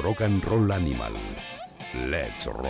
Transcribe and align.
Rock 0.00 0.20
and 0.20 0.44
Roll 0.44 0.70
Animal. 0.70 1.12
Let's 2.06 2.46
Rock. 2.46 2.68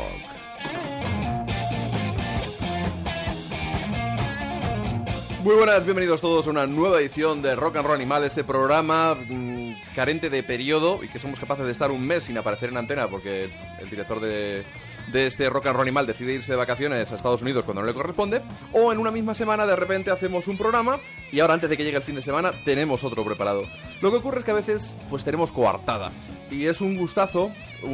Muy 5.45 5.55
buenas, 5.55 5.85
bienvenidos 5.85 6.23
todos 6.23 6.47
a 6.47 6.51
una 6.51 6.67
nueva 6.67 7.01
edición 7.01 7.43
de 7.43 7.55
Rock 7.55 7.77
and 7.77 7.87
Roll 7.87 7.97
Animal, 7.97 8.25
ese 8.25 8.45
programa 8.45 9.15
mm, 9.15 9.75
carente 9.95 10.31
de 10.31 10.43
periodo 10.43 11.01
y 11.05 11.09
que 11.09 11.19
somos 11.19 11.39
capaces 11.39 11.67
de 11.67 11.73
estar 11.73 11.91
un 11.91 12.07
mes 12.07 12.25
sin 12.25 12.39
aparecer 12.39 12.71
en 12.71 12.79
antena 12.79 13.09
porque 13.09 13.51
el 13.79 13.91
director 13.91 14.21
de, 14.21 14.65
de 15.13 15.27
este 15.27 15.49
Rock 15.49 15.67
and 15.67 15.77
Roll 15.77 15.83
Animal 15.83 16.07
decide 16.07 16.35
irse 16.35 16.53
de 16.53 16.57
vacaciones 16.57 17.11
a 17.11 17.15
Estados 17.15 17.43
Unidos 17.43 17.65
cuando 17.65 17.83
no 17.83 17.87
le 17.87 17.95
corresponde, 17.95 18.43
o 18.73 18.93
en 18.93 18.99
una 18.99 19.11
misma 19.11 19.35
semana 19.35 19.67
de 19.67 19.77
repente 19.77 20.11
hacemos 20.11 20.49
un 20.49 20.57
programa 20.57 20.99
y 21.33 21.41
ahora 21.41 21.55
antes 21.55 21.71
de 21.71 21.77
que 21.77 21.85
llegue 21.85 21.97
el 21.97 22.03
fin 22.03 22.15
de 22.15 22.23
semana 22.23 22.53
tenemos 22.65 23.05
otro 23.05 23.25
preparado. 23.25 23.65
Lo 24.03 24.11
que 24.11 24.19
ocurre 24.19 24.41
es 24.41 24.45
que 24.45 24.51
a 24.51 24.55
veces 24.55 24.93
pues 25.11 25.25
tenemos 25.25 25.53
coartada 25.53 26.13
y 26.51 26.67
es 26.67 26.81
un 26.81 26.97
gustazo 26.97 27.51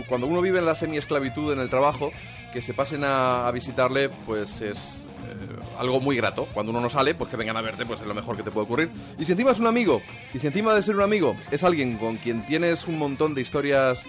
cuando 0.09 0.27
uno 0.27 0.41
vive 0.41 0.59
en 0.59 0.67
la 0.67 0.75
semi-esclavitud 0.75 1.53
en 1.53 1.61
el 1.61 1.69
trabajo 1.69 2.11
que 2.53 2.63
se 2.63 2.75
pasen 2.75 3.05
a, 3.05 3.47
a 3.47 3.51
visitarle 3.53 4.09
pues 4.09 4.61
es 4.61 5.05
eh, 5.25 5.57
algo 5.79 6.01
muy 6.01 6.17
grato. 6.17 6.47
Cuando 6.53 6.71
uno 6.71 6.81
no 6.81 6.91
sale, 6.91 7.15
pues 7.15 7.31
que 7.31 7.37
vengan 7.37 7.57
a 7.57 7.63
verte, 7.63 7.87
pues 7.87 8.01
es 8.01 8.07
lo 8.07 8.15
mejor 8.15 8.37
que 8.37 8.43
te 8.43 8.51
puede 8.51 8.65
ocurrir. 8.65 8.91
Y 9.19 9.25
si 9.25 9.33
encima 9.33 9.51
es 9.53 9.59
un 9.59 9.67
amigo, 9.67 10.03
y 10.33 10.39
si 10.39 10.47
encima 10.47 10.75
de 10.75 10.83
ser 10.83 10.97
un 10.97 11.03
amigo 11.03 11.37
es 11.51 11.65
alguien 11.65 11.97
con 11.97 12.17
quien 12.17 12.45
tienes 12.47 12.87
un 12.87 12.99
montón 12.99 13.35
de 13.35 13.43
historias 13.43 14.05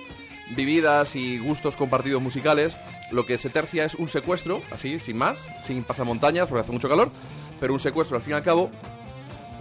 vividas 0.55 1.15
y 1.15 1.39
gustos 1.39 1.75
compartidos 1.75 2.21
musicales, 2.21 2.77
lo 3.11 3.25
que 3.25 3.37
se 3.37 3.49
tercia 3.49 3.85
es 3.85 3.95
un 3.95 4.07
secuestro, 4.07 4.61
así, 4.71 4.99
sin 4.99 5.17
más, 5.17 5.47
sin 5.63 5.83
pasamontañas, 5.83 6.47
porque 6.47 6.61
hace 6.61 6.71
mucho 6.71 6.89
calor, 6.89 7.11
pero 7.59 7.73
un 7.73 7.79
secuestro 7.79 8.17
al 8.17 8.23
fin 8.23 8.31
y 8.31 8.35
al 8.35 8.43
cabo, 8.43 8.71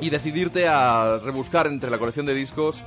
y 0.01 0.11
decidirte 0.11 0.67
a 0.69 1.19
rebuscar 1.23 1.67
entre 1.67 1.91
la 1.91 1.99
colección 1.99 2.27
de 2.27 2.35
discos 2.35 2.83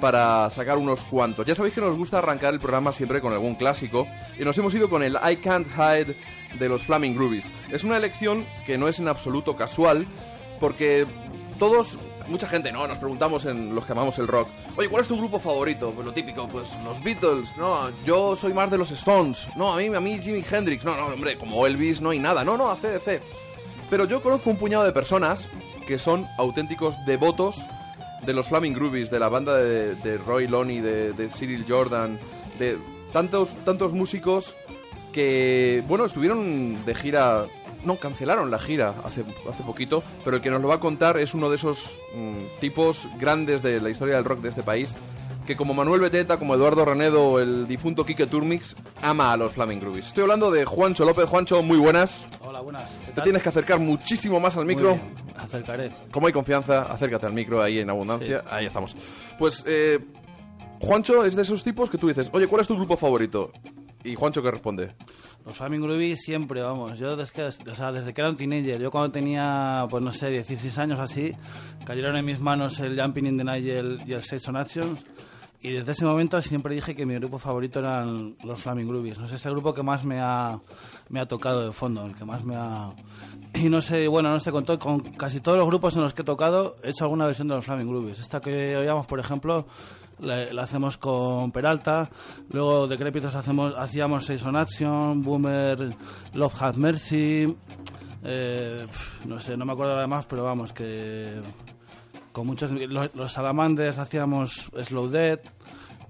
para 0.00 0.50
sacar 0.50 0.78
unos 0.78 1.00
cuantos. 1.04 1.46
Ya 1.46 1.54
sabéis 1.54 1.74
que 1.74 1.80
nos 1.80 1.96
gusta 1.96 2.18
arrancar 2.18 2.52
el 2.52 2.60
programa 2.60 2.92
siempre 2.92 3.20
con 3.20 3.32
algún 3.32 3.54
clásico 3.54 4.06
y 4.38 4.44
nos 4.44 4.56
hemos 4.58 4.74
ido 4.74 4.90
con 4.90 5.02
el 5.02 5.14
I 5.14 5.36
Can't 5.36 5.66
Hide 5.76 6.14
de 6.58 6.68
los 6.68 6.84
Flaming 6.84 7.14
Groovies. 7.14 7.50
Es 7.70 7.84
una 7.84 7.96
elección 7.96 8.44
que 8.66 8.78
no 8.78 8.88
es 8.88 8.98
en 8.98 9.08
absoluto 9.08 9.56
casual 9.56 10.06
porque 10.60 11.06
todos 11.58 11.96
mucha 12.28 12.48
gente, 12.48 12.72
¿no? 12.72 12.86
Nos 12.86 12.98
preguntamos 12.98 13.44
en 13.44 13.74
los 13.74 13.84
que 13.84 13.92
amamos 13.92 14.18
el 14.18 14.26
rock, 14.26 14.48
oye, 14.76 14.88
¿cuál 14.88 15.02
es 15.02 15.08
tu 15.08 15.16
grupo 15.16 15.38
favorito? 15.38 15.92
Pues 15.92 16.06
lo 16.06 16.12
típico, 16.12 16.48
pues 16.48 16.70
los 16.84 17.02
Beatles, 17.02 17.56
no, 17.56 17.90
yo 18.04 18.36
soy 18.36 18.52
más 18.52 18.70
de 18.70 18.78
los 18.78 18.90
Stones, 18.90 19.48
no, 19.56 19.72
a 19.72 19.76
mí, 19.76 19.86
a 19.94 20.00
mí 20.00 20.18
Jimi 20.22 20.44
Hendrix, 20.48 20.84
no, 20.84 20.96
no, 20.96 21.06
hombre, 21.06 21.38
como 21.38 21.66
Elvis 21.66 22.00
no 22.00 22.10
hay 22.10 22.18
nada, 22.18 22.44
no, 22.44 22.56
no, 22.56 22.70
ACDC. 22.70 23.20
Pero 23.90 24.06
yo 24.06 24.22
conozco 24.22 24.50
un 24.50 24.56
puñado 24.56 24.84
de 24.84 24.92
personas 24.92 25.48
que 25.86 25.98
son 25.98 26.26
auténticos 26.38 26.96
devotos 27.06 27.56
de 28.24 28.32
los 28.32 28.48
Flaming 28.48 28.72
Groovies, 28.72 29.10
de 29.10 29.18
la 29.18 29.28
banda 29.28 29.56
de, 29.56 30.18
Roy 30.18 30.48
Loney, 30.48 30.80
de, 30.80 31.12
de 31.12 31.28
Cyril 31.28 31.66
Jordan, 31.68 32.18
de 32.58 32.78
tantos, 33.12 33.50
tantos 33.64 33.92
músicos 33.92 34.54
que, 35.12 35.84
bueno, 35.86 36.04
estuvieron 36.04 36.84
de 36.84 36.94
gira 36.94 37.46
no, 37.84 37.96
cancelaron 37.96 38.50
la 38.50 38.58
gira 38.58 38.94
hace, 39.04 39.24
hace 39.50 39.62
poquito, 39.62 40.02
pero 40.24 40.36
el 40.36 40.42
que 40.42 40.50
nos 40.50 40.60
lo 40.62 40.68
va 40.68 40.76
a 40.76 40.80
contar 40.80 41.18
es 41.18 41.34
uno 41.34 41.50
de 41.50 41.56
esos 41.56 41.98
mm, 42.14 42.60
tipos 42.60 43.08
grandes 43.18 43.62
de 43.62 43.80
la 43.80 43.90
historia 43.90 44.16
del 44.16 44.24
rock 44.24 44.40
de 44.40 44.48
este 44.48 44.62
país, 44.62 44.94
que 45.46 45.56
como 45.56 45.74
Manuel 45.74 46.00
Beteta, 46.00 46.38
como 46.38 46.54
Eduardo 46.54 46.84
Renedo 46.84 47.22
o 47.32 47.38
el 47.38 47.66
difunto 47.68 48.06
Quique 48.06 48.26
Turmix, 48.26 48.76
ama 49.02 49.32
a 49.32 49.36
los 49.36 49.52
Flaming 49.52 49.78
Groovies. 49.78 50.06
Estoy 50.06 50.22
hablando 50.22 50.50
de 50.50 50.64
Juancho 50.64 51.04
López. 51.04 51.26
Juancho, 51.26 51.62
muy 51.62 51.76
buenas. 51.76 52.22
Hola, 52.40 52.60
buenas. 52.60 52.98
¿Qué 53.04 53.12
Te 53.12 53.20
tienes 53.20 53.42
que 53.42 53.50
acercar 53.50 53.78
muchísimo 53.78 54.40
más 54.40 54.56
al 54.56 54.64
Muy 54.64 54.74
micro. 54.74 54.94
bien, 54.94 55.12
acercaré. 55.36 55.92
Como 56.10 56.28
hay 56.28 56.32
confianza, 56.32 56.82
acércate 56.90 57.26
al 57.26 57.34
micro 57.34 57.62
ahí 57.62 57.78
en 57.80 57.90
abundancia. 57.90 58.42
Ahí 58.50 58.64
estamos. 58.64 58.96
Pues, 59.38 59.62
eh, 59.66 59.98
Juancho 60.80 61.24
es 61.24 61.36
de 61.36 61.42
esos 61.42 61.62
tipos 61.62 61.90
que 61.90 61.98
tú 61.98 62.08
dices, 62.08 62.30
oye, 62.32 62.46
¿cuál 62.46 62.62
es 62.62 62.66
tu 62.68 62.76
grupo 62.76 62.96
favorito? 62.96 63.52
Y 64.04 64.14
Juancho 64.14 64.42
que 64.42 64.50
responde, 64.50 64.94
Los 65.46 65.56
Flaming 65.56 65.80
Groovy 65.80 66.14
siempre, 66.16 66.60
vamos. 66.60 66.98
Yo 66.98 67.16
desde 67.16 67.32
que, 67.32 67.42
o 67.70 67.74
sea, 67.74 67.90
desde 67.90 68.12
que 68.12 68.20
era 68.20 68.28
un 68.30 68.36
teenager, 68.36 68.80
yo 68.80 68.90
cuando 68.90 69.10
tenía, 69.10 69.86
pues 69.88 70.02
no 70.02 70.12
sé, 70.12 70.28
16 70.30 70.76
años 70.78 70.98
así, 71.00 71.32
cayeron 71.86 72.14
en 72.16 72.24
mis 72.24 72.38
manos 72.38 72.78
el 72.80 73.00
Jumping 73.00 73.26
in 73.26 73.38
the 73.38 73.44
Night 73.44 73.64
y 73.64 73.70
el, 73.70 74.02
y 74.06 74.12
el 74.12 74.22
Sex 74.22 74.46
on 74.48 74.56
Actions. 74.56 75.00
Y 75.62 75.70
desde 75.70 75.92
ese 75.92 76.04
momento 76.04 76.42
siempre 76.42 76.74
dije 76.74 76.94
que 76.94 77.06
mi 77.06 77.14
grupo 77.14 77.38
favorito 77.38 77.78
eran 77.78 78.36
los 78.44 78.60
Flaming 78.60 78.86
Groovies. 78.86 79.18
No 79.18 79.26
sé, 79.26 79.36
es 79.36 79.46
el 79.46 79.52
grupo 79.52 79.72
que 79.72 79.82
más 79.82 80.04
me 80.04 80.20
ha, 80.20 80.60
me 81.08 81.20
ha 81.20 81.26
tocado 81.26 81.64
de 81.64 81.72
fondo, 81.72 82.04
el 82.04 82.14
que 82.14 82.26
más 82.26 82.44
me 82.44 82.54
ha... 82.56 82.92
Y 83.54 83.70
no 83.70 83.80
sé, 83.80 84.06
bueno, 84.08 84.28
no 84.30 84.38
sé, 84.40 84.52
con, 84.52 84.66
to- 84.66 84.78
con 84.78 85.00
casi 85.00 85.40
todos 85.40 85.56
los 85.56 85.66
grupos 85.66 85.96
en 85.96 86.02
los 86.02 86.12
que 86.12 86.20
he 86.20 86.24
tocado 86.24 86.76
he 86.84 86.90
hecho 86.90 87.04
alguna 87.04 87.24
versión 87.24 87.48
de 87.48 87.54
los 87.54 87.64
Flaming 87.64 87.88
Groovies. 87.88 88.18
Esta 88.18 88.42
que 88.42 88.76
oíamos, 88.76 89.06
por 89.06 89.18
ejemplo, 89.20 89.66
la, 90.20 90.62
hacemos 90.62 90.96
con 90.96 91.52
Peralta. 91.52 92.10
Luego 92.50 92.86
de 92.86 92.98
Crépitos 92.98 93.34
hacemos, 93.34 93.74
hacíamos 93.76 94.24
Seis 94.24 94.42
on 94.42 94.56
Action, 94.56 95.22
Boomer, 95.22 95.96
Love 96.32 96.62
Had 96.62 96.74
Mercy. 96.76 97.56
eh, 98.24 98.86
no 99.26 99.40
sé, 99.40 99.56
no 99.56 99.64
me 99.64 99.72
acuerdo 99.72 99.96
además, 99.96 100.26
pero 100.26 100.44
vamos, 100.44 100.72
que 100.72 101.40
con 102.32 102.46
muchos 102.46 102.72
los, 102.72 103.14
los 103.14 103.32
salamanders 103.32 103.98
hacíamos 103.98 104.70
Slow 104.82 105.08
Dead 105.08 105.40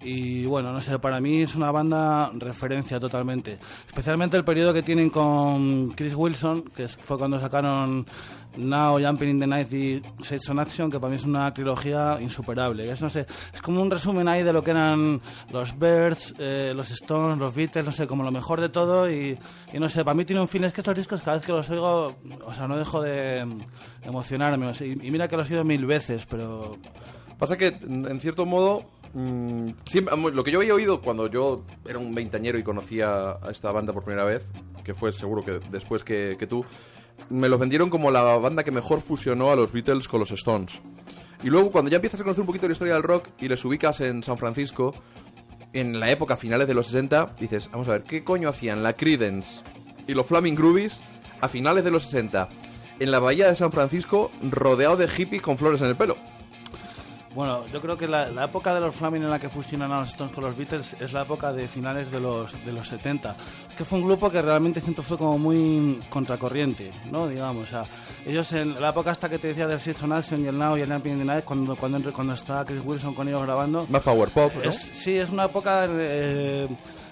y 0.05 0.45
bueno 0.45 0.73
no 0.73 0.81
sé 0.81 0.99
para 0.99 1.21
mí 1.21 1.43
es 1.43 1.55
una 1.55 1.71
banda 1.71 2.31
referencia 2.35 3.01
totalmente 3.01 3.59
especialmente 3.87 4.37
el 4.37 4.45
periodo 4.45 4.73
que 4.73 4.83
tienen 4.83 5.11
con 5.11 5.91
Chris 5.91 6.15
Wilson 6.15 6.63
que 6.63 6.89
fue 6.89 7.19
cuando 7.19 7.41
sacaron 7.41 8.07
Now 8.57 8.99
Jumping 8.99 9.29
in 9.29 9.41
the 9.41 9.47
Night 9.47 9.73
y 9.73 10.03
Sets 10.23 10.49
on 10.49 10.59
Action 10.59 10.91
que 10.91 10.99
para 10.99 11.11
mí 11.11 11.17
es 11.17 11.25
una 11.25 11.53
trilogía 11.53 12.19
insuperable. 12.21 12.91
Es 12.91 13.01
no 13.01 13.11
sé 13.11 13.27
es 13.53 13.63
como 13.63 13.83
un 13.83 13.91
resumen 13.91 14.29
ahí 14.29 14.43
de 14.43 14.53
lo 14.53 14.63
que 14.63 14.71
eran 14.71 15.21
los 15.51 15.79
Birds 15.79 16.35
eh, 16.39 16.73
los 16.75 16.91
Stones 16.91 17.39
los 17.39 17.55
Beatles 17.55 17.85
no 17.85 17.93
sé 17.93 18.07
como 18.07 18.23
lo 18.23 18.31
mejor 18.31 18.61
de 18.61 18.69
todo 18.69 19.11
y, 19.11 19.39
y 19.73 19.79
no 19.79 19.89
sé 19.89 20.05
para 20.05 20.15
mí 20.15 20.25
tiene 20.25 20.41
un 20.41 20.49
fin. 20.49 20.65
Es 20.65 20.73
que 20.73 20.81
estos 20.81 20.97
discos 20.97 21.23
cada 21.23 21.37
vez 21.37 21.47
que 21.47 21.53
los 21.53 21.69
oigo 21.71 22.15
o 22.45 22.55
sea 22.55 22.69
no 22.69 22.77
dejo 22.77 23.03
de 23.03 23.47
emocionarme 24.03 24.67
o 24.67 24.75
sea, 24.75 24.87
y, 24.87 24.93
y 24.93 25.11
mira 25.11 25.29
que 25.29 25.37
los 25.37 25.49
he 25.49 25.55
oído 25.55 25.65
mil 25.65 25.87
veces 25.87 26.27
pero 26.27 26.79
Pasa 27.39 27.57
que, 27.57 27.67
en 27.67 28.21
cierto 28.21 28.47
modo, 28.47 28.85
mm, 29.13 29.71
siempre, 29.85 30.17
lo 30.17 30.45
que 30.45 30.51
yo 30.51 30.61
había 30.61 30.75
oído 30.75 31.01
cuando 31.01 31.27
yo 31.29 31.65
era 31.87 31.99
un 31.99 32.15
veintañero 32.15 32.59
y 32.59 32.63
conocía 32.63 33.33
a 33.33 33.51
esta 33.51 33.73
banda 33.73 33.93
por 33.93 34.05
primera 34.05 34.25
vez, 34.25 34.45
que 34.85 34.95
fue 34.95 35.13
seguro 35.13 35.45
que 35.45 35.61
después 35.71 36.05
que, 36.05 36.37
que 36.39 36.47
tú, 36.47 36.65
me 37.31 37.49
los 37.49 37.59
vendieron 37.59 37.91
como 37.91 38.11
la 38.11 38.23
banda 38.39 38.65
que 38.65 38.71
mejor 38.71 39.01
fusionó 39.01 39.51
a 39.51 39.57
los 39.57 39.73
Beatles 39.73 40.09
con 40.09 40.21
los 40.21 40.31
Stones. 40.31 40.81
Y 41.43 41.49
luego, 41.49 41.71
cuando 41.71 41.91
ya 41.91 41.97
empiezas 41.97 42.21
a 42.21 42.23
conocer 42.25 42.41
un 42.41 42.47
poquito 42.47 42.67
la 42.67 42.73
historia 42.73 42.95
del 42.95 43.03
rock 43.03 43.29
y 43.39 43.49
les 43.49 43.65
ubicas 43.65 44.01
en 44.01 44.23
San 44.23 44.39
Francisco, 44.39 44.95
en 45.73 45.99
la 46.01 46.11
época 46.11 46.37
finales 46.37 46.69
de 46.69 46.75
los 46.75 46.87
60, 46.87 47.37
dices, 47.39 47.69
vamos 47.71 47.89
a 47.89 47.93
ver, 47.93 48.05
¿qué 48.05 48.25
coño 48.25 48.49
hacían 48.49 48.83
la 48.83 48.95
Creedence 48.95 49.61
y 50.07 50.15
los 50.15 50.27
Flaming 50.27 50.55
Groovies 50.55 51.03
a 51.41 51.49
finales 51.49 51.85
de 51.85 51.91
los 51.91 52.05
60 52.05 52.49
en 53.01 53.11
la 53.11 53.19
bahía 53.19 53.49
de 53.49 53.57
San 53.57 53.73
Francisco 53.73 54.31
rodeado 54.43 54.97
de 54.97 55.09
hippies 55.09 55.43
con 55.43 55.59
flores 55.59 55.83
en 55.83 55.89
el 55.89 55.97
pelo? 55.97 56.17
Bueno, 57.35 57.67
yo 57.73 57.81
creo 57.81 57.99
que 57.99 58.07
la, 58.07 58.29
la 58.29 58.45
época 58.45 58.73
de 58.73 58.81
los 58.81 58.95
Flaming 58.95 59.25
en 59.25 59.31
la 59.31 59.41
que 59.41 59.49
fusionan 59.49 59.91
a 59.91 60.01
los 60.01 60.11
Stones 60.11 60.33
con 60.33 60.45
los 60.45 60.57
Beatles 60.57 60.95
es 61.01 61.13
la 61.13 61.23
época 61.23 61.53
de 61.53 61.67
finales 61.67 62.11
de 62.13 62.21
los, 62.21 62.65
de 62.65 62.73
los 62.73 62.87
70. 62.87 63.37
Es 63.69 63.75
que 63.75 63.85
fue 63.85 63.99
un 63.99 64.05
grupo 64.05 64.31
que 64.31 64.41
realmente 64.41 64.81
siempre 64.81 65.03
fue 65.03 65.19
como 65.19 65.37
muy 65.37 66.01
contracorriente, 66.09 66.93
¿no? 67.11 67.27
Digamos, 67.27 67.65
o 67.65 67.67
sea, 67.67 67.87
ellos 68.25 68.53
en 68.53 68.81
la 68.81 68.91
época 68.91 69.11
hasta 69.11 69.29
que 69.29 69.39
te 69.39 69.49
decía 69.49 69.67
del 69.67 69.81
Six 69.81 70.01
on 70.05 70.13
Action 70.13 70.45
y 70.45 70.47
el 70.47 70.57
Now 70.57 70.77
y 70.77 70.83
el 70.83 70.93
in 70.93 71.03
the 71.03 71.25
Night, 71.25 71.45
cuando, 71.45 71.75
cuando, 71.75 72.13
cuando 72.13 72.35
está 72.35 72.65
Chris 72.65 72.81
Wilson 72.85 73.15
con 73.15 73.27
ellos 73.27 73.43
grabando, 73.43 73.85
Más 73.89 74.03
power 74.03 74.29
pop, 74.29 74.53
¿no? 74.55 74.71
es, 74.71 74.77
sí, 74.77 75.17
es 75.17 75.31
una 75.31 75.47
época 75.47 75.89
eh, 75.91 76.69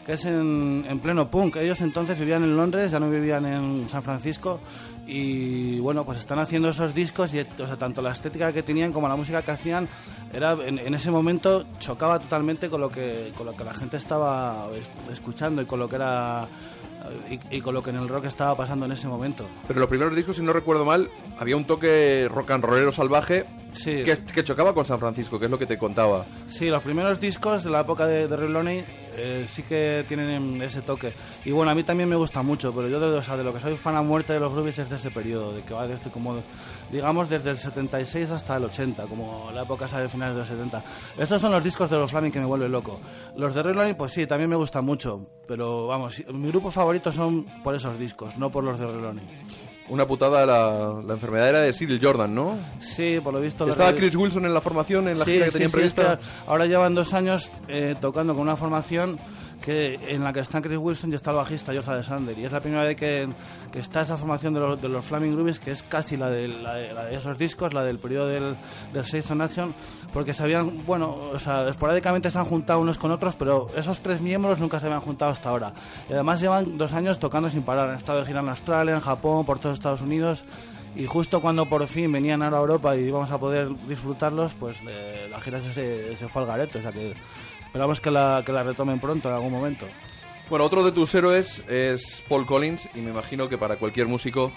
que 0.07 0.13
es 0.13 0.25
en, 0.25 0.85
en 0.89 0.99
pleno 1.01 1.29
punk. 1.29 1.57
Ellos 1.57 1.81
entonces 1.81 2.19
vivían 2.19 2.45
en 2.45 2.57
Londres, 2.57 2.91
ya 2.91 3.01
no 3.01 3.11
vivían 3.11 3.45
en 3.47 3.89
San 3.89 4.03
Francisco. 4.03 4.61
Y 5.07 5.81
bueno, 5.81 6.05
pues 6.05 6.19
están 6.19 6.39
haciendo 6.39 6.69
esos 6.69 6.95
discos 6.95 7.35
y 7.35 7.41
o 7.41 7.67
sea, 7.67 7.77
tanto 7.77 8.03
la 8.03 8.13
estética 8.13 8.53
que 8.53 8.63
tenían 8.63 8.93
como 8.93 9.09
la 9.09 9.17
música 9.17 9.43
que 9.43 9.51
hacían 9.51 9.89
era 10.33 10.53
en, 10.53 10.79
en 10.79 10.95
ese 10.95 11.11
momento 11.11 11.65
chocaba 11.81 12.21
totalmente 12.21 12.71
con 12.71 12.81
lo 12.81 12.89
que 12.91 13.33
con 13.37 13.47
lo 13.47 13.57
que 13.57 13.65
la 13.65 13.75
gente 13.75 13.97
estaba 13.97 14.69
es- 14.77 14.91
escuchando 15.13 15.61
y 15.61 15.67
con 15.67 15.81
lo 15.81 15.89
que 15.89 15.97
era 15.97 16.47
y, 17.29 17.57
y 17.57 17.61
con 17.61 17.75
lo 17.75 17.83
que 17.83 17.91
en 17.91 17.97
el 17.97 18.09
rock 18.09 18.27
estaba 18.27 18.57
pasando 18.57 18.87
en 18.87 18.93
ese 18.93 19.09
momento. 19.09 19.45
Pero 19.67 19.81
los 19.81 19.89
primeros 19.89 20.15
discos, 20.15 20.37
si 20.37 20.43
no 20.43 20.53
recuerdo 20.53 20.85
mal, 20.85 21.11
había 21.41 21.57
un 21.57 21.65
toque 21.65 22.29
rock 22.33 22.53
and 22.53 22.65
rollero 22.65 22.93
salvaje 22.93 23.45
Sí. 23.73 24.05
que, 24.05 24.19
que 24.19 24.45
chocaba 24.45 24.73
con 24.75 24.85
San 24.85 25.01
Francisco, 25.01 25.39
que 25.39 25.47
es 25.47 25.51
lo 25.51 25.59
que 25.59 25.65
te 25.67 25.79
contaba. 25.79 26.27
Sí, 26.47 26.67
los 26.69 26.83
primeros 26.83 27.19
discos 27.21 27.65
de 27.65 27.71
la 27.71 27.81
época 27.81 28.07
de, 28.07 28.29
de 28.29 28.37
Red 28.37 28.51
Loney 28.51 28.85
eh, 29.17 29.47
sí 29.49 29.63
que 29.63 30.05
tienen 30.09 30.61
ese 30.63 30.83
toque. 30.83 31.13
Y 31.45 31.51
bueno, 31.51 31.71
a 31.71 31.75
mí 31.75 31.83
también 31.83 32.09
me 32.09 32.17
gusta 32.17 32.43
mucho, 32.43 32.75
pero 32.75 32.89
yo 32.89 33.01
de, 33.01 33.19
o 33.19 33.37
de 33.37 33.45
lo 33.45 33.53
que 33.53 33.61
soy 33.61 33.77
fan 33.77 33.97
a 33.97 34.03
muerte 34.03 34.33
de 34.33 34.41
los 34.41 34.53
Groovies 34.53 34.79
es 34.79 34.91
de 34.91 34.97
ese 34.97 35.11
periodo, 35.11 35.53
de 35.53 35.63
que 35.63 35.75
va 35.75 35.87
desde 35.87 36.11
como, 36.11 36.43
digamos, 36.91 37.29
desde 37.29 37.51
el 37.51 37.59
76 37.59 38.31
hasta 38.31 38.57
el 38.57 38.65
80, 38.65 39.07
como 39.07 39.51
la 39.53 39.63
época 39.63 39.87
esa 39.87 40.01
de 40.01 40.09
finales 40.09 40.35
de 40.35 40.41
los 40.41 40.49
70. 40.49 40.83
Estos 41.19 41.41
son 41.41 41.53
los 41.53 41.63
discos 41.63 41.91
de 41.91 41.99
los 41.99 42.11
Flaming 42.11 42.33
que 42.33 42.41
me 42.41 42.47
vuelven 42.47 42.73
loco. 42.73 43.01
Los 43.37 43.55
de 43.55 43.63
Red 43.63 43.75
Loney, 43.75 43.95
pues 43.95 44.13
sí, 44.13 44.27
también 44.27 44.51
me 44.51 44.57
gustan 44.57 44.85
mucho, 44.85 45.27
pero 45.47 45.87
vamos, 45.87 46.23
mi 46.33 46.49
grupo 46.49 46.71
favorito 46.71 47.13
son 47.13 47.45
por 47.63 47.75
esos 47.75 47.99
discos, 47.99 48.39
no 48.39 48.51
por 48.51 48.65
los 48.65 48.79
de 48.79 48.87
Red 48.87 49.01
Loney. 49.01 49.25
Una 49.89 50.07
putada 50.07 50.47
la, 50.47 51.03
la 51.07 51.15
enfermedad 51.15 51.49
era 51.49 51.61
de 51.61 51.73
Cyril 51.73 52.01
Jordan, 52.03 52.35
¿no? 52.35 52.57
Sí, 52.79 53.19
por 53.23 53.35
lo 53.35 53.41
visto... 53.41 53.69
Estaba 53.69 53.93
Chris 53.95 54.15
Wilson 54.15 54.47
en 54.47 54.55
la 54.55 54.61
formación, 54.61 55.09
en 55.09 55.19
la 55.19 55.25
Sí, 55.25 55.33
gira 55.33 55.45
que 55.47 55.51
sí, 55.51 55.59
tenían 55.59 55.71
sí, 55.73 55.77
es 55.83 55.93
prevista. 55.95 56.19
que 56.19 56.25
ahora 56.51 56.67
llevan 56.67 56.95
dos 56.95 57.13
años 57.13 57.51
eh, 57.69 57.95
tocando 58.01 58.33
con 58.35 58.43
una 58.43 58.57
formación 58.57 59.19
que 59.63 59.99
en 60.09 60.23
la 60.23 60.33
que 60.33 60.41
están 60.41 60.61
Chris 60.61 60.77
Wilson 60.77 61.11
y 61.13 61.15
está 61.15 61.31
el 61.31 61.37
bajista 61.39 61.73
Josh 61.73 61.89
Alexander. 61.89 62.39
Y 62.39 62.45
es 62.45 62.53
la 62.53 62.61
primera 62.61 62.83
vez 62.83 62.97
que, 62.97 63.27
que 63.73 63.79
está 63.79 64.03
esa 64.03 64.19
formación 64.19 64.53
de 64.53 64.61
los, 64.61 64.83
de 64.83 64.89
los 64.91 65.05
Flaming 65.05 65.33
Groovies, 65.35 65.59
que 65.61 65.71
es 65.71 65.83
casi 65.83 66.17
la 66.19 66.29
de, 66.29 66.49
la 66.49 66.75
de- 66.75 66.93
la 66.93 67.05
de 67.07 67.17
esos 67.17 67.39
discos, 67.39 67.73
la 67.73 67.83
del 67.85 67.99
periodo 67.99 68.27
del, 68.29 68.57
del 68.93 69.05
Six 69.07 69.31
on 69.31 69.41
Action, 69.41 69.75
porque 70.13 70.35
se 70.35 70.43
habían, 70.43 70.85
bueno, 70.85 71.15
o 71.33 71.39
sea, 71.39 71.67
esporádicamente 71.69 72.31
se 72.31 72.39
han 72.39 72.45
juntado 72.45 72.81
unos 72.81 72.99
con 72.99 73.11
otros, 73.13 73.37
pero 73.37 73.69
esos 73.77 74.01
tres 74.01 74.21
miembros 74.21 74.59
nunca 74.59 74.79
se 74.81 74.87
habían 74.87 75.01
juntado 75.01 75.31
hasta 75.31 75.49
ahora. 75.49 75.73
Y 76.11 76.13
además 76.13 76.41
llevan 76.41 76.77
dos 76.77 76.93
años 76.93 77.19
tocando 77.19 77.49
sin 77.49 77.63
parar. 77.63 77.89
Han 77.89 77.97
estado 77.97 78.21
de 78.21 78.27
gira 78.27 78.41
en 78.41 78.49
Australia, 78.51 78.95
en 78.95 79.01
Japón, 79.01 79.47
por 79.47 79.59
todos 79.59 79.75
Estados 79.79 80.03
Unidos. 80.03 80.45
Y 80.95 81.07
justo 81.07 81.41
cuando 81.41 81.65
por 81.71 81.87
fin 81.87 82.13
venían 82.13 82.43
ahora 82.43 82.59
a 82.59 82.61
Europa 82.61 82.95
y 82.97 83.05
íbamos 83.05 83.31
a 83.31 83.39
poder 83.39 83.71
disfrutarlos, 83.89 84.53
pues 84.55 84.77
eh, 84.87 85.27
la 85.31 85.41
gira 85.41 85.59
se, 85.73 86.15
se 86.17 86.29
fue 86.29 86.43
al 86.43 86.49
garete. 86.49 86.81
O 86.81 86.83
sea 86.83 86.93
que 86.93 87.15
esperamos 87.73 88.03
que 88.03 88.11
la, 88.11 88.43
que 88.45 88.53
la 88.53 88.63
retomen 88.63 89.01
pronto, 89.01 89.31
en 89.31 89.35
algún 89.35 89.51
momento. 89.51 89.87
Bueno, 90.51 90.67
otro 90.67 90.85
de 90.85 90.93
tus 90.93 91.15
héroes 91.15 91.65
es 91.71 92.23
Paul 92.29 92.45
Collins, 92.45 92.87
y 92.95 92.99
me 92.99 93.13
imagino 93.13 93.49
que 93.49 93.57
para 93.57 93.77
cualquier 93.77 94.09
músico 94.09 94.53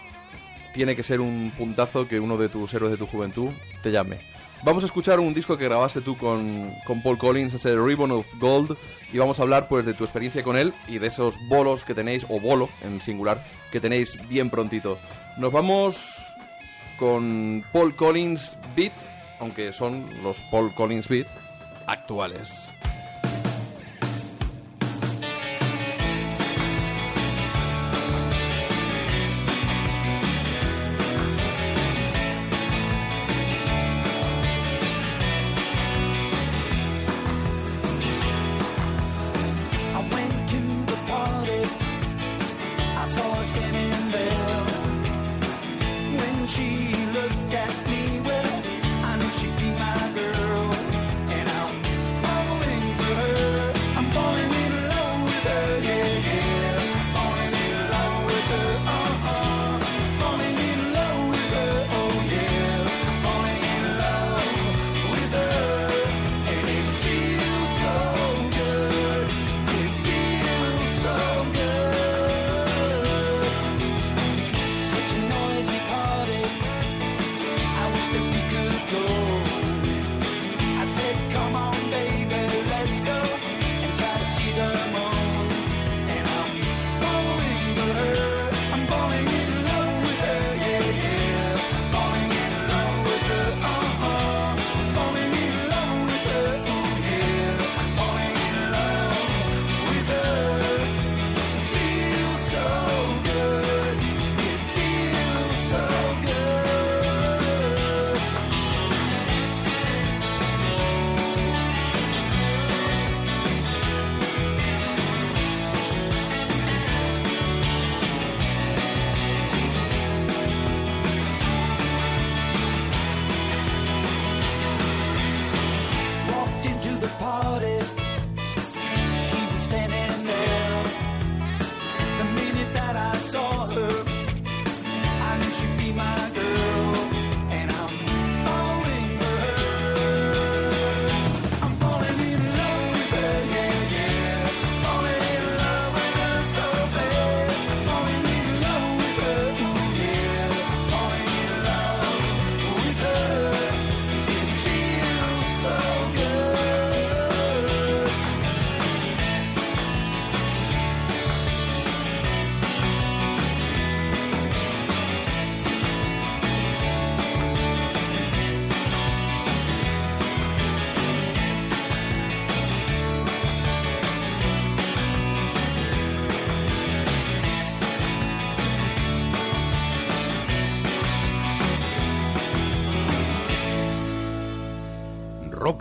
tiene 0.73 0.97
que 0.97 1.03
ser 1.03 1.21
un 1.21 1.53
puntazo 1.57 2.09
que 2.09 2.19
uno 2.19 2.35
de 2.35 2.49
tus 2.49 2.73
héroes 2.73 2.91
de 2.91 2.97
tu 2.97 3.07
juventud 3.07 3.51
te 3.81 3.93
llame. 3.93 4.19
Vamos 4.65 4.83
a 4.83 4.87
escuchar 4.87 5.21
un 5.21 5.33
disco 5.33 5.57
que 5.57 5.63
grabaste 5.63 6.01
tú 6.01 6.17
con, 6.17 6.73
con 6.85 7.01
Paul 7.01 7.17
Collins, 7.17 7.53
ese 7.53 7.79
Ribbon 7.79 8.11
of 8.11 8.25
Gold, 8.37 8.75
y 9.13 9.17
vamos 9.17 9.39
a 9.39 9.43
hablar 9.43 9.69
pues 9.69 9.85
de 9.85 9.93
tu 9.93 10.03
experiencia 10.03 10.43
con 10.43 10.57
él 10.57 10.73
y 10.89 10.97
de 10.97 11.07
esos 11.07 11.37
bolos 11.47 11.85
que 11.85 11.93
tenéis, 11.93 12.25
o 12.27 12.41
bolo 12.41 12.67
en 12.81 12.99
singular, 12.99 13.41
que 13.71 13.79
tenéis 13.79 14.17
bien 14.27 14.49
prontito. 14.49 14.99
Nos 15.37 15.53
vamos 15.53 16.17
con 16.99 17.63
Paul 17.71 17.95
Collins 17.95 18.57
Beat, 18.75 18.91
aunque 19.39 19.71
son 19.71 20.05
los 20.21 20.41
Paul 20.51 20.75
Collins 20.75 21.07
Beat 21.07 21.27
actuales. 21.87 22.67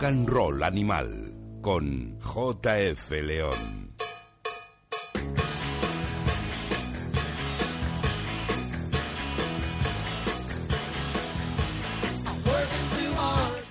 And 0.05 0.29
Roll 0.29 0.61
Animal 0.61 1.33
con 1.61 2.19
JF 2.19 3.09
León. 3.23 3.95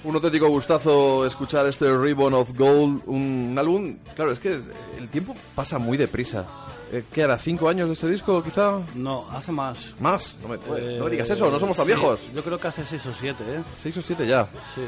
Un 0.02 0.14
auténtico 0.16 0.48
gustazo 0.48 1.24
escuchar 1.24 1.68
este 1.68 1.96
Ribbon 1.96 2.34
of 2.34 2.50
Gold, 2.56 3.02
un 3.06 3.54
álbum... 3.56 3.98
Claro, 4.16 4.32
es 4.32 4.40
que 4.40 4.60
el 4.98 5.08
tiempo 5.10 5.36
pasa 5.54 5.78
muy 5.78 5.96
deprisa. 5.96 6.46
Eh, 6.90 7.04
¿Qué 7.12 7.20
era? 7.22 7.38
¿Cinco 7.38 7.68
años 7.68 7.86
de 7.88 7.94
este 7.94 8.08
disco, 8.08 8.42
quizá? 8.42 8.80
No, 8.96 9.24
hace 9.30 9.52
más. 9.52 9.94
¿Más? 10.00 10.36
No 10.42 10.48
me, 10.48 10.56
Eh, 10.56 10.96
no 10.98 11.04
me 11.04 11.10
digas 11.12 11.30
eso, 11.30 11.48
no 11.48 11.58
somos 11.60 11.76
tan 11.76 11.86
sí, 11.86 11.92
viejos. 11.92 12.20
Yo 12.34 12.42
creo 12.42 12.58
que 12.58 12.68
hace 12.68 12.84
6 12.84 13.06
o 13.06 13.12
7, 13.14 13.44
¿eh? 13.46 13.62
Seis 13.76 13.96
o 13.96 14.02
siete 14.02 14.26
ya. 14.26 14.44
Sí. 14.74 14.82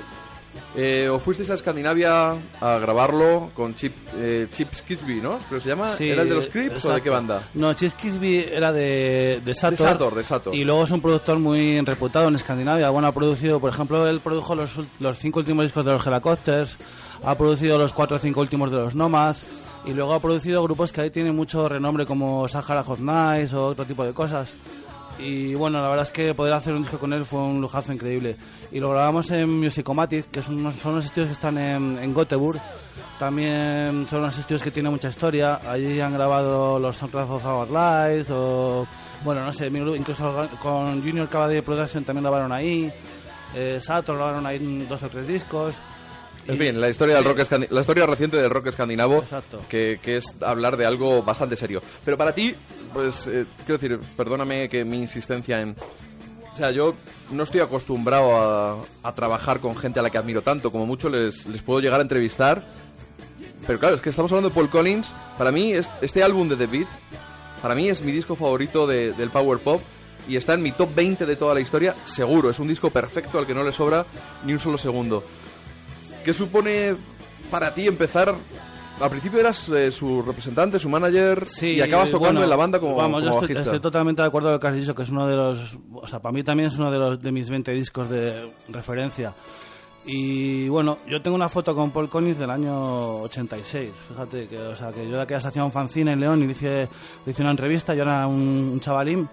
Eh, 0.76 1.08
¿O 1.08 1.18
fuisteis 1.18 1.50
a 1.50 1.54
Escandinavia 1.54 2.34
a 2.60 2.78
grabarlo 2.78 3.50
con 3.54 3.74
Chip, 3.74 3.94
eh, 4.16 4.46
Chip 4.50 4.74
Skisby, 4.74 5.20
¿no? 5.20 5.38
¿Creo 5.48 5.58
que 5.58 5.60
se 5.60 5.68
llama? 5.70 5.96
Sí, 5.96 6.10
¿Era 6.10 6.22
el 6.22 6.28
de 6.28 6.34
los 6.34 6.46
Crips 6.48 6.84
o 6.84 6.92
de 6.92 7.00
qué 7.00 7.10
banda? 7.10 7.42
No, 7.54 7.72
Chis 7.74 7.94
Kisby 7.94 8.46
era 8.52 8.72
de, 8.72 9.40
de 9.44 9.54
Sator. 9.54 9.88
Sator, 9.88 10.14
de 10.14 10.22
Sator. 10.24 10.54
Y 10.54 10.64
luego 10.64 10.84
es 10.84 10.90
un 10.90 11.00
productor 11.00 11.38
muy 11.38 11.80
reputado 11.80 12.28
en 12.28 12.34
Escandinavia. 12.34 12.90
Bueno, 12.90 13.08
ha 13.08 13.12
producido, 13.12 13.58
por 13.60 13.70
ejemplo, 13.70 14.06
él 14.06 14.20
produjo 14.20 14.54
los, 14.54 14.72
los 15.00 15.18
cinco 15.18 15.38
últimos 15.38 15.64
discos 15.64 15.84
de 15.84 15.92
los 15.92 16.06
Helicopters, 16.06 16.76
ha 17.24 17.34
producido 17.34 17.78
los 17.78 17.92
cuatro 17.92 18.16
o 18.16 18.20
cinco 18.20 18.40
últimos 18.40 18.70
de 18.70 18.76
los 18.76 18.94
Nomads, 18.94 19.40
y 19.86 19.94
luego 19.94 20.14
ha 20.14 20.20
producido 20.20 20.62
grupos 20.64 20.92
que 20.92 21.00
ahí 21.00 21.10
tienen 21.10 21.34
mucho 21.34 21.68
renombre 21.68 22.04
como 22.04 22.48
Sahara 22.48 22.82
Hot 22.82 22.98
Nights 22.98 23.52
o 23.54 23.66
otro 23.68 23.84
tipo 23.84 24.04
de 24.04 24.12
cosas. 24.12 24.48
Y 25.18 25.54
bueno, 25.54 25.80
la 25.80 25.88
verdad 25.88 26.06
es 26.06 26.12
que 26.12 26.34
poder 26.34 26.52
hacer 26.52 26.74
un 26.74 26.82
disco 26.82 26.98
con 26.98 27.12
él 27.12 27.24
fue 27.24 27.40
un 27.40 27.60
lujazo 27.60 27.92
increíble. 27.92 28.36
Y 28.70 28.80
lo 28.80 28.90
grabamos 28.90 29.30
en 29.30 29.60
Musicomatic, 29.60 30.30
que 30.30 30.42
son 30.42 30.58
unos, 30.58 30.74
son 30.76 30.92
unos 30.92 31.06
estudios 31.06 31.28
que 31.28 31.34
están 31.34 31.56
en, 31.58 31.98
en 31.98 32.14
Göteborg. 32.14 32.60
También 33.18 34.06
son 34.10 34.20
unos 34.20 34.36
estudios 34.36 34.62
que 34.62 34.70
tienen 34.70 34.92
mucha 34.92 35.08
historia. 35.08 35.60
Allí 35.68 36.00
han 36.00 36.12
grabado 36.12 36.78
los 36.78 36.96
Soundtracks 36.96 37.30
of 37.30 37.44
Our 37.44 37.68
Lives 37.70 38.30
o... 38.30 38.86
Bueno, 39.24 39.42
no 39.42 39.52
sé, 39.52 39.68
incluso 39.68 40.48
con 40.60 41.02
Junior 41.02 41.28
Cavalier 41.28 41.64
Production 41.64 42.04
también 42.04 42.24
grabaron 42.24 42.52
ahí. 42.52 42.92
Eh, 43.54 43.80
Saturn 43.80 44.18
grabaron 44.18 44.46
ahí 44.46 44.58
dos 44.86 45.02
o 45.02 45.08
tres 45.08 45.26
discos. 45.26 45.74
En 46.48 46.58
fin, 46.58 46.80
la 46.80 46.88
historia, 46.88 47.16
del 47.16 47.24
rock 47.24 47.70
la 47.70 47.80
historia 47.80 48.06
reciente 48.06 48.36
del 48.36 48.50
rock 48.50 48.66
escandinavo, 48.68 49.20
que, 49.68 49.98
que 50.02 50.16
es 50.16 50.34
hablar 50.42 50.76
de 50.76 50.86
algo 50.86 51.22
bastante 51.22 51.56
serio. 51.56 51.82
Pero 52.04 52.16
para 52.16 52.32
ti, 52.34 52.54
pues, 52.92 53.26
eh, 53.26 53.44
quiero 53.64 53.78
decir, 53.78 53.98
perdóname 54.16 54.68
que 54.68 54.84
mi 54.84 54.98
insistencia 54.98 55.60
en... 55.60 55.76
O 56.52 56.54
sea, 56.56 56.70
yo 56.70 56.94
no 57.32 57.42
estoy 57.42 57.60
acostumbrado 57.60 58.36
a, 58.36 58.78
a 59.02 59.14
trabajar 59.14 59.60
con 59.60 59.76
gente 59.76 59.98
a 59.98 60.02
la 60.02 60.10
que 60.10 60.18
admiro 60.18 60.42
tanto, 60.42 60.70
como 60.70 60.86
mucho 60.86 61.08
les, 61.08 61.44
les 61.46 61.60
puedo 61.62 61.80
llegar 61.80 61.98
a 62.00 62.02
entrevistar. 62.02 62.62
Pero 63.66 63.78
claro, 63.78 63.96
es 63.96 64.00
que 64.00 64.10
estamos 64.10 64.30
hablando 64.32 64.48
de 64.50 64.54
Paul 64.54 64.70
Collins. 64.70 65.12
Para 65.36 65.50
mí, 65.52 65.72
es- 65.72 65.90
este 66.00 66.22
álbum 66.22 66.48
de 66.48 66.56
The 66.56 66.66
Beat, 66.66 66.86
para 67.60 67.74
mí 67.74 67.88
es 67.88 68.00
mi 68.02 68.12
disco 68.12 68.36
favorito 68.36 68.86
de- 68.86 69.12
del 69.12 69.30
Power 69.30 69.58
Pop. 69.58 69.82
Y 70.28 70.36
está 70.36 70.54
en 70.54 70.62
mi 70.62 70.72
top 70.72 70.92
20 70.94 71.24
de 71.24 71.36
toda 71.36 71.54
la 71.54 71.60
historia, 71.60 71.94
seguro. 72.04 72.50
Es 72.50 72.58
un 72.58 72.66
disco 72.66 72.90
perfecto 72.90 73.38
al 73.38 73.46
que 73.46 73.54
no 73.54 73.62
le 73.62 73.70
sobra 73.72 74.06
ni 74.44 74.52
un 74.54 74.58
solo 74.58 74.76
segundo. 74.76 75.22
¿Qué 76.26 76.34
supone 76.34 76.96
para 77.52 77.72
ti 77.72 77.86
empezar? 77.86 78.34
Al 79.00 79.10
principio 79.10 79.38
eras 79.38 79.68
eh, 79.68 79.92
su 79.92 80.22
representante, 80.22 80.76
su 80.80 80.88
manager, 80.88 81.46
Sí, 81.46 81.74
y 81.74 81.80
acabas 81.80 82.10
tocando 82.10 82.40
bueno, 82.40 82.42
en 82.42 82.50
la 82.50 82.56
banda 82.56 82.80
como, 82.80 82.96
Vamos, 82.96 83.22
yo 83.22 83.44
estoy, 83.44 83.78
totalmente 83.78 84.22
de 84.22 84.26
acuerdo 84.26 84.48
con 84.48 84.54
lo 84.54 84.58
que 84.58 84.66
has 84.66 84.74
dicho, 84.74 84.92
que 84.92 85.04
es 85.04 85.10
uno 85.10 85.28
de 85.28 85.36
los... 85.36 85.78
O 85.94 86.08
sea, 86.08 86.18
para 86.18 86.32
mí 86.32 86.42
también 86.42 86.66
es 86.66 86.78
uno 86.78 86.90
de, 86.90 86.98
los, 86.98 87.22
de 87.22 87.30
mis 87.30 87.48
20 87.48 87.70
discos 87.70 88.10
de 88.10 88.50
referencia. 88.70 89.34
Y 90.04 90.68
bueno, 90.68 90.98
yo 91.06 91.22
tengo 91.22 91.36
una 91.36 91.48
foto 91.48 91.76
con 91.76 91.92
Paul 91.92 92.08
Collins 92.08 92.40
del 92.40 92.50
año 92.50 93.20
86. 93.20 93.90
Fíjate 94.08 94.48
que, 94.48 94.58
o 94.58 94.74
sea, 94.74 94.90
que 94.90 95.08
yo 95.08 95.14
de 95.18 95.22
aquellas 95.22 95.46
hacía 95.46 95.64
un 95.64 95.70
fanzine 95.70 96.10
en 96.10 96.18
León 96.18 96.42
y 96.42 96.46
le 96.46 96.52
hice, 96.52 96.88
le 97.24 97.30
hice 97.30 97.42
una 97.42 97.52
entrevista, 97.52 97.94
yo 97.94 98.02
era 98.02 98.26
un, 98.26 98.70
un 98.72 98.80
chavalín. 98.80 99.28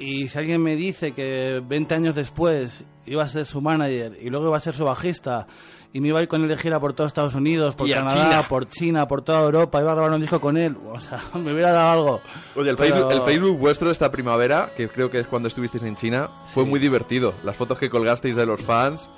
Y 0.00 0.26
si 0.26 0.36
alguien 0.36 0.62
me 0.62 0.74
dice 0.74 1.12
que 1.12 1.62
20 1.64 1.94
años 1.94 2.14
después 2.16 2.82
iba 3.06 3.22
a 3.22 3.28
ser 3.28 3.44
su 3.44 3.60
manager 3.60 4.16
y 4.20 4.30
luego 4.30 4.48
iba 4.48 4.56
a 4.56 4.60
ser 4.60 4.74
su 4.74 4.84
bajista 4.84 5.46
y 5.92 6.00
me 6.00 6.08
iba 6.08 6.18
a 6.18 6.22
ir 6.22 6.28
con 6.28 6.42
él 6.42 6.48
de 6.48 6.56
gira 6.56 6.78
por 6.80 6.92
todo 6.92 7.06
Estados 7.06 7.34
Unidos, 7.34 7.74
por 7.74 7.88
Y 7.88 7.92
a 7.92 7.96
Canadá, 7.98 8.14
China. 8.30 8.42
por 8.48 8.68
China, 8.68 9.08
por 9.08 9.22
toda 9.22 9.42
Europa, 9.42 9.80
iba 9.80 9.92
a 9.92 9.94
grabar 9.94 10.12
un 10.12 10.20
disco 10.20 10.40
con 10.40 10.56
él, 10.56 10.76
o 10.86 11.00
sea, 11.00 11.20
me 11.34 11.52
hubiera 11.52 11.72
dado 11.72 11.90
algo. 11.90 12.20
Oye, 12.56 12.70
el, 12.70 12.76
Pero- 12.76 12.94
Facebook, 12.94 13.12
el 13.12 13.22
Facebook 13.22 13.58
vuestro 13.58 13.88
de 13.88 13.92
esta 13.92 14.10
primavera, 14.10 14.70
que 14.76 14.88
creo 14.88 15.10
que 15.10 15.18
es 15.20 15.26
cuando 15.26 15.48
estuvisteis 15.48 15.84
en 15.84 15.96
China, 15.96 16.28
fue 16.46 16.64
muy 16.64 16.78
divertido. 16.80 17.34
Las 17.44 17.56
fotos 17.56 17.78
que 17.78 17.88
colgasteis 17.90 18.36
de 18.36 18.46
los 18.46 18.60
fans. 18.62 19.08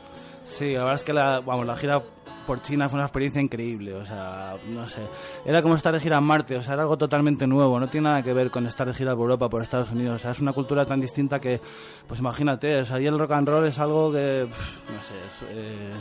Sí, 0.45 0.73
la 0.73 0.81
verdad 0.81 0.95
es 0.95 1.03
que 1.05 1.13
la, 1.13 1.41
vamos, 1.41 1.67
la 1.67 1.77
gira 1.77 2.01
por 2.47 2.63
China 2.63 2.89
fue 2.89 2.97
una 2.97 3.05
experiencia 3.05 3.41
increíble, 3.41 3.95
o 3.95 4.05
sea, 4.05 4.57
no 4.71 4.89
sé, 4.89 5.03
era 5.45 5.63
como 5.63 5.77
estar 5.77 5.93
de 5.95 6.01
gira 6.01 6.17
en 6.17 6.25
Marte, 6.25 6.57
o 6.57 6.63
sea, 6.63 6.73
era 6.73 6.83
algo 6.83 6.99
totalmente 6.99 7.47
nuevo, 7.47 7.79
no 7.79 7.89
tiene 7.89 8.09
nada 8.09 8.23
que 8.25 8.33
ver 8.33 8.51
con 8.51 8.67
estar 8.67 8.89
de 8.89 8.95
gira 8.95 9.15
por 9.15 9.25
Europa, 9.25 9.49
por 9.49 9.63
Estados 9.63 9.91
Unidos, 9.93 10.17
o 10.17 10.19
sea, 10.19 10.31
es 10.33 10.41
una 10.41 10.53
cultura 10.53 10.85
tan 10.85 11.01
distinta 11.01 11.39
que, 11.41 11.61
pues 12.09 12.19
imagínate, 12.19 12.81
o 12.81 12.85
sea, 12.85 12.97
ahí 12.97 13.07
el 13.07 13.17
rock 13.19 13.33
and 13.33 13.49
roll 13.49 13.67
es 13.67 13.79
algo 13.79 14.11
que, 14.11 14.47
pf, 14.49 14.81
no 14.93 15.01
sé, 15.03 15.15
es, 15.15 15.55
eh, 15.57 15.93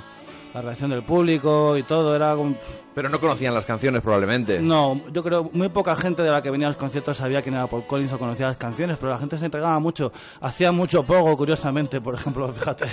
la 0.54 0.62
reacción 0.62 0.90
del 0.90 1.04
público 1.04 1.78
y 1.78 1.84
todo, 1.84 2.16
era 2.16 2.36
como, 2.36 2.56
Pero 3.00 3.08
no 3.08 3.20
conocían 3.22 3.54
las 3.54 3.64
canciones 3.64 4.02
probablemente. 4.02 4.60
no, 4.60 5.00
yo 5.14 5.24
creo 5.24 5.50
muy 5.54 5.70
poca 5.70 5.96
gente 5.96 6.22
de 6.22 6.32
la 6.32 6.42
que 6.42 6.52
venía 6.52 6.68
a 6.68 6.72
los 6.72 6.76
conciertos 6.78 7.16
sabía 7.16 7.42
quién 7.42 7.56
era 7.56 7.66
Paul 7.66 7.86
Collins 7.88 8.12
o 8.12 8.20
conocía 8.20 8.48
las 8.48 8.58
canciones, 8.58 8.98
pero 9.00 9.14
la 9.14 9.18
gente 9.18 9.38
se 9.38 9.46
entregaba 9.46 9.80
mucho. 9.80 10.12
Hacía 10.42 10.74
mucho 10.74 11.04
pogo, 11.04 11.38
curiosamente, 11.38 12.02
por 12.02 12.16
ejemplo, 12.16 12.48
fíjate. 12.54 12.88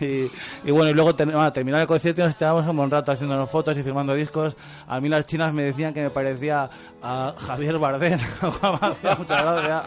y, 0.00 0.30
y 0.64 0.70
bueno, 0.70 0.90
y 0.90 0.94
luego 0.94 1.14
ten- 1.16 1.30
bueno, 1.32 1.52
terminar 1.52 1.80
el 1.80 1.86
concierto 1.88 2.20
y 2.20 2.24
nos 2.24 2.36
quedábamos 2.36 2.66
un 2.68 2.76
buen 2.76 2.88
rato 2.90 3.10
haciéndonos 3.10 3.50
fotos 3.50 3.76
y 3.76 3.82
firmando 3.82 4.14
discos. 4.14 4.54
A 4.86 5.00
mí 5.00 5.08
las 5.08 5.26
chinas 5.26 5.52
me 5.52 5.64
decían 5.64 5.92
que 5.92 6.02
me 6.02 6.10
parecía 6.10 6.70
a 7.02 7.34
Javier 7.36 7.78
Bardem, 7.78 8.18
lo 8.42 8.52
cual 8.52 8.78
me 8.80 8.88
hacía 8.88 9.14
mucha 9.16 9.42
gracia. 9.42 9.82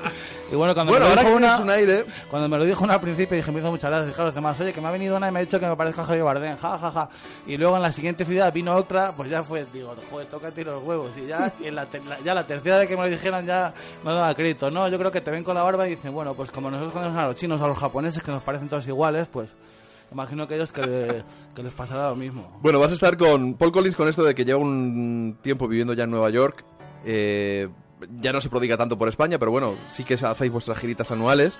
Y 0.51 0.55
bueno, 0.55 0.73
cuando 0.73 0.91
Bueno, 0.91 1.07
me 1.09 1.15
lo 1.15 1.21
dijo 1.21 1.35
una, 1.35 1.57
un 1.59 1.69
aire... 1.69 2.05
cuando 2.29 2.49
me 2.49 2.57
lo 2.57 2.65
dijo 2.65 2.83
una 2.83 2.95
al 2.95 3.01
principio 3.01 3.37
dije, 3.37 3.51
me 3.51 3.59
hizo 3.59 3.71
muchas 3.71 3.89
gracias, 3.89 4.07
dije 4.09 4.21
a 4.21 4.25
los 4.25 4.35
demás, 4.35 4.59
oye, 4.59 4.73
que 4.73 4.81
me 4.81 4.87
ha 4.87 4.91
venido 4.91 5.15
una 5.15 5.29
y 5.29 5.31
me 5.31 5.39
ha 5.39 5.41
dicho 5.45 5.59
que 5.59 5.67
me 5.67 5.75
parezco 5.75 6.01
a 6.01 6.05
Javier 6.05 6.23
Bardem, 6.25 6.57
ja, 6.57 6.77
ja, 6.77 6.91
ja. 6.91 7.09
Y 7.47 7.57
luego 7.57 7.75
en 7.77 7.81
la 7.81 7.91
siguiente 7.91 8.25
ciudad 8.25 8.51
vino 8.53 8.75
otra, 8.75 9.12
pues 9.15 9.29
ya 9.29 9.43
fue, 9.43 9.65
digo, 9.73 9.93
joder, 10.09 10.27
tócate 10.27 10.63
los 10.63 10.83
huevos. 10.83 11.11
Y 11.17 11.27
ya, 11.27 11.51
en 11.61 11.75
la, 11.75 11.85
la- 12.07 12.19
ya 12.21 12.33
la 12.33 12.45
tercera 12.45 12.77
vez 12.77 12.87
que 12.89 12.95
me 12.95 13.03
lo 13.03 13.09
dijeron 13.09 13.45
ya 13.45 13.73
no 14.03 14.13
daba 14.13 14.33
crédito. 14.35 14.69
No, 14.71 14.87
yo 14.89 14.97
creo 14.97 15.11
que 15.11 15.21
te 15.21 15.31
ven 15.31 15.43
con 15.43 15.55
la 15.55 15.63
barba 15.63 15.87
y 15.87 15.91
dicen, 15.91 16.13
bueno, 16.13 16.33
pues 16.33 16.51
como 16.51 16.69
nosotros 16.71 16.93
conocemos 16.93 17.19
a 17.19 17.27
los 17.27 17.35
chinos 17.35 17.61
a 17.61 17.67
los 17.67 17.77
japoneses 17.77 18.21
que 18.23 18.31
nos 18.31 18.43
parecen 18.43 18.69
todos 18.69 18.87
iguales, 18.87 19.27
pues 19.31 19.49
imagino 20.11 20.47
que 20.47 20.55
ellos 20.55 20.71
que, 20.71 21.23
que 21.55 21.63
les 21.63 21.73
pasará 21.73 22.09
lo 22.09 22.15
mismo. 22.15 22.59
Bueno, 22.61 22.79
vas 22.79 22.91
a 22.91 22.93
estar 22.93 23.17
con 23.17 23.55
Paul 23.55 23.71
Collins 23.71 23.95
con 23.95 24.07
esto 24.07 24.23
de 24.23 24.35
que 24.35 24.45
lleva 24.45 24.59
un 24.59 25.37
tiempo 25.41 25.67
viviendo 25.67 25.93
ya 25.93 26.03
en 26.03 26.11
Nueva 26.11 26.29
York. 26.29 26.63
Eh, 27.05 27.67
ya 28.21 28.31
no 28.33 28.41
se 28.41 28.49
prodiga 28.49 28.77
tanto 28.77 28.97
por 28.97 29.07
España, 29.09 29.39
pero 29.39 29.51
bueno, 29.51 29.73
sí 29.89 30.03
que 30.03 30.13
hacéis 30.15 30.51
vuestras 30.51 30.77
giritas 30.77 31.09
anuales. 31.11 31.57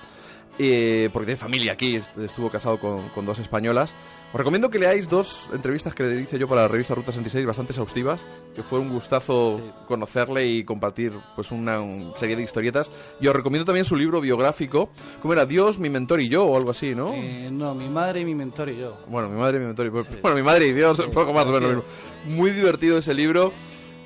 Eh, 0.60 1.10
porque 1.12 1.25
tiene 1.27 1.38
familia 1.38 1.74
aquí, 1.74 1.95
est- 1.95 2.17
estuvo 2.19 2.50
casado 2.50 2.79
con, 2.79 3.10
con 3.10 3.25
dos 3.25 3.39
españolas. 3.39 3.95
Os 4.31 4.38
recomiendo 4.39 4.72
que 4.72 4.79
leáis 4.79 5.07
dos 5.07 5.45
entrevistas 5.53 5.93
que 5.93 6.01
le 6.03 6.22
hice 6.22 6.39
yo 6.39 6.48
para 6.48 6.63
la 6.63 6.67
revista 6.67 6.95
Ruta 6.95 7.12
66, 7.12 7.45
bastante 7.45 7.72
exhaustivas, 7.72 8.25
que 8.55 8.63
fue 8.63 8.79
un 8.79 8.89
gustazo 8.89 9.62
conocerle 9.88 10.48
y 10.48 10.63
compartir 10.63 11.13
pues 11.36 11.51
una 11.51 11.79
un- 11.79 12.13
serie 12.15 12.36
de 12.36 12.41
historietas. 12.41 12.89
Y 13.22 13.27
os 13.27 13.36
recomiendo 13.36 13.63
también 13.65 13.86
su 13.86 13.95
libro 13.95 14.22
biográfico, 14.22 14.89
¿cómo 15.22 15.33
era? 15.33 15.45
Dios, 15.45 15.77
mi 15.77 15.89
mentor 15.91 16.19
y 16.19 16.29
yo, 16.29 16.45
o 16.45 16.57
algo 16.57 16.72
así, 16.72 16.95
¿no? 16.95 17.13
Eh, 17.13 17.50
no, 17.51 17.75
mi 17.75 17.89
madre 17.89 18.22
y 18.22 18.25
mi 18.25 18.33
mentor 18.33 18.69
y 18.69 18.77
yo. 18.77 18.98
Bueno, 19.07 19.29
mi 19.29 19.38
madre 19.39 19.57
y 19.57 19.60
mi 19.60 19.67
mentor. 19.67 19.86
y- 19.86 19.89
Bueno, 20.24 20.36
mi 20.36 20.41
madre 20.43 20.65
y 20.65 20.74
Dios, 20.74 20.98
un 20.98 21.12
poco 21.12 21.31
más 21.31 21.45
o 21.48 21.51
menos 21.51 21.62
lo 21.69 21.75
mismo. 21.75 21.83
Muy 22.25 22.50
divertido 22.51 22.98
ese 22.98 23.13
libro, 23.13 23.53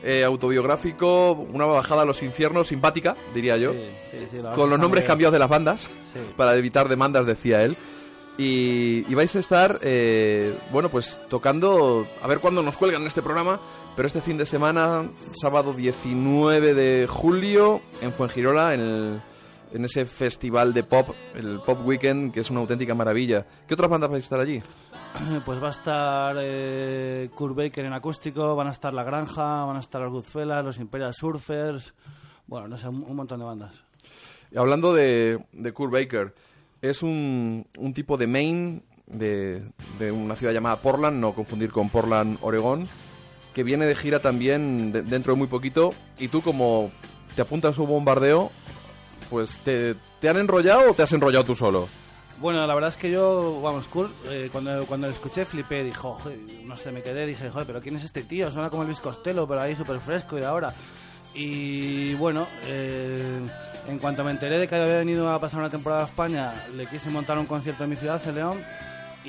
eh, 0.04 0.24
autobiográfico, 0.24 1.32
una 1.32 1.66
bajada 1.66 2.04
a 2.04 2.06
los 2.06 2.22
infiernos, 2.24 2.68
simpática, 2.68 3.16
diría 3.34 3.58
yo. 3.58 3.74
Sí, 3.74 3.80
sí, 4.12 4.18
sí, 4.32 4.36
la 4.38 4.42
verdad 4.44 4.56
con 4.56 4.70
los 4.70 4.80
nombres 4.80 5.04
cambiados 5.06 5.34
de 5.34 5.40
las 5.40 5.50
bandas, 5.50 5.90
para 6.36 6.56
evitar 6.56 6.88
demandas, 6.90 7.26
decía 7.26 7.64
él. 7.64 7.76
Y, 8.40 9.04
y 9.10 9.16
vais 9.16 9.36
a 9.36 9.40
estar, 9.40 9.80
eh, 9.82 10.54
bueno, 10.72 10.90
pues 10.90 11.18
tocando, 11.28 12.06
a 12.22 12.28
ver 12.28 12.40
cuándo 12.40 12.62
nos 12.62 12.78
cuelgan 12.78 13.06
este 13.08 13.24
programa, 13.24 13.60
pero 13.96 14.06
este 14.08 14.22
fin 14.22 14.38
de 14.38 14.46
semana, 14.46 15.08
sábado 15.34 15.74
19 15.74 16.76
de 16.76 17.08
julio, 17.08 17.82
en 18.02 18.12
Fuengirola, 18.12 18.76
en, 18.76 18.80
el- 18.80 19.20
en 19.74 19.84
ese 19.84 20.06
festival 20.06 20.74
de 20.74 20.84
pop, 20.84 21.10
el 21.36 21.60
Pop 21.60 21.86
Weekend, 21.86 22.32
que 22.32 22.40
es 22.40 22.50
una 22.50 22.62
auténtica 22.62 22.96
maravilla. 22.96 23.46
¿Qué 23.68 23.74
otras 23.74 23.90
bandas 23.90 24.10
vais 24.10 24.24
a 24.24 24.26
estar 24.26 24.40
allí? 24.40 24.62
Pues 25.46 25.62
va 25.62 25.68
a 25.68 25.72
estar 25.72 26.36
eh, 26.40 27.30
Kurt 27.36 27.56
Baker 27.56 27.86
en 27.86 27.94
acústico, 27.94 28.56
van 28.56 28.68
a 28.68 28.72
estar 28.72 28.94
La 28.94 29.04
Granja, 29.04 29.66
van 29.66 29.78
a 29.78 29.80
estar 29.80 30.02
los 30.02 30.12
Goodfellas, 30.12 30.64
los 30.64 30.78
Imperial 30.78 31.14
Surfers, 31.14 31.94
bueno, 32.48 32.68
no 32.68 32.78
sé, 32.78 32.88
un, 32.88 33.16
montón 33.16 33.40
de 33.40 33.46
bandas. 33.46 33.72
Y 34.52 34.58
Hablando 34.58 34.94
de, 34.94 35.44
de 35.52 35.72
Kurt 35.74 35.92
Baker, 35.92 36.34
es 36.82 37.04
un, 37.04 37.68
un 37.78 37.94
tipo 37.94 38.18
de 38.18 38.28
Maine, 38.28 38.82
de, 39.06 39.64
de 40.00 40.12
una 40.12 40.36
ciudad 40.36 40.54
llamada 40.54 40.82
Portland, 40.82 41.20
no 41.20 41.34
confundir 41.34 41.72
con 41.72 41.90
Portland, 41.90 42.38
Oregón, 42.42 42.88
que 43.54 43.64
viene 43.64 43.86
de 43.86 43.96
gira 43.96 44.20
también 44.22 44.92
de- 44.92 45.02
dentro 45.02 45.34
de 45.34 45.40
muy 45.40 45.48
poquito. 45.48 45.92
Y 46.20 46.28
tú, 46.28 46.42
como 46.42 46.92
te 47.36 47.42
apuntas 47.42 47.78
a 47.78 47.82
un 47.82 47.88
bombardeo, 47.90 48.52
pues 49.30 49.58
te, 49.60 49.96
¿te 50.20 50.30
han 50.30 50.38
enrollado 50.38 50.92
o 50.92 50.94
te 50.94 51.04
has 51.04 51.12
enrollado 51.14 51.46
tú 51.46 51.56
solo? 51.56 51.88
Bueno, 52.40 52.66
la 52.68 52.76
verdad 52.76 52.90
es 52.92 52.98
que 52.98 53.10
yo, 53.10 53.62
vamos, 53.62 53.88
cool, 53.88 54.14
eh, 54.30 54.50
cuando, 54.52 54.86
cuando 54.86 55.08
lo 55.08 55.14
escuché 55.14 55.44
flipé, 55.44 55.84
dijo, 55.84 56.20
no 56.66 56.78
sé, 56.78 56.92
me 56.92 57.02
quedé, 57.02 57.26
dije, 57.26 57.50
joder, 57.50 57.66
pero 57.66 57.82
¿quién 57.82 57.96
es 57.96 58.04
este 58.04 58.22
tío? 58.22 58.52
Suena 58.52 58.70
como 58.70 58.84
Luis 58.84 59.00
Costello, 59.00 59.48
pero 59.48 59.62
ahí 59.62 59.76
súper 59.76 60.00
fresco 60.00 60.38
y 60.38 60.42
de 60.42 60.46
ahora. 60.46 60.76
Y 61.34 62.14
bueno, 62.14 62.48
eh, 62.66 63.42
en 63.88 63.98
cuanto 63.98 64.24
me 64.24 64.32
enteré 64.32 64.60
de 64.60 64.68
que 64.68 64.76
había 64.76 64.98
venido 64.98 65.32
a 65.32 65.40
pasar 65.40 65.60
una 65.60 65.72
temporada 65.72 66.04
a 66.04 66.06
España, 66.06 66.54
le 66.76 66.86
quise 66.86 67.10
montar 67.10 67.40
un 67.40 67.48
concierto 67.48 67.84
en 67.84 67.90
mi 67.90 67.96
ciudad, 67.96 68.22
en 68.28 68.36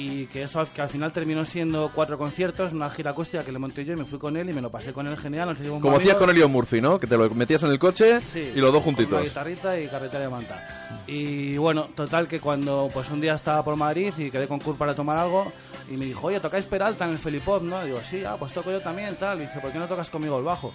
y 0.00 0.26
que 0.26 0.42
eso 0.42 0.62
que 0.72 0.80
al 0.80 0.88
final 0.88 1.12
terminó 1.12 1.44
siendo 1.44 1.90
cuatro 1.92 2.16
conciertos, 2.16 2.72
una 2.72 2.88
gira 2.88 3.10
acústica 3.10 3.42
que 3.42 3.50
le 3.50 3.58
monté 3.58 3.84
yo 3.84 3.94
y 3.94 3.96
me 3.96 4.04
fui 4.04 4.16
con 4.16 4.36
él 4.36 4.48
y 4.48 4.52
me 4.52 4.60
lo 4.60 4.70
pasé 4.70 4.92
con 4.92 5.08
él 5.08 5.16
genial. 5.16 5.48
nos 5.48 5.80
Como 5.80 5.96
hacías 5.96 6.14
con 6.16 6.30
Elio 6.30 6.48
Murphy, 6.48 6.80
¿no? 6.80 7.00
Que 7.00 7.08
te 7.08 7.16
lo 7.18 7.28
metías 7.30 7.64
en 7.64 7.70
el 7.70 7.80
coche 7.80 8.20
Sí, 8.20 8.52
y 8.54 8.60
los 8.60 8.72
dos 8.72 8.84
con 8.84 8.90
Una 8.94 8.96
juntitos. 8.98 9.24
guitarrita 9.24 9.80
y 9.80 9.88
carretera 9.88 10.20
de 10.22 10.28
manta. 10.28 11.02
Y 11.08 11.56
bueno, 11.56 11.88
total 11.96 12.28
que 12.28 12.38
cuando 12.38 12.88
pues 12.94 13.10
un 13.10 13.20
día 13.20 13.34
estaba 13.34 13.64
por 13.64 13.74
Madrid 13.74 14.12
y 14.16 14.30
quedé 14.30 14.46
con 14.46 14.60
Kurt 14.60 14.78
para 14.78 14.94
tomar 14.94 15.18
algo 15.18 15.50
y 15.90 15.96
me 15.96 16.04
dijo, 16.04 16.28
oye, 16.28 16.38
¿tocáis 16.38 16.66
Peralta 16.66 17.04
en 17.04 17.10
el 17.10 17.18
Felipop, 17.18 17.64
no? 17.64 17.82
Y 17.82 17.86
digo, 17.86 18.00
sí, 18.08 18.22
ah, 18.24 18.36
pues 18.38 18.52
toco 18.52 18.70
yo 18.70 18.80
también, 18.80 19.16
tal. 19.16 19.38
Y 19.38 19.46
dice, 19.46 19.58
¿por 19.58 19.72
qué 19.72 19.80
no 19.80 19.88
tocas 19.88 20.10
conmigo 20.10 20.38
el 20.38 20.44
bajo? 20.44 20.72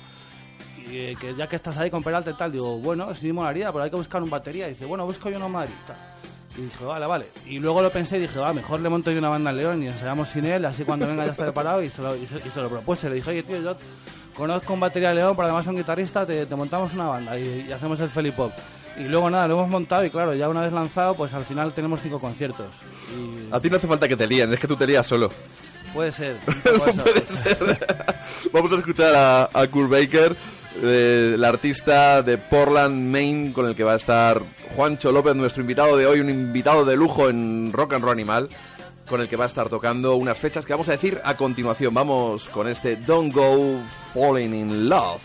Y 0.85 0.97
eh, 0.97 1.15
que 1.17 1.33
ya 1.33 1.47
que 1.47 1.55
estás 1.55 1.77
ahí 1.77 1.89
con 1.89 2.03
Peralta 2.03 2.31
y 2.31 2.33
tal, 2.33 2.51
digo, 2.51 2.77
bueno, 2.79 3.15
sí 3.15 3.31
molaría, 3.31 3.71
pero 3.71 3.85
hay 3.85 3.89
que 3.89 3.95
buscar 3.95 4.21
un 4.21 4.29
batería. 4.29 4.67
Y 4.67 4.71
dice, 4.71 4.83
bueno, 4.85 5.05
busco 5.05 5.29
yo 5.29 5.37
uno 5.37 5.45
en 5.45 5.51
Madrid, 5.53 5.75
tal. 5.87 5.95
Y 6.57 6.61
dije, 6.61 6.85
vale, 6.85 7.05
vale. 7.07 7.25
Y 7.47 7.59
luego 7.59 7.81
lo 7.81 7.91
pensé 7.91 8.17
y 8.17 8.21
dije, 8.21 8.37
va, 8.39 8.53
mejor 8.53 8.79
le 8.79 8.89
monto 8.89 9.11
yo 9.11 9.17
una 9.19 9.29
banda 9.29 9.49
en 9.51 9.57
León 9.57 9.83
y 9.83 9.87
ensayamos 9.87 10.29
sin 10.29 10.45
él, 10.45 10.65
así 10.65 10.83
cuando 10.83 11.07
venga 11.07 11.25
ya 11.25 11.31
está 11.31 11.43
preparado 11.43 11.81
y 11.81 11.89
se 11.89 12.01
lo, 12.01 12.15
y 12.15 12.27
se, 12.27 12.37
y 12.37 12.51
se 12.51 12.61
lo 12.61 12.69
propuse. 12.69 13.09
Le 13.09 13.15
dije, 13.15 13.29
oye, 13.31 13.43
tío, 13.43 13.59
yo 13.59 13.75
conozco 14.35 14.73
un 14.73 14.79
batería 14.79 15.09
de 15.09 15.15
León, 15.15 15.35
pero 15.35 15.45
además 15.47 15.65
un 15.67 15.77
guitarrista, 15.77 16.25
te, 16.25 16.45
te 16.45 16.55
montamos 16.55 16.93
una 16.93 17.07
banda 17.07 17.37
y, 17.39 17.65
y 17.67 17.71
hacemos 17.71 17.99
el 17.99 18.09
Felipop. 18.09 18.51
Y 18.97 19.05
luego 19.05 19.27
nada, 19.31 19.47
lo 19.47 19.55
hemos 19.55 19.69
montado 19.69 20.05
y 20.05 20.11
claro, 20.11 20.35
ya 20.35 20.47
una 20.47 20.61
vez 20.61 20.71
lanzado, 20.71 21.15
pues 21.15 21.33
al 21.33 21.43
final 21.45 21.73
tenemos 21.73 21.99
cinco 22.01 22.19
conciertos. 22.19 22.67
Y 23.17 23.51
A 23.51 23.59
ti 23.59 23.67
no 23.69 23.77
hace 23.77 23.87
falta 23.87 24.07
que 24.07 24.15
te 24.15 24.27
líen, 24.27 24.53
es 24.53 24.59
que 24.59 24.67
tú 24.67 24.75
te 24.75 24.85
lías 24.85 25.07
solo. 25.07 25.31
puede 25.95 26.11
ser. 26.11 26.37
Puede 26.63 27.25
ser. 27.25 27.57
Vamos 28.53 28.71
a 28.71 28.75
escuchar 28.75 29.15
a, 29.15 29.49
a 29.51 29.67
Kurt 29.67 29.89
Baker, 29.89 30.35
el 30.81 31.43
artista 31.43 32.21
de 32.21 32.37
Portland, 32.37 33.09
Maine, 33.09 33.53
con 33.53 33.67
el 33.67 33.75
que 33.75 33.83
va 33.83 33.93
a 33.93 33.97
estar 33.97 34.41
Juancho 34.75 35.11
López, 35.11 35.35
nuestro 35.35 35.61
invitado 35.61 35.97
de 35.97 36.07
hoy, 36.07 36.19
un 36.19 36.29
invitado 36.29 36.83
de 36.85 36.95
lujo 36.95 37.29
en 37.29 37.71
Rock 37.71 37.93
and 37.93 38.03
Roll 38.03 38.13
Animal, 38.13 38.49
con 39.07 39.21
el 39.21 39.29
que 39.29 39.35
va 39.35 39.43
a 39.43 39.47
estar 39.47 39.69
tocando 39.69 40.15
unas 40.15 40.37
fechas 40.37 40.65
que 40.65 40.73
vamos 40.73 40.89
a 40.89 40.93
decir 40.93 41.19
a 41.23 41.35
continuación. 41.35 41.93
Vamos 41.93 42.49
con 42.49 42.67
este 42.67 42.95
Don't 42.95 43.33
Go 43.33 43.81
Falling 44.13 44.53
in 44.53 44.89
Love. 44.89 45.21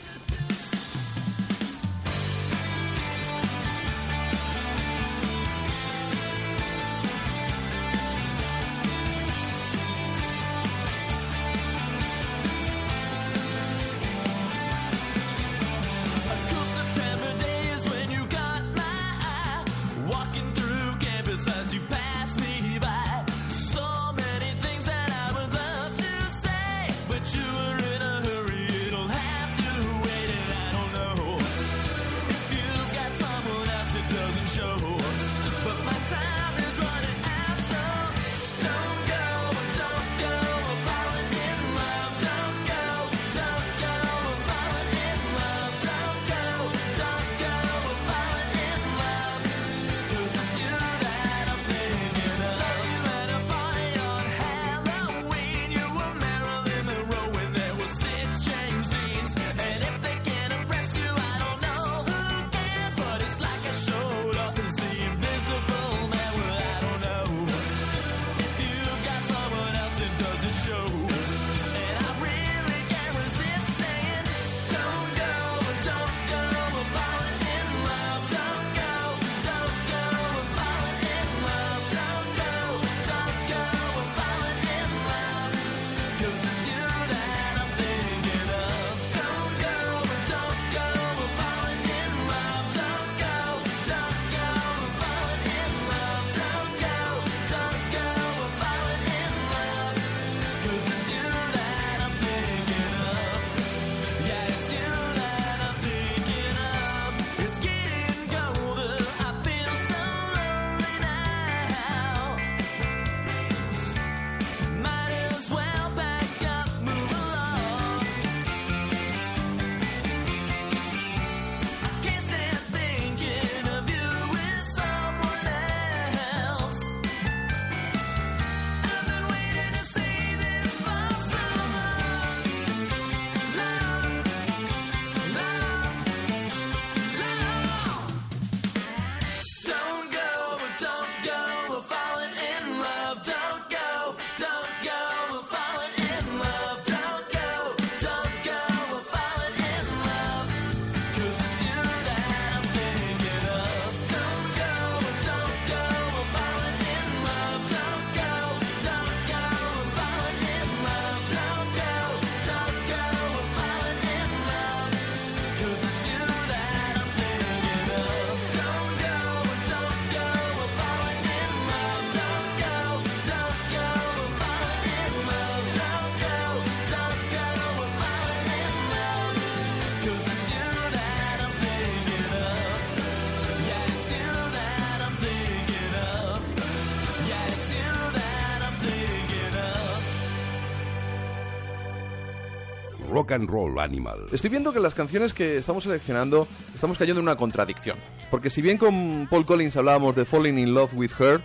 Rock 193.29 193.33
and 193.33 193.51
Roll 193.51 193.79
Animal. 193.79 194.27
Estoy 194.33 194.49
viendo 194.51 194.73
que 194.73 194.81
las 194.81 194.95
canciones 194.95 195.35
que 195.35 195.59
estamos 195.59 195.85
seleccionando 195.85 196.49
estamos 196.75 196.97
cayendo 196.97 197.21
en 197.21 197.27
una 197.27 197.37
contradicción. 197.37 197.99
Porque 198.31 198.49
si 198.49 198.63
bien 198.63 198.79
con 198.79 199.27
Paul 199.31 199.45
Collins 199.45 199.77
hablábamos 199.77 200.17
de 200.17 200.25
Falling 200.25 200.59
in 200.59 200.73
Love 200.73 200.95
with 200.95 201.11
Her, 201.19 201.43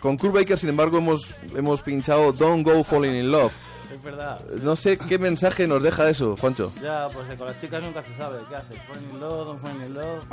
con 0.00 0.16
Kurt 0.16 0.34
Baker, 0.34 0.58
sin 0.58 0.68
embargo, 0.68 0.98
hemos, 0.98 1.34
hemos 1.54 1.82
pinchado 1.82 2.32
Don't 2.32 2.64
Go 2.64 2.84
Falling 2.84 3.14
in 3.14 3.32
Love. 3.32 3.52
Es 3.92 4.02
verdad. 4.02 4.40
No 4.62 4.76
sé 4.76 4.98
qué 4.98 5.18
mensaje 5.18 5.66
nos 5.66 5.82
deja 5.82 6.08
eso, 6.08 6.36
Juancho. 6.36 6.72
Ya, 6.82 7.08
pues 7.12 7.26
con 7.38 7.46
las 7.46 7.60
chicas 7.60 7.82
nunca 7.82 8.02
se 8.02 8.14
sabe. 8.16 8.38
¿Qué 8.48 8.54
haces? 8.54 8.78
Falling 8.86 9.10
in 9.14 9.20
love, 9.20 9.46
don't 9.46 9.60
fall 9.60 9.70
in 9.84 9.94
love. 9.94 10.24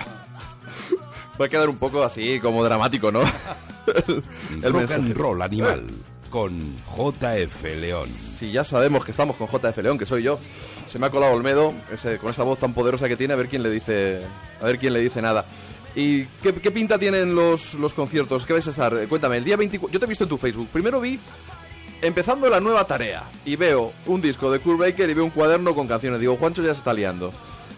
Va 1.40 1.46
a 1.46 1.50
quedar 1.50 1.70
un 1.70 1.78
poco 1.78 2.04
así, 2.04 2.40
como 2.40 2.64
dramático, 2.64 3.12
¿no? 3.12 3.22
el, 3.22 4.24
el 4.64 4.64
Rock 4.64 4.74
mensaje. 4.82 5.02
and 5.02 5.18
Roll 5.18 5.42
Animal 5.42 5.86
con 6.34 6.60
JF 6.98 7.64
León. 7.80 8.10
Sí, 8.40 8.52
ya 8.52 8.64
sabemos 8.64 9.06
que 9.06 9.12
estamos 9.12 9.36
con 9.36 9.48
JF 9.48 9.78
León, 9.84 10.00
que 10.00 10.08
soy 10.08 10.24
yo. 10.24 10.40
Se 10.88 10.98
me 10.98 11.06
ha 11.06 11.12
colado 11.12 11.32
Olmedo, 11.32 11.76
ese, 11.94 12.18
con 12.18 12.32
esa 12.32 12.42
voz 12.42 12.58
tan 12.58 12.74
poderosa 12.74 13.08
que 13.08 13.16
tiene, 13.16 13.36
a 13.36 13.38
ver 13.38 13.48
quién 13.48 13.62
le 13.62 13.70
dice, 13.70 14.24
a 14.60 14.66
ver 14.66 14.80
quién 14.80 14.94
le 14.94 15.00
dice 15.00 15.22
nada. 15.22 15.46
¿Y 15.96 16.24
qué, 16.42 16.52
qué 16.56 16.72
pinta 16.72 16.98
tienen 16.98 17.36
los, 17.36 17.76
los 17.76 17.94
conciertos? 17.94 18.48
¿Qué 18.48 18.54
vais 18.54 18.66
a 18.66 18.72
estar? 18.72 18.98
Eh, 18.98 19.08
Cuéntame, 19.08 19.38
el 19.38 19.44
día 19.44 19.58
24... 19.58 19.94
Yo 19.94 20.00
te 20.00 20.06
he 20.06 20.10
visto 20.10 20.24
en 20.24 20.30
tu 20.32 20.40
Facebook. 20.40 20.70
Primero 20.74 21.00
vi, 21.00 21.20
empezando 22.02 22.50
la 22.50 22.60
nueva 22.60 22.84
tarea, 22.88 23.22
y 23.46 23.56
veo 23.56 23.94
un 24.08 24.20
disco 24.20 24.52
de 24.52 24.58
Kurt 24.58 24.80
Baker 24.80 25.08
y 25.08 25.14
veo 25.14 25.26
un 25.26 25.30
cuaderno 25.30 25.76
con 25.76 25.88
canciones. 25.88 26.20
Digo, 26.20 26.36
Juancho 26.38 26.64
ya 26.64 26.74
se 26.74 26.80
está 26.80 26.94
liando. 26.94 27.32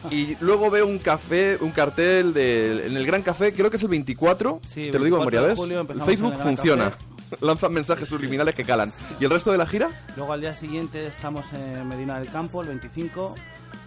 Y 0.10 0.38
luego 0.40 0.70
veo 0.70 0.88
un 0.88 1.00
café, 1.00 1.58
un 1.60 1.72
cartel 1.72 2.34
de, 2.34 2.88
en 2.88 2.96
el 2.96 3.06
Gran 3.06 3.22
Café, 3.22 3.54
creo 3.54 3.70
que 3.70 3.76
es 3.76 3.84
el 3.84 3.90
24. 3.90 4.62
Sí, 4.66 4.92
te 4.92 4.98
lo 4.98 5.04
digo 5.04 5.18
24 5.18 5.50
memoria, 5.50 5.84
¿ves? 5.84 5.98
El 5.98 6.04
Facebook 6.04 6.34
en 6.36 6.40
funciona. 6.40 6.84
Café. 6.92 7.15
Lanzan 7.42 7.74
mensajes 7.74 8.08
subliminales 8.08 8.56
que 8.56 8.64
calan. 8.64 8.92
¿Y 9.20 9.26
el 9.26 9.30
resto 9.30 9.52
de 9.52 9.58
la 9.58 9.66
gira? 9.66 9.90
Luego 10.16 10.34
al 10.34 10.42
día 10.42 10.54
siguiente 10.54 11.06
estamos 11.06 11.46
en 11.54 11.88
Medina 11.88 12.20
del 12.20 12.30
Campo, 12.32 12.62
el 12.62 12.68
25. 12.68 13.36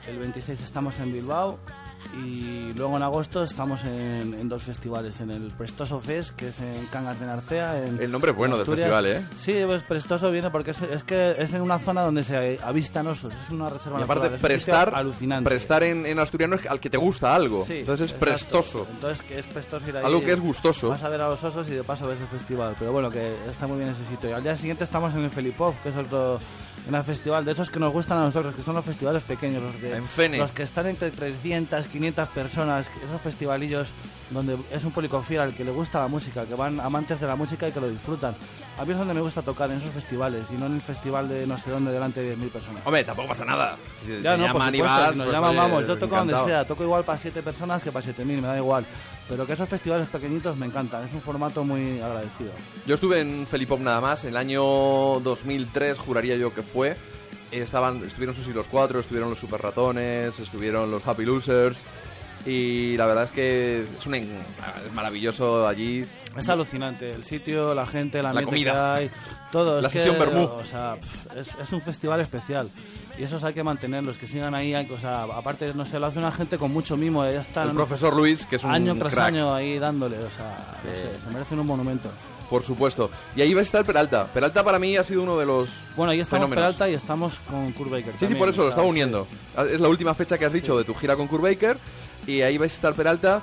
El 0.08 0.18
26 0.18 0.60
estamos 0.60 0.98
en 1.00 1.12
Bilbao. 1.12 1.58
Y 2.24 2.72
luego 2.74 2.96
en 2.96 3.02
agosto 3.02 3.44
estamos 3.44 3.84
en, 3.84 4.34
en 4.34 4.48
dos 4.48 4.62
festivales. 4.62 5.20
En 5.20 5.30
el 5.30 5.48
Prestoso 5.52 6.00
Fest, 6.00 6.34
que 6.34 6.48
es 6.48 6.58
en 6.60 6.86
Cangas 6.86 7.20
de 7.20 7.26
Narcea. 7.26 7.84
En, 7.84 8.00
El 8.00 8.10
nombre 8.10 8.30
es 8.32 8.36
bueno 8.36 8.56
en 8.56 8.64
del 8.64 8.76
festival, 8.76 9.06
¿eh? 9.06 9.26
Sí, 9.36 9.54
pues 9.66 9.82
Prestoso 9.82 10.30
viene 10.30 10.50
porque 10.50 10.70
es, 10.72 10.82
es 10.82 11.04
que 11.04 11.36
es 11.38 11.52
en 11.52 11.60
una 11.62 11.78
zona 11.78 12.02
donde 12.02 12.24
se 12.24 12.58
avistan 12.62 13.06
osos. 13.06 13.32
Es 13.44 13.50
una 13.50 13.68
reserva 13.68 14.00
Y 14.00 14.02
aparte, 14.02 14.30
natural, 14.30 14.34
es 14.36 14.40
prestar, 14.40 14.92
alucinante. 14.94 15.48
prestar 15.48 15.82
en, 15.82 16.06
en 16.06 16.18
asturiano 16.18 16.56
es 16.56 16.66
al 16.66 16.80
que 16.80 16.90
te 16.90 16.96
gusta 16.96 17.34
algo. 17.34 17.64
Sí, 17.66 17.78
Entonces 17.80 18.06
es 18.10 18.12
exacto. 18.16 18.26
prestoso. 18.32 18.86
Entonces 18.90 19.24
es 19.30 19.46
prestoso 19.46 19.88
ir 19.88 19.96
ahí. 19.96 20.04
Algo 20.04 20.20
que 20.20 20.32
es 20.32 20.40
gustoso. 20.40 20.88
Vas 20.88 21.02
a 21.04 21.08
ver 21.08 21.20
a 21.20 21.28
los 21.28 21.44
osos 21.44 21.68
y 21.68 21.72
de 21.72 21.84
paso 21.84 22.08
ves 22.08 22.20
el 22.20 22.26
festival. 22.26 22.74
Pero 22.78 22.90
bueno, 22.92 23.10
que 23.10 23.34
está 23.48 23.66
muy 23.66 23.78
bien 23.78 23.90
ese 23.90 24.04
sitio. 24.10 24.30
Y 24.30 24.32
al 24.32 24.42
día 24.42 24.56
siguiente 24.56 24.82
estamos 24.84 25.14
en 25.14 25.24
el 25.24 25.30
Felipov, 25.30 25.74
que 25.82 25.90
es 25.90 25.96
otro 25.96 26.40
un 26.86 27.04
festival 27.04 27.44
de 27.44 27.52
esos 27.52 27.70
que 27.70 27.78
nos 27.78 27.92
gustan 27.92 28.18
a 28.18 28.22
nosotros, 28.22 28.54
que 28.54 28.62
son 28.62 28.74
los 28.74 28.84
festivales 28.84 29.22
pequeños, 29.22 29.62
los, 29.62 29.80
de, 29.80 29.96
En 29.96 30.38
los 30.38 30.50
que 30.52 30.62
están 30.62 30.86
entre 30.86 31.10
300, 31.10 31.86
500 31.86 32.28
personas, 32.28 32.88
esos 33.04 33.20
festivalillos 33.20 33.88
donde 34.30 34.56
es 34.70 34.84
un 34.84 34.92
público 34.92 35.22
fiel 35.22 35.40
al 35.40 35.54
que 35.54 35.64
le 35.64 35.70
gusta 35.70 36.00
la 36.00 36.08
música, 36.08 36.44
que 36.44 36.54
van 36.54 36.80
amantes 36.80 37.20
de 37.20 37.26
la 37.26 37.36
música 37.36 37.68
y 37.68 37.72
que 37.72 37.80
lo 37.80 37.88
disfrutan. 37.88 38.34
A 38.78 38.84
mí 38.84 38.92
es 38.92 38.98
donde 38.98 39.14
me 39.14 39.20
gusta 39.20 39.42
tocar, 39.42 39.70
en 39.70 39.78
esos 39.78 39.90
festivales, 39.90 40.44
y 40.50 40.54
no 40.54 40.66
en 40.66 40.76
el 40.76 40.80
festival 40.80 41.28
de 41.28 41.46
no 41.46 41.56
sé 41.58 41.70
dónde 41.70 41.90
delante 41.90 42.20
de 42.20 42.36
10.000 42.36 42.50
personas. 42.50 42.82
Hombre, 42.84 43.04
tampoco 43.04 43.28
pasa 43.28 43.44
nada. 43.44 43.76
Si 44.04 44.22
Ya, 44.22 44.36
te 44.36 44.38
no, 44.38 44.52
por 44.52 44.60
llaman 44.60 44.74
y 44.74 44.78
supuesto, 44.78 45.00
vas, 45.00 45.12
si 45.12 45.18
nos 45.18 45.26
pues, 45.26 45.36
llaman, 45.36 45.56
vamos, 45.56 45.86
yo 45.86 45.98
toco 45.98 46.16
donde 46.16 46.34
sea, 46.44 46.64
toco 46.66 46.84
igual 46.84 47.04
para 47.04 47.18
7 47.18 47.42
personas 47.42 47.82
que 47.82 47.90
para 47.90 48.06
7.000, 48.06 48.24
me 48.24 48.40
da 48.42 48.56
igual. 48.56 48.86
Pero 49.28 49.46
que 49.46 49.52
esos 49.52 49.68
festivales 49.68 50.08
pequeñitos 50.08 50.56
me 50.56 50.66
encantan, 50.66 51.04
es 51.04 51.12
un 51.12 51.20
formato 51.20 51.62
muy 51.62 52.00
agradecido. 52.00 52.50
Yo 52.86 52.94
estuve 52.94 53.20
en 53.20 53.46
Felipop 53.46 53.80
nada 53.80 54.00
más, 54.00 54.24
en 54.24 54.30
el 54.30 54.36
año 54.36 54.62
2003 55.20 55.98
juraría 55.98 56.36
yo 56.36 56.54
que 56.54 56.62
fue. 56.62 56.96
Estaban, 57.50 58.04
estuvieron 58.04 58.34
sus 58.34 58.46
los 58.54 58.66
cuatro, 58.66 59.00
estuvieron 59.00 59.30
los 59.30 59.38
Super 59.38 59.60
Ratones, 59.60 60.38
estuvieron 60.38 60.90
los 60.90 61.06
Happy 61.06 61.24
Losers. 61.24 61.78
Y 62.46 62.96
la 62.96 63.06
verdad 63.06 63.24
es 63.24 63.30
que 63.30 63.84
es, 63.98 64.06
un, 64.06 64.14
en- 64.14 64.30
es 64.86 64.92
maravilloso 64.94 65.66
allí. 65.66 66.04
Es 66.36 66.48
alucinante, 66.48 67.10
el 67.10 67.24
sitio, 67.24 67.74
la 67.74 67.84
gente, 67.84 68.18
el 68.18 68.24
La 68.24 68.30
ambiente 68.30 68.54
que 68.56 68.64
comida. 68.64 68.94
hay, 68.94 69.10
todo. 69.50 69.80
La 69.80 69.88
es 69.88 69.92
sesión 69.92 70.16
que. 70.16 70.22
O 70.24 70.64
sea, 70.64 70.96
es, 71.36 71.48
es 71.60 71.72
un 71.72 71.80
festival 71.80 72.20
especial. 72.20 72.68
Y 73.18 73.24
esos 73.24 73.42
hay 73.42 73.52
que 73.52 73.64
mantenerlos, 73.64 74.18
que 74.18 74.28
sigan 74.28 74.54
ahí. 74.54 74.72
O 74.74 75.00
sea, 75.00 75.24
aparte, 75.24 75.72
no 75.74 75.84
sé, 75.84 75.98
lo 75.98 76.06
hace 76.06 76.20
una 76.20 76.30
gente 76.30 76.56
con 76.56 76.72
mucho 76.72 76.96
mimo. 76.96 77.24
Ya 77.24 77.40
están 77.40 77.70
El 77.70 77.74
profesor 77.74 78.14
Luis, 78.14 78.46
que 78.46 78.56
es 78.56 78.62
un 78.64 78.70
año 78.70 78.94
tras 78.96 79.12
crack, 79.14 79.26
año 79.28 79.52
ahí 79.52 79.78
dándole. 79.80 80.16
O 80.18 80.30
sea, 80.30 80.64
no 80.84 80.90
sé, 80.94 81.24
se 81.24 81.30
merecen 81.32 81.58
un 81.58 81.66
monumento. 81.66 82.08
por 82.48 82.62
supuesto. 82.62 83.10
Y 83.34 83.40
ahí 83.40 83.52
va 83.52 83.60
a 83.60 83.64
estar 83.64 83.84
Peralta. 83.84 84.26
Peralta 84.26 84.62
para 84.62 84.78
mí 84.78 84.96
ha 84.96 85.02
sido 85.02 85.24
uno 85.24 85.36
de 85.36 85.44
los 85.46 85.68
Bueno, 85.96 86.12
ahí 86.12 86.20
estamos 86.20 86.44
fenómenos. 86.44 86.76
Peralta 86.76 86.88
y 86.90 86.94
estamos 86.94 87.40
con 87.50 87.72
Kurt 87.72 87.90
Baker. 87.90 88.12
Sí, 88.12 88.18
sí, 88.20 88.24
también, 88.26 88.38
por 88.38 88.48
eso 88.50 88.60
o 88.60 88.64
lo 88.64 88.70
estaba 88.70 88.86
sí. 88.86 88.90
uniendo. 88.90 89.26
Es 89.72 89.80
la 89.80 89.88
última 89.88 90.14
fecha 90.14 90.38
que 90.38 90.44
has 90.44 90.52
dicho 90.52 90.78
de 90.78 90.84
tu 90.84 90.94
gira 90.94 91.16
con 91.16 91.26
Kurt 91.26 91.42
Baker. 91.42 91.76
Y 92.28 92.42
ahí 92.42 92.58
vais 92.58 92.72
a 92.72 92.74
estar 92.76 92.94
Peralta, 92.94 93.40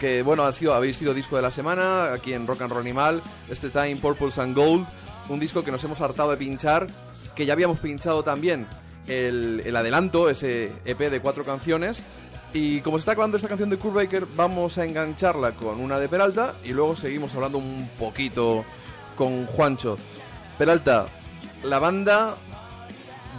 que 0.00 0.22
bueno, 0.22 0.44
ha 0.44 0.52
sido, 0.52 0.74
habéis 0.74 0.96
sido 0.96 1.12
disco 1.12 1.36
de 1.36 1.42
la 1.42 1.50
semana 1.50 2.12
aquí 2.12 2.32
en 2.32 2.46
Rock 2.46 2.62
and 2.62 2.70
Roll 2.72 2.80
Animal. 2.82 3.20
Este 3.50 3.68
Time 3.68 3.96
Purples 3.96 4.38
and 4.38 4.56
Gold, 4.56 4.86
un 5.28 5.40
disco 5.40 5.62
que 5.64 5.70
nos 5.72 5.82
hemos 5.84 6.00
hartado 6.00 6.30
de 6.30 6.36
pinchar, 6.36 6.86
que 7.34 7.44
ya 7.46 7.52
habíamos 7.52 7.78
pinchado 7.80 8.22
también 8.22 8.66
el, 9.08 9.60
el 9.66 9.74
adelanto, 9.76 10.30
ese 10.30 10.70
EP 10.84 10.98
de 11.10 11.20
cuatro 11.20 11.44
canciones. 11.44 12.02
Y 12.54 12.80
como 12.82 12.98
se 12.98 13.00
está 13.00 13.12
acabando 13.12 13.36
esta 13.38 13.48
canción 13.48 13.70
de 13.70 13.78
Kurt 13.78 13.94
Baker, 13.94 14.26
vamos 14.36 14.78
a 14.78 14.84
engancharla 14.84 15.52
con 15.52 15.80
una 15.80 15.98
de 15.98 16.08
Peralta 16.08 16.54
y 16.64 16.72
luego 16.72 16.94
seguimos 16.94 17.34
hablando 17.34 17.58
un 17.58 17.88
poquito 17.98 18.64
con 19.16 19.46
Juancho. 19.46 19.96
Peralta, 20.58 21.06
la 21.64 21.78
banda 21.80 22.36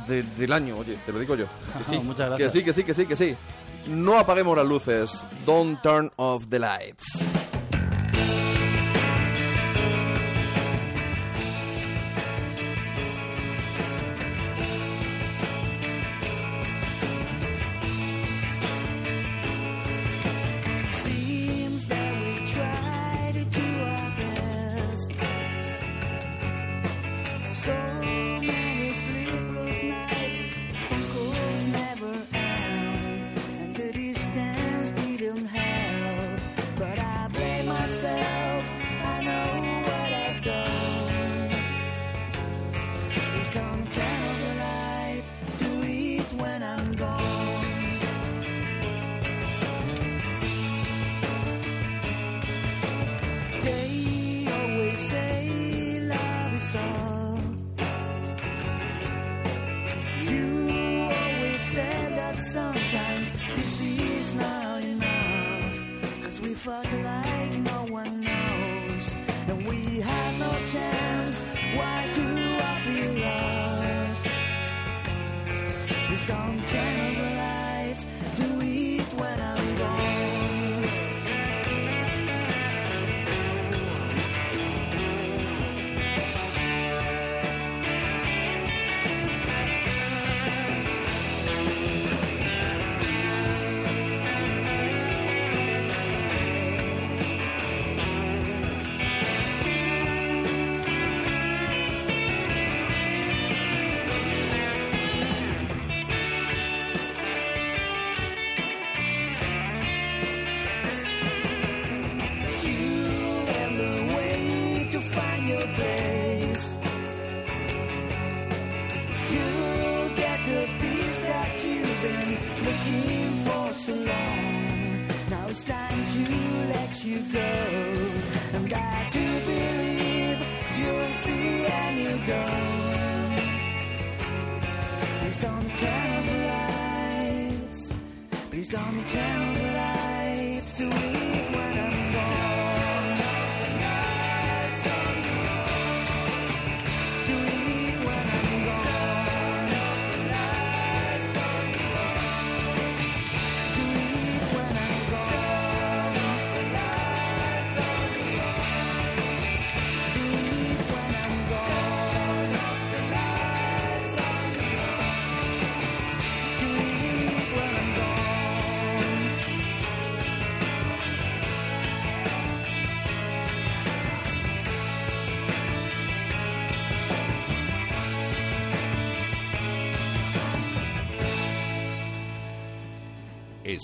de- 0.07 0.23
del 0.23 0.51
año, 0.51 0.77
oye, 0.79 0.97
te 1.05 1.11
lo 1.13 1.19
digo 1.19 1.35
yo. 1.35 1.45
Que 1.77 1.83
sí, 1.83 1.99
Muchas 1.99 2.25
que 2.35 2.43
gracias. 2.43 2.51
sí, 2.53 2.63
que 2.63 2.73
sí, 2.73 2.83
que 2.83 2.93
sí, 2.93 3.05
que 3.05 3.15
sí. 3.15 3.35
No 3.87 4.17
apaguemos 4.17 4.57
las 4.57 4.65
luces. 4.65 5.23
Don't 5.45 5.81
turn 5.81 6.09
off 6.17 6.49
the 6.49 6.59
lights. 6.59 7.52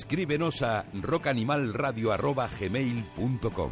Escríbenos 0.09 0.63
a 0.63 0.85
rockanimalradio.gmail.com 0.91 3.71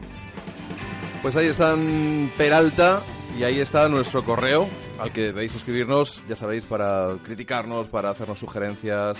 Pues 1.23 1.36
ahí 1.36 1.47
están 1.47 2.32
Peralta 2.38 3.02
y 3.39 3.43
ahí 3.43 3.60
está 3.60 3.89
nuestro 3.89 4.23
correo 4.23 4.69
al 5.00 5.12
que 5.12 5.21
debéis 5.21 5.56
escribirnos, 5.56 6.21
ya 6.30 6.36
sabéis, 6.36 6.63
para 6.65 7.08
criticarnos, 7.23 7.88
para 7.88 8.12
hacernos 8.12 8.38
sugerencias. 8.38 9.17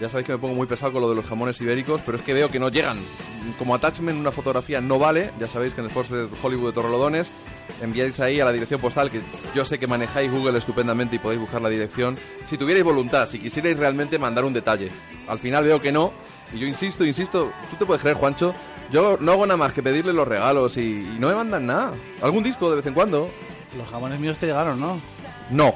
Ya 0.00 0.08
sabéis 0.08 0.28
que 0.28 0.34
me 0.34 0.38
pongo 0.38 0.54
muy 0.54 0.68
pesado 0.68 0.92
con 0.92 1.02
lo 1.02 1.10
de 1.10 1.16
los 1.16 1.24
jamones 1.24 1.60
ibéricos, 1.60 2.00
pero 2.06 2.18
es 2.18 2.22
que 2.22 2.32
veo 2.32 2.48
que 2.48 2.60
no 2.60 2.68
llegan. 2.68 2.98
Como 3.58 3.74
attachment 3.74 4.18
una 4.18 4.30
fotografía 4.30 4.80
no 4.80 4.98
vale, 4.98 5.30
ya 5.38 5.46
sabéis 5.46 5.72
que 5.74 5.80
en 5.80 5.86
el 5.86 5.92
post 5.92 6.10
de 6.10 6.28
Hollywood 6.42 6.68
de 6.68 6.72
Torrelodones 6.72 7.32
enviáis 7.80 8.20
ahí 8.20 8.40
a 8.40 8.44
la 8.44 8.52
dirección 8.52 8.80
postal, 8.80 9.10
que 9.10 9.20
yo 9.54 9.64
sé 9.64 9.78
que 9.78 9.86
manejáis 9.86 10.30
Google 10.30 10.58
estupendamente 10.58 11.16
y 11.16 11.18
podéis 11.18 11.40
buscar 11.40 11.62
la 11.62 11.68
dirección. 11.68 12.18
Si 12.46 12.58
tuvierais 12.58 12.84
voluntad, 12.84 13.28
si 13.28 13.38
quisierais 13.38 13.78
realmente 13.78 14.18
mandar 14.18 14.44
un 14.44 14.52
detalle. 14.52 14.90
Al 15.28 15.38
final 15.38 15.64
veo 15.64 15.80
que 15.80 15.92
no, 15.92 16.12
y 16.52 16.58
yo 16.58 16.66
insisto, 16.66 17.04
insisto, 17.04 17.52
tú 17.70 17.76
te 17.76 17.86
puedes 17.86 18.02
creer, 18.02 18.16
Juancho, 18.16 18.54
yo 18.90 19.16
no 19.20 19.32
hago 19.32 19.46
nada 19.46 19.56
más 19.56 19.72
que 19.72 19.82
pedirle 19.82 20.12
los 20.12 20.26
regalos 20.26 20.76
y, 20.76 20.80
y 20.80 21.16
no 21.18 21.28
me 21.28 21.34
mandan 21.34 21.66
nada. 21.66 21.92
Algún 22.22 22.42
disco 22.42 22.68
de 22.70 22.76
vez 22.76 22.86
en 22.86 22.94
cuando. 22.94 23.30
Los 23.76 23.88
jamones 23.88 24.18
míos 24.18 24.38
te 24.38 24.46
llegaron, 24.46 24.80
¿no? 24.80 25.00
No. 25.50 25.74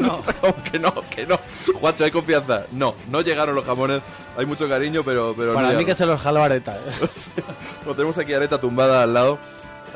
No. 0.00 0.22
que 0.70 0.78
no, 0.78 0.94
que 1.10 1.26
no. 1.26 1.38
Juancho, 1.80 2.04
hay 2.04 2.10
confianza. 2.10 2.66
No, 2.72 2.94
no 3.10 3.20
llegaron 3.20 3.54
los 3.54 3.64
jamones. 3.64 4.02
Hay 4.36 4.46
mucho 4.46 4.68
cariño, 4.68 5.02
pero, 5.04 5.34
pero 5.36 5.54
Para 5.54 5.72
no 5.72 5.78
mí 5.78 5.84
que 5.84 5.94
se 5.94 6.06
los 6.06 6.20
jalo 6.20 6.42
Areta. 6.42 6.76
¿eh? 6.76 7.08
Lo 7.84 7.94
tenemos 7.94 8.18
aquí 8.18 8.32
Areta 8.32 8.60
tumbada 8.60 9.02
al 9.02 9.14
lado. 9.14 9.38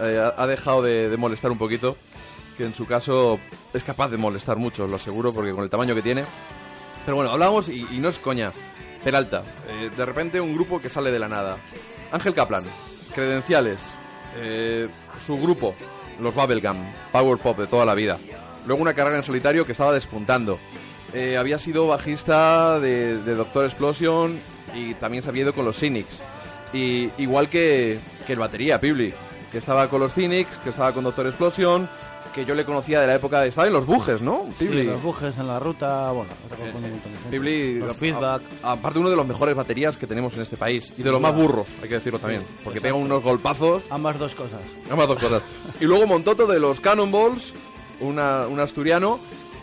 Eh, 0.00 0.33
ha, 0.37 0.46
dejado 0.46 0.83
de, 0.83 1.09
de 1.09 1.16
molestar 1.16 1.50
un 1.50 1.59
poquito. 1.59 1.96
Que 2.57 2.64
en 2.64 2.74
su 2.74 2.87
caso 2.87 3.40
es 3.72 3.83
capaz 3.85 4.09
de 4.09 4.16
molestar 4.16 4.57
mucho, 4.59 4.87
lo 4.87 4.96
aseguro, 4.96 5.33
porque 5.33 5.53
con 5.53 5.64
el 5.64 5.70
tamaño 5.70 5.94
que 5.94 6.03
tiene. 6.03 6.24
Pero 7.05 7.16
bueno, 7.16 7.31
hablamos 7.31 7.68
y, 7.68 7.87
y 7.90 7.98
no 7.98 8.09
es 8.09 8.18
coña. 8.18 8.53
Peralta, 9.03 9.42
eh, 9.66 9.90
de 9.96 10.05
repente 10.05 10.40
un 10.40 10.55
grupo 10.55 10.81
que 10.81 10.90
sale 10.90 11.11
de 11.11 11.18
la 11.18 11.29
nada. 11.29 11.57
Ángel 12.12 12.35
Kaplan, 12.35 12.64
credenciales, 13.14 13.94
eh, 14.37 14.88
su 15.24 15.38
grupo, 15.38 15.74
los 16.20 16.35
Bubblegum, 16.35 16.76
Power 17.11 17.38
Pop 17.38 17.59
de 17.59 17.66
toda 17.66 17.87
la 17.87 17.94
vida. 17.94 18.18
Luego 18.66 18.83
una 18.83 18.94
carrera 18.94 19.16
en 19.16 19.23
solitario 19.23 19.64
que 19.66 19.73
estaba 19.73 19.92
despuntando. 19.92 20.59
Eh, 21.12 21.37
había 21.37 21.59
sido 21.59 21.87
bajista 21.88 22.79
de, 22.79 23.18
de 23.18 23.35
Doctor 23.35 23.64
Explosion 23.64 24.38
y 24.75 24.94
también 24.94 25.23
se 25.23 25.29
había 25.31 25.42
ido 25.42 25.53
con 25.53 25.64
los 25.64 25.79
Cynics. 25.79 26.23
Y, 26.73 27.11
igual 27.20 27.49
que, 27.49 27.99
que 28.27 28.33
el 28.35 28.38
batería, 28.38 28.79
Pibli, 28.81 29.12
que 29.51 29.59
estaba 29.59 29.88
con 29.88 30.01
los 30.01 30.12
Cynics, 30.14 30.59
que 30.59 30.70
estaba 30.70 30.92
con 30.92 31.03
Doctor 31.03 31.27
Explosion, 31.27 31.88
que 32.33 32.44
yo 32.44 32.55
le 32.55 32.64
conocía 32.64 33.01
de 33.01 33.09
la 33.09 33.16
época 33.16 33.40
de... 33.40 33.49
Estaba 33.49 33.66
en 33.66 33.73
los 33.73 33.87
bujes, 33.87 34.23
¿no? 34.23 34.44
Sí, 34.57 34.66
Pibli. 34.66 34.85
los 34.85 35.03
bujes 35.03 35.37
en 35.37 35.49
la 35.49 35.59
ruta, 35.59 36.12
bueno, 36.12 36.31
de 36.49 36.81
gente. 36.88 37.11
Pibli, 37.29 37.79
los 37.81 37.96
feedback. 37.96 38.42
aparte 38.62 39.01
uno 39.01 39.11
de 39.11 39.16
los 39.16 39.27
mejores 39.27 39.57
baterías 39.57 39.96
que 39.96 40.07
tenemos 40.07 40.35
en 40.37 40.42
este 40.42 40.57
país 40.57 40.92
y 40.96 41.03
de 41.03 41.11
los 41.11 41.20
más 41.20 41.35
burros, 41.35 41.66
hay 41.83 41.88
que 41.88 41.94
decirlo 41.94 42.20
también, 42.20 42.44
porque 42.62 42.81
pega 42.81 42.94
unos 42.94 43.20
golpazos, 43.25 43.83
Ambas 43.90 44.16
dos 44.20 44.37
cosas. 44.37 44.61
ambas 44.88 45.09
dos 45.09 45.20
cosas. 45.20 45.42
Y 45.81 45.87
luego 45.87 46.07
Montoto 46.07 46.46
de 46.46 46.61
los 46.61 46.79
Cannonballs, 46.79 47.53
un 48.00 48.18
asturiano 48.60 49.18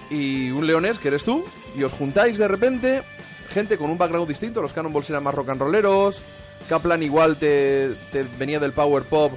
y 0.09 0.51
un 0.51 0.65
leonés 0.65 0.99
que 0.99 1.09
eres 1.09 1.23
tú, 1.23 1.43
y 1.75 1.83
os 1.83 1.93
juntáis 1.93 2.37
de 2.37 2.47
repente, 2.47 3.03
gente 3.49 3.77
con 3.77 3.89
un 3.89 3.97
background 3.97 4.27
distinto, 4.27 4.61
los 4.61 4.73
Cannonballs 4.73 5.09
eran 5.09 5.23
más 5.23 5.35
rock 5.35 5.49
and 5.49 5.61
rolleros, 5.61 6.21
Kaplan 6.69 7.01
igual 7.01 7.37
te, 7.37 7.95
venía 8.37 8.59
del 8.59 8.73
power 8.73 9.03
pop 9.03 9.31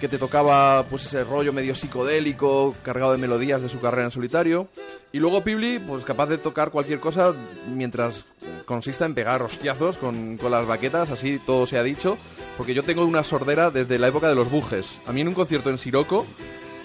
que 0.00 0.08
te 0.08 0.18
tocaba 0.18 0.84
pues 0.90 1.06
ese 1.06 1.22
rollo 1.22 1.52
medio 1.52 1.74
psicodélico, 1.74 2.74
cargado 2.82 3.12
de 3.12 3.18
melodías 3.18 3.62
de 3.62 3.68
su 3.68 3.80
carrera 3.80 4.06
en 4.06 4.10
solitario. 4.10 4.68
Y 5.12 5.18
luego 5.18 5.44
Pibli, 5.44 5.78
pues 5.78 6.02
capaz 6.04 6.26
de 6.26 6.36
tocar 6.36 6.72
cualquier 6.72 6.98
cosa 6.98 7.32
mientras 7.72 8.24
consista 8.66 9.06
en 9.06 9.14
pegar 9.14 9.42
hostiazos 9.42 9.96
con, 9.96 10.36
con 10.36 10.50
las 10.50 10.66
baquetas, 10.66 11.10
así 11.10 11.38
todo 11.38 11.64
se 11.64 11.78
ha 11.78 11.82
dicho. 11.84 12.18
Porque 12.58 12.74
yo 12.74 12.82
tengo 12.82 13.04
una 13.04 13.22
sordera 13.22 13.70
desde 13.70 13.98
la 13.98 14.08
época 14.08 14.28
de 14.28 14.34
los 14.34 14.50
bujes. 14.50 15.00
A 15.06 15.12
mí 15.12 15.20
en 15.20 15.28
un 15.28 15.34
concierto 15.34 15.70
en 15.70 15.78
Siroco, 15.78 16.26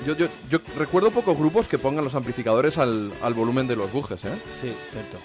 yo, 0.06 0.16
yo, 0.16 0.28
yo 0.50 0.60
recuerdo 0.78 1.12
pocos 1.12 1.38
grupos 1.38 1.68
que 1.68 1.78
pongan 1.78 2.04
los 2.04 2.16
amplificadores 2.16 2.78
al, 2.78 3.12
al 3.22 3.34
volumen 3.34 3.68
de 3.68 3.76
los 3.76 3.92
bujes, 3.92 4.24
¿eh? 4.26 4.34
Sí, 4.62 4.74
cierto. 4.92 5.18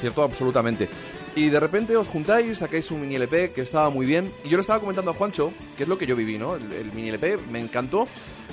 Cierto, 0.00 0.22
absolutamente. 0.22 0.88
Y 1.34 1.50
de 1.50 1.60
repente 1.60 1.96
os 1.96 2.08
juntáis, 2.08 2.58
sacáis 2.58 2.90
un 2.90 3.00
mini 3.00 3.16
LP 3.16 3.52
que 3.52 3.60
estaba 3.60 3.90
muy 3.90 4.06
bien. 4.06 4.32
Y 4.44 4.48
yo 4.48 4.56
le 4.56 4.62
estaba 4.62 4.80
comentando 4.80 5.10
a 5.10 5.14
Juancho, 5.14 5.52
que 5.76 5.84
es 5.84 5.88
lo 5.88 5.98
que 5.98 6.06
yo 6.06 6.16
viví, 6.16 6.38
¿no? 6.38 6.56
El, 6.56 6.72
el 6.72 6.92
mini 6.92 7.10
LP 7.10 7.38
me 7.50 7.60
encantó. 7.60 8.06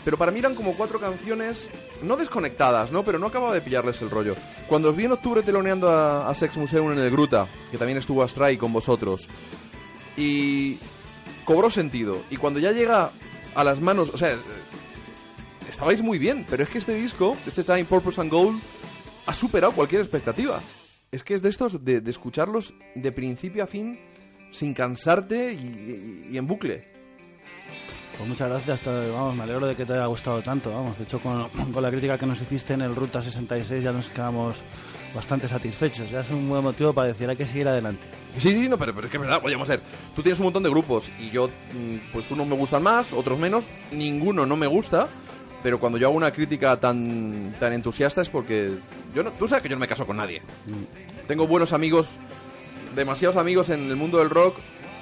Pero 0.04 0.18
para 0.18 0.32
mí 0.32 0.40
eran 0.40 0.54
como 0.56 0.74
cuatro 0.74 1.00
canciones, 1.00 1.70
no 2.04 2.16
desconectadas, 2.16 2.92
¿no? 2.92 3.04
Pero 3.04 3.18
no 3.18 3.28
acababa 3.28 3.54
de 3.54 3.62
pillarles 3.62 4.02
el 4.02 4.10
rollo. 4.10 4.36
Cuando 4.68 4.90
os 4.90 4.96
vi 4.96 5.06
en 5.06 5.14
octubre 5.14 5.42
teloneando 5.42 5.90
a, 5.90 6.30
a 6.30 6.36
Sex 6.36 6.58
Museum 6.58 6.92
en 6.92 7.00
el 7.00 7.10
Gruta, 7.10 7.48
que 7.72 7.78
también 7.78 7.98
estuvo 7.98 8.22
Astray 8.22 8.58
con 8.58 8.72
vosotros, 8.74 9.28
y 10.18 10.78
cobró 11.44 11.70
sentido. 11.70 12.22
Y 12.30 12.38
cuando 12.38 12.60
ya 12.60 12.72
llega 12.72 13.12
a 13.56 13.64
las 13.64 13.80
manos, 13.80 14.10
o 14.14 14.18
sea, 14.18 14.38
estabais 15.70 16.02
muy 16.02 16.18
bien, 16.18 16.46
pero 16.50 16.64
es 16.64 16.70
que 16.70 16.78
este 16.78 16.94
disco, 16.94 17.36
este 17.48 17.64
Time 17.64 17.86
Purpose 17.86 18.20
and 18.22 18.32
Gold, 18.32 18.60
ha 19.26 19.34
superado 19.34 19.74
cualquier 19.74 20.02
expectativa. 20.02 20.60
Es 21.12 21.24
que 21.24 21.34
es 21.36 21.42
de 21.42 21.50
estos, 21.50 21.84
de, 21.84 22.02
de 22.02 22.12
escucharlos 22.12 22.74
de 22.96 23.12
principio 23.12 23.64
a 23.64 23.68
fin, 23.68 24.00
sin 24.52 24.74
cansarte 24.74 25.54
y, 25.54 25.58
y- 25.58 26.34
y 26.34 26.38
en 26.38 26.46
bucle. 26.48 26.88
Pues 28.18 28.30
muchas 28.30 28.50
gracias, 28.50 28.80
te- 28.82 29.12
vamos, 29.12 29.36
me 29.36 29.44
alegro 29.44 29.68
de 29.68 29.76
que 29.76 29.86
te 29.86 29.94
haya 29.94 30.06
gustado 30.06 30.42
tanto, 30.42 30.72
vamos. 30.72 30.98
De 30.98 31.04
hecho, 31.04 31.20
con, 31.20 31.50
con 31.74 31.84
la 31.84 31.90
crítica 31.92 32.18
que 32.18 32.26
nos 32.26 32.42
hiciste 32.42 32.74
en 32.74 32.82
el 32.82 32.96
Ruta 32.96 33.22
66 33.22 33.84
ya 33.84 33.92
nos 33.92 34.08
quedamos 34.10 34.56
bastante 35.14 35.48
satisfechos. 35.48 36.10
Ya 36.12 36.20
es 36.22 36.30
un 36.32 36.48
buen 36.50 36.64
motivo 36.64 36.92
para 36.94 37.08
decir 37.08 37.30
hay 37.30 37.36
que 37.38 37.46
seguir 37.46 37.68
adelante. 37.68 38.06
Sí, 38.38 38.50
sí, 38.50 38.68
no, 38.70 38.78
pero, 38.78 38.94
pero 38.94 39.08
es 39.08 39.12
que 39.12 39.18
es 39.18 39.22
verdad, 39.22 39.40
oye, 39.44 39.56
vamos 39.56 39.70
a 39.70 39.74
ver, 39.74 39.82
tú 40.16 40.22
tienes 40.22 40.40
un 40.40 40.46
montón 40.46 40.64
de 40.64 40.70
grupos 40.70 41.10
y 41.20 41.30
yo, 41.30 41.48
mm, 41.48 42.12
pues 42.12 42.30
unos 42.32 42.46
me 42.48 42.56
gustan 42.56 42.84
más, 42.84 43.14
otros 43.14 43.40
menos, 43.40 43.64
ninguno 43.94 44.46
no 44.46 44.58
me 44.58 44.68
gusta, 44.68 45.08
pero 45.66 45.80
cuando 45.80 45.98
yo 45.98 46.06
hago 46.06 46.16
una 46.16 46.30
crítica 46.32 46.80
tan, 46.80 47.56
tan 47.60 47.74
entusiasta 47.74 48.22
es 48.22 48.30
porque 48.30 48.70
yo 49.16 49.24
no, 49.24 49.32
tú 49.32 49.48
sabes 49.48 49.64
que 49.64 49.70
yo 49.70 49.76
no 49.76 49.80
me 49.80 49.88
caso 49.88 50.06
con 50.06 50.18
nadie. 50.18 50.44
Tengo 51.26 51.48
buenos 51.48 51.74
amigos, 51.74 52.06
demasiados 52.96 53.36
amigos 53.36 53.70
en 53.70 53.90
el 53.90 53.96
mundo 53.96 54.20
del 54.20 54.30
rock 54.30 54.58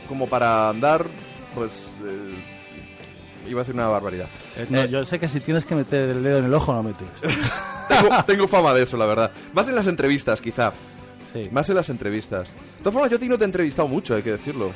como 0.07 0.25
para 0.27 0.69
andar, 0.69 1.05
pues, 1.53 1.83
eh, 2.05 3.49
iba 3.49 3.59
a 3.59 3.63
decir 3.63 3.75
una 3.75 3.89
barbaridad. 3.89 4.27
No, 4.69 4.83
Eh, 4.83 4.87
yo 4.87 5.03
sé 5.03 5.19
que 5.19 5.27
si 5.27 5.41
tienes 5.41 5.65
que 5.65 5.75
meter 5.75 6.11
el 6.11 6.23
dedo 6.23 6.37
en 6.37 6.45
el 6.45 6.53
ojo, 6.53 6.71
no 6.71 6.81
metes. 6.81 7.09
tengo, 7.89 8.23
tengo 8.25 8.47
fama 8.47 8.73
de 8.73 8.83
eso, 8.83 8.95
la 8.95 9.05
verdad. 9.05 9.31
Más 9.51 9.67
en 9.67 9.75
las 9.75 9.87
entrevistas, 9.87 10.39
quizá. 10.39 10.71
Sí. 11.33 11.49
Más 11.51 11.67
en 11.67 11.75
las 11.75 11.89
entrevistas. 11.89 12.51
De 12.51 12.77
todas 12.77 12.93
formas, 12.93 13.11
yo 13.11 13.17
a 13.17 13.19
ti 13.19 13.27
no 13.27 13.37
te 13.37 13.43
he 13.43 13.47
entrevistado 13.47 13.89
mucho, 13.89 14.15
hay 14.15 14.23
que 14.23 14.31
decirlo. 14.31 14.71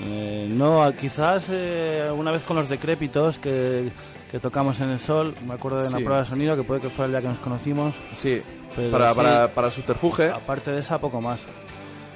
Eh, 0.00 0.48
no, 0.50 0.92
quizás 1.00 1.46
eh, 1.48 2.10
una 2.12 2.32
vez 2.32 2.42
con 2.42 2.56
los 2.56 2.68
decrépitos 2.68 3.38
que, 3.38 3.92
que 4.30 4.38
tocamos 4.38 4.78
en 4.80 4.90
el 4.90 4.98
sol, 4.98 5.34
me 5.46 5.54
acuerdo 5.54 5.80
de 5.82 5.88
una 5.88 5.98
Sí. 5.98 6.04
prueba 6.04 6.22
de 6.22 6.28
sonido 6.28 6.56
que 6.56 6.62
puede 6.62 6.80
que 6.80 6.90
fuera 6.90 7.06
el 7.06 7.12
día 7.12 7.22
que 7.22 7.28
nos 7.28 7.38
conocimos. 7.38 7.94
Sí, 8.16 8.40
Pero 8.76 8.90
para, 8.90 9.10
sí. 9.10 9.16
Para, 9.16 9.48
para 9.54 9.70
subterfuge. 9.70 10.28
Aparte 10.30 10.70
de 10.70 10.80
esa, 10.80 10.98
poco 10.98 11.20
más. 11.20 11.40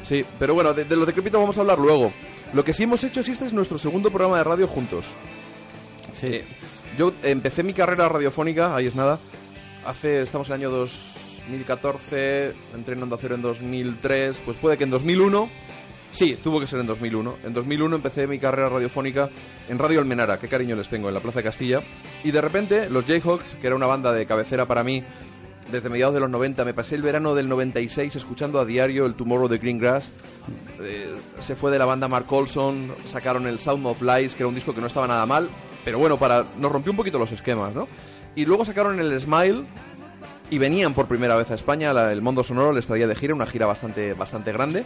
Sí, 0.02 0.24
pero 0.38 0.54
bueno, 0.54 0.74
de, 0.74 0.84
de 0.84 0.96
los 0.96 1.06
decrépitos 1.06 1.40
vamos 1.40 1.56
a 1.56 1.60
hablar 1.62 1.78
luego. 1.78 2.12
Lo 2.52 2.64
que 2.64 2.74
sí 2.74 2.82
hemos 2.82 3.02
hecho 3.04 3.20
es 3.20 3.28
este 3.28 3.46
es 3.46 3.52
nuestro 3.52 3.78
segundo 3.78 4.10
programa 4.10 4.36
de 4.38 4.44
radio 4.44 4.66
juntos. 4.68 5.06
Sí. 6.20 6.26
Eh, 6.26 6.44
yo 6.98 7.12
empecé 7.22 7.62
mi 7.62 7.72
carrera 7.72 8.08
radiofónica, 8.08 8.76
ahí 8.76 8.86
es 8.86 8.94
nada, 8.94 9.18
hace, 9.86 10.20
estamos 10.20 10.48
en 10.50 10.56
el 10.56 10.60
año 10.60 10.70
2014, 11.48 12.52
entré 12.74 12.94
en 12.94 13.02
Onda 13.02 13.16
Cero 13.20 13.34
en 13.34 13.42
2003, 13.42 14.42
pues 14.44 14.56
puede 14.58 14.76
que 14.76 14.84
en 14.84 14.90
2001, 14.90 15.48
sí, 16.12 16.38
tuvo 16.42 16.60
que 16.60 16.66
ser 16.66 16.80
en 16.80 16.86
2001. 16.86 17.38
En 17.44 17.52
2001 17.52 17.96
empecé 17.96 18.26
mi 18.26 18.38
carrera 18.38 18.68
radiofónica 18.68 19.28
en 19.68 19.78
Radio 19.78 20.00
Almenara, 20.00 20.38
qué 20.38 20.48
cariño 20.48 20.76
les 20.76 20.88
tengo, 20.88 21.08
en 21.08 21.14
la 21.14 21.20
Plaza 21.20 21.40
de 21.40 21.44
Castilla. 21.44 21.80
Y 22.22 22.30
de 22.30 22.40
repente, 22.40 22.88
los 22.88 23.04
Jayhawks, 23.04 23.56
que 23.60 23.66
era 23.66 23.76
una 23.76 23.86
banda 23.86 24.12
de 24.12 24.26
cabecera 24.26 24.66
para 24.66 24.84
mí, 24.84 25.02
desde 25.70 25.88
mediados 25.88 26.14
de 26.14 26.20
los 26.20 26.30
90, 26.30 26.64
me 26.64 26.74
pasé 26.74 26.96
el 26.96 27.02
verano 27.02 27.34
del 27.34 27.48
96 27.48 28.14
escuchando 28.16 28.60
a 28.60 28.64
diario 28.64 29.06
el 29.06 29.14
Tomorrow 29.14 29.48
de 29.48 29.58
Green 29.58 29.78
Grass. 29.78 30.10
Eh, 30.80 31.14
se 31.40 31.56
fue 31.56 31.70
de 31.70 31.78
la 31.78 31.86
banda 31.86 32.08
Mark 32.08 32.26
Olson, 32.30 32.92
sacaron 33.06 33.46
el 33.46 33.58
Sound 33.58 33.86
of 33.86 34.02
Lies, 34.02 34.34
que 34.34 34.42
era 34.42 34.48
un 34.48 34.54
disco 34.54 34.74
que 34.74 34.80
no 34.80 34.86
estaba 34.86 35.06
nada 35.06 35.24
mal, 35.24 35.48
pero 35.84 35.98
bueno, 35.98 36.18
para 36.18 36.44
nos 36.58 36.70
rompió 36.70 36.92
un 36.92 36.96
poquito 36.96 37.18
los 37.18 37.32
esquemas, 37.32 37.74
¿no? 37.74 37.88
Y 38.34 38.44
luego 38.44 38.64
sacaron 38.64 38.98
el 38.98 39.18
Smile 39.20 39.64
y 40.50 40.58
venían 40.58 40.94
por 40.94 41.06
primera 41.06 41.36
vez 41.36 41.50
a 41.50 41.54
España, 41.54 41.90
el 42.10 42.22
Mundo 42.22 42.44
Sonoro 42.44 42.72
les 42.72 42.86
traía 42.86 43.06
de 43.06 43.14
gira, 43.14 43.34
una 43.34 43.46
gira 43.46 43.66
bastante, 43.66 44.14
bastante 44.14 44.52
grande. 44.52 44.84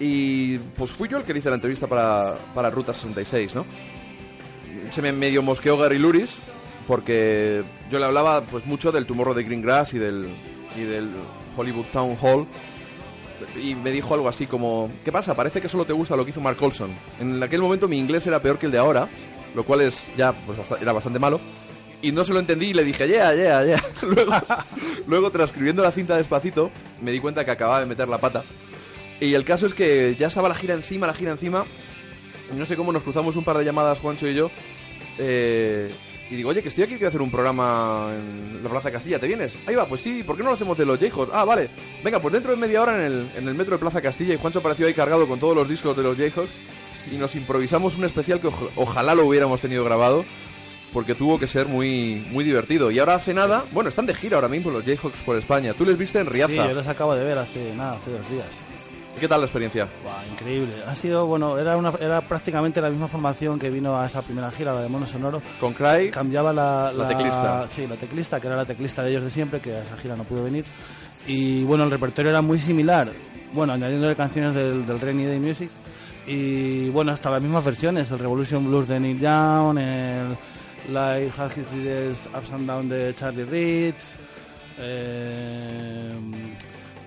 Y 0.00 0.58
pues 0.58 0.90
fui 0.90 1.08
yo 1.08 1.18
el 1.18 1.24
que 1.24 1.36
hice 1.36 1.48
la 1.48 1.56
entrevista 1.56 1.86
para, 1.86 2.36
para 2.54 2.70
Ruta 2.70 2.92
66, 2.94 3.54
¿no? 3.54 3.64
Se 4.90 5.02
me 5.02 5.12
medio 5.12 5.42
mosqueó 5.42 5.76
Gary 5.76 5.98
Luris, 5.98 6.36
porque 6.86 7.62
yo 7.90 7.98
le 7.98 8.04
hablaba 8.04 8.42
pues 8.42 8.64
mucho 8.64 8.92
del 8.92 9.06
Tomorrow 9.06 9.34
de 9.34 9.44
Green 9.44 9.62
Grass 9.62 9.94
y 9.94 9.98
del, 9.98 10.28
y 10.76 10.82
del 10.82 11.10
Hollywood 11.56 11.86
Town 11.92 12.16
Hall. 12.20 12.46
Y 13.60 13.74
me 13.74 13.90
dijo 13.90 14.14
algo 14.14 14.28
así 14.28 14.46
como, 14.46 14.90
¿qué 15.04 15.12
pasa? 15.12 15.34
Parece 15.34 15.60
que 15.60 15.68
solo 15.68 15.84
te 15.84 15.92
gusta 15.92 16.16
lo 16.16 16.24
que 16.24 16.30
hizo 16.30 16.40
Mark 16.40 16.58
Olson. 16.60 16.90
En 17.20 17.42
aquel 17.42 17.60
momento 17.60 17.88
mi 17.88 17.98
inglés 17.98 18.26
era 18.26 18.40
peor 18.40 18.58
que 18.58 18.66
el 18.66 18.72
de 18.72 18.78
ahora, 18.78 19.08
lo 19.54 19.64
cual 19.64 19.82
es 19.82 20.08
ya 20.16 20.32
pues 20.32 20.58
era 20.80 20.92
bastante 20.92 21.18
malo. 21.18 21.40
Y 22.00 22.12
no 22.12 22.24
se 22.24 22.32
lo 22.32 22.38
entendí 22.38 22.66
y 22.66 22.74
le 22.74 22.84
dije, 22.84 23.08
yeah, 23.08 23.34
yeah, 23.34 23.64
yeah. 23.64 23.84
luego, 24.02 24.32
luego, 25.06 25.30
transcribiendo 25.32 25.82
la 25.82 25.90
cinta 25.90 26.16
despacito, 26.16 26.70
me 27.02 27.10
di 27.10 27.18
cuenta 27.18 27.44
que 27.44 27.50
acababa 27.50 27.80
de 27.80 27.86
meter 27.86 28.08
la 28.08 28.18
pata. 28.18 28.44
Y 29.20 29.34
el 29.34 29.44
caso 29.44 29.66
es 29.66 29.74
que 29.74 30.14
ya 30.18 30.28
estaba 30.28 30.48
la 30.48 30.54
gira 30.54 30.74
encima, 30.74 31.06
la 31.06 31.14
gira 31.14 31.32
encima. 31.32 31.64
No 32.56 32.64
sé 32.64 32.76
cómo 32.76 32.92
nos 32.92 33.02
cruzamos 33.02 33.36
un 33.36 33.44
par 33.44 33.58
de 33.58 33.64
llamadas, 33.64 33.98
Juancho 33.98 34.28
y 34.28 34.34
yo. 34.34 34.50
eh, 35.18 35.90
y 36.30 36.36
digo, 36.36 36.50
oye, 36.50 36.62
que 36.62 36.68
estoy 36.68 36.84
aquí, 36.84 36.94
quiero 36.94 37.08
hacer 37.08 37.22
un 37.22 37.30
programa 37.30 38.10
en 38.14 38.62
la 38.62 38.68
Plaza 38.68 38.90
Castilla, 38.92 39.18
¿te 39.18 39.26
vienes? 39.26 39.54
Ahí 39.66 39.74
va, 39.74 39.86
pues 39.86 40.02
sí, 40.02 40.22
¿por 40.22 40.36
qué 40.36 40.42
no 40.42 40.50
lo 40.50 40.56
hacemos 40.56 40.76
de 40.76 40.84
los 40.84 40.98
Jayhawks? 41.00 41.30
Ah, 41.32 41.44
vale. 41.46 41.70
Venga, 42.04 42.20
pues 42.20 42.34
dentro 42.34 42.50
de 42.50 42.58
media 42.58 42.82
hora 42.82 42.96
en 42.96 43.00
el, 43.12 43.30
en 43.34 43.48
el 43.48 43.54
metro 43.54 43.72
de 43.76 43.78
Plaza 43.80 44.02
Castilla 44.02 44.34
y 44.34 44.36
Juancho 44.36 44.58
apareció 44.58 44.86
ahí 44.86 44.92
cargado 44.92 45.26
con 45.26 45.40
todos 45.40 45.56
los 45.56 45.66
discos 45.66 45.96
de 45.96 46.02
los 46.02 46.18
Jayhawks 46.18 46.50
y 47.10 47.16
nos 47.16 47.34
improvisamos 47.34 47.94
un 47.96 48.04
especial 48.04 48.40
que 48.40 48.48
oja- 48.48 48.66
ojalá 48.76 49.14
lo 49.14 49.24
hubiéramos 49.24 49.62
tenido 49.62 49.84
grabado 49.84 50.22
porque 50.92 51.14
tuvo 51.14 51.38
que 51.38 51.46
ser 51.46 51.64
muy, 51.66 52.26
muy 52.30 52.44
divertido. 52.44 52.90
Y 52.90 52.98
ahora 52.98 53.14
hace 53.14 53.32
nada, 53.32 53.64
bueno, 53.72 53.88
están 53.88 54.04
de 54.04 54.12
gira 54.14 54.36
ahora 54.36 54.48
mismo 54.48 54.70
los 54.70 54.84
Jayhawks 54.84 55.20
por 55.24 55.38
España. 55.38 55.72
Tú 55.72 55.86
les 55.86 55.96
viste 55.96 56.18
en 56.18 56.26
Riaza. 56.26 56.52
Sí, 56.52 56.56
yo 56.58 56.74
los 56.74 56.86
acabo 56.88 57.14
de 57.14 57.24
ver 57.24 57.38
hace 57.38 57.74
nada, 57.74 57.94
hace 57.94 58.10
dos 58.10 58.28
días. 58.30 58.46
¿Y 59.18 59.20
qué 59.20 59.26
tal 59.26 59.40
la 59.40 59.46
experiencia? 59.46 59.88
Buah, 60.04 60.24
increíble. 60.30 60.74
Ha 60.86 60.94
sido, 60.94 61.26
bueno, 61.26 61.58
era, 61.58 61.76
una, 61.76 61.90
era 62.00 62.20
prácticamente 62.20 62.80
la 62.80 62.88
misma 62.88 63.08
formación 63.08 63.58
que 63.58 63.68
vino 63.68 63.98
a 63.98 64.06
esa 64.06 64.22
primera 64.22 64.48
gira, 64.52 64.72
la 64.72 64.82
de 64.82 64.88
Mono 64.88 65.08
Sonoro. 65.08 65.42
Con 65.58 65.74
Cry, 65.74 66.08
Cambiaba 66.08 66.52
la, 66.52 66.92
La 66.92 67.08
teclista. 67.08 67.66
Sí, 67.68 67.84
la 67.88 67.96
teclista, 67.96 68.38
que 68.38 68.46
era 68.46 68.54
la 68.54 68.64
teclista 68.64 69.02
de 69.02 69.10
ellos 69.10 69.24
de 69.24 69.30
siempre, 69.30 69.58
que 69.58 69.74
a 69.74 69.82
esa 69.82 69.96
gira 69.96 70.14
no 70.14 70.22
pudo 70.22 70.44
venir. 70.44 70.64
Y 71.26 71.64
bueno, 71.64 71.82
el 71.82 71.90
repertorio 71.90 72.30
era 72.30 72.42
muy 72.42 72.60
similar. 72.60 73.10
Bueno, 73.52 73.72
añadiéndole 73.72 74.14
canciones 74.14 74.54
del, 74.54 74.86
del 74.86 75.00
Rainy 75.00 75.24
Day 75.24 75.40
Music. 75.40 75.70
Y 76.24 76.88
bueno, 76.90 77.10
hasta 77.10 77.28
las 77.28 77.42
mismas 77.42 77.64
versiones: 77.64 78.08
el 78.12 78.20
Revolution 78.20 78.68
Blues 78.68 78.86
de 78.86 79.00
Neil 79.00 79.18
Young, 79.18 79.78
el 79.78 80.30
Life 80.90 81.42
Has 81.42 81.58
Its 81.58 81.72
Leaders 81.72 82.18
Ups 82.38 82.52
and 82.52 82.68
Down 82.68 82.88
de 82.88 83.12
Charlie 83.16 83.44
Reed. 83.44 83.94
Eh, 84.78 86.14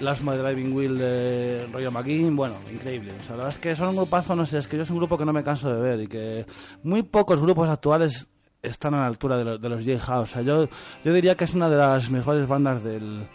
Last 0.02 0.24
My 0.24 0.36
Driving 0.36 0.74
Wheel 0.74 0.98
de 0.98 1.68
Roger 1.72 1.92
McGinn, 1.92 2.36
bueno, 2.36 2.56
increíble. 2.72 3.12
O 3.20 3.24
sea, 3.24 3.32
la 3.32 3.44
verdad 3.44 3.54
es 3.54 3.60
que 3.60 3.76
son 3.76 3.90
un 3.90 3.96
grupazo, 3.98 4.36
no 4.36 4.46
sé, 4.46 4.58
es 4.58 4.68
que 4.68 4.78
yo 4.78 4.86
soy 4.86 4.94
un 4.94 5.00
grupo 5.00 5.18
que 5.18 5.26
no 5.26 5.34
me 5.34 5.44
canso 5.44 5.74
de 5.74 5.82
ver 5.82 6.00
y 6.02 6.08
que 6.08 6.46
muy 6.84 7.04
pocos 7.04 7.40
grupos 7.40 7.70
actuales 7.70 8.28
están 8.62 8.94
a 8.94 9.02
la 9.02 9.08
altura 9.08 9.38
de, 9.38 9.44
lo- 9.46 9.58
de 9.58 9.70
los 9.70 9.84
J-House. 9.86 10.30
O 10.30 10.34
sea, 10.34 10.42
yo, 10.42 10.68
yo 11.04 11.14
diría 11.14 11.36
que 11.36 11.46
es 11.46 11.54
una 11.54 11.70
de 11.70 11.78
las 11.78 12.10
mejores 12.12 12.48
bandas 12.48 12.84
del, 12.84 13.28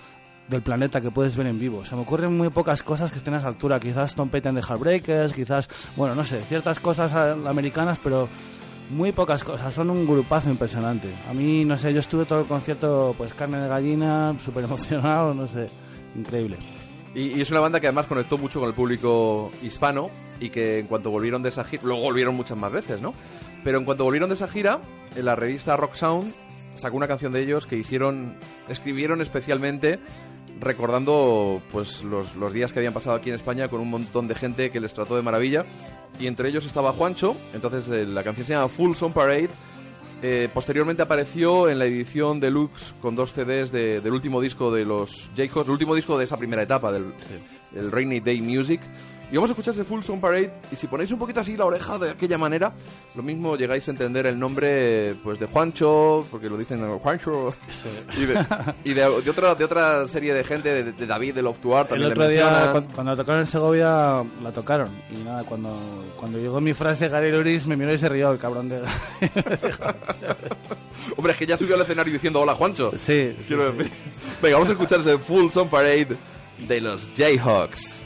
del 0.48 0.62
planeta 0.62 1.00
que 1.00 1.10
puedes 1.10 1.36
ver 1.36 1.46
en 1.48 1.58
vivo. 1.58 1.78
O 1.78 1.84
sea, 1.84 1.96
me 1.96 2.02
ocurren 2.02 2.36
muy 2.36 2.50
pocas 2.50 2.82
cosas 2.82 3.10
que 3.10 3.18
estén 3.18 3.34
a 3.34 3.38
esa 3.38 3.48
altura. 3.48 3.80
Quizás 3.80 4.14
Tom 4.14 4.30
and 4.32 4.60
the 4.60 4.66
Heartbreakers, 4.66 5.32
quizás, 5.32 5.68
bueno, 5.96 6.14
no 6.14 6.24
sé, 6.24 6.42
ciertas 6.42 6.78
cosas 6.80 7.10
eh, 7.12 7.48
americanas, 7.48 7.98
pero 8.02 8.28
muy 8.90 9.10
pocas 9.10 9.42
cosas. 9.42 9.74
Son 9.74 9.90
un 9.90 10.06
grupazo 10.06 10.48
impresionante. 10.48 11.12
A 11.28 11.32
mí, 11.34 11.64
no 11.64 11.76
sé, 11.76 11.92
yo 11.92 11.98
estuve 11.98 12.24
todo 12.24 12.40
el 12.40 12.46
concierto, 12.46 13.12
pues 13.18 13.34
carne 13.34 13.58
de 13.58 13.68
gallina, 13.68 14.36
súper 14.44 14.62
emocionado, 14.64 15.34
no 15.34 15.48
sé, 15.48 15.68
increíble. 16.16 16.56
Y, 17.14 17.40
es 17.40 17.50
una 17.50 17.60
banda 17.60 17.80
que 17.80 17.86
además 17.86 18.06
conectó 18.06 18.36
mucho 18.38 18.60
con 18.60 18.68
el 18.68 18.74
público 18.74 19.50
hispano 19.62 20.10
y 20.38 20.50
que 20.50 20.80
en 20.80 20.86
cuanto 20.86 21.10
volvieron 21.10 21.42
de 21.42 21.48
esa 21.48 21.64
gira, 21.64 21.82
luego 21.84 22.02
volvieron 22.02 22.34
muchas 22.34 22.58
más 22.58 22.70
veces, 22.70 23.00
¿no? 23.00 23.14
Pero 23.64 23.78
en 23.78 23.84
cuanto 23.84 24.04
volvieron 24.04 24.28
de 24.28 24.34
esa 24.34 24.48
gira, 24.48 24.80
en 25.14 25.24
la 25.24 25.34
revista 25.34 25.76
Rock 25.76 25.94
Sound 25.94 26.34
sacó 26.74 26.96
una 26.96 27.08
canción 27.08 27.32
de 27.32 27.42
ellos 27.42 27.66
que 27.66 27.76
hicieron, 27.76 28.36
escribieron 28.68 29.22
especialmente 29.22 29.98
recordando 30.60 31.62
pues 31.72 32.02
los, 32.02 32.34
los 32.36 32.52
días 32.52 32.72
que 32.72 32.80
habían 32.80 32.94
pasado 32.94 33.16
aquí 33.16 33.28
en 33.28 33.34
España 33.34 33.68
con 33.68 33.80
un 33.80 33.90
montón 33.90 34.28
de 34.28 34.34
gente 34.34 34.70
que 34.70 34.80
les 34.80 34.94
trató 34.94 35.16
de 35.16 35.22
maravilla 35.22 35.64
y 36.18 36.26
entre 36.26 36.48
ellos 36.48 36.64
estaba 36.66 36.92
Juancho, 36.92 37.36
entonces 37.52 37.88
eh, 37.88 38.06
la 38.06 38.22
canción 38.24 38.46
se 38.46 38.54
llama 38.54 38.68
Full 38.68 38.94
Son 38.94 39.12
Parade 39.12 39.50
eh, 40.28 40.48
posteriormente 40.52 41.02
apareció 41.02 41.68
en 41.68 41.78
la 41.78 41.84
edición 41.84 42.40
deluxe 42.40 42.92
con 43.00 43.14
dos 43.14 43.32
CDs 43.32 43.70
de- 43.70 44.00
del 44.00 44.12
último 44.12 44.40
disco 44.40 44.72
de 44.72 44.84
los 44.84 45.30
Jayhawks, 45.36 45.66
el 45.66 45.70
último 45.72 45.94
disco 45.94 46.18
de 46.18 46.24
esa 46.24 46.36
primera 46.36 46.62
etapa 46.62 46.90
del, 46.90 47.12
del 47.70 47.92
Rainy 47.92 48.18
Day 48.20 48.40
Music. 48.42 48.80
Y 49.30 49.34
vamos 49.34 49.50
a 49.50 49.54
escuchar 49.54 49.74
ese 49.74 49.84
Full 49.84 50.02
Sound 50.02 50.20
Parade. 50.20 50.52
Y 50.70 50.76
si 50.76 50.86
ponéis 50.86 51.10
un 51.10 51.18
poquito 51.18 51.40
así 51.40 51.56
la 51.56 51.64
oreja 51.64 51.98
de 51.98 52.10
aquella 52.10 52.38
manera, 52.38 52.72
lo 53.16 53.22
mismo 53.24 53.56
llegáis 53.56 53.86
a 53.88 53.90
entender 53.90 54.24
el 54.26 54.38
nombre 54.38 55.16
pues 55.24 55.40
de 55.40 55.46
Juancho, 55.46 56.24
porque 56.30 56.48
lo 56.48 56.56
dicen 56.56 56.80
Juancho, 56.98 57.52
y, 58.16 58.24
de, 58.24 58.46
y 58.84 58.94
de, 58.94 59.22
de 59.22 59.30
otra, 59.30 59.56
de 59.56 59.64
otra 59.64 60.06
serie 60.06 60.32
de 60.32 60.44
gente, 60.44 60.84
de, 60.84 60.92
de 60.92 61.06
David 61.06 61.34
de 61.34 61.42
Love 61.42 61.58
to 61.58 61.76
Art. 61.76 61.90
El 61.90 62.02
también 62.02 62.12
otro 62.12 62.22
le 62.24 62.30
día, 62.34 62.68
cuando, 62.70 62.94
cuando 62.94 63.16
tocaron 63.16 63.40
en 63.40 63.46
Segovia, 63.48 64.22
la 64.42 64.52
tocaron. 64.52 64.90
Y 65.10 65.16
nada, 65.24 65.42
cuando, 65.42 65.76
cuando 66.16 66.38
llegó 66.38 66.60
mi 66.60 66.72
frase, 66.72 67.08
Gary 67.08 67.32
Luris 67.32 67.66
me 67.66 67.76
miró 67.76 67.92
y 67.92 67.98
se 67.98 68.08
rió, 68.08 68.30
el 68.30 68.38
cabrón 68.38 68.68
de... 68.68 68.80
Hombre, 71.16 71.32
es 71.32 71.38
que 71.38 71.46
ya 71.46 71.56
subió 71.56 71.74
al 71.74 71.82
escenario 71.82 72.12
diciendo 72.12 72.40
hola 72.40 72.54
Juancho. 72.54 72.92
sí, 72.96 73.34
Quiero 73.46 73.72
decir. 73.72 73.90
Venga, 74.42 74.56
vamos 74.56 74.68
a 74.68 74.72
escuchar 74.72 75.00
ese 75.00 75.18
Full 75.18 75.50
Sound 75.50 75.70
Parade 75.70 76.16
de 76.58 76.80
los 76.80 77.08
Jayhawks. 77.16 78.02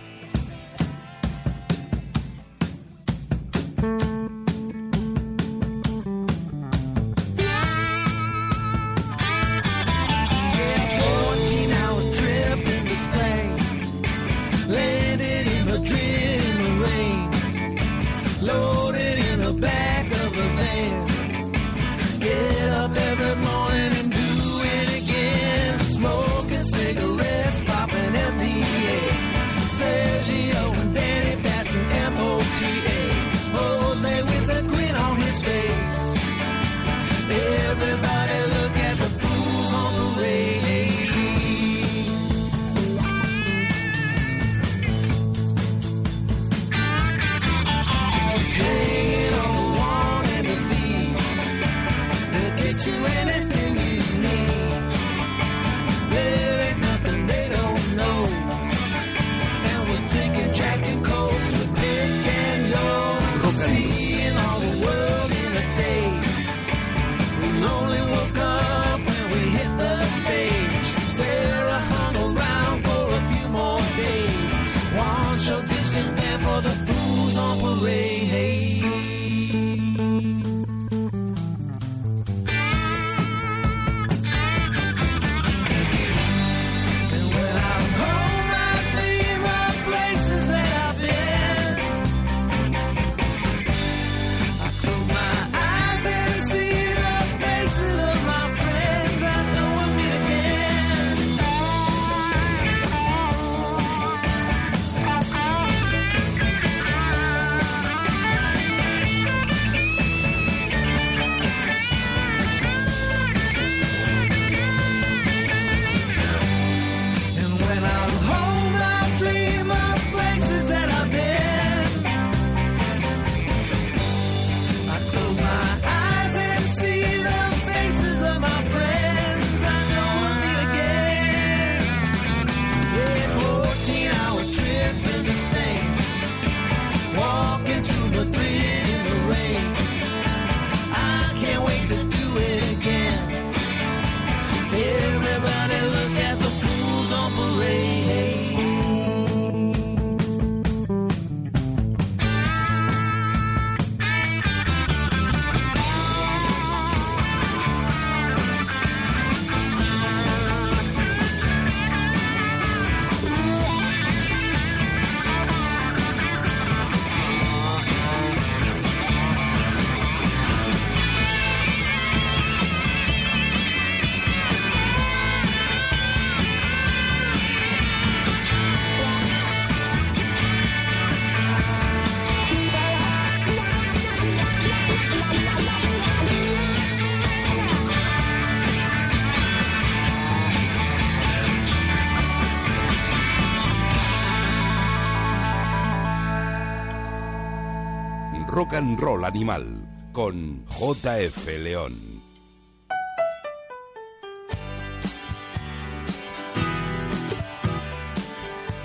And 198.81 198.99
Roll 198.99 199.25
Animal 199.27 199.65
con 200.13 200.65
JF 200.65 201.37
León. 201.59 202.23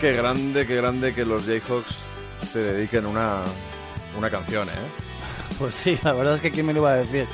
Qué 0.01 0.11
grande, 0.13 0.67
qué 0.67 0.75
grande 0.75 1.13
que 1.13 1.25
los 1.25 1.45
Jayhawks 1.45 1.95
te 2.53 2.59
dediquen 2.59 3.05
una, 3.05 3.43
una 4.17 4.29
canción, 4.29 4.69
¿eh? 4.69 4.73
Pues 5.59 5.73
sí, 5.73 5.97
la 6.03 6.11
verdad 6.11 6.35
es 6.35 6.41
que 6.41 6.51
quién 6.51 6.65
me 6.65 6.73
lo 6.73 6.79
iba 6.81 6.91
a 6.91 6.95
decir. 6.97 7.25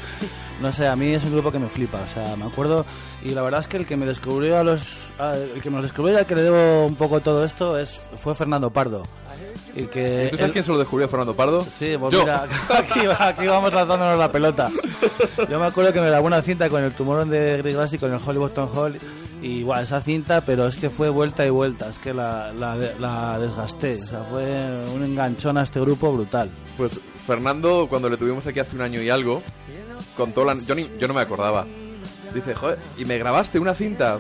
No 0.62 0.72
sé, 0.72 0.88
a 0.88 0.96
mí 0.96 1.08
es 1.10 1.24
un 1.24 1.32
grupo 1.32 1.52
que 1.52 1.58
me 1.58 1.68
flipa, 1.70 2.02
o 2.02 2.08
sea, 2.14 2.36
me 2.36 2.46
acuerdo 2.46 2.86
y 3.24 3.32
la 3.32 3.42
verdad 3.42 3.62
es 3.62 3.68
que 3.68 3.78
el 3.78 3.86
que 3.88 3.98
me 3.98 4.06
descubrió 4.06 4.60
a 4.60 4.64
los 4.64 4.82
a- 5.18 5.34
el 5.36 5.60
que 5.60 5.72
me 5.72 5.78
los 5.78 5.86
descubrió 5.86 6.14
y 6.16 6.20
al 6.20 6.28
que 6.28 6.36
le 6.36 6.44
debo 6.44 6.86
un 6.86 6.96
poco 6.96 7.20
todo 7.22 7.44
esto 7.44 7.80
es 7.80 8.00
fue 8.18 8.36
Fernando 8.36 8.70
Pardo. 8.72 9.08
Y 9.76 9.84
que 9.84 10.26
¿Y 10.26 10.30
¿Tú 10.32 10.36
sabes 10.38 10.48
él- 10.48 10.52
quién 10.54 10.66
se 10.66 10.72
lo 10.72 10.78
descubrió 10.80 11.08
Fernando 11.08 11.36
Pardo? 11.36 11.64
Sí, 11.64 11.96
pues 12.00 12.14
Yo. 12.14 12.22
mira, 12.22 12.44
aquí, 12.78 13.00
aquí 13.20 13.48
vamos 13.48 13.74
lanzándonos 13.74 14.18
la 14.20 14.32
pelota. 14.32 14.70
Yo 15.50 15.60
me 15.60 15.66
acuerdo 15.66 15.94
que 15.94 16.02
me 16.02 16.08
grabó 16.08 16.28
una 16.28 16.42
cinta 16.42 16.70
con 16.70 16.84
el 16.84 16.92
tumorón 16.94 17.30
de 17.30 17.58
Greg 17.60 17.76
Glass 17.76 17.94
y 17.94 17.98
con 17.98 18.14
el 18.14 18.20
Hollywood 18.26 18.52
Town 18.52 18.70
Hall. 18.76 19.00
Y 19.42 19.60
igual, 19.60 19.84
esa 19.84 20.02
cinta, 20.02 20.42
pero 20.42 20.68
es 20.68 20.78
que 20.78 20.90
fue 20.92 21.10
vuelta 21.10 21.46
y 21.46 21.50
vuelta. 21.50 21.90
Es 21.90 21.98
que 21.98 22.14
la, 22.14 22.52
la, 22.54 22.76
la 23.00 23.40
desgasté. 23.40 23.96
O 23.96 24.06
sea, 24.06 24.20
fue 24.30 24.44
un 24.94 25.04
enganchón 25.04 25.58
a 25.58 25.64
este 25.64 25.80
grupo 25.80 26.14
brutal. 26.14 26.52
Pues 26.78 27.00
Fernando, 27.26 27.88
cuando 27.90 28.08
le 28.10 28.18
tuvimos 28.18 28.46
aquí 28.46 28.60
hace 28.60 28.76
un 28.76 28.84
año 28.84 29.02
y 29.02 29.10
algo, 29.10 29.42
contó 30.16 30.44
la... 30.44 30.54
Yo, 30.56 30.76
ni- 30.76 30.90
yo 31.00 31.08
no 31.08 31.14
me 31.16 31.22
acordaba. 31.22 31.66
Dice, 32.36 32.54
joder, 32.54 32.78
y 32.98 33.06
me 33.06 33.18
grabaste 33.18 33.58
una 33.60 33.74
cinta 33.74 34.20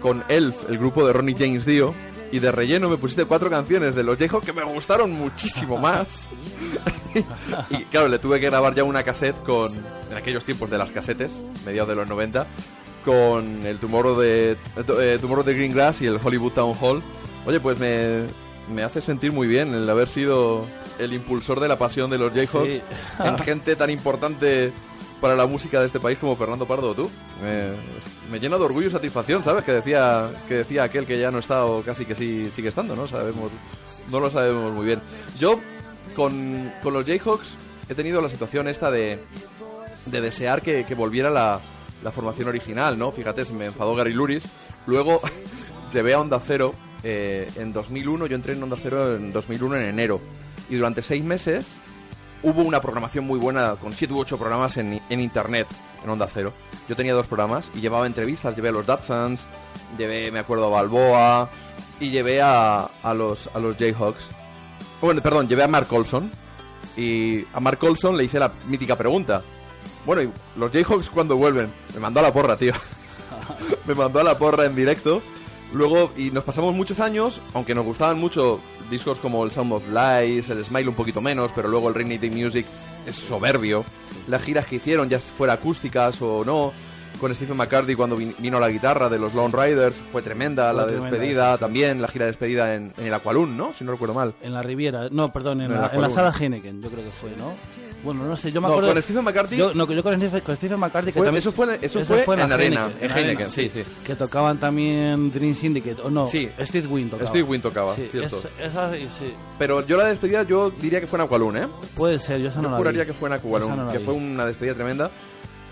con 0.00 0.22
Elf, 0.28 0.54
el 0.68 0.78
grupo 0.78 1.06
de 1.06 1.12
Ronnie 1.12 1.34
James 1.36 1.64
Dio, 1.64 1.94
y 2.32 2.38
de 2.38 2.52
relleno 2.52 2.88
me 2.88 2.96
pusiste 2.96 3.24
cuatro 3.24 3.48
canciones 3.50 3.94
de 3.94 4.02
los 4.02 4.18
Jayhawks 4.18 4.46
que 4.46 4.52
me 4.52 4.62
gustaron 4.64 5.10
muchísimo 5.12 5.78
más. 5.78 6.28
y 7.70 7.84
claro, 7.84 8.08
le 8.08 8.18
tuve 8.18 8.40
que 8.40 8.46
grabar 8.46 8.74
ya 8.74 8.84
una 8.84 9.02
cassette 9.02 9.42
con... 9.42 9.72
En 10.10 10.16
aquellos 10.16 10.44
tiempos 10.44 10.70
de 10.70 10.78
las 10.78 10.90
casetes, 10.90 11.42
mediados 11.66 11.88
de 11.88 11.94
los 11.96 12.08
90, 12.08 12.46
con 13.04 13.62
el 13.66 13.78
Tomorrow 13.78 14.18
de, 14.18 14.52
eh, 14.76 15.18
Tomorrow 15.20 15.44
de 15.44 15.54
Green 15.54 15.74
Grass 15.74 16.00
y 16.00 16.06
el 16.06 16.18
Hollywood 16.22 16.52
Town 16.52 16.74
Hall. 16.80 17.02
Oye, 17.46 17.60
pues 17.60 17.78
me, 17.78 18.24
me 18.74 18.82
hace 18.82 19.02
sentir 19.02 19.32
muy 19.32 19.46
bien 19.46 19.74
el 19.74 19.88
haber 19.88 20.08
sido 20.08 20.66
el 20.98 21.12
impulsor 21.12 21.60
de 21.60 21.68
la 21.68 21.78
pasión 21.78 22.10
de 22.10 22.18
los 22.18 22.32
Jayhawks 22.32 22.68
Sí. 22.68 22.82
en 23.22 23.38
gente 23.38 23.76
tan 23.76 23.90
importante 23.90 24.72
para 25.20 25.34
la 25.36 25.46
música 25.46 25.80
de 25.80 25.86
este 25.86 26.00
país 26.00 26.18
como 26.18 26.36
Fernando 26.36 26.66
Pardo, 26.66 26.94
tú. 26.94 27.10
Me, 27.42 27.70
me 28.30 28.38
llena 28.38 28.56
de 28.56 28.64
orgullo 28.64 28.88
y 28.88 28.90
satisfacción, 28.90 29.42
¿sabes? 29.42 29.64
Que 29.64 29.72
decía, 29.72 30.30
que 30.46 30.54
decía 30.54 30.84
aquel 30.84 31.06
que 31.06 31.18
ya 31.18 31.30
no 31.30 31.38
está 31.38 31.64
o 31.64 31.82
casi 31.82 32.04
que 32.04 32.14
sí 32.14 32.50
sigue 32.54 32.68
estando, 32.68 32.94
¿no? 32.94 33.06
Sabemos, 33.06 33.50
no 34.10 34.20
lo 34.20 34.30
sabemos 34.30 34.72
muy 34.72 34.86
bien. 34.86 35.00
Yo, 35.38 35.60
con, 36.14 36.72
con 36.82 36.94
los 36.94 37.04
Jayhawks, 37.04 37.56
he 37.88 37.94
tenido 37.94 38.20
la 38.22 38.28
situación 38.28 38.68
esta 38.68 38.90
de, 38.90 39.18
de 40.06 40.20
desear 40.20 40.62
que, 40.62 40.84
que 40.84 40.94
volviera 40.94 41.30
la, 41.30 41.60
la 42.02 42.12
formación 42.12 42.48
original, 42.48 42.98
¿no? 42.98 43.10
Fíjate, 43.12 43.44
se 43.44 43.52
me 43.52 43.66
enfadó 43.66 43.94
Gary 43.94 44.12
Luris. 44.12 44.44
Luego 44.86 45.20
llevé 45.92 46.14
a 46.14 46.20
Onda 46.20 46.40
Cero 46.44 46.74
eh, 47.02 47.48
en 47.56 47.72
2001, 47.72 48.26
yo 48.26 48.34
entré 48.34 48.52
en 48.54 48.62
Onda 48.62 48.76
Cero 48.80 49.16
en 49.16 49.32
2001 49.32 49.76
en 49.78 49.88
enero. 49.88 50.20
Y 50.70 50.76
durante 50.76 51.02
seis 51.02 51.24
meses 51.24 51.80
hubo 52.42 52.62
una 52.62 52.80
programación 52.80 53.26
muy 53.26 53.38
buena 53.38 53.76
con 53.76 53.92
siete 53.92 54.14
u 54.14 54.18
ocho 54.18 54.38
programas 54.38 54.76
en, 54.76 55.00
en 55.08 55.20
internet, 55.20 55.66
en 56.02 56.10
Onda 56.10 56.28
Cero. 56.32 56.52
Yo 56.88 56.96
tenía 56.96 57.14
dos 57.14 57.26
programas 57.26 57.70
y 57.74 57.80
llevaba 57.80 58.06
entrevistas, 58.06 58.54
llevé 58.54 58.68
a 58.68 58.72
los 58.72 58.86
Datsuns, 58.86 59.46
llevé, 59.96 60.30
me 60.30 60.38
acuerdo, 60.38 60.66
a 60.66 60.80
Balboa 60.80 61.50
y 62.00 62.10
llevé 62.10 62.40
a, 62.40 62.88
a 63.02 63.14
los, 63.14 63.48
a 63.54 63.58
los 63.58 63.76
Jayhawks. 63.76 64.28
Bueno, 65.00 65.22
perdón, 65.22 65.48
llevé 65.48 65.62
a 65.62 65.68
Mark 65.68 65.92
Olson 65.92 66.30
y 66.96 67.44
a 67.52 67.60
Mark 67.60 67.78
Olson 67.82 68.16
le 68.16 68.24
hice 68.24 68.38
la 68.38 68.52
mítica 68.66 68.96
pregunta. 68.96 69.42
Bueno, 70.04 70.22
¿y 70.22 70.32
los 70.56 70.70
Jayhawks 70.70 71.10
cuando 71.10 71.36
vuelven? 71.36 71.72
Me 71.94 72.00
mandó 72.00 72.20
a 72.20 72.24
la 72.24 72.32
porra, 72.32 72.56
tío. 72.56 72.72
me 73.86 73.94
mandó 73.94 74.20
a 74.20 74.24
la 74.24 74.38
porra 74.38 74.64
en 74.64 74.74
directo. 74.74 75.22
Luego, 75.72 76.10
y 76.16 76.30
nos 76.30 76.44
pasamos 76.44 76.74
muchos 76.74 76.98
años, 76.98 77.40
aunque 77.52 77.74
nos 77.74 77.84
gustaban 77.84 78.18
mucho 78.18 78.58
discos 78.90 79.18
como 79.18 79.44
el 79.44 79.50
Sound 79.50 79.72
of 79.72 79.82
Lies, 79.88 80.48
el 80.48 80.64
Smile 80.64 80.88
un 80.88 80.94
poquito 80.94 81.20
menos, 81.20 81.50
pero 81.54 81.68
luego 81.68 81.90
el 81.90 81.94
Day 81.94 82.30
Music 82.30 82.66
es 83.06 83.16
soberbio. 83.16 83.84
Las 84.28 84.42
giras 84.42 84.66
que 84.66 84.76
hicieron, 84.76 85.08
ya 85.08 85.18
fuera 85.18 85.54
acústicas 85.54 86.22
o 86.22 86.44
no, 86.44 86.72
con 87.18 87.34
Stephen 87.34 87.56
McCarthy 87.56 87.94
cuando 87.94 88.16
vin- 88.16 88.34
vino 88.38 88.58
la 88.60 88.68
guitarra 88.68 89.08
de 89.08 89.18
los 89.18 89.34
Lone 89.34 89.54
Riders, 89.54 89.96
fue 90.12 90.22
tremenda. 90.22 90.68
Fue 90.72 90.76
la 90.80 90.86
tremenda, 90.86 91.10
despedida 91.10 91.58
también, 91.58 92.00
la 92.02 92.08
gira 92.08 92.26
de 92.26 92.30
despedida 92.32 92.74
en, 92.74 92.92
en 92.96 93.06
el 93.06 93.14
Aqualun, 93.14 93.56
¿no? 93.56 93.74
Si 93.74 93.84
no 93.84 93.92
recuerdo 93.92 94.14
mal. 94.14 94.34
En 94.42 94.52
la 94.54 94.62
Riviera, 94.62 95.08
no, 95.10 95.32
perdón, 95.32 95.60
en, 95.60 95.70
En 95.72 95.74
la, 95.80 95.88
la 95.88 95.94
en 95.94 96.00
la 96.02 96.08
sala 96.10 96.32
Heineken, 96.38 96.82
yo 96.82 96.90
creo 96.90 97.04
que 97.04 97.10
fue, 97.10 97.30
¿no? 97.36 97.54
Bueno, 98.04 98.22
no 98.24 98.36
sé, 98.36 98.52
yo 98.52 98.60
me 98.60 98.68
No, 98.68 98.74
acuerdo. 98.74 98.92
con 98.94 99.02
Stephen 99.02 99.24
McCarthy- 99.24 99.56
Yo, 99.56 99.74
no, 99.74 99.92
yo 99.92 100.02
con 100.04 100.14
Stephen, 100.14 100.40
con 100.40 100.56
Stephen 100.56 100.78
McCarthy, 100.78 101.06
que 101.12 101.18
Fue- 101.18 101.26
también. 101.26 101.40
eso 101.40 101.50
fue- 101.52 101.78
eso 101.82 102.00
fue 102.04 102.36
la 102.36 102.44
en 102.44 102.52
Arena, 102.52 102.84
Heineken, 102.86 103.10
en 103.10 103.16
Heineken, 103.16 103.48
sí, 103.48 103.70
sí. 103.74 103.82
Que 104.06 104.14
tocaban 104.14 104.58
también 104.58 105.32
Dream 105.32 105.54
Syndicate, 105.56 106.00
o 106.02 106.08
no, 106.10 106.28
Sí. 106.28 106.48
Steve 106.60 106.86
Wynn 106.86 107.10
tocaba. 107.10 107.28
Steve 107.28 107.42
Wynn 107.42 107.60
tocaba, 107.60 107.96
Sí, 107.96 108.08
cierto. 108.12 108.38
es- 108.60 108.70
esa 108.70 108.92
sí, 108.94 109.08
sí. 109.18 109.32
Pero 109.58 109.84
yo 109.84 109.96
la 109.96 110.04
despedida, 110.04 110.44
yo 110.44 110.70
diría 110.70 111.00
que 111.00 111.08
fue 111.08 111.18
en 111.18 111.24
Aqualun, 111.24 111.56
¿eh? 111.56 111.66
Puede 111.96 112.20
ser, 112.20 112.40
yo 112.40 112.48
esa 112.48 112.58
no 112.58 112.68
Yo 112.68 112.70
la 112.70 112.76
juraría 112.76 113.00
vi. 113.02 113.06
que 113.08 113.12
fue 113.14 113.28
en 113.28 113.34
Esa 113.34 113.46
Aqualun, 113.48 113.76
no 113.76 113.84
la 113.86 113.92
que 113.92 113.98
vi. 113.98 114.04
fue 114.04 114.14
una 114.14 114.46
despedida 114.46 114.74
tremenda. 114.74 115.10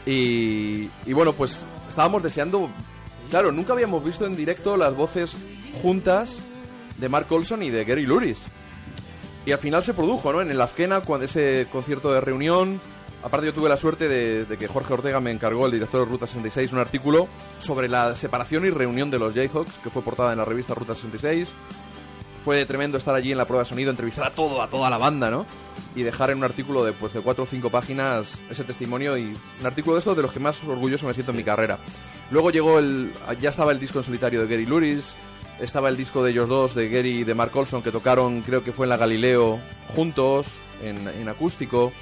Y, 0.07 0.89
bueno, 1.13 1.33
pues 1.33 1.59
estábamos 1.89 2.23
deseando. 2.23 2.71
Claro, 3.29 3.51
nunca 3.51 3.73
habíamos 3.73 4.05
visto 4.05 4.25
en 4.25 4.37
directo 4.37 4.77
las 4.77 4.95
voces 4.95 5.37
juntas 5.83 6.39
de 6.97 7.09
Mark 7.09 7.27
Olson 7.31 7.63
y 7.65 7.71
de 7.71 7.85
Gary 7.85 8.07
Luris. 8.07 8.39
Y 9.45 9.53
al 9.53 9.59
final 9.59 9.83
se 9.83 9.95
produjo, 9.95 10.33
¿no? 10.33 10.41
En 10.41 10.51
el 10.51 10.61
Azkena, 10.61 11.01
cuando 11.01 11.27
ese 11.27 11.67
concierto 11.71 12.13
de 12.13 12.21
reunión. 12.21 12.81
Aparte, 13.23 13.47
yo 13.47 13.55
tuve 13.55 13.69
la 13.69 13.77
suerte 13.77 14.09
de, 14.09 14.45
de 14.45 14.57
que 14.57 14.69
Jorge 14.69 14.95
Ortega 14.95 15.21
me 15.21 15.33
encargó, 15.33 15.67
el 15.67 15.73
director 15.73 16.05
de 16.05 16.13
Ruta 16.13 16.29
66, 16.29 16.73
un 16.73 16.79
artículo 16.79 17.27
sobre 17.59 17.89
la 17.89 18.15
separación 18.15 18.65
y 18.67 18.71
reunión 18.71 19.11
de 19.11 19.19
los 19.19 19.35
Jayhawks, 19.35 19.73
que 19.83 19.91
fue 19.91 20.03
portada 20.03 20.31
en 20.31 20.39
la 20.39 20.45
revista 20.45 20.75
Ruta 20.75 20.95
66 20.95 21.53
fue 22.47 22.65
tremendo 22.65 22.97
estar 22.97 23.13
allí 23.13 23.33
en 23.33 23.39
la 23.39 23.45
prueba 23.45 23.65
de 23.65 23.69
sonido, 23.69 23.91
entrevistar 23.91 24.25
a 24.25 24.31
todo, 24.31 24.63
a 24.63 24.71
toda 24.71 24.89
la 24.89 24.99
banda, 24.99 25.33
¿no? 25.33 25.47
Y 25.97 26.05
dejar 26.05 26.31
en 26.31 26.39
un 26.39 26.45
artículo 26.45 26.85
de 26.85 26.93
pues 26.93 27.13
de 27.13 27.21
cuatro 27.21 27.43
o 27.43 27.47
cinco 27.49 27.71
páginas 27.71 28.31
ese 28.49 28.63
testimonio 28.63 29.19
y 29.19 29.37
un 29.61 29.67
artículo 29.67 29.95
de 29.95 29.99
estos 29.99 30.17
de 30.17 30.23
los 30.23 30.33
que 30.33 30.39
más 30.39 30.63
orgulloso 30.63 31.09
me 31.09 31.13
siento 31.13 31.33
en 31.33 31.39
mi 31.39 31.43
carrera. 31.43 31.81
Luego 32.31 32.53
llegó 32.53 32.79
el, 32.79 33.13
ya 33.41 33.51
estaba 33.51 33.73
el 33.73 33.81
disco 33.81 33.99
en 33.99 34.05
solitario 34.05 34.43
de 34.43 34.47
Gary 34.47 34.65
Luris, 34.65 35.17
estaba 35.61 35.89
el 35.89 35.97
disco 35.97 36.23
de 36.23 36.31
ellos 36.31 36.49
dos, 36.49 36.77
de 36.77 36.89
Gary 36.89 37.23
y 37.23 37.25
de 37.25 37.35
Mark 37.35 37.51
Olson, 37.53 37.83
que 37.83 37.91
tocaron, 37.91 38.43
creo 38.43 38.63
que 38.63 38.71
fue 38.71 38.87
en 38.87 38.91
la 38.91 38.97
Galileo, 38.97 39.59
juntos, 39.97 40.47
en, 40.85 40.97
en 41.09 41.29
acústico. 41.29 41.93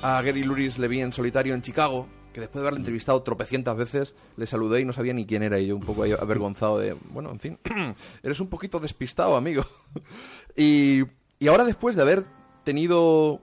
A 0.00 0.22
Gary 0.22 0.44
Luris 0.44 0.78
le 0.78 0.88
vi 0.88 1.02
en 1.02 1.12
solitario 1.12 1.52
en 1.52 1.60
Chicago, 1.60 2.08
que 2.32 2.40
después 2.40 2.60
de 2.60 2.66
haberle 2.68 2.78
entrevistado 2.80 3.22
tropecientas 3.22 3.76
veces, 3.76 4.14
le 4.36 4.46
saludé 4.46 4.80
y 4.80 4.84
no 4.84 4.92
sabía 4.92 5.12
ni 5.12 5.26
quién 5.26 5.42
era, 5.42 5.58
y 5.60 5.66
yo 5.68 5.76
un 5.76 5.82
poco 5.82 6.04
avergonzado 6.04 6.78
de, 6.78 6.96
bueno, 7.10 7.30
en 7.30 7.40
fin, 7.40 7.58
eres 8.22 8.40
un 8.40 8.48
poquito 8.48 8.80
despistado, 8.80 9.36
amigo. 9.36 9.62
y, 10.56 11.02
y 11.38 11.48
ahora 11.48 11.64
después 11.64 11.96
de 11.96 12.02
haber 12.02 12.24
tenido 12.64 13.40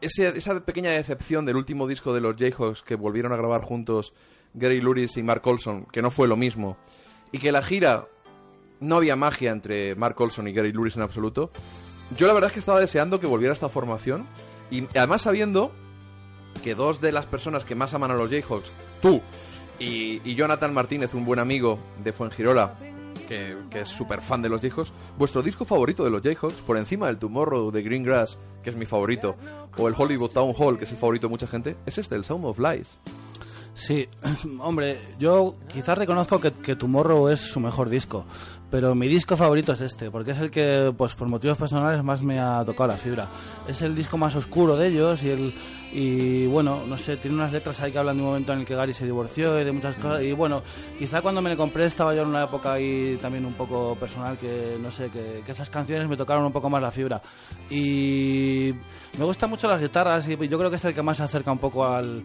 ese- 0.00 0.28
esa 0.28 0.60
pequeña 0.64 0.90
decepción 0.92 1.44
del 1.44 1.56
último 1.56 1.86
disco 1.88 2.12
de 2.14 2.20
los 2.20 2.36
Jayhawks 2.36 2.82
que 2.82 2.94
volvieron 2.96 3.32
a 3.32 3.36
grabar 3.36 3.62
juntos 3.62 4.12
Gary 4.54 4.80
Luris 4.80 5.16
y 5.16 5.22
Mark 5.22 5.42
Olson, 5.46 5.86
que 5.86 6.02
no 6.02 6.10
fue 6.10 6.28
lo 6.28 6.36
mismo, 6.36 6.76
y 7.32 7.38
que 7.38 7.52
la 7.52 7.62
gira 7.62 8.06
no 8.80 8.96
había 8.96 9.16
magia 9.16 9.50
entre 9.50 9.94
Mark 9.94 10.20
Olson 10.20 10.48
y 10.48 10.52
Gary 10.52 10.72
Luris 10.72 10.96
en 10.96 11.02
absoluto, 11.02 11.50
yo 12.16 12.26
la 12.26 12.32
verdad 12.32 12.48
es 12.48 12.54
que 12.54 12.60
estaba 12.60 12.80
deseando 12.80 13.20
que 13.20 13.26
volviera 13.26 13.52
esta 13.52 13.68
formación, 13.68 14.26
y 14.70 14.84
además 14.96 15.22
sabiendo 15.22 15.72
que 16.58 16.74
dos 16.74 17.00
de 17.00 17.12
las 17.12 17.26
personas 17.26 17.64
que 17.64 17.74
más 17.74 17.94
aman 17.94 18.10
a 18.10 18.14
los 18.14 18.30
Jayhawks, 18.30 18.70
tú 19.00 19.20
y, 19.78 20.34
Jonathan 20.34 20.74
Martínez, 20.74 21.14
un 21.14 21.24
buen 21.24 21.38
amigo 21.38 21.78
de 22.02 22.12
Fuengirola, 22.12 22.74
que, 23.28 23.56
que 23.70 23.80
es 23.80 23.88
súper 23.88 24.20
fan 24.20 24.42
de 24.42 24.48
los 24.48 24.60
Jayhawks, 24.60 24.92
vuestro 25.16 25.42
disco 25.42 25.64
favorito 25.64 26.04
de 26.04 26.10
los 26.10 26.22
Jayhawks, 26.22 26.54
por 26.66 26.76
encima 26.76 27.06
del 27.06 27.18
Tomorrow 27.18 27.70
de 27.70 27.82
Green 27.82 28.02
Grass, 28.02 28.38
que 28.62 28.70
es 28.70 28.76
mi 28.76 28.86
favorito, 28.86 29.36
o 29.76 29.88
el 29.88 29.94
Hollywood 29.96 30.30
Town 30.30 30.54
Hall, 30.56 30.78
que 30.78 30.84
es 30.84 30.90
el 30.92 30.98
favorito 30.98 31.26
de 31.26 31.30
mucha 31.30 31.46
gente, 31.46 31.76
es 31.86 31.98
este, 31.98 32.16
el 32.16 32.24
Sound 32.24 32.44
of 32.44 32.58
Lies. 32.58 32.98
Sí, 33.74 34.08
hombre, 34.60 34.98
yo 35.20 35.54
quizás 35.68 35.96
reconozco 35.96 36.40
que, 36.40 36.52
que 36.52 36.74
Tomorrow 36.74 37.28
es 37.28 37.40
su 37.40 37.60
mejor 37.60 37.88
disco, 37.88 38.24
pero 38.70 38.94
mi 38.94 39.08
disco 39.08 39.36
favorito 39.36 39.72
es 39.72 39.80
este, 39.80 40.10
porque 40.10 40.32
es 40.32 40.38
el 40.38 40.50
que, 40.50 40.92
pues 40.96 41.14
por 41.14 41.28
motivos 41.28 41.56
personales, 41.56 42.02
más 42.04 42.22
me 42.22 42.38
ha 42.38 42.64
tocado 42.64 42.88
la 42.88 42.96
fibra. 42.96 43.28
Es 43.66 43.82
el 43.82 43.94
disco 43.94 44.18
más 44.18 44.34
oscuro 44.36 44.76
de 44.76 44.88
ellos 44.88 45.22
y 45.22 45.30
el 45.30 45.54
y 45.90 46.46
bueno, 46.46 46.84
no 46.86 46.98
sé, 46.98 47.16
tiene 47.16 47.36
unas 47.36 47.52
letras 47.52 47.80
ahí 47.80 47.90
que 47.90 47.98
hablan 47.98 48.16
de 48.16 48.22
un 48.22 48.28
momento 48.28 48.52
en 48.52 48.60
el 48.60 48.66
que 48.66 48.74
Gary 48.74 48.92
se 48.92 49.06
divorció 49.06 49.58
y 49.58 49.64
de 49.64 49.72
muchas 49.72 49.96
cosas. 49.96 50.22
Y 50.22 50.32
bueno, 50.32 50.62
quizá 50.98 51.22
cuando 51.22 51.40
me 51.40 51.50
lo 51.50 51.56
compré 51.56 51.86
estaba 51.86 52.14
yo 52.14 52.22
en 52.22 52.28
una 52.28 52.44
época 52.44 52.74
ahí 52.74 53.18
también 53.22 53.46
un 53.46 53.54
poco 53.54 53.96
personal 53.96 54.36
que, 54.36 54.76
no 54.80 54.90
sé, 54.90 55.08
que, 55.08 55.42
que 55.46 55.52
esas 55.52 55.70
canciones 55.70 56.06
me 56.08 56.16
tocaron 56.16 56.44
un 56.44 56.52
poco 56.52 56.68
más 56.68 56.82
la 56.82 56.90
fibra. 56.90 57.22
Y 57.70 58.74
me 59.18 59.24
gustan 59.24 59.48
mucho 59.48 59.66
las 59.66 59.80
guitarras 59.80 60.28
y 60.28 60.36
yo 60.48 60.58
creo 60.58 60.68
que 60.68 60.76
es 60.76 60.84
el 60.84 60.94
que 60.94 61.02
más 61.02 61.16
se 61.16 61.22
acerca 61.22 61.52
un 61.52 61.58
poco 61.58 61.86
al, 61.86 62.22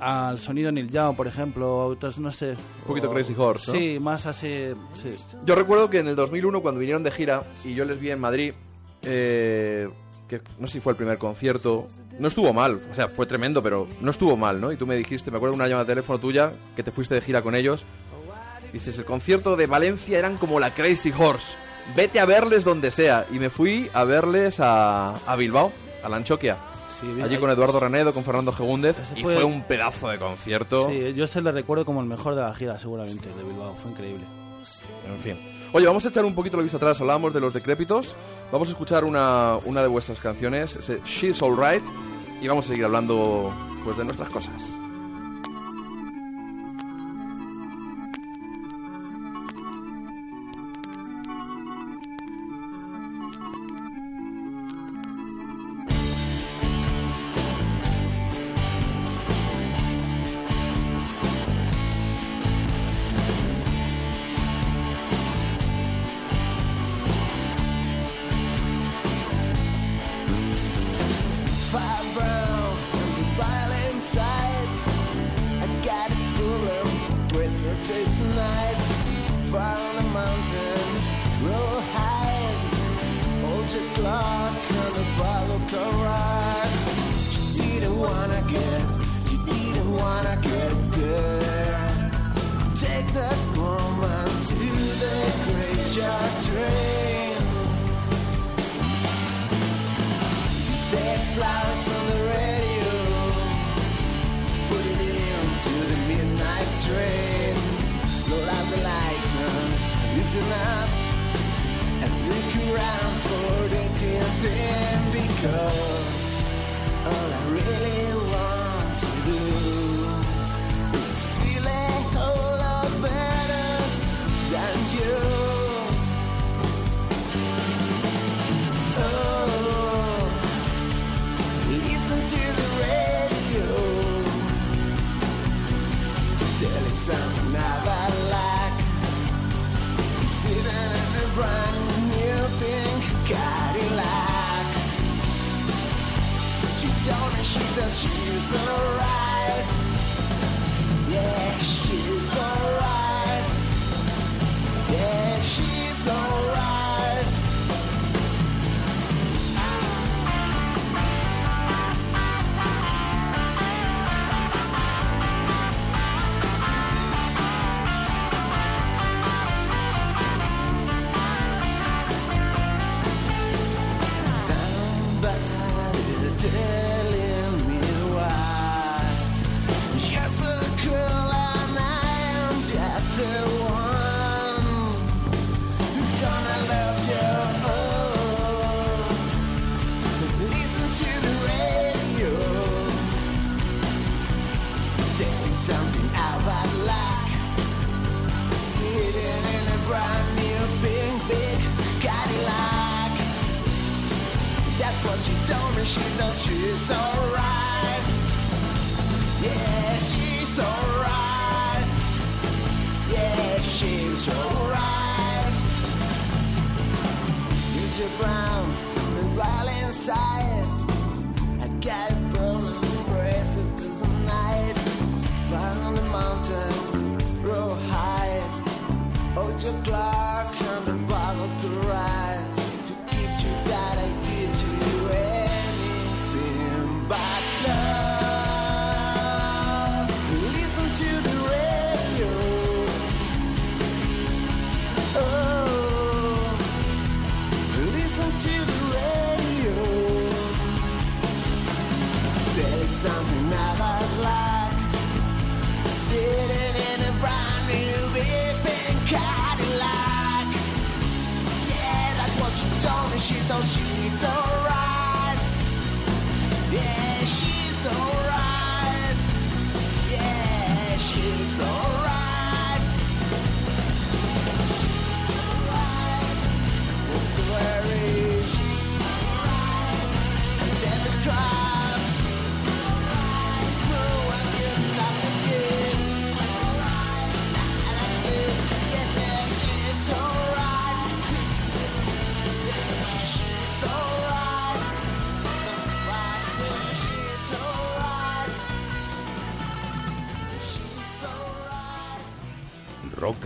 al 0.00 0.38
sonido 0.38 0.70
Neil 0.72 0.90
Young, 0.90 1.16
por 1.16 1.26
ejemplo, 1.26 1.86
otros, 1.86 2.18
no 2.18 2.32
sé. 2.32 2.50
Un 2.50 2.86
poquito 2.86 3.10
Crazy 3.10 3.34
Horse, 3.36 3.72
¿no? 3.72 3.78
Sí, 3.78 3.98
más 4.00 4.26
así, 4.26 4.72
sí. 4.92 5.14
Yo 5.44 5.54
recuerdo 5.54 5.90
que 5.90 5.98
en 5.98 6.08
el 6.08 6.16
2001, 6.16 6.60
cuando 6.62 6.80
vinieron 6.80 7.02
de 7.02 7.10
gira 7.10 7.42
y 7.64 7.74
yo 7.74 7.84
les 7.84 7.98
vi 8.00 8.10
en 8.10 8.20
Madrid, 8.20 8.54
eh, 9.02 9.88
que 10.28 10.42
no 10.58 10.66
sé 10.66 10.74
si 10.74 10.80
fue 10.80 10.92
el 10.92 10.96
primer 10.96 11.18
concierto, 11.18 11.86
no 12.18 12.28
estuvo 12.28 12.52
mal, 12.52 12.80
o 12.90 12.94
sea, 12.94 13.08
fue 13.08 13.26
tremendo, 13.26 13.62
pero 13.62 13.88
no 14.00 14.10
estuvo 14.10 14.36
mal, 14.36 14.60
¿no? 14.60 14.70
Y 14.72 14.76
tú 14.76 14.86
me 14.86 14.96
dijiste, 14.96 15.30
me 15.30 15.38
acuerdo 15.38 15.52
de 15.52 15.60
una 15.62 15.68
llamada 15.68 15.84
de 15.84 15.92
teléfono 15.92 16.18
tuya, 16.18 16.52
que 16.76 16.82
te 16.82 16.92
fuiste 16.92 17.14
de 17.14 17.20
gira 17.20 17.42
con 17.42 17.54
ellos, 17.54 17.84
dices, 18.72 18.98
el 18.98 19.04
concierto 19.04 19.56
de 19.56 19.66
Valencia 19.66 20.18
eran 20.18 20.36
como 20.36 20.60
la 20.60 20.70
Crazy 20.70 21.12
Horse, 21.16 21.54
vete 21.96 22.20
a 22.20 22.26
verles 22.26 22.64
donde 22.64 22.90
sea, 22.90 23.26
y 23.30 23.38
me 23.38 23.48
fui 23.50 23.90
a 23.94 24.04
verles 24.04 24.60
a, 24.60 25.14
a 25.14 25.36
Bilbao, 25.36 25.72
a 26.02 26.08
la 26.08 26.16
Anchoquia. 26.16 26.56
Sí, 27.00 27.22
Allí 27.22 27.36
con 27.38 27.48
Eduardo 27.50 27.78
Renedo, 27.78 28.12
con 28.12 28.24
Fernando 28.24 28.52
Gegúndez, 28.52 28.98
Ese 28.98 29.20
y 29.20 29.22
fue- 29.22 29.34
fue 29.36 29.44
un 29.44 29.62
pedazo 29.62 30.08
de 30.08 30.18
concierto. 30.18 30.88
Sí, 30.90 31.14
yo 31.14 31.26
se 31.26 31.40
le 31.40 31.52
recuerdo 31.52 31.84
como 31.84 32.00
el 32.00 32.06
mejor 32.06 32.34
de 32.34 32.42
la 32.42 32.52
gira, 32.54 32.78
seguramente, 32.78 33.28
de 33.28 33.42
Bilbao. 33.44 33.74
Fue 33.76 33.90
increíble. 33.92 34.24
En 35.06 35.20
fin. 35.20 35.36
Oye, 35.72 35.86
vamos 35.86 36.04
a 36.04 36.08
echar 36.08 36.24
un 36.24 36.34
poquito 36.34 36.56
la 36.56 36.62
vista 36.62 36.76
atrás. 36.78 37.00
Hablábamos 37.00 37.32
de 37.32 37.40
los 37.40 37.54
decrépitos. 37.54 38.14
Vamos 38.50 38.68
a 38.68 38.72
escuchar 38.72 39.04
una, 39.04 39.56
una 39.64 39.82
de 39.82 39.88
vuestras 39.88 40.18
canciones, 40.18 40.76
ese 40.76 41.00
She's 41.04 41.42
Alright. 41.42 41.84
Y 42.42 42.48
vamos 42.48 42.64
a 42.66 42.68
seguir 42.68 42.84
hablando 42.84 43.52
pues 43.84 43.96
de 43.96 44.04
nuestras 44.04 44.28
cosas. 44.30 44.54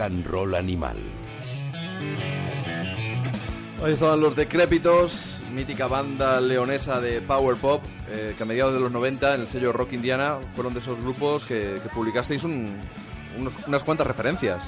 And 0.03 0.27
roll 0.27 0.55
animal. 0.55 0.97
Ahí 3.85 3.93
estaban 3.95 4.21
los 4.21 4.37
decrépitos, 4.37 5.43
mítica 5.53 5.89
banda 5.89 6.41
leonesa 6.41 7.01
de 7.01 7.21
Power 7.21 7.57
Pop, 7.57 7.83
eh, 8.09 8.35
que 8.37 8.43
a 8.43 8.47
mediados 8.47 8.75
de 8.75 8.81
los 8.81 8.93
90 8.93 9.35
en 9.35 9.41
el 9.43 9.49
sello 9.49 9.73
Rock 9.73 9.95
Indiana 9.95 10.37
fueron 10.55 10.73
de 10.73 10.81
esos 10.81 11.01
grupos 11.01 11.45
que, 11.45 11.79
que 11.83 11.89
publicasteis 11.93 12.45
un- 12.45 12.77
unos- 13.39 13.55
unas 13.67 13.83
cuantas 13.83 14.07
referencias. 14.07 14.63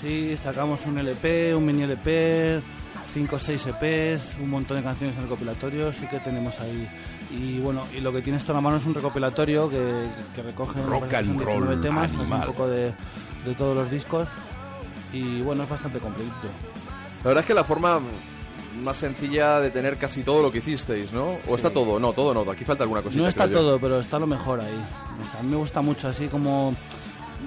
Sí, 0.00 0.36
sacamos 0.40 0.86
un 0.86 0.98
LP, 0.98 1.52
un 1.54 1.66
mini 1.66 1.82
LP, 1.82 2.60
5 3.12 3.36
o 3.36 3.40
6 3.40 3.66
EPs, 3.66 4.36
un 4.40 4.50
montón 4.50 4.76
de 4.76 4.84
canciones 4.84 5.16
en 5.16 5.22
recopilatorios, 5.24 5.96
sí 5.96 6.06
que 6.06 6.20
tenemos 6.20 6.60
ahí. 6.60 6.86
Y 7.30 7.60
bueno, 7.60 7.84
y 7.96 8.00
lo 8.00 8.12
que 8.12 8.22
tienes 8.22 8.42
toda 8.42 8.54
la 8.54 8.60
mano 8.62 8.78
es 8.78 8.86
un 8.86 8.94
recopilatorio 8.94 9.68
que, 9.68 10.08
que 10.34 10.42
recoge 10.42 10.80
Rock 10.82 11.12
and 11.14 11.38
19 11.38 11.66
roll 11.66 11.80
temas, 11.80 12.10
es 12.10 12.16
animal. 12.18 12.40
un 12.40 12.46
poco 12.46 12.68
de, 12.68 12.94
de 13.44 13.54
todos 13.56 13.76
los 13.76 13.90
discos. 13.90 14.28
Y 15.12 15.42
bueno, 15.42 15.62
es 15.62 15.68
bastante 15.68 15.98
completito. 15.98 16.48
La 17.22 17.28
verdad 17.28 17.42
es 17.42 17.46
que 17.46 17.54
la 17.54 17.64
forma 17.64 18.00
más 18.82 18.96
sencilla 18.96 19.60
de 19.60 19.70
tener 19.70 19.96
casi 19.96 20.22
todo 20.22 20.42
lo 20.42 20.52
que 20.52 20.58
hicisteis, 20.58 21.12
¿no? 21.12 21.36
¿O 21.48 21.56
está 21.56 21.70
todo? 21.70 21.98
No, 21.98 22.12
todo 22.12 22.32
no, 22.32 22.50
aquí 22.50 22.64
falta 22.64 22.84
alguna 22.84 23.02
cosita. 23.02 23.22
No 23.22 23.28
está 23.28 23.48
todo, 23.48 23.78
pero 23.78 24.00
está 24.00 24.18
lo 24.18 24.26
mejor 24.26 24.60
ahí. 24.60 24.84
O 25.20 25.30
sea, 25.30 25.40
a 25.40 25.42
mí 25.42 25.50
me 25.50 25.56
gusta 25.56 25.80
mucho, 25.80 26.08
así 26.08 26.28
como, 26.28 26.74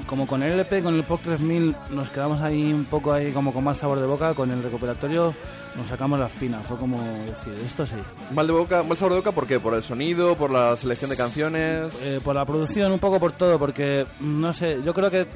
como 0.06 0.28
con 0.28 0.44
el 0.44 0.54
LP, 0.54 0.84
con 0.84 0.96
el 0.96 1.04
POC 1.04 1.22
3000, 1.22 1.76
nos 1.92 2.10
quedamos 2.10 2.42
ahí 2.42 2.74
un 2.74 2.86
poco 2.86 3.14
ahí 3.14 3.32
como 3.32 3.54
con 3.54 3.64
más 3.64 3.78
sabor 3.78 4.00
de 4.00 4.08
boca, 4.08 4.34
con 4.34 4.52
el 4.52 4.62
recuperatorio 4.62 5.34
nos 5.76 5.88
sacamos 5.88 6.20
la 6.20 6.28
espina, 6.28 6.60
fue 6.60 6.78
como 6.78 7.02
decir, 7.26 7.54
esto 7.66 7.86
sí. 7.86 7.96
Mal 8.34 8.48
de 8.48 8.54
boca, 8.54 8.84
mal 8.84 8.98
sabor 8.98 9.14
de 9.14 9.20
boca, 9.20 9.32
¿por 9.32 9.48
qué? 9.48 9.60
¿Por 9.60 9.74
el 9.74 9.84
sonido? 9.84 10.36
¿Por 10.36 10.52
la 10.52 10.76
selección 10.76 11.10
de 11.10 11.18
canciones? 11.18 11.94
Eh, 12.04 12.20
por 12.24 12.36
la 12.36 12.46
producción, 12.46 12.92
un 12.92 13.00
poco 13.00 13.20
por 13.20 13.32
todo, 13.32 13.58
porque, 13.58 14.06
no 14.20 14.54
sé, 14.54 14.80
yo 14.84 14.94
creo 14.94 15.10
que 15.10 15.28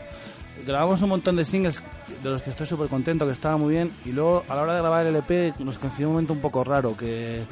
grabamos 0.65 1.01
un 1.01 1.09
montón 1.09 1.35
de 1.35 1.45
singles 1.45 1.83
de 2.23 2.29
los 2.29 2.41
que 2.41 2.49
estoy 2.49 2.67
súper 2.67 2.87
contento, 2.87 3.25
que 3.25 3.31
estaba 3.31 3.57
muy 3.57 3.73
bien, 3.73 3.91
y 4.05 4.11
luego 4.11 4.43
a 4.47 4.55
la 4.55 4.61
hora 4.63 4.73
de 4.73 4.79
grabar 4.79 5.05
el 5.05 5.15
EP 5.15 5.57
nos 5.59 5.77
coincidió 5.79 6.07
un 6.07 6.13
momento 6.13 6.33
un 6.33 6.41
poco 6.41 6.63
raro, 6.63 6.95
que, 6.97 7.43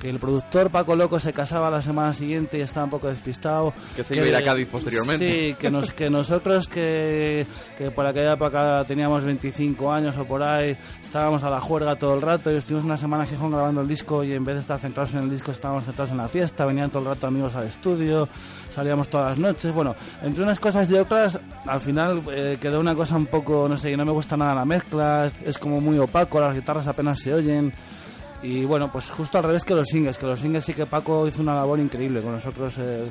que 0.00 0.08
el 0.08 0.18
productor 0.18 0.70
Paco 0.70 0.96
Loco 0.96 1.20
se 1.20 1.32
casaba 1.32 1.70
la 1.70 1.82
semana 1.82 2.12
siguiente 2.14 2.58
y 2.58 2.62
estaba 2.62 2.84
un 2.84 2.90
poco 2.90 3.08
despistado. 3.08 3.74
Que 3.94 4.02
se 4.02 4.16
iba 4.16 4.24
a 4.24 4.28
ir 4.28 4.36
a 4.36 4.42
Cádiz 4.42 4.66
posteriormente. 4.68 5.30
Sí, 5.30 5.54
que, 5.58 5.70
nos, 5.70 5.92
que 5.92 6.08
nosotros 6.08 6.66
que, 6.68 7.46
que 7.76 7.90
por 7.90 8.06
aquella 8.06 8.32
época 8.32 8.84
teníamos 8.88 9.24
25 9.24 9.92
años 9.92 10.16
o 10.16 10.24
por 10.24 10.42
ahí, 10.42 10.76
estábamos 11.02 11.44
a 11.44 11.50
la 11.50 11.60
juerga 11.60 11.96
todo 11.96 12.14
el 12.14 12.22
rato 12.22 12.50
y 12.50 12.56
estuvimos 12.56 12.86
una 12.86 12.96
semana 12.96 13.24
en 13.24 13.30
Gijón 13.30 13.52
grabando 13.52 13.82
el 13.82 13.88
disco 13.88 14.24
y 14.24 14.32
en 14.32 14.44
vez 14.44 14.54
de 14.54 14.60
estar 14.62 14.80
centrados 14.80 15.12
en 15.12 15.20
el 15.20 15.30
disco 15.30 15.50
estábamos 15.50 15.84
centrados 15.84 16.10
en 16.12 16.16
la 16.16 16.28
fiesta, 16.28 16.64
venían 16.64 16.88
todo 16.88 17.02
el 17.02 17.08
rato 17.10 17.26
amigos 17.26 17.54
al 17.54 17.66
estudio, 17.66 18.26
salíamos 18.74 19.08
todas 19.08 19.30
las 19.30 19.38
noches, 19.38 19.74
bueno, 19.74 19.94
entre 20.22 20.42
unas 20.42 20.58
cosas 20.58 20.88
y 20.88 20.94
otras, 20.94 21.38
al 21.66 21.80
final 21.80 22.22
eh, 22.32 22.56
quedó 22.58 22.80
una 22.80 22.94
cosa 22.94 23.16
un 23.16 23.26
poco, 23.26 23.68
no 23.68 23.76
sé, 23.76 23.94
no 23.96 24.06
me 24.06 24.12
gusta 24.12 24.36
nada 24.36 24.54
la 24.54 24.64
mezcla, 24.64 25.26
es, 25.26 25.34
es 25.44 25.58
como 25.58 25.80
muy 25.80 25.98
opaco, 25.98 26.40
las 26.40 26.54
guitarras 26.54 26.86
apenas 26.86 27.18
se 27.18 27.34
oyen. 27.34 27.72
Y 28.42 28.64
bueno, 28.64 28.90
pues 28.90 29.10
justo 29.10 29.38
al 29.38 29.44
revés 29.44 29.64
que 29.64 29.74
los 29.74 29.88
singles, 29.88 30.16
que 30.16 30.26
los 30.26 30.40
singles 30.40 30.64
sí 30.64 30.72
que 30.72 30.86
Paco 30.86 31.26
hizo 31.26 31.42
una 31.42 31.54
labor 31.54 31.78
increíble 31.78 32.22
con 32.22 32.32
nosotros 32.32 32.74
eh, 32.78 33.10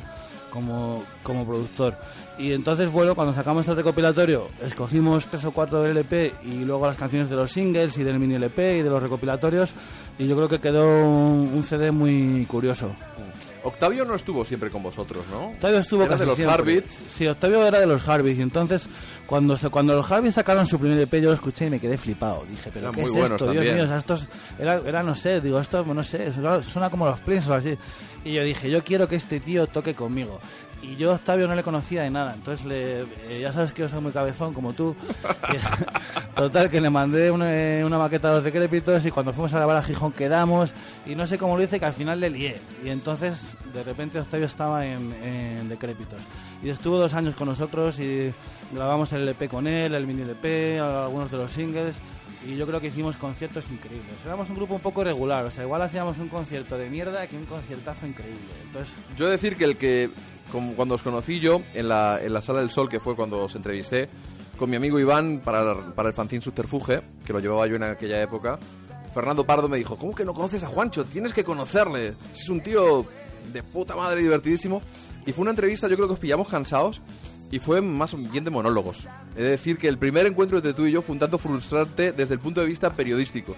como, 0.49 1.03
como 1.21 1.45
productor. 1.45 1.95
Y 2.37 2.53
entonces, 2.53 2.91
bueno, 2.91 3.15
cuando 3.15 3.33
sacamos 3.33 3.67
el 3.67 3.75
recopilatorio, 3.75 4.47
escogimos 4.61 5.27
tres 5.27 5.45
o 5.45 5.51
cuatro 5.51 5.81
del 5.81 5.91
LP 5.91 6.33
y 6.45 6.63
luego 6.63 6.87
las 6.87 6.95
canciones 6.95 7.29
de 7.29 7.35
los 7.35 7.51
singles 7.51 7.97
y 7.97 8.03
del 8.03 8.17
mini 8.17 8.35
LP 8.35 8.77
y 8.79 8.81
de 8.81 8.89
los 8.89 9.03
recopilatorios. 9.03 9.71
Y 10.17 10.27
yo 10.27 10.35
creo 10.35 10.49
que 10.49 10.59
quedó 10.59 10.83
un, 10.83 11.51
un 11.53 11.63
CD 11.63 11.91
muy 11.91 12.45
curioso. 12.45 12.91
Octavio 13.63 14.05
no 14.05 14.15
estuvo 14.15 14.45
siempre 14.45 14.69
con 14.69 14.81
vosotros, 14.81 15.25
¿no? 15.29 15.49
Octavio 15.49 15.79
estuvo 15.79 16.03
Era 16.03 16.11
casi 16.11 16.21
de 16.21 16.25
los 16.27 16.35
siempre. 16.35 16.55
Harbits. 16.55 16.91
Sí, 17.07 17.27
Octavio 17.27 17.65
era 17.65 17.79
de 17.79 17.87
los 17.87 18.07
Harbits. 18.07 18.39
Y 18.39 18.41
entonces, 18.41 18.83
cuando, 19.29 19.55
cuando 19.69 19.95
los 19.95 20.11
Harbits 20.11 20.33
sacaron 20.33 20.65
su 20.65 20.79
primer 20.79 20.97
EP, 21.01 21.21
yo 21.21 21.29
lo 21.29 21.35
escuché 21.35 21.67
y 21.67 21.69
me 21.69 21.79
quedé 21.79 21.99
flipado. 21.99 22.45
Dije, 22.49 22.71
¿pero 22.73 22.89
Eran 22.89 22.95
qué 22.95 23.03
es 23.03 23.31
esto? 23.31 23.51
Dios 23.51 23.63
mío, 23.63 23.83
o 23.83 23.87
sea, 23.87 23.97
estos, 23.97 24.27
era, 24.57 24.81
era, 24.83 25.03
no 25.03 25.13
sé, 25.13 25.39
digo, 25.39 25.59
esto, 25.59 25.85
no 25.85 26.01
sé, 26.01 26.33
suena 26.33 26.89
como 26.89 27.05
los 27.05 27.21
Prince 27.21 27.47
o 27.47 27.53
así. 27.53 27.77
Y 28.25 28.33
yo 28.33 28.43
dije, 28.43 28.71
yo 28.71 28.83
quiero 28.83 29.07
que 29.07 29.15
este 29.15 29.39
tío 29.39 29.67
toque 29.67 29.93
conmigo. 29.93 30.39
Y 30.81 30.95
yo 30.95 31.11
a 31.11 31.15
Octavio 31.15 31.47
no 31.47 31.55
le 31.55 31.63
conocía 31.63 32.03
de 32.03 32.09
nada, 32.09 32.33
entonces 32.33 32.65
le, 32.65 33.01
eh, 33.01 33.39
ya 33.41 33.51
sabes 33.51 33.73
que 33.73 33.81
yo 33.81 33.89
soy 33.89 34.01
muy 34.01 34.11
cabezón 34.11 34.53
como 34.53 34.73
tú. 34.73 34.95
Total, 36.35 36.69
que 36.69 36.79
le 36.79 36.89
mandé 36.89 37.31
una, 37.31 37.53
eh, 37.53 37.83
una 37.83 37.97
maqueta 37.97 38.29
a 38.29 38.35
los 38.35 38.43
decrépitos 38.43 39.05
y 39.05 39.11
cuando 39.11 39.33
fuimos 39.33 39.53
a 39.53 39.57
grabar 39.57 39.77
a 39.77 39.83
Gijón 39.83 40.13
quedamos 40.13 40.73
y 41.05 41.15
no 41.15 41.27
sé 41.27 41.37
cómo 41.37 41.57
lo 41.57 41.63
hice 41.63 41.79
que 41.79 41.85
al 41.85 41.93
final 41.93 42.19
le 42.19 42.29
lié. 42.29 42.61
Y 42.83 42.89
entonces 42.89 43.39
de 43.73 43.83
repente 43.83 44.19
Octavio 44.19 44.45
estaba 44.45 44.85
en, 44.85 45.13
en 45.21 45.67
decrépitos. 45.67 46.19
Y 46.63 46.69
estuvo 46.69 46.97
dos 46.97 47.13
años 47.13 47.35
con 47.35 47.47
nosotros 47.47 47.99
y 47.99 48.33
grabamos 48.71 49.11
el 49.13 49.23
LP 49.23 49.49
con 49.49 49.67
él, 49.67 49.93
el 49.93 50.07
mini 50.07 50.21
LP, 50.21 50.79
algunos 50.79 51.29
de 51.29 51.37
los 51.37 51.51
singles 51.51 51.97
y 52.45 52.55
yo 52.55 52.65
creo 52.65 52.79
que 52.79 52.87
hicimos 52.87 53.17
conciertos 53.17 53.65
increíbles. 53.69 54.15
Éramos 54.25 54.49
un 54.49 54.55
grupo 54.55 54.75
un 54.75 54.81
poco 54.81 55.03
regular, 55.03 55.45
o 55.45 55.51
sea, 55.51 55.63
igual 55.63 55.81
hacíamos 55.81 56.17
un 56.19 56.29
concierto 56.29 56.77
de 56.77 56.89
mierda 56.89 57.27
que 57.27 57.35
un 57.35 57.45
conciertazo 57.45 58.07
increíble. 58.07 58.39
Entonces, 58.65 58.93
Yo 59.17 59.25
de 59.25 59.31
decir 59.31 59.57
que 59.57 59.65
el 59.65 59.77
que, 59.77 60.09
como 60.51 60.73
cuando 60.73 60.95
os 60.95 61.01
conocí 61.01 61.39
yo 61.39 61.61
en 61.73 61.89
la, 61.89 62.19
en 62.21 62.33
la 62.33 62.41
Sala 62.41 62.59
del 62.59 62.69
Sol, 62.69 62.89
que 62.89 62.99
fue 62.99 63.15
cuando 63.15 63.43
os 63.43 63.55
entrevisté, 63.55 64.09
con 64.57 64.69
mi 64.69 64.75
amigo 64.75 64.99
Iván 64.99 65.41
para, 65.43 65.93
para 65.95 66.09
el 66.09 66.13
fanzine 66.13 66.41
Subterfuge, 66.41 67.01
que 67.25 67.33
lo 67.33 67.39
llevaba 67.39 67.67
yo 67.67 67.75
en 67.75 67.83
aquella 67.83 68.21
época, 68.21 68.59
Fernando 69.13 69.45
Pardo 69.45 69.67
me 69.67 69.77
dijo, 69.77 69.97
¿cómo 69.97 70.13
que 70.13 70.25
no 70.25 70.33
conoces 70.33 70.63
a 70.63 70.67
Juancho? 70.67 71.05
Tienes 71.05 71.33
que 71.33 71.43
conocerle. 71.43 72.13
Es 72.33 72.49
un 72.49 72.61
tío 72.61 73.05
de 73.51 73.63
puta 73.63 73.95
madre 73.95 74.21
divertidísimo. 74.21 74.81
Y 75.25 75.31
fue 75.31 75.41
una 75.41 75.51
entrevista, 75.51 75.87
yo 75.87 75.95
creo 75.95 76.07
que 76.07 76.13
os 76.13 76.19
pillamos 76.19 76.47
cansados. 76.47 77.01
Y 77.51 77.59
fue 77.59 77.81
más 77.81 78.15
bien 78.31 78.43
de 78.43 78.51
monólogos. 78.51 79.07
Es 79.35 79.43
decir, 79.43 79.77
que 79.77 79.87
el 79.87 79.97
primer 79.97 80.27
encuentro 80.27 80.57
entre 80.57 80.73
tú 80.73 80.85
y 80.85 80.91
yo 80.91 81.01
fue 81.01 81.13
un 81.13 81.19
tanto 81.19 81.39
frustrante 81.39 82.11
desde 82.11 82.35
el 82.35 82.39
punto 82.39 82.61
de 82.61 82.67
vista 82.67 82.93
periodístico. 82.93 83.55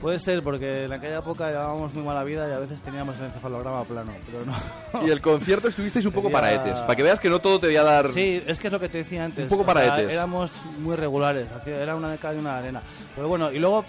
Puede 0.00 0.18
ser 0.18 0.42
porque 0.42 0.84
en 0.84 0.92
aquella 0.92 1.18
época 1.18 1.48
llevábamos 1.50 1.92
muy 1.94 2.02
mala 2.02 2.24
vida 2.24 2.48
y 2.48 2.52
a 2.52 2.58
veces 2.58 2.80
teníamos 2.80 3.18
el 3.18 3.26
encefalograma 3.26 3.84
plano, 3.84 4.12
pero 4.26 4.44
no. 4.44 5.06
Y 5.06 5.10
el 5.10 5.20
concierto 5.20 5.68
estuvisteis 5.68 6.06
un 6.06 6.12
poco 6.12 6.28
Sería- 6.28 6.40
para 6.40 6.52
etes. 6.52 6.80
Para 6.80 6.96
que 6.96 7.02
veas 7.02 7.20
que 7.20 7.28
no 7.30 7.38
todo 7.40 7.60
te 7.60 7.66
voy 7.66 7.76
a 7.76 7.82
dar... 7.82 8.12
Sí, 8.12 8.42
es 8.46 8.58
que 8.58 8.68
es 8.68 8.72
lo 8.72 8.80
que 8.80 8.88
te 8.88 8.98
decía 8.98 9.24
antes. 9.24 9.44
Un 9.44 9.48
poco 9.50 9.62
o 9.62 9.64
sea, 9.64 9.74
paraetes. 9.74 10.12
Éramos 10.12 10.50
muy 10.78 10.96
regulares, 10.96 11.46
era 11.66 11.94
una 11.96 12.10
de 12.10 12.18
cal 12.18 12.36
y 12.36 12.38
una 12.38 12.58
arena. 12.58 12.82
Pero 13.14 13.28
bueno, 13.28 13.52
y 13.52 13.58
luego 13.58 13.84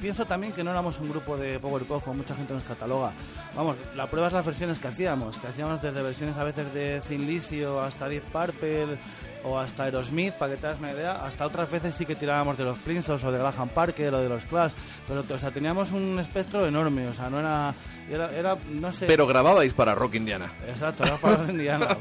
pienso 0.00 0.26
también 0.26 0.52
que 0.52 0.62
no 0.62 0.70
éramos 0.70 0.98
un 1.00 1.08
grupo 1.08 1.36
de 1.36 1.58
power 1.58 1.82
pop 1.84 2.02
como 2.04 2.16
mucha 2.16 2.34
gente 2.34 2.52
nos 2.52 2.62
cataloga. 2.64 3.12
Vamos, 3.56 3.76
la 3.96 4.06
prueba 4.08 4.26
es 4.26 4.32
las 4.34 4.44
versiones 4.44 4.78
que 4.78 4.88
hacíamos, 4.88 5.38
que 5.38 5.46
hacíamos 5.46 5.80
desde 5.80 6.02
versiones 6.02 6.36
a 6.36 6.44
veces 6.44 6.72
de 6.74 7.00
Thin 7.08 7.26
Lizzy 7.26 7.62
o 7.64 7.80
hasta 7.80 8.08
Deep 8.08 8.24
Purple 8.24 8.98
o 9.44 9.58
hasta 9.58 9.84
Aerosmith, 9.84 10.34
para 10.34 10.54
que 10.54 10.60
te 10.60 10.66
hagas 10.66 10.78
una 10.78 10.92
idea. 10.92 11.24
Hasta 11.24 11.46
otras 11.46 11.70
veces 11.70 11.94
sí 11.94 12.06
que 12.06 12.14
tirábamos 12.14 12.56
de 12.56 12.64
los 12.64 12.78
Princes 12.78 13.22
o 13.22 13.32
de 13.32 13.38
Graham 13.38 13.68
Parker 13.68 14.14
o 14.14 14.20
de 14.20 14.28
los 14.28 14.44
Clash. 14.44 14.72
Pero, 15.06 15.24
o 15.28 15.38
sea, 15.38 15.50
teníamos 15.50 15.92
un 15.92 16.18
espectro 16.18 16.66
enorme, 16.66 17.06
o 17.08 17.12
sea, 17.12 17.30
no 17.30 17.40
era... 17.40 17.74
Era, 18.10 18.30
era 18.36 18.56
no 18.70 18.92
sé... 18.92 19.06
Pero 19.06 19.26
grababais 19.26 19.72
para 19.72 19.94
Rock 19.94 20.16
Indiana. 20.16 20.50
Exacto, 20.68 21.04
era 21.04 21.16
para 21.16 21.44
Indiana. 21.48 21.96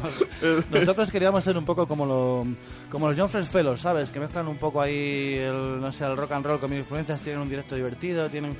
Nosotros 0.70 1.10
queríamos 1.10 1.42
ser 1.42 1.56
un 1.56 1.64
poco 1.64 1.86
como, 1.88 2.06
lo, 2.06 2.46
como 2.90 3.08
los 3.08 3.16
John 3.16 3.28
Friends 3.28 3.50
Fellows, 3.50 3.80
¿sabes? 3.80 4.10
Que 4.10 4.20
mezclan 4.20 4.46
un 4.46 4.58
poco 4.58 4.80
ahí 4.80 5.34
el, 5.34 5.80
no 5.80 5.90
sé, 5.90 6.04
el 6.04 6.16
rock 6.16 6.32
and 6.32 6.46
roll 6.46 6.60
con 6.60 6.70
mis 6.70 6.80
influencias, 6.80 7.20
tienen 7.20 7.42
un 7.42 7.48
directo 7.48 7.74
divertido, 7.74 8.28
tienen... 8.28 8.56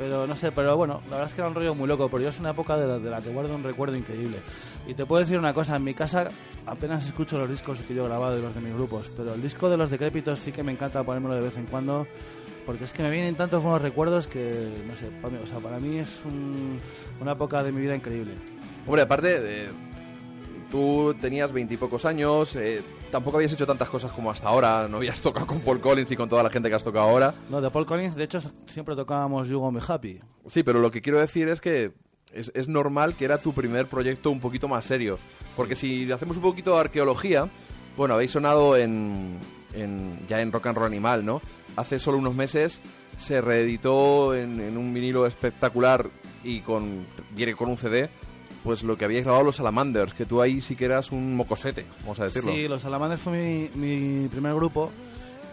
Pero 0.00 0.26
no 0.26 0.34
sé, 0.34 0.50
pero 0.50 0.78
bueno, 0.78 1.02
la 1.10 1.16
verdad 1.16 1.26
es 1.28 1.34
que 1.34 1.42
era 1.42 1.48
un 1.48 1.54
rollo 1.54 1.74
muy 1.74 1.86
loco, 1.86 2.08
pero 2.08 2.22
yo 2.22 2.30
es 2.30 2.40
una 2.40 2.50
época 2.52 2.74
de 2.78 2.86
la, 2.86 2.98
de 2.98 3.10
la 3.10 3.20
que 3.20 3.28
guardo 3.28 3.54
un 3.54 3.62
recuerdo 3.62 3.96
increíble. 3.98 4.38
Y 4.86 4.94
te 4.94 5.04
puedo 5.04 5.20
decir 5.20 5.38
una 5.38 5.52
cosa, 5.52 5.76
en 5.76 5.84
mi 5.84 5.92
casa 5.92 6.30
apenas 6.64 7.04
escucho 7.06 7.36
los 7.38 7.50
discos 7.50 7.78
que 7.86 7.94
yo 7.94 8.06
he 8.06 8.08
grabado 8.08 8.34
de 8.34 8.40
los 8.40 8.54
de 8.54 8.62
mis 8.62 8.72
grupos, 8.74 9.10
pero 9.14 9.34
el 9.34 9.42
disco 9.42 9.68
de 9.68 9.76
los 9.76 9.90
decrépitos 9.90 10.38
sí 10.38 10.52
que 10.52 10.62
me 10.62 10.72
encanta 10.72 11.04
ponérmelo 11.04 11.34
de 11.34 11.42
vez 11.42 11.58
en 11.58 11.66
cuando, 11.66 12.06
porque 12.64 12.84
es 12.84 12.94
que 12.94 13.02
me 13.02 13.10
vienen 13.10 13.34
tantos 13.34 13.62
buenos 13.62 13.82
recuerdos 13.82 14.26
que, 14.26 14.70
no 14.88 14.96
sé, 14.96 15.10
para 15.20 15.34
mí, 15.34 15.40
o 15.44 15.46
sea, 15.46 15.58
para 15.58 15.78
mí 15.78 15.98
es 15.98 16.08
un- 16.24 16.80
una 17.20 17.32
época 17.32 17.62
de 17.62 17.70
mi 17.70 17.82
vida 17.82 17.94
increíble. 17.94 18.32
Hombre, 18.86 19.02
aparte, 19.02 19.34
eh, 19.36 19.68
tú 20.70 21.14
tenías 21.20 21.52
veintipocos 21.52 22.06
años, 22.06 22.56
eh, 22.56 22.80
tampoco 23.10 23.36
habías 23.36 23.52
hecho 23.52 23.66
tantas 23.66 23.88
cosas 23.88 24.12
como 24.12 24.30
hasta 24.30 24.48
ahora, 24.48 24.88
no 24.88 24.98
habías 24.98 25.20
tocado 25.22 25.46
con 25.46 25.60
Paul 25.60 25.80
Collins 25.80 26.10
y 26.10 26.16
con 26.16 26.28
toda 26.28 26.42
la 26.42 26.50
gente 26.50 26.68
que 26.68 26.74
has 26.74 26.84
tocado 26.84 27.06
ahora. 27.08 27.34
No, 27.50 27.60
de 27.60 27.70
Paul 27.70 27.86
Collins, 27.86 28.14
de 28.16 28.24
hecho, 28.24 28.40
siempre 28.66 28.96
tocábamos 28.96 29.48
You 29.48 29.58
Got 29.60 29.72
Me 29.72 29.80
Happy. 29.86 30.20
Sí, 30.46 30.62
pero 30.62 30.80
lo 30.80 30.90
que 30.90 31.02
quiero 31.02 31.18
decir 31.20 31.48
es 31.48 31.60
que 31.60 31.92
es, 32.32 32.50
es 32.54 32.68
normal 32.68 33.14
que 33.14 33.24
era 33.24 33.38
tu 33.38 33.52
primer 33.52 33.86
proyecto 33.86 34.30
un 34.30 34.40
poquito 34.40 34.68
más 34.68 34.84
serio. 34.84 35.18
Porque 35.56 35.76
si 35.76 36.10
hacemos 36.10 36.36
un 36.36 36.42
poquito 36.42 36.74
de 36.74 36.80
arqueología, 36.80 37.48
bueno, 37.96 38.14
habéis 38.14 38.30
sonado 38.30 38.76
en, 38.76 39.38
en- 39.74 40.18
ya 40.28 40.40
en 40.40 40.52
Rock 40.52 40.68
and 40.68 40.76
Roll 40.78 40.86
Animal, 40.86 41.24
¿no? 41.26 41.42
Hace 41.76 41.98
solo 41.98 42.18
unos 42.18 42.34
meses 42.34 42.80
se 43.18 43.40
reeditó 43.40 44.34
en, 44.34 44.60
en 44.60 44.78
un 44.78 44.94
vinilo 44.94 45.26
espectacular 45.26 46.06
y 46.42 46.60
con, 46.60 47.04
viene 47.32 47.54
con 47.54 47.68
un 47.68 47.76
CD, 47.76 48.08
pues 48.64 48.82
lo 48.82 48.96
que 48.96 49.04
habíais 49.04 49.24
grabado 49.24 49.44
los 49.44 49.56
Salamanders, 49.56 50.12
que 50.14 50.26
tú 50.26 50.40
ahí 50.42 50.60
sí 50.60 50.76
que 50.76 50.84
eras 50.86 51.12
un 51.12 51.34
mocosete, 51.36 51.86
vamos 52.02 52.20
a 52.20 52.24
decirlo. 52.24 52.52
Sí, 52.52 52.68
los 52.68 52.82
Salamanders 52.82 53.20
fue 53.22 53.32
mi, 53.32 53.70
mi 53.86 54.28
primer 54.28 54.54
grupo 54.54 54.90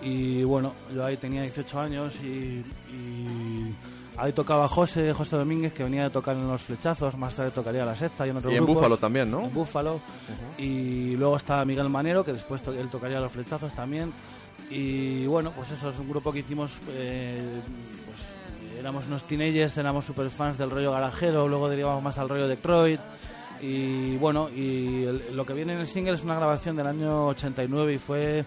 y 0.02 0.44
bueno, 0.44 0.74
yo 0.94 1.06
ahí 1.06 1.18
tenía 1.18 1.42
18 1.42 1.80
años 1.80 2.14
y, 2.24 2.64
y 2.94 3.74
ahí 4.18 4.32
tocaba 4.34 4.68
José, 4.68 5.14
José 5.14 5.36
Domínguez, 5.38 5.74
que 5.74 5.84
venía 5.84 6.06
a 6.06 6.10
tocar 6.10 6.36
en 6.36 6.48
Los 6.48 6.62
Flechazos, 6.64 7.18
más 7.18 7.34
tarde 7.36 7.52
tocaría 7.52 7.86
La 7.86 7.96
Secta 7.96 8.26
y 8.28 8.30
en 8.32 8.38
otro 8.38 8.52
y 8.52 8.56
en 8.56 8.64
grupo. 8.64 8.76
Búfalo 8.80 8.98
también, 8.98 9.32
¿no? 9.32 9.46
En 9.46 9.54
Búfalo. 9.54 10.00
Y 10.58 11.16
luego 11.16 11.38
está 11.38 11.64
Miguel 11.66 11.90
Manero, 11.90 12.24
que 12.26 12.34
después 12.34 12.62
to- 12.62 12.74
él 12.74 12.90
tocaría 12.90 13.20
Los 13.20 13.32
Flechazos 13.32 13.74
también. 13.74 14.12
Y 14.70 15.26
bueno, 15.28 15.52
pues 15.56 15.72
eso 15.72 15.90
es 15.90 15.98
un 16.00 16.10
grupo 16.10 16.34
que 16.34 16.40
hicimos, 16.40 16.72
eh, 16.90 17.42
pues 18.06 18.18
éramos 18.80 19.08
unos 19.08 19.24
teenagers, 19.28 19.78
éramos 19.78 20.06
super 20.06 20.30
fans 20.30 20.58
del 20.58 20.70
rollo 20.70 20.92
garajero, 20.92 21.48
luego 21.48 21.70
derivamos 21.70 22.02
más 22.04 22.18
al 22.18 22.30
rollo 22.30 22.48
Detroit. 22.48 23.00
Y 23.62 24.18
bueno, 24.18 24.50
y 24.50 25.04
el- 25.04 25.22
lo 25.36 25.46
que 25.46 25.54
viene 25.54 25.74
en 25.74 25.80
el 25.80 25.88
single 25.88 26.14
es 26.14 26.22
una 26.24 26.36
grabación 26.36 26.76
del 26.76 26.88
año 26.88 27.28
89 27.28 27.94
y 27.96 27.98
fue 27.98 28.46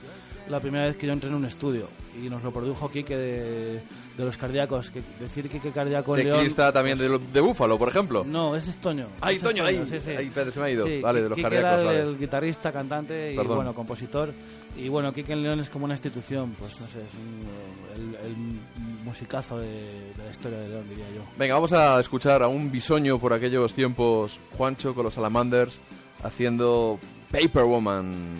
la 0.49 0.61
primera 0.61 0.85
vez 0.87 0.97
que 0.97 1.07
yo 1.07 1.13
entré 1.13 1.29
en 1.29 1.35
un 1.35 1.45
estudio. 1.45 1.89
Y 2.23 2.29
nos 2.29 2.43
lo 2.43 2.53
produjo 2.53 2.91
Quique 2.91 3.17
de, 3.17 3.73
de 3.75 4.25
los 4.25 4.37
cardíacos. 4.37 4.91
Que 4.91 5.01
decir 5.21 5.49
Quique 5.49 5.71
Cardíaco 5.71 6.17
en 6.17 6.25
León. 6.25 6.39
Teclista 6.39 6.73
también 6.73 6.99
de, 6.99 7.19
de 7.19 7.41
Búfalo, 7.41 7.79
por 7.79 7.89
ejemplo. 7.89 8.25
No, 8.25 8.55
ese 8.57 8.71
es 8.71 8.77
Toño. 8.77 9.07
Ay, 9.21 9.37
Ese 9.37 9.47
es 9.47 9.51
Toño, 9.51 9.65
ay, 9.65 9.83
sí, 9.89 10.01
sí. 10.01 10.11
ay, 10.17 10.27
espérate, 10.27 10.53
se 10.53 10.61
me 10.61 10.67
ha 10.67 10.71
ido. 10.71 10.87
Sí, 10.87 11.01
Vale, 11.01 11.23
de 11.23 11.29
los 11.29 11.37
Quique 11.37 11.49
cardíacos, 11.49 11.71
era 11.71 11.81
el, 11.81 11.87
vale. 11.87 12.01
el 12.01 12.19
guitarrista, 12.19 12.73
cantante 12.73 13.33
y 13.33 13.37
Perdón. 13.37 13.57
bueno, 13.57 13.75
compositor. 13.75 14.31
Y 14.77 14.89
bueno, 14.89 15.13
Quique 15.13 15.33
en 15.33 15.43
León 15.43 15.61
es 15.61 15.69
como 15.71 15.85
una 15.85 15.95
institución, 15.95 16.55
pues 16.59 16.73
no 16.81 16.87
sé, 16.89 16.99
es 17.01 17.15
un- 17.15 18.17
el, 18.17 18.27
el 18.27 18.80
musicazo 19.11 19.59
de, 19.59 20.13
la 20.17 20.31
historia 20.31 20.59
de 20.59 20.69
León, 20.69 20.89
diría 20.89 21.07
yo. 21.15 21.23
Venga, 21.37 21.55
vamos 21.55 21.73
a 21.73 21.99
escuchar 21.99 22.43
a 22.43 22.49
un 22.49 22.71
bisoño 22.71 23.19
por 23.19 23.33
aquellos 23.33 23.75
tiempos, 23.75 24.39
Juancho 24.57 24.95
con 24.95 25.05
los 25.05 25.15
Salamanders, 25.15 25.81
haciendo 26.23 26.99
Paper 27.33 27.65
Woman. 27.65 28.37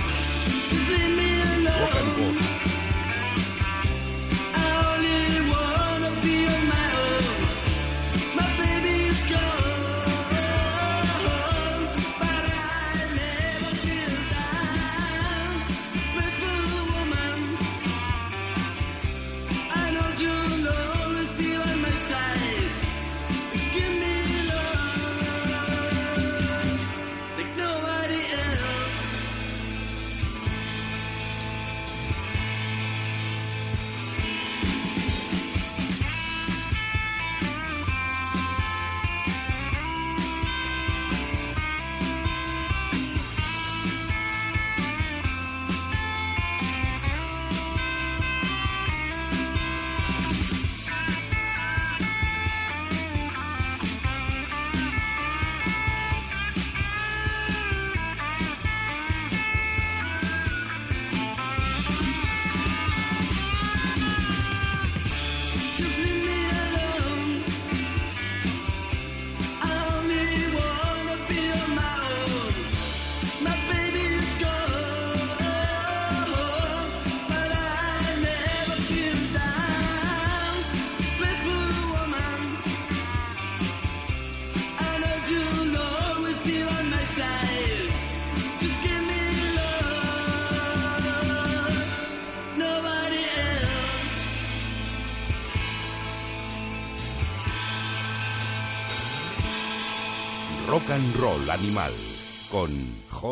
Just 0.69 0.89
leave 0.89 1.17
me 1.17 1.41
Rock 1.79 1.95
and 1.95 2.09
alone. 2.09 2.62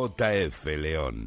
JF 0.08 0.66
León. 0.78 1.26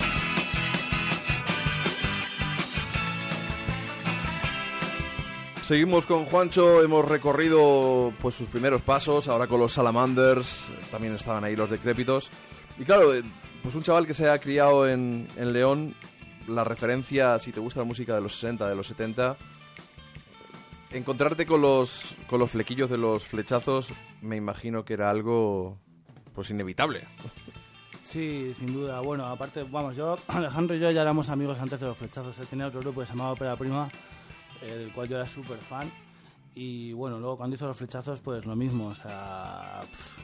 Seguimos 5.64 6.06
con 6.06 6.26
Juancho, 6.26 6.82
hemos 6.82 7.08
recorrido 7.08 8.12
pues 8.20 8.34
sus 8.34 8.48
primeros 8.48 8.82
pasos, 8.82 9.28
ahora 9.28 9.46
con 9.46 9.60
los 9.60 9.72
Salamanders, 9.72 10.66
también 10.90 11.14
estaban 11.14 11.44
ahí 11.44 11.56
los 11.56 11.70
decrépitos. 11.70 12.30
Y 12.78 12.84
claro, 12.84 13.14
eh, 13.14 13.22
pues 13.62 13.74
un 13.74 13.82
chaval 13.82 14.06
que 14.06 14.12
se 14.12 14.28
ha 14.28 14.38
criado 14.38 14.88
en, 14.88 15.28
en 15.36 15.52
León, 15.52 15.94
la 16.48 16.64
referencia, 16.64 17.38
si 17.38 17.52
te 17.52 17.60
gusta 17.60 17.80
la 17.80 17.86
música 17.86 18.14
de 18.16 18.22
los 18.22 18.34
60, 18.34 18.68
de 18.68 18.74
los 18.74 18.88
70, 18.88 19.36
encontrarte 20.90 21.46
con 21.46 21.62
los, 21.62 22.14
con 22.26 22.40
los 22.40 22.50
flequillos 22.50 22.90
de 22.90 22.98
los 22.98 23.24
flechazos, 23.24 23.88
me 24.20 24.36
imagino 24.36 24.84
que 24.84 24.94
era 24.94 25.10
algo 25.10 25.78
pues 26.34 26.50
inevitable. 26.50 27.06
Sí, 28.04 28.52
sin 28.54 28.72
duda. 28.72 29.00
Bueno, 29.00 29.26
aparte, 29.26 29.64
vamos, 29.64 29.96
yo, 29.96 30.16
Alejandro 30.28 30.76
y 30.76 30.80
yo 30.80 30.90
ya 30.90 31.02
éramos 31.02 31.28
amigos 31.28 31.58
antes 31.58 31.80
de 31.80 31.86
los 31.86 31.96
flechazos. 31.96 32.36
Él 32.38 32.46
tenía 32.46 32.66
otro 32.66 32.80
grupo 32.80 33.00
que 33.00 33.06
se 33.06 33.12
llamaba 33.12 33.32
Ópera 33.32 33.56
Prima, 33.56 33.88
eh, 34.62 34.74
del 34.76 34.92
cual 34.92 35.08
yo 35.08 35.16
era 35.16 35.26
súper 35.26 35.58
fan. 35.58 35.90
Y 36.56 36.92
bueno, 36.92 37.18
luego 37.18 37.36
cuando 37.36 37.56
hizo 37.56 37.66
los 37.66 37.76
flechazos, 37.76 38.20
pues 38.20 38.46
lo 38.46 38.54
mismo. 38.54 38.86
O 38.88 38.94
sea, 38.94 39.80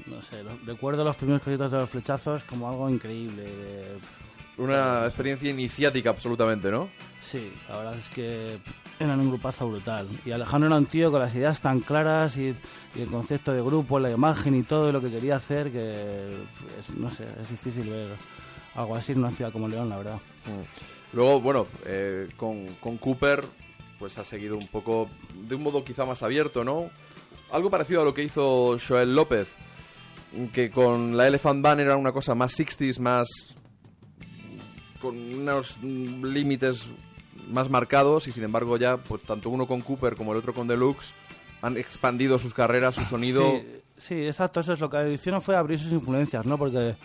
no 0.07 0.23
sé, 0.23 0.45
lo- 0.45 0.57
recuerdo 0.65 1.03
los 1.03 1.17
primeros 1.17 1.43
cositos 1.43 1.73
de 1.73 1.79
los 1.79 1.91
flechazos 1.91 2.45
como 2.45 2.69
algo 2.69 2.89
increíble. 2.89 3.43
de, 3.43 3.99
Una 4.59 5.07
experiencia 5.07 5.51
iniciática 5.51 6.11
absolutamente, 6.11 6.71
¿no? 6.71 6.89
Sí, 7.23 7.53
la 7.69 7.79
verdad 7.79 7.97
es 7.99 8.09
que 8.11 8.61
pff, 8.65 8.73
eran 9.01 9.19
un 9.19 9.29
grupazo 9.29 9.69
brutal. 9.69 10.07
Y 10.25 10.31
Alejandro 10.31 10.69
era 10.69 10.77
un 10.77 10.87
tío 10.87 11.11
con 11.11 11.21
las 11.21 11.35
ideas 11.35 11.61
tan 11.61 11.81
claras 11.81 12.37
y, 12.37 12.55
el 12.95 13.09
concepto 13.11 13.53
de 13.53 13.63
grupo, 13.63 13.99
la 13.99 14.11
imagen 14.11 14.55
y 14.55 14.63
todo 14.63 14.93
lo 14.93 15.01
que 15.01 15.11
quería 15.11 15.37
hacer 15.37 15.73
que, 15.73 16.45
no 16.97 17.11
sé, 17.11 17.25
es 17.41 17.49
difícil 17.49 17.89
ver 17.89 18.11
algo 18.75 18.95
así 18.95 19.13
en 19.13 19.19
una 19.19 19.31
ciudad 19.31 19.53
como 19.53 19.69
León, 19.69 19.89
la 19.89 19.97
verdad. 19.97 20.17
Mm. 20.45 21.17
Luego, 21.17 21.41
bueno, 21.41 21.67
eh, 21.87 22.29
con, 22.37 22.67
con 22.75 22.99
Cooper, 22.99 23.45
pues 23.99 24.19
ha 24.19 24.25
seguido 24.25 24.57
un 24.57 24.69
poco, 24.69 25.09
de 25.35 25.55
un 25.55 25.63
modo 25.63 25.83
quizá 25.83 26.05
más 26.05 26.23
abierto, 26.23 26.63
¿no? 26.63 26.91
Algo 27.51 27.71
parecido 27.71 28.03
a 28.03 28.05
lo 28.05 28.15
que 28.15 28.23
hizo 28.23 28.77
Joel 28.87 29.15
López, 29.15 29.49
que 30.53 30.71
con 30.71 31.17
la 31.17 31.27
Elephant 31.27 31.63
Band 31.63 31.81
era 31.81 31.97
una 31.97 32.13
cosa 32.13 32.35
más 32.35 32.57
60s, 32.57 32.99
más. 33.01 33.29
con 35.01 35.17
unos 35.17 35.83
límites 35.83 36.87
más 37.51 37.69
marcados, 37.71 38.27
y 38.29 38.33
sin 38.33 38.45
embargo, 38.45 38.77
ya, 38.77 38.97
pues 38.97 39.23
tanto 39.23 39.51
uno 39.51 39.67
con 39.67 39.81
Cooper 39.81 40.17
como 40.17 40.33
el 40.33 40.39
otro 40.39 40.53
con 40.55 40.67
Deluxe 40.69 41.13
han 41.63 41.77
expandido 41.77 42.39
sus 42.39 42.55
carreras, 42.55 42.95
su 42.95 43.03
sonido. 43.05 43.43
Sí, 43.43 43.67
sí, 43.99 44.27
exacto, 44.27 44.61
eso 44.61 44.73
es 44.73 44.81
lo 44.81 44.89
que 44.89 45.13
hicieron 45.13 45.43
fue 45.43 45.57
abrir 45.57 45.79
sus 45.79 45.93
influencias, 45.93 46.47
¿no? 46.47 46.57
Porque 46.57 46.97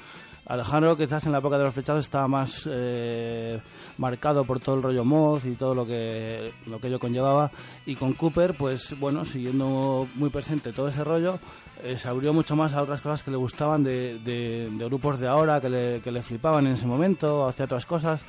Alejandro 0.47 0.95
quizás 0.95 1.25
en 1.25 1.31
la 1.31 1.39
época 1.39 1.57
de 1.57 1.63
los 1.63 1.73
flechazos 1.73 2.05
estaba 2.05 2.27
más 2.27 2.61
eh, 2.69 3.59
marcado 3.97 4.45
por 4.45 4.59
todo 4.59 4.75
el 4.75 4.83
rollo 4.83 5.03
mod 5.03 5.43
y 5.43 5.55
todo 5.55 5.73
lo 5.73 5.85
que, 5.87 6.53
lo 6.67 6.79
que 6.79 6.87
ello 6.87 6.99
conllevaba 6.99 7.49
y 7.85 7.95
con 7.95 8.13
Cooper, 8.13 8.53
pues 8.55 8.97
bueno, 8.99 9.25
siguiendo 9.25 10.07
muy 10.15 10.29
presente 10.29 10.71
todo 10.71 10.87
ese 10.87 11.03
rollo, 11.03 11.39
eh, 11.83 11.97
se 11.97 12.07
abrió 12.07 12.31
mucho 12.31 12.55
más 12.55 12.73
a 12.73 12.83
otras 12.83 13.01
cosas 13.01 13.23
que 13.23 13.31
le 13.31 13.37
gustaban 13.37 13.83
de, 13.83 14.19
de- 14.19 14.69
de 14.71 14.85
grupos 14.85 15.19
de 15.19 15.27
ahora, 15.27 15.59
que 15.59 15.69
le, 15.69 16.01
que 16.01 16.11
le 16.11 16.21
flipaban 16.21 16.67
en 16.67 16.73
ese 16.73 16.85
momento, 16.85 17.47
hacia 17.47 17.65
otras 17.65 17.85
cosas. 17.87 18.21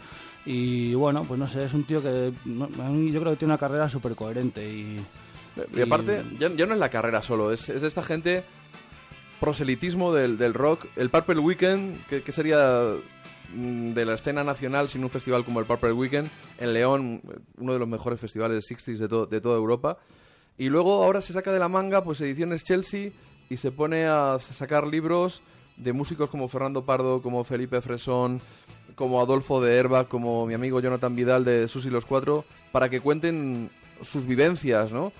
Y 0.46 0.94
bueno, 0.94 1.24
pues 1.24 1.38
no 1.40 1.48
sé, 1.48 1.64
es 1.64 1.74
un 1.74 1.84
tío 1.84 2.00
que 2.00 2.32
yo 2.44 3.20
creo 3.20 3.32
que 3.32 3.36
tiene 3.36 3.52
una 3.52 3.58
carrera 3.58 3.88
súper 3.88 4.14
coherente 4.14 4.64
y... 4.68 5.04
Aparte, 5.82 6.22
ya, 6.38 6.48
no 6.66 6.74
es 6.74 6.78
la 6.78 6.88
carrera 6.90 7.20
solo, 7.22 7.50
es, 7.50 7.66
de 7.66 7.86
esta 7.88 8.02
gente 8.04 8.44
proselitismo 9.40 10.12
del, 10.14 10.38
del 10.38 10.54
rock. 10.54 10.86
El 10.96 11.10
Purple 11.10 11.38
Weekend, 11.40 12.04
que, 12.06 12.32
sería 12.32 12.92
mm, 13.54 13.92
de 13.92 14.04
la 14.04 14.14
escena 14.14 14.44
nacional 14.44 14.88
sin 14.88 15.02
un 15.04 15.10
festival 15.10 15.44
como 15.44 15.60
el 15.60 15.66
Purple 15.66 15.92
Weekend, 15.92 16.28
en 16.58 16.72
León, 16.72 17.22
uno 17.58 17.72
de 17.72 17.78
los 17.78 17.88
mejores 17.88 18.20
festivales 18.20 18.64
60s 18.70 18.98
de, 18.98 19.08
to- 19.08 19.26
de 19.26 19.40
toda 19.40 19.56
Europa. 19.56 19.98
Y 20.58 20.68
luego 20.68 21.02
ahora 21.04 21.20
se 21.20 21.32
saca 21.32 21.52
de 21.52 21.58
la 21.58 21.68
manga 21.68 22.02
pues 22.02 22.20
ediciones 22.20 22.64
Chelsea 22.64 23.10
y 23.50 23.56
se 23.58 23.70
pone 23.70 24.06
a 24.06 24.38
sacar 24.38 24.86
libros 24.86 25.42
de 25.76 25.92
músicos 25.92 26.30
como 26.30 26.48
Fernando 26.48 26.84
Pardo, 26.84 27.20
como 27.20 27.44
Felipe 27.44 27.80
Fresón, 27.82 28.40
como 28.96 29.20
Adolfo 29.20 29.60
de 29.60 29.76
Herba, 29.76 30.04
como 30.08 30.44
mi 30.46 30.54
amigo 30.54 30.80
Jonathan 30.80 31.14
Vidal 31.14 31.44
de 31.44 31.68
Susi 31.68 31.88
los 31.90 32.04
Cuatro, 32.04 32.44
para 32.72 32.88
que 32.88 33.00
cuenten 33.00 33.70
sus 34.02 34.26
vivencias, 34.26 34.90
¿no? 34.90 35.12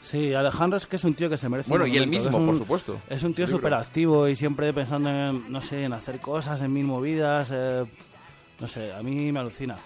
Sí, 0.00 0.32
Alejandro 0.34 0.76
es 0.76 0.86
que 0.86 0.96
es 0.96 1.04
un 1.04 1.14
tío 1.14 1.28
que 1.28 1.36
se 1.36 1.48
merece. 1.48 1.68
Bueno, 1.68 1.84
un 1.84 1.92
y 1.92 1.96
él 1.96 2.06
mismo, 2.06 2.38
un- 2.38 2.46
por 2.46 2.56
supuesto. 2.56 3.00
Es 3.10 3.22
un 3.24 3.34
tío 3.34 3.46
súper 3.48 3.74
activo 3.74 4.28
y 4.28 4.36
siempre 4.36 4.72
pensando 4.72 5.10
en, 5.10 5.50
no 5.52 5.60
sé, 5.60 5.84
en 5.84 5.92
hacer 5.92 6.20
cosas, 6.20 6.60
en 6.62 6.72
mil 6.72 6.84
movidas. 6.86 7.48
eh, 7.52 7.84
no 8.60 8.68
sé, 8.68 8.92
a 8.92 9.02
mí 9.02 9.30
me 9.32 9.40
alucina. 9.40 9.76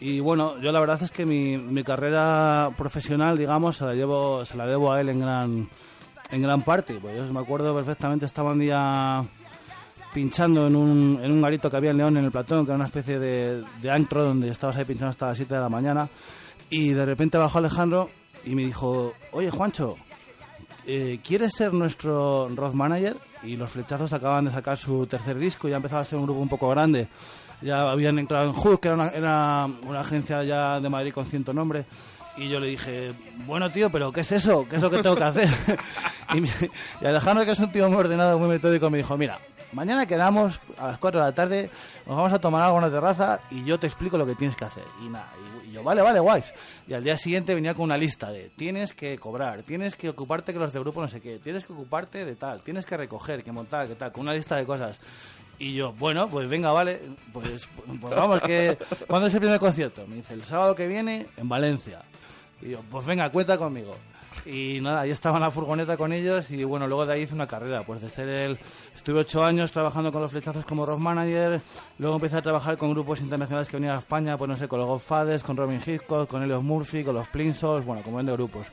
Y 0.00 0.20
bueno, 0.20 0.60
yo 0.60 0.70
la 0.72 0.80
verdad 0.80 1.00
es 1.02 1.10
que 1.12 1.24
mi, 1.24 1.56
mi 1.56 1.82
carrera 1.84 2.70
profesional, 2.76 3.38
digamos, 3.38 3.76
se 3.78 3.84
la 3.84 3.94
llevo, 3.94 4.44
se 4.44 4.56
la 4.56 4.66
debo 4.66 4.92
a 4.92 5.00
él 5.00 5.08
en 5.08 5.20
gran, 5.20 5.68
en 6.30 6.42
gran 6.42 6.62
parte. 6.62 6.98
Pues 7.00 7.16
yo 7.16 7.32
me 7.32 7.40
acuerdo 7.40 7.74
perfectamente, 7.74 8.26
estaba 8.26 8.52
un 8.52 8.58
día 8.58 9.24
pinchando 10.18 10.66
en 10.66 10.74
un, 10.74 11.20
en 11.22 11.30
un 11.30 11.40
garito 11.40 11.70
que 11.70 11.76
había 11.76 11.92
en 11.92 11.96
León, 11.98 12.16
en 12.16 12.24
el 12.24 12.32
Platón, 12.32 12.64
que 12.64 12.72
era 12.72 12.76
una 12.76 12.86
especie 12.86 13.20
de, 13.20 13.62
de 13.80 13.90
antro 13.90 14.24
donde 14.24 14.48
estabas 14.48 14.76
ahí 14.76 14.84
pinchando 14.84 15.10
hasta 15.10 15.26
las 15.28 15.36
7 15.36 15.54
de 15.54 15.60
la 15.60 15.68
mañana. 15.68 16.08
Y 16.70 16.90
de 16.90 17.06
repente 17.06 17.38
bajó 17.38 17.58
Alejandro 17.58 18.10
y 18.44 18.56
me 18.56 18.64
dijo, 18.64 19.14
oye 19.30 19.48
Juancho, 19.48 19.96
eh, 20.86 21.20
¿quieres 21.24 21.52
ser 21.54 21.72
nuestro 21.72 22.48
road 22.52 22.72
manager? 22.72 23.16
Y 23.44 23.54
los 23.54 23.70
flechazos 23.70 24.12
acaban 24.12 24.46
de 24.46 24.50
sacar 24.50 24.76
su 24.76 25.06
tercer 25.06 25.38
disco, 25.38 25.68
ya 25.68 25.76
empezaba 25.76 26.00
a 26.00 26.04
ser 26.04 26.18
un 26.18 26.24
grupo 26.24 26.40
un 26.40 26.48
poco 26.48 26.68
grande. 26.68 27.06
Ya 27.62 27.88
habían 27.88 28.18
entrado 28.18 28.46
en 28.46 28.52
Hook, 28.54 28.80
que 28.80 28.88
era 28.88 28.96
una, 28.96 29.08
era 29.10 29.68
una 29.86 30.00
agencia 30.00 30.42
ya 30.42 30.80
de 30.80 30.88
Madrid 30.88 31.12
con 31.12 31.26
ciento 31.26 31.52
nombre. 31.52 31.86
Y 32.36 32.48
yo 32.48 32.58
le 32.58 32.70
dije, 32.70 33.12
bueno 33.46 33.70
tío, 33.70 33.88
pero 33.90 34.10
¿qué 34.10 34.22
es 34.22 34.32
eso? 34.32 34.66
¿Qué 34.68 34.76
es 34.76 34.82
lo 34.82 34.90
que 34.90 35.00
tengo 35.00 35.14
que 35.14 35.24
hacer? 35.24 35.48
y, 36.34 36.40
me- 36.40 36.48
y 37.00 37.06
Alejandro, 37.06 37.44
que 37.44 37.52
es 37.52 37.58
un 37.60 37.70
tío 37.70 37.88
muy 37.88 37.98
ordenado, 37.98 38.36
muy 38.40 38.48
metódico, 38.48 38.90
me 38.90 38.98
dijo, 38.98 39.16
mira, 39.16 39.38
mañana 39.72 40.06
quedamos 40.06 40.60
a 40.76 40.88
las 40.88 40.98
4 40.98 41.20
de 41.20 41.26
la 41.26 41.34
tarde, 41.34 41.70
nos 42.06 42.16
vamos 42.16 42.32
a 42.32 42.40
tomar 42.40 42.62
algo 42.62 42.78
en 42.78 42.84
la 42.84 42.90
terraza 42.90 43.40
y 43.50 43.64
yo 43.64 43.78
te 43.78 43.86
explico 43.86 44.18
lo 44.18 44.26
que 44.26 44.34
tienes 44.34 44.56
que 44.56 44.64
hacer. 44.64 44.84
Y 45.04 45.08
nada, 45.08 45.28
y, 45.66 45.72
yo, 45.72 45.82
vale, 45.82 46.02
vale, 46.02 46.20
guays. 46.20 46.52
Y 46.86 46.94
al 46.94 47.04
día 47.04 47.16
siguiente 47.16 47.54
venía 47.54 47.74
con 47.74 47.84
una 47.84 47.96
lista 47.96 48.30
de, 48.30 48.50
tienes 48.50 48.92
que 48.92 49.18
cobrar, 49.18 49.62
tienes 49.62 49.96
que 49.96 50.08
ocuparte 50.08 50.52
que 50.52 50.58
los 50.58 50.72
de 50.72 50.80
grupo 50.80 51.00
no 51.00 51.08
sé 51.08 51.20
qué, 51.20 51.38
tienes 51.38 51.64
que 51.64 51.72
ocuparte 51.72 52.24
de 52.24 52.36
tal, 52.36 52.62
tienes 52.62 52.84
que 52.84 52.96
recoger, 52.96 53.42
que 53.42 53.52
montar, 53.52 53.86
que 53.86 53.94
tal, 53.94 54.12
con 54.12 54.22
una 54.22 54.32
lista 54.32 54.56
de 54.56 54.66
cosas. 54.66 54.98
Y 55.58 55.74
yo, 55.74 55.92
bueno, 55.92 56.28
pues 56.28 56.48
venga, 56.48 56.70
vale, 56.70 57.00
pues, 57.32 57.68
pues 58.00 58.16
vamos, 58.16 58.40
que 58.42 58.78
¿cuándo 59.08 59.26
es 59.26 59.34
el 59.34 59.40
primer 59.40 59.58
concierto? 59.58 60.06
Me 60.06 60.16
dice, 60.16 60.34
el 60.34 60.44
sábado 60.44 60.74
que 60.74 60.86
viene 60.86 61.26
en 61.36 61.48
Valencia. 61.48 62.02
Y 62.62 62.70
yo, 62.70 62.80
pues 62.90 63.04
venga, 63.04 63.30
cuenta 63.30 63.58
conmigo. 63.58 63.96
Y 64.46 64.80
nada, 64.80 65.02
ahí 65.02 65.10
estaba 65.10 65.36
en 65.36 65.42
la 65.42 65.50
furgoneta 65.50 65.96
con 65.96 66.12
ellos 66.12 66.50
y 66.50 66.64
bueno, 66.64 66.86
luego 66.86 67.04
de 67.04 67.14
ahí 67.14 67.22
hice 67.22 67.34
una 67.34 67.46
carrera. 67.46 67.82
Pues 67.84 68.00
de 68.00 68.08
ser 68.08 68.28
el... 68.28 68.58
Estuve 68.96 69.20
ocho 69.20 69.44
años 69.44 69.72
trabajando 69.72 70.10
con 70.10 70.22
los 70.22 70.30
flechazos 70.30 70.64
como 70.64 70.86
rock 70.86 70.98
manager, 70.98 71.60
luego 71.98 72.16
empecé 72.16 72.36
a 72.36 72.42
trabajar 72.42 72.78
con 72.78 72.90
grupos 72.92 73.20
internacionales 73.20 73.68
que 73.68 73.76
venían 73.76 73.96
a 73.96 73.98
España, 73.98 74.36
pues 74.38 74.48
no 74.48 74.56
sé, 74.56 74.68
con 74.68 74.78
los 74.78 74.88
Godfathers, 74.88 75.42
con 75.42 75.56
Robin 75.56 75.80
Hitchcock, 75.84 76.28
con 76.28 76.42
Elios 76.42 76.62
Murphy, 76.62 77.04
con 77.04 77.14
los 77.14 77.28
Plinsolls, 77.28 77.84
bueno, 77.84 78.02
como 78.02 78.22
de 78.22 78.32
grupos. 78.32 78.66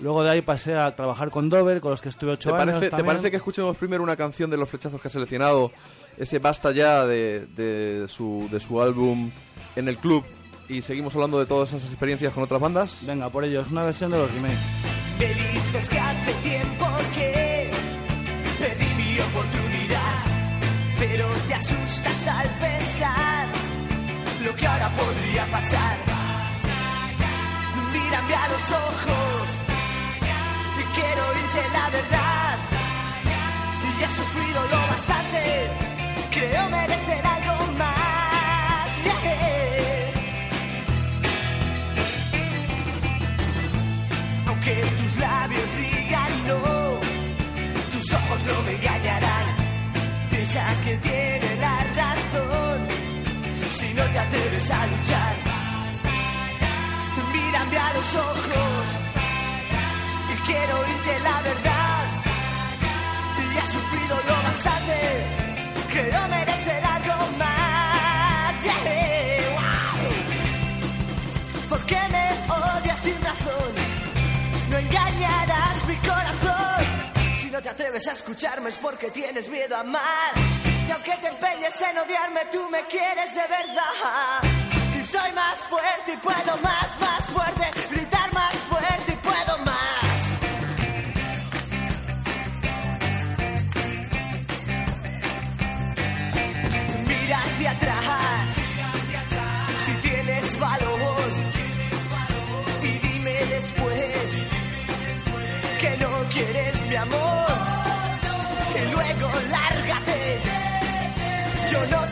Luego 0.00 0.24
de 0.24 0.30
ahí 0.30 0.42
pasé 0.42 0.74
a 0.76 0.94
trabajar 0.94 1.30
con 1.30 1.48
Dover, 1.48 1.80
con 1.80 1.92
los 1.92 2.02
que 2.02 2.08
estuve 2.08 2.32
ocho 2.32 2.50
¿Te 2.50 2.56
años 2.56 2.66
parece, 2.66 2.86
¿Te 2.86 2.90
también. 2.90 3.06
parece 3.06 3.30
que 3.30 3.36
escuchemos 3.36 3.76
primero 3.76 4.02
una 4.02 4.16
canción 4.16 4.50
de 4.50 4.56
los 4.56 4.68
flechazos 4.68 5.00
que 5.00 5.08
ha 5.08 5.10
seleccionado? 5.10 5.70
Ese 6.16 6.38
basta 6.38 6.72
ya 6.72 7.06
de, 7.06 7.46
de 7.46 8.06
su, 8.08 8.48
de 8.50 8.60
su 8.60 8.80
álbum 8.80 9.30
en 9.76 9.88
el 9.88 9.96
club. 9.98 10.24
Y 10.68 10.82
seguimos 10.82 11.14
hablando 11.14 11.38
de 11.38 11.46
todas 11.46 11.72
esas 11.72 11.90
experiencias 11.90 12.32
con 12.32 12.42
otras 12.42 12.60
bandas. 12.60 12.98
Venga, 13.02 13.28
por 13.28 13.44
ello, 13.44 13.60
es 13.60 13.70
una 13.70 13.84
versión 13.84 14.10
de 14.10 14.18
los 14.18 14.32
remakes. 14.32 14.58
Me 15.18 15.26
dices 15.26 15.88
que 15.88 15.98
hace 15.98 16.32
tiempo 16.42 16.86
que 17.14 17.70
perdí 18.58 18.94
mi 18.94 19.20
oportunidad, 19.20 20.24
pero 20.98 21.28
te 21.48 21.54
asustas 21.54 22.28
al 22.28 22.48
pensar 22.66 23.46
lo 24.44 24.54
que 24.54 24.66
ahora 24.66 24.90
podría 24.90 25.46
pasar. 25.50 25.96
Mírame 27.92 28.34
a 28.34 28.48
los 28.48 28.70
ojos 28.72 29.48
y 30.80 30.82
quiero 30.96 31.28
oírte 31.28 31.62
la 31.72 31.90
verdad. 31.90 32.58
Ya 34.00 34.06
he 34.06 34.10
sufrido 34.10 34.62
lo 34.72 34.80
bastante, 34.92 35.70
creo 36.32 36.70
merecer 36.70 37.33
no 48.46 48.62
me 48.62 48.72
engañarán. 48.72 49.46
Piensa 50.30 50.64
que 50.84 50.96
tiene 50.98 51.56
la 51.56 51.76
razón 52.00 52.78
si 53.70 53.94
no 53.94 54.04
te 54.04 54.18
atreves 54.18 54.70
a 54.70 54.86
luchar. 54.86 55.34
Mírame 57.32 57.78
a 57.78 57.94
los 57.94 58.14
ojos 58.14 58.86
y 60.32 60.36
quiero 60.46 60.80
oírte 60.80 61.20
la 61.20 61.40
verdad. 61.42 62.04
Y 63.54 63.58
has 63.58 63.68
sufrido 63.68 64.16
lo 64.28 64.42
bastante, 64.42 64.96
creo 65.92 66.28
merecer 66.28 66.83
algo 66.83 66.83
no 77.54 77.62
te 77.62 77.68
atreves 77.68 78.04
a 78.08 78.12
escucharme 78.12 78.70
es 78.70 78.78
porque 78.78 79.12
tienes 79.12 79.48
miedo 79.48 79.76
a 79.76 79.80
amar. 79.80 80.32
Y 80.88 80.90
aunque 80.90 81.12
te 81.12 81.28
empeñes 81.28 81.80
en 81.88 81.98
odiarme, 81.98 82.40
tú 82.50 82.68
me 82.68 82.84
quieres 82.86 83.32
de 83.32 83.46
verdad. 83.46 84.42
Y 84.98 85.04
soy 85.04 85.30
más 85.30 85.58
fuerte 85.70 86.14
y 86.14 86.16
puedo 86.16 86.56
más, 86.60 86.98
más 86.98 87.24
fuerte. 87.26 87.63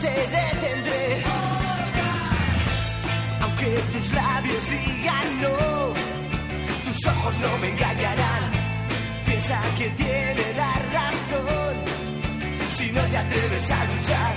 Te 0.03 0.09
detendré. 0.09 1.23
Aunque 3.41 3.67
tus 3.93 4.11
labios 4.13 4.63
digan 4.69 5.41
no, 5.41 5.93
tus 6.85 7.05
ojos 7.07 7.33
no 7.39 7.57
me 7.59 7.69
engañarán. 7.69 8.43
Piensa 9.25 9.57
que 9.77 9.89
tiene 9.91 10.45
la 10.61 10.73
razón. 10.97 11.75
Si 12.75 12.91
no 12.91 13.01
te 13.11 13.17
atreves 13.17 13.71
a 13.71 13.85
luchar, 13.85 14.35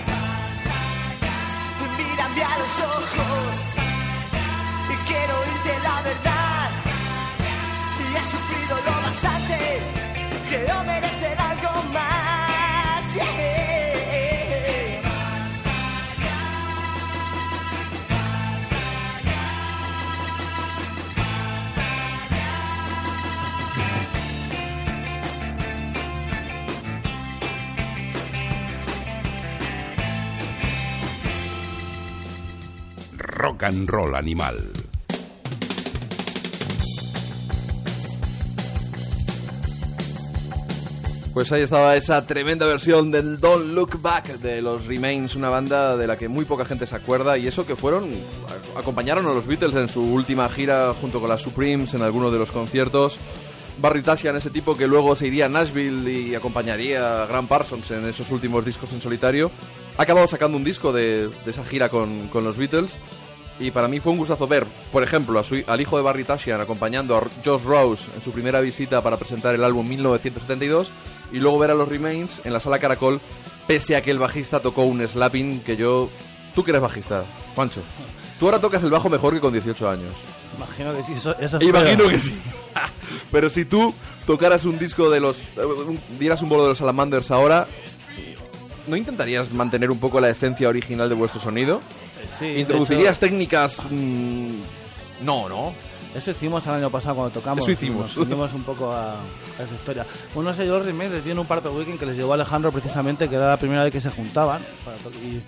mírame 1.99 2.43
a 2.53 2.59
los 2.62 2.75
ojos. 2.99 3.53
Y 4.93 4.97
quiero 5.09 5.33
oírte 5.45 5.73
la 5.89 5.97
verdad. 6.11 6.71
Y 8.03 8.17
he 8.17 8.25
sufrido 8.35 8.75
lo 8.87 8.95
bastante. 9.07 9.59
Creo 10.49 10.85
merecer 10.85 11.37
algo 11.51 11.73
más. 11.93 13.56
Rock 33.37 33.64
and 33.64 33.87
roll 33.91 34.14
animal. 34.14 34.57
Pues 41.34 41.53
ahí 41.53 41.61
estaba 41.61 41.95
esa 41.97 42.26
tremenda 42.26 42.64
versión 42.64 43.11
del 43.11 43.39
Don't 43.39 43.74
Look 43.74 44.01
Back 44.01 44.39
de 44.39 44.62
los 44.62 44.87
Remains, 44.87 45.34
una 45.34 45.51
banda 45.51 45.99
de 45.99 46.07
la 46.07 46.16
que 46.16 46.28
muy 46.28 46.47
poca 46.47 46.64
gente 46.64 46.87
se 46.87 46.97
acuerda 46.97 47.37
y 47.37 47.47
eso 47.47 47.66
que 47.66 47.76
fueron, 47.76 48.09
acompañaron 48.74 49.26
a 49.26 49.34
los 49.34 49.47
Beatles 49.47 49.76
en 49.76 49.91
su 49.91 50.03
última 50.03 50.49
gira 50.49 50.95
junto 50.99 51.20
con 51.20 51.28
las 51.28 51.43
Supremes 51.43 51.93
en 51.93 52.01
algunos 52.01 52.32
de 52.32 52.39
los 52.39 52.51
conciertos. 52.51 53.18
Barry 53.82 54.01
Tashian, 54.01 54.37
ese 54.37 54.49
tipo 54.49 54.74
que 54.74 54.87
luego 54.87 55.14
se 55.14 55.26
iría 55.26 55.45
a 55.45 55.51
Nashville 55.51 56.11
y 56.11 56.34
acompañaría 56.34 57.24
a 57.24 57.26
Graham 57.26 57.49
Parsons 57.49 57.91
en 57.91 58.07
esos 58.07 58.30
últimos 58.30 58.64
discos 58.64 58.91
en 58.95 59.03
solitario, 59.03 59.51
ha 59.99 60.03
acabado 60.05 60.26
sacando 60.26 60.57
un 60.57 60.64
disco 60.64 60.91
de, 60.91 61.28
esa 61.45 61.66
gira 61.66 61.91
con 61.91 62.30
los 62.32 62.57
Beatles 62.57 62.97
y 63.59 63.71
para 63.71 63.89
mí 63.89 64.01
fue 64.01 64.13
un 64.13 64.19
gustazo 64.19 64.47
ver, 64.47 64.67
por 64.93 65.03
ejemplo, 65.03 65.39
a 65.39 65.45
su- 65.45 65.63
al 65.67 65.81
hijo 65.81 65.97
de 65.97 66.03
Barry 66.03 66.25
Tashian 66.25 66.61
acompañando 66.61 67.17
a 67.17 67.21
Josh 67.45 67.63
Rose 67.65 68.05
en 68.15 68.23
su 68.23 68.31
primera 68.33 68.61
visita 68.61 69.01
para 69.03 69.17
presentar 69.17 69.55
el 69.55 69.65
álbum 69.65 69.89
1972 69.89 70.91
y 71.33 71.41
luego 71.41 71.59
ver 71.59 71.71
a 71.71 71.75
los 71.75 71.89
Remains 71.89 72.43
en 72.45 72.53
la 72.53 72.61
sala 72.61 72.79
Caracol, 72.79 73.21
pese 73.67 73.97
a 73.97 74.03
que 74.03 74.11
el 74.11 74.19
bajista 74.19 74.61
tocó 74.61 74.83
un 74.83 75.07
slapping 75.07 75.61
que 75.61 75.77
yo... 75.77 76.09
Tú 76.55 76.65
que 76.65 76.71
eres 76.71 76.81
bajista, 76.83 77.25
Juancho. 77.55 77.81
Tú 78.39 78.47
ahora 78.47 78.61
tocas 78.61 78.83
el 78.85 78.91
bajo 78.91 79.09
mejor 79.11 79.35
que 79.35 79.41
con 79.41 79.53
18 79.53 79.89
años. 79.91 80.13
Imagino 80.57 80.93
que 80.95 81.03
sí, 81.03 81.13
eso, 81.15 81.35
eso 81.39 81.61
Imagino 81.61 82.09
que 82.09 82.19
sí. 82.19 82.35
Pero 83.33 83.51
si 83.51 83.65
tú 83.65 83.93
tocaras 84.27 84.65
un 84.65 84.79
disco 84.79 85.11
de 85.11 85.21
los... 85.21 85.39
eh, 85.57 85.65
un- 85.65 86.01
dieras 86.19 86.41
un 86.43 86.49
bolo 86.49 86.63
de 86.63 86.69
los 86.71 86.79
Salamanders 86.79 87.31
ahora, 87.31 87.67
¿no 88.87 88.97
intentarías 88.97 89.53
mantener 89.53 89.91
un 89.91 89.99
poco 89.99 90.21
la 90.21 90.31
esencia 90.31 90.69
original 90.69 91.09
de 91.09 91.15
vuestro 91.15 91.41
sonido? 91.41 91.81
Sí, 92.39 92.47
de 92.47 92.61
¿Introducirías 92.61 93.16
hecho, 93.16 93.27
técnicas...? 93.27 93.79
mm, 93.91 94.55
no, 95.22 95.49
¿no? 95.49 95.72
Eso 96.14 96.31
hicimos 96.31 96.66
el 96.66 96.72
año 96.74 96.91
pasado 96.91 97.16
cuando 97.16 97.33
tocamos. 97.35 97.62
Eso 97.62 97.72
hicimos. 97.72 98.16
Nos 98.16 98.16
unimos 98.16 98.53
un 98.55 98.62
poco 98.62 98.91
a, 98.91 99.12
a 99.12 99.62
esa 99.62 99.74
historia. 99.74 100.07
Bueno, 100.35 100.51
no 100.51 100.57
sé, 100.57 100.66
yo 100.66 100.79
los 100.79 100.87
remakes 100.87 101.22
tienen 101.22 101.39
un 101.39 101.47
Purple 101.47 101.70
Weekend 101.72 101.99
que 101.99 102.07
les 102.07 102.16
llevó 102.16 102.33
Alejandro 102.33 102.72
precisamente, 102.72 103.29
que 103.29 103.37
era 103.37 103.49
la 103.49 103.59
primera 103.59 103.83
vez 103.83 103.93
que 103.93 104.01
se 104.01 104.11
juntaban. 104.11 104.62
para 104.85 104.97
y 105.22 105.43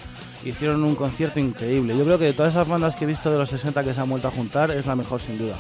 hicieron 0.49 0.85
un 0.85 0.95
concierto 0.95 1.41
increíble. 1.41 1.97
Yo 1.97 2.05
creo 2.05 2.19
que 2.19 2.27
de 2.27 2.33
todas 2.35 2.53
esas 2.53 2.69
bandas 2.69 2.97
que 2.97 3.05
he 3.05 3.07
visto 3.07 3.31
de 3.31 3.39
los 3.39 3.49
60 3.49 3.83
que 3.83 3.95
se 3.95 4.01
han 4.01 4.11
vuelto 4.11 4.29
a 4.29 4.31
juntar, 4.31 4.71
es 4.71 4.85
la 4.85 4.95
mejor 4.95 5.21
sin 5.23 5.39
duda. 5.39 5.57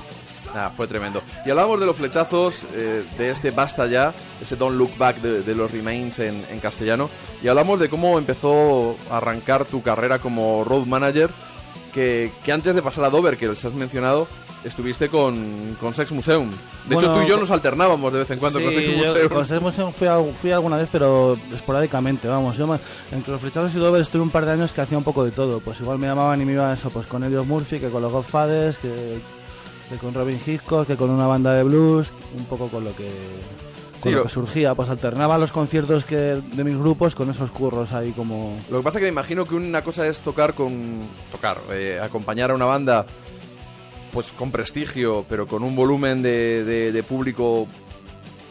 Ah, 0.59 0.71
fue 0.77 0.87
tremendo. 0.87 1.23
Y 1.47 1.51
hablábamos 1.51 1.79
de 1.81 1.87
los 1.87 1.95
flechazos, 1.97 2.65
eh, 2.75 3.05
de 3.17 3.31
este 3.31 3.51
Basta 3.53 3.87
Ya, 3.87 4.13
ese 4.41 4.57
Don't 4.57 4.77
Look 4.77 4.97
Back 4.99 5.17
de, 5.19 5.43
de 5.43 5.55
los 5.55 5.71
Remains 5.71 6.19
en, 6.19 6.45
en 6.51 6.59
castellano. 6.61 7.09
Y 7.43 7.49
hablamos 7.49 7.79
de 7.79 7.89
cómo 7.89 8.19
empezó 8.19 8.97
a 9.11 9.19
arrancar 9.19 9.65
tu 9.67 9.83
carrera 9.83 10.19
como 10.19 10.65
road 10.65 10.87
manager, 10.87 11.31
que, 11.95 12.33
que 12.43 12.53
antes 12.53 12.75
de 12.75 12.83
pasar 12.83 13.05
a 13.05 13.11
Dover, 13.11 13.37
que 13.37 13.47
les 13.49 13.65
has 13.65 13.73
mencionado, 13.75 14.27
estuviste 14.65 15.09
con, 15.09 15.77
con 15.81 15.95
Sex 15.95 16.11
Museum. 16.13 16.51
De 16.51 16.57
hecho, 16.95 17.09
Bueno, 17.09 17.15
tú 17.15 17.23
y 17.23 17.29
yo 17.29 17.37
nos 17.39 17.51
alternábamos 17.51 18.13
de 18.13 18.19
vez 18.21 18.31
en 18.33 18.39
cuando 18.41 18.61
con 18.61 18.71
Sí, 18.71 18.75
Sex 18.77 18.89
yo 18.97 19.05
Museum. 19.07 19.29
con 19.29 19.47
Sex 19.47 19.61
Museum 19.63 19.93
fui, 19.93 20.09
a- 20.09 20.23
fui 20.35 20.51
alguna 20.51 20.77
vez, 20.77 20.89
pero 20.91 21.37
esporádicamente, 21.55 22.27
vamos. 22.29 22.57
Yo 22.57 22.67
ma- 22.67 22.81
entre 23.13 23.33
los 23.33 23.41
flechazos 23.41 23.73
y 23.75 23.79
Dover 23.79 24.01
estuve 24.03 24.23
un 24.23 24.31
par 24.31 24.45
de 24.45 24.53
años 24.53 24.73
que 24.73 24.81
hacía 24.81 24.99
un 24.99 25.05
poco 25.05 25.25
de 25.25 25.31
todo. 25.31 25.61
Pues 25.61 25.81
igual 25.81 25.99
me 25.99 26.09
llamaban 26.09 26.41
y 26.43 26.45
me 26.45 26.53
iba 26.55 26.71
a 26.71 26.75
eso, 26.75 26.91
pues 26.91 27.07
con 27.07 27.23
Elliot 27.25 27.47
Murphy, 27.47 27.79
que 27.79 27.89
con 27.91 28.03
los 28.03 28.11
Godfathers, 28.13 28.77
que, 28.79 29.21
que 29.89 29.97
con 29.97 30.15
Robin 30.15 30.39
Hitchcock, 30.45 30.87
que 30.87 30.97
con 30.97 31.11
una 31.11 31.27
banda 31.27 31.53
de 31.55 31.63
blues, 31.63 32.11
un 32.39 32.45
poco 32.47 32.69
con 32.69 32.85
lo 32.85 32.95
que 32.95 33.05
con 33.09 34.03
Sí, 34.03 34.11
lo 34.11 34.19
lo- 34.19 34.23
que 34.25 34.29
surgía. 34.31 34.75
Pues 34.75 34.89
alternaba 34.91 35.39
los 35.39 35.51
conciertos 35.51 36.05
que 36.05 36.17
de 36.17 36.65
mis 36.65 36.77
grupos 36.79 37.15
con 37.15 37.31
esos 37.31 37.51
curros 37.51 37.93
ahí 37.93 38.13
como... 38.13 38.57
Lo 38.71 38.79
que 38.79 38.85
pasa 38.85 38.99
es 38.99 39.01
que 39.01 39.07
me 39.07 39.13
imagino 39.13 39.45
que 39.47 39.55
una 39.57 39.83
cosa 39.83 40.07
es 40.07 40.21
tocar 40.21 40.55
con... 40.55 41.01
Tocar, 41.33 41.59
eh, 41.73 41.99
acompañar 42.03 42.51
a 42.51 42.55
una 42.55 42.67
banda 42.67 43.07
pues 44.13 44.33
con 44.33 44.51
prestigio, 44.51 45.25
pero 45.29 45.47
con 45.47 45.63
un 45.63 45.75
volumen 45.75 46.23
de, 46.23 46.65
de- 46.65 46.93
de 46.93 47.03
público 47.03 47.67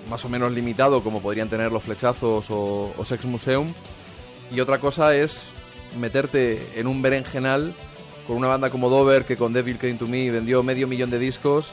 más 0.09 0.23
o 0.25 0.29
menos 0.29 0.51
limitado, 0.53 1.03
como 1.03 1.21
podrían 1.21 1.49
tener 1.49 1.71
los 1.71 1.83
flechazos 1.83 2.45
o, 2.49 2.93
o 2.97 3.05
Sex 3.05 3.25
Museum. 3.25 3.67
Y 4.51 4.59
otra 4.61 4.79
cosa 4.79 5.15
es 5.15 5.53
meterte 5.99 6.61
en 6.75 6.88
un 6.88 7.01
berenjenal 7.01 7.73
con 8.28 8.36
una 8.38 8.47
banda 8.47 8.69
como 8.69 8.89
Dover, 8.89 9.25
que 9.25 9.38
con 9.38 9.53
Devil 9.53 9.78
Came 9.78 9.93
to 9.95 10.05
Me 10.07 10.30
vendió 10.30 10.61
medio 10.63 10.88
millón 10.88 11.09
de 11.09 11.17
discos, 11.19 11.71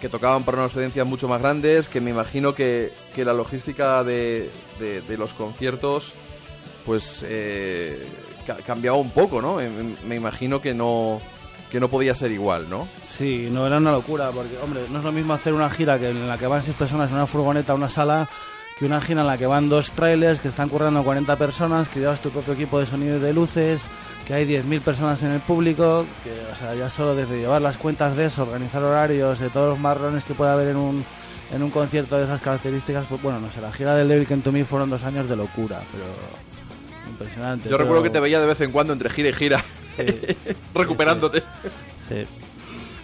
que 0.00 0.08
tocaban 0.08 0.42
para 0.42 0.58
unas 0.58 0.74
audiencias 0.74 1.06
mucho 1.06 1.28
más 1.28 1.40
grandes, 1.40 1.88
que 1.88 2.00
me 2.00 2.10
imagino 2.10 2.54
que, 2.54 2.92
que 3.14 3.24
la 3.24 3.32
logística 3.32 4.04
de, 4.04 4.50
de- 4.78 5.16
los 5.16 5.32
conciertos 5.32 6.12
pues 6.84 7.20
eh, 7.24 8.04
ca- 8.46 8.56
cambiaba 8.66 8.96
un 8.98 9.10
poco, 9.10 9.40
¿no? 9.40 9.56
Me, 9.56 9.68
me 10.06 10.16
imagino 10.16 10.60
que 10.60 10.74
no 10.74 11.20
que 11.70 11.80
no 11.80 11.88
podía 11.88 12.14
ser 12.14 12.30
igual, 12.30 12.70
¿no? 12.70 12.86
Sí, 13.18 13.48
no 13.50 13.66
era 13.66 13.78
una 13.78 13.90
locura, 13.90 14.30
porque, 14.30 14.56
hombre, 14.62 14.82
no 14.88 15.00
es 15.00 15.04
lo 15.04 15.10
mismo 15.10 15.32
hacer 15.32 15.52
una 15.52 15.68
gira 15.68 15.98
que 15.98 16.10
en 16.10 16.28
la 16.28 16.38
que 16.38 16.46
van 16.46 16.62
seis 16.62 16.76
personas 16.76 17.10
en 17.10 17.16
una 17.16 17.26
furgoneta 17.26 17.72
a 17.72 17.76
una 17.76 17.88
sala 17.88 18.28
que 18.76 18.84
una 18.84 19.00
gira 19.00 19.22
en 19.22 19.26
la 19.26 19.38
que 19.38 19.46
van 19.46 19.70
dos 19.70 19.90
trailers, 19.92 20.42
que 20.42 20.48
están 20.48 20.68
currando 20.68 21.02
40 21.02 21.34
personas, 21.36 21.88
que 21.88 21.98
llevas 21.98 22.20
tu 22.20 22.28
propio 22.30 22.52
equipo 22.52 22.78
de 22.78 22.84
sonido 22.84 23.16
y 23.16 23.20
de 23.20 23.32
luces, 23.32 23.80
que 24.26 24.34
hay 24.34 24.46
10.000 24.46 24.80
personas 24.82 25.22
en 25.22 25.30
el 25.30 25.40
público, 25.40 26.04
que, 26.22 26.30
o 26.52 26.56
sea, 26.56 26.74
ya 26.74 26.90
solo 26.90 27.14
desde 27.14 27.38
llevar 27.38 27.62
las 27.62 27.78
cuentas 27.78 28.16
de 28.16 28.26
eso, 28.26 28.42
organizar 28.42 28.82
horarios, 28.82 29.38
de 29.38 29.48
todos 29.48 29.70
los 29.70 29.78
marrones 29.78 30.26
que 30.26 30.34
puede 30.34 30.50
haber 30.50 30.68
en 30.68 30.76
un, 30.76 31.02
en 31.52 31.62
un 31.62 31.70
concierto 31.70 32.18
de 32.18 32.24
esas 32.24 32.42
características, 32.42 33.06
pues 33.06 33.22
bueno, 33.22 33.40
no 33.40 33.50
sé, 33.50 33.62
la 33.62 33.72
gira 33.72 33.96
del 33.96 34.08
Devil 34.08 34.26
Can 34.26 34.42
to 34.42 34.52
Me 34.52 34.62
fueron 34.66 34.90
dos 34.90 35.02
años 35.04 35.26
de 35.26 35.36
locura, 35.36 35.80
pero 35.90 36.04
impresionante. 37.10 37.70
Yo 37.70 37.78
recuerdo 37.78 38.02
que 38.02 38.10
te 38.10 38.20
veía 38.20 38.40
de 38.40 38.46
vez 38.46 38.60
en 38.60 38.72
cuando 38.72 38.92
entre 38.92 39.08
gira 39.08 39.30
y 39.30 39.32
gira, 39.32 39.64
Sí, 39.96 40.04
recuperándote. 40.74 41.42
sí. 42.10 42.26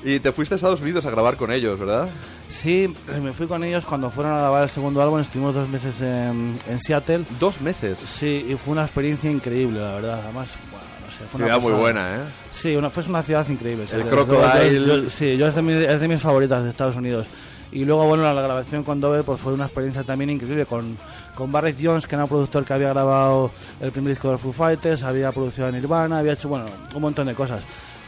Y 0.04 0.18
te 0.20 0.32
fuiste 0.32 0.54
a 0.54 0.56
Estados 0.56 0.80
Unidos 0.80 1.06
a 1.06 1.10
grabar 1.10 1.36
con 1.36 1.52
ellos, 1.52 1.78
¿verdad? 1.78 2.08
Sí, 2.48 2.92
me 3.22 3.32
fui 3.32 3.46
con 3.46 3.62
ellos 3.62 3.84
cuando 3.86 4.10
fueron 4.10 4.32
a 4.34 4.38
grabar 4.38 4.64
el 4.64 4.68
segundo 4.68 5.00
álbum. 5.00 5.20
Estuvimos 5.20 5.54
dos 5.54 5.68
meses 5.68 6.00
en, 6.00 6.56
en 6.68 6.80
Seattle. 6.80 7.24
Dos 7.38 7.60
meses. 7.60 7.98
Sí, 7.98 8.46
y 8.48 8.54
fue 8.56 8.72
una 8.72 8.82
experiencia 8.82 9.30
increíble, 9.30 9.80
la 9.80 9.94
verdad. 9.94 10.20
Además, 10.24 10.48
bueno, 10.70 10.84
no 11.06 11.10
sé, 11.12 11.24
fue 11.30 11.40
una 11.44 11.54
Ciudad 11.54 11.60
muy 11.70 11.80
buena, 11.80 12.16
¿eh? 12.16 12.20
Sí, 12.50 12.74
una, 12.74 12.90
fue 12.90 13.04
una 13.08 13.22
ciudad 13.22 13.48
increíble. 13.48 13.84
El 13.92 14.02
Crocodile. 14.06 15.08
sí, 15.08 15.36
yo 15.36 15.46
es 15.46 15.54
de, 15.54 15.62
mi- 15.62 15.72
es 15.72 16.00
de 16.00 16.08
mis 16.08 16.20
favoritas 16.20 16.64
de 16.64 16.70
Estados 16.70 16.96
Unidos. 16.96 17.26
Y 17.70 17.84
luego, 17.86 18.04
bueno, 18.06 18.24
la 18.34 18.42
grabación 18.42 18.82
con 18.84 19.00
Dover 19.00 19.24
pues 19.24 19.40
fue 19.40 19.54
una 19.54 19.64
experiencia 19.64 20.02
también 20.02 20.28
increíble 20.28 20.66
con, 20.66 20.98
con 21.34 21.50
Barrett 21.50 21.78
Jones, 21.82 22.06
que 22.06 22.16
era 22.16 22.24
un 22.24 22.28
productor 22.28 22.64
que 22.66 22.74
había 22.74 22.88
grabado 22.88 23.50
el 23.80 23.90
primer 23.92 24.10
disco 24.10 24.28
de 24.28 24.32
los 24.32 24.40
Foo 24.42 24.52
Fighters, 24.52 25.02
había 25.04 25.32
producido 25.32 25.68
a 25.68 25.70
Nirvana, 25.70 26.18
había 26.18 26.34
hecho, 26.34 26.48
bueno, 26.50 26.66
un 26.94 27.00
montón 27.00 27.28
de 27.28 27.34
cosas. 27.34 27.62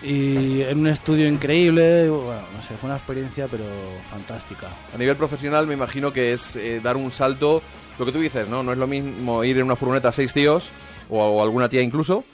Y 0.04 0.60
en 0.62 0.80
un 0.80 0.88
estudio 0.88 1.26
increíble, 1.26 2.08
bueno, 2.10 2.42
no 2.54 2.62
sé, 2.62 2.74
fue 2.76 2.88
una 2.88 2.96
experiencia 2.96 3.46
pero 3.50 3.64
fantástica. 4.08 4.68
A 4.94 4.98
nivel 4.98 5.16
profesional 5.16 5.66
me 5.66 5.74
imagino 5.74 6.12
que 6.12 6.32
es 6.32 6.56
eh, 6.56 6.80
dar 6.82 6.96
un 6.96 7.10
salto, 7.10 7.62
lo 7.98 8.04
que 8.04 8.12
tú 8.12 8.20
dices, 8.20 8.48
¿no? 8.48 8.62
No 8.62 8.72
es 8.72 8.78
lo 8.78 8.86
mismo 8.86 9.42
ir 9.44 9.56
en 9.56 9.64
una 9.64 9.76
furgoneta 9.76 10.08
a 10.08 10.12
seis 10.12 10.32
tíos, 10.32 10.68
o, 11.08 11.18
o 11.22 11.42
alguna 11.42 11.68
tía 11.70 11.80
incluso, 11.80 12.24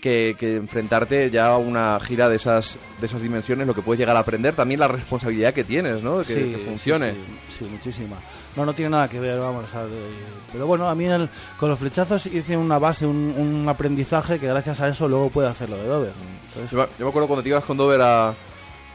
que, 0.00 0.34
que 0.38 0.56
enfrentarte 0.56 1.30
ya 1.30 1.48
a 1.48 1.58
una 1.58 1.98
gira 2.00 2.28
de 2.28 2.36
esas, 2.36 2.78
de 3.00 3.06
esas 3.06 3.22
dimensiones, 3.22 3.66
lo 3.66 3.74
que 3.74 3.82
puedes 3.82 4.00
llegar 4.00 4.16
a 4.16 4.20
aprender, 4.20 4.54
también 4.54 4.80
la 4.80 4.88
responsabilidad 4.88 5.54
que 5.54 5.64
tienes, 5.64 6.02
¿no? 6.02 6.18
Que, 6.18 6.24
Sí, 6.24 6.34
que 6.34 6.56
sí, 6.56 6.62
funcione. 6.66 7.12
Sí, 7.12 7.18
sí, 7.58 7.64
muchísima. 7.70 8.16
No, 8.56 8.64
no 8.64 8.72
tiene 8.72 8.90
nada 8.90 9.06
que 9.08 9.20
ver, 9.20 9.38
vamos. 9.38 9.64
o 9.64 9.68
sea, 9.68 9.84
de- 9.84 10.10
pero 10.50 10.66
bueno, 10.66 10.88
a 10.88 10.94
mí 10.94 11.04
el- 11.04 11.28
con 11.60 11.68
los 11.68 11.78
flechazos 11.78 12.24
hice 12.26 12.56
una 12.56 12.78
base, 12.78 13.04
un, 13.06 13.34
un 13.36 13.68
aprendizaje 13.68 14.38
que 14.40 14.46
gracias 14.46 14.80
a 14.80 14.88
eso 14.88 15.06
luego 15.08 15.28
puedo 15.30 15.46
hacerlo 15.48 15.76
de 15.76 15.86
Dover. 15.86 16.12
Entonces, 16.48 16.70
Yo, 16.70 16.78
me- 16.78 16.86
yo 16.98 17.04
me 17.04 17.08
acuerdo 17.10 17.28
cuando 17.28 17.42
te 17.42 17.50
ibas 17.50 17.64
con 17.64 17.76
Dover 17.76 18.00
a- 18.00 18.34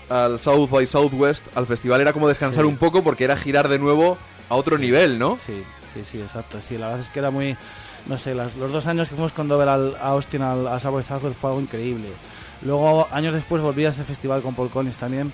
al 0.09 0.39
South 0.39 0.69
by 0.69 0.85
Southwest, 0.87 1.45
al 1.55 1.67
festival 1.67 2.01
era 2.01 2.11
como 2.11 2.27
descansar 2.27 2.63
Sí. 2.63 2.67
un 2.69 2.77
poco 2.77 3.03
porque 3.03 3.23
era 3.23 3.37
girar 3.37 3.69
de 3.69 3.77
nuevo 3.79 4.17
a 4.49 4.55
otro 4.55 4.77
nivel, 4.77 5.17
¿no? 5.19 5.37
sí, 5.45 5.63
sí, 5.93 6.01
sí, 6.11 6.19
exacto. 6.21 6.57
Sí, 6.67 6.77
la 6.77 6.87
verdad 6.87 7.01
es 7.05 7.09
que 7.09 7.19
era 7.19 7.29
muy. 7.31 7.55
No 8.07 8.17
sé, 8.17 8.33
las- 8.33 8.55
los 8.55 8.71
dos 8.71 8.87
años 8.87 9.07
que 9.09 9.15
fuimos 9.15 9.31
con 9.31 9.47
Dover 9.47 9.69
al, 9.69 9.95
a 10.01 10.07
Austin, 10.09 10.41
al, 10.41 10.65
a 10.67 10.79
South 10.79 10.95
by 10.95 11.03
Southwest, 11.03 11.39
fue 11.39 11.51
algo 11.51 11.61
increíble. 11.61 12.09
Luego, 12.63 13.07
años 13.11 13.33
después, 13.33 13.61
volví 13.61 13.85
a 13.85 13.89
ese 13.89 14.03
festival 14.03 14.41
con 14.41 14.55
Paul 14.55 14.69
Collins 14.71 14.97
también. 14.97 15.31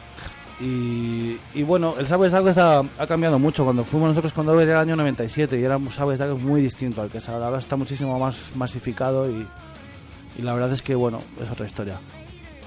Y, 0.60 1.38
y 1.54 1.64
bueno, 1.64 1.96
el 2.00 2.08
Sabbath 2.08 2.32
Dogs 2.32 2.58
ha, 2.58 2.80
ha 2.80 3.08
cambiado 3.08 3.38
mucho. 3.38 3.64
Cuando 3.64 3.84
fuimos 3.84 4.10
nosotros 4.10 4.34
con 4.34 4.46
Dover 4.46 4.68
era 4.68 4.82
el 4.82 4.88
año 4.90 4.96
97 4.96 5.60
y 5.60 5.64
era 5.64 5.78
un 5.78 5.92
Sabbath 5.92 6.18
Dogs 6.20 6.42
muy 6.42 6.62
distinto 6.62 7.02
al 7.02 7.10
que 7.10 7.20
es 7.20 7.30
ahora. 7.30 7.56
Está 7.58 7.76
muchísimo 7.76 8.18
más 8.18 8.56
masificado 8.56 9.30
y, 9.30 9.46
y 10.38 10.42
la 10.42 10.54
verdad 10.54 10.74
es 10.74 10.82
que, 10.82 10.96
bueno, 10.96 11.20
es 11.44 11.50
otra 11.52 11.66
historia. 11.66 12.00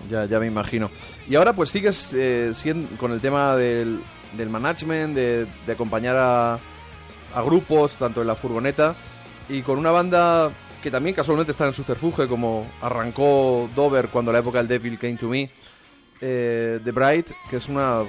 Ya, 0.09 0.25
ya 0.25 0.39
me 0.39 0.47
imagino. 0.47 0.89
Y 1.29 1.35
ahora 1.35 1.53
pues 1.53 1.71
sigues 1.71 2.13
eh, 2.15 2.53
sien- 2.55 2.87
con 2.99 3.13
el 3.13 3.21
tema 3.21 3.57
del, 3.57 4.01
del 4.37 4.49
management, 4.49 5.15
de, 5.15 5.47
de 5.67 5.73
acompañar 5.73 6.17
a, 6.17 6.55
a 7.35 7.43
grupos, 7.45 7.93
tanto 7.95 8.21
en 8.23 8.29
la 8.29 8.35
furgoneta, 8.37 8.95
y 9.49 9.63
con 9.63 9.79
una 9.79 9.91
banda 9.91 10.51
que 10.83 10.91
también 10.91 11.15
casualmente 11.15 11.51
está 11.53 11.67
en 11.67 11.75
subterfuge, 11.75 12.27
como 12.29 12.67
arrancó 12.81 13.69
Dover 13.75 14.09
cuando 14.09 14.33
la 14.33 14.39
época 14.39 14.59
del 14.59 14.69
Devil 14.69 14.99
Came 14.99 15.17
to 15.17 15.29
Me, 15.29 15.51
eh, 16.21 16.81
The 16.85 16.91
Bright, 16.93 17.31
que 17.49 17.57
es 17.57 17.69
una 17.69 18.03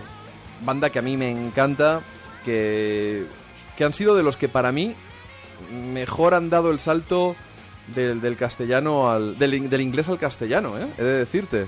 banda 0.65 0.89
que 0.89 0.99
a 0.99 1.01
mí 1.01 1.17
me 1.17 1.29
encanta, 1.31 2.01
que, 2.45 3.25
que 3.77 3.83
han 3.83 3.93
sido 3.93 4.15
de 4.15 4.23
los 4.23 4.37
que 4.37 4.49
para 4.49 4.71
mí 4.71 4.95
mejor 5.93 6.33
han 6.33 6.49
dado 6.49 6.71
el 6.71 6.79
salto 6.79 7.35
del, 7.95 8.21
del 8.21 8.35
castellano 8.37 9.09
al. 9.09 9.37
Del, 9.37 9.53
in- 9.53 9.69
del 9.69 9.81
inglés 9.81 10.09
al 10.09 10.17
castellano, 10.19 10.77
¿eh? 10.77 10.87
He 10.97 11.03
de 11.03 11.17
decirte. 11.19 11.67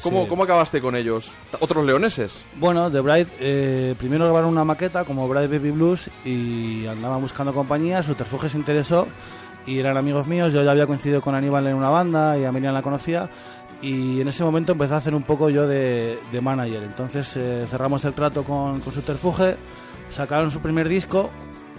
¿Cómo, 0.00 0.28
cómo 0.28 0.44
acabaste 0.44 0.80
con 0.80 0.94
ellos? 0.94 1.32
¿Otros 1.58 1.84
leoneses? 1.84 2.40
Bueno, 2.56 2.88
The 2.88 3.00
Bright, 3.00 3.28
eh, 3.40 3.96
primero 3.98 4.24
grabaron 4.26 4.50
una 4.50 4.64
maqueta 4.64 5.04
como 5.04 5.26
Bright 5.26 5.50
Baby 5.50 5.72
Blues 5.72 6.08
y 6.24 6.86
andaban 6.86 7.20
buscando 7.20 7.52
compañía, 7.52 8.00
Subterfuge 8.04 8.48
se 8.50 8.58
interesó 8.58 9.08
y 9.66 9.80
eran 9.80 9.96
amigos 9.96 10.28
míos, 10.28 10.52
yo 10.52 10.62
ya 10.62 10.70
había 10.70 10.86
coincidido 10.86 11.20
con 11.20 11.34
Aníbal 11.34 11.66
en 11.66 11.74
una 11.74 11.88
banda 11.88 12.38
y 12.38 12.44
a 12.44 12.52
Miriam 12.52 12.74
la 12.74 12.82
conocía 12.82 13.28
y 13.82 14.20
en 14.20 14.28
ese 14.28 14.42
momento 14.44 14.72
empecé 14.72 14.94
a 14.94 14.98
hacer 14.98 15.14
un 15.14 15.24
poco 15.24 15.50
yo 15.50 15.66
de, 15.66 16.18
de 16.32 16.40
manager, 16.40 16.82
entonces 16.84 17.36
eh, 17.36 17.66
cerramos 17.68 18.04
el 18.04 18.14
trato 18.14 18.44
con, 18.44 18.80
con 18.80 18.92
Subterfuge, 18.94 19.56
sacaron 20.10 20.50
su 20.50 20.60
primer 20.60 20.88
disco 20.88 21.28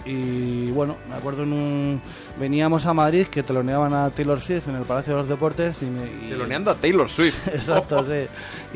y 0.06 0.70
bueno, 0.72 0.96
me 1.08 1.14
acuerdo 1.14 1.44
en 1.44 1.52
un... 1.54 2.02
veníamos 2.38 2.84
a 2.84 2.92
Madrid 2.92 3.26
que 3.28 3.42
teloneaban 3.42 3.94
a 3.94 4.10
Taylor 4.10 4.38
Swift 4.38 4.68
en 4.68 4.76
el 4.76 4.82
Palacio 4.82 5.14
de 5.14 5.20
los 5.20 5.28
Deportes 5.30 5.76
y, 5.80 5.86
me, 5.86 6.26
y- 6.26 6.28
Teloneando 6.28 6.70
a 6.70 6.74
Taylor 6.74 7.08
Swift. 7.08 7.48
Exacto, 7.54 8.04
sí. 8.04 8.26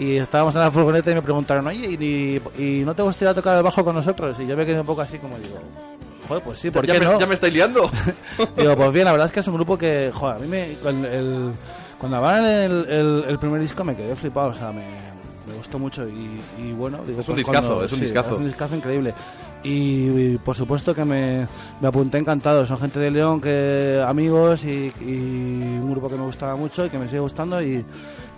Y 0.03 0.17
estábamos 0.17 0.55
en 0.55 0.63
la 0.63 0.71
furgoneta 0.71 1.11
y 1.11 1.15
me 1.15 1.21
preguntaron, 1.23 1.67
oye, 1.67 1.87
¿y, 1.87 2.41
y 2.63 2.83
no 2.83 2.95
te 2.95 3.03
gustaría 3.03 3.35
tocar 3.35 3.59
el 3.59 3.63
bajo 3.63 3.85
con 3.85 3.95
nosotros? 3.95 4.37
Y 4.41 4.47
yo 4.47 4.57
me 4.57 4.65
quedé 4.65 4.81
un 4.81 4.87
poco 4.87 5.03
así 5.03 5.19
como 5.19 5.37
digo, 5.37 5.59
joder, 6.27 6.43
pues 6.43 6.59
sí, 6.61 6.71
¿por 6.71 6.87
ya, 6.87 6.95
qué 6.95 7.01
me, 7.01 7.05
no? 7.05 7.21
ya 7.21 7.27
me 7.27 7.35
estáis 7.35 7.53
liando. 7.53 7.91
Digo, 8.57 8.75
pues 8.77 8.93
bien, 8.95 9.05
la 9.05 9.13
verdad 9.13 9.27
es 9.27 9.33
que 9.33 9.41
es 9.41 9.49
un 9.49 9.55
grupo 9.55 9.77
que, 9.77 10.11
joder, 10.15 10.37
a 10.37 10.39
mí 10.39 10.49
me, 10.49 10.75
con 10.83 11.05
el, 11.05 11.53
cuando 11.99 12.16
hablaban 12.19 12.45
el, 12.47 12.87
el, 12.89 13.25
el 13.29 13.39
primer 13.39 13.61
disco 13.61 13.85
me 13.85 13.97
quedé 13.97 14.15
flipado, 14.16 14.49
o 14.51 14.55
sea, 14.55 14.70
me, 14.73 14.85
me 15.47 15.55
gustó 15.57 15.79
mucho 15.79 16.07
y, 16.09 16.41
y 16.59 16.73
bueno, 16.73 16.99
digo, 17.07 17.20
Es 17.20 17.29
un 17.29 17.35
pues 17.35 17.47
discazo, 17.47 17.66
cuando- 17.69 17.85
es 17.85 17.93
un 17.93 17.99
sí, 17.99 18.05
discazo. 18.05 18.31
Es 18.33 18.39
un 18.39 18.47
discazo 18.47 18.77
increíble. 18.77 19.15
Y, 19.65 20.09
y, 20.35 20.39
por 20.39 20.55
supuesto 20.55 20.95
que 20.95 21.05
me, 21.05 21.49
me 21.81 21.89
apunté 21.89 22.19
encantado, 22.19 22.65
son 22.65 22.79
gente 22.79 23.01
de 23.01 23.11
León, 23.11 23.41
que 23.41 24.01
amigos 24.07 24.62
y, 24.65 24.93
y 25.01 25.79
un 25.83 25.91
grupo 25.91 26.09
que 26.09 26.15
me 26.15 26.23
gustaba 26.23 26.55
mucho 26.55 26.87
y 26.87 26.91
que 26.91 26.99
me 26.99 27.07
sigue 27.07 27.19
gustando 27.19 27.61
y, 27.61 27.85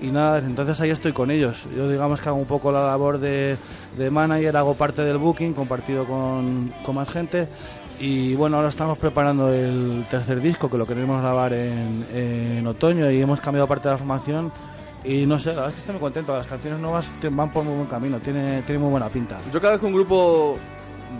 y 0.00 0.06
nada, 0.06 0.38
entonces 0.38 0.80
ahí 0.80 0.88
estoy 0.88 1.12
con 1.12 1.30
ellos. 1.30 1.62
Yo 1.76 1.90
digamos 1.90 2.22
que 2.22 2.28
hago 2.30 2.38
un 2.38 2.46
poco 2.46 2.72
la 2.72 2.86
labor 2.86 3.18
de, 3.18 3.58
de 3.98 4.10
manager, 4.10 4.56
hago 4.56 4.72
parte 4.74 5.02
del 5.02 5.18
booking 5.18 5.52
compartido 5.52 6.06
con, 6.06 6.72
con 6.82 6.94
más 6.94 7.10
gente 7.10 7.48
y 8.00 8.34
bueno, 8.34 8.56
ahora 8.56 8.70
estamos 8.70 8.96
preparando 8.98 9.52
el 9.52 10.04
tercer 10.10 10.40
disco 10.40 10.70
que 10.70 10.78
lo 10.78 10.86
queremos 10.86 11.20
grabar 11.20 11.52
en, 11.52 12.06
en 12.14 12.66
otoño 12.66 13.10
y 13.10 13.20
hemos 13.20 13.40
cambiado 13.40 13.68
parte 13.68 13.88
de 13.88 13.94
la 13.94 13.98
formación. 13.98 14.50
Y 15.04 15.26
no 15.26 15.38
sé, 15.38 15.50
la 15.50 15.56
verdad 15.56 15.68
es 15.68 15.74
que 15.74 15.80
estoy 15.80 15.92
muy 15.94 16.00
contento. 16.00 16.36
Las 16.36 16.46
canciones 16.46 16.80
nuevas 16.80 17.12
van 17.30 17.52
por 17.52 17.64
muy 17.64 17.74
buen 17.74 17.86
camino, 17.86 18.18
tiene, 18.18 18.62
tiene 18.62 18.78
muy 18.78 18.90
buena 18.90 19.08
pinta. 19.08 19.38
Yo 19.52 19.60
cada 19.60 19.72
vez 19.72 19.80
que 19.80 19.86
un 19.86 19.92
grupo 19.92 20.58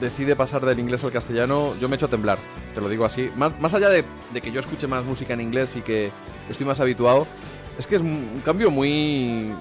decide 0.01 0.37
pasar 0.37 0.65
del 0.65 0.79
inglés 0.79 1.05
al 1.05 1.13
castellano, 1.13 1.75
yo 1.81 1.89
me 1.89 1.97
echo 1.97 2.07
a 2.07 2.11
temblar, 2.11 2.39
te 2.75 2.81
lo 2.81 2.89
digo 2.89 3.05
así. 3.05 3.29
Más, 3.37 3.59
más 3.61 3.75
allá 3.75 3.89
de, 3.89 4.05
de 4.33 4.41
que 4.41 4.51
yo 4.51 4.61
escuche 4.61 4.87
más 4.87 5.05
música 5.05 5.35
en 5.35 5.43
inglés 5.43 5.77
y 5.77 5.83
que 5.83 6.11
estoy 6.49 6.67
más 6.67 6.81
habituado, 6.81 7.27
es 7.79 7.87
que 7.87 7.97
es 7.97 8.01
un 8.03 8.41
cambio 8.45 8.71
muy 8.71 9.53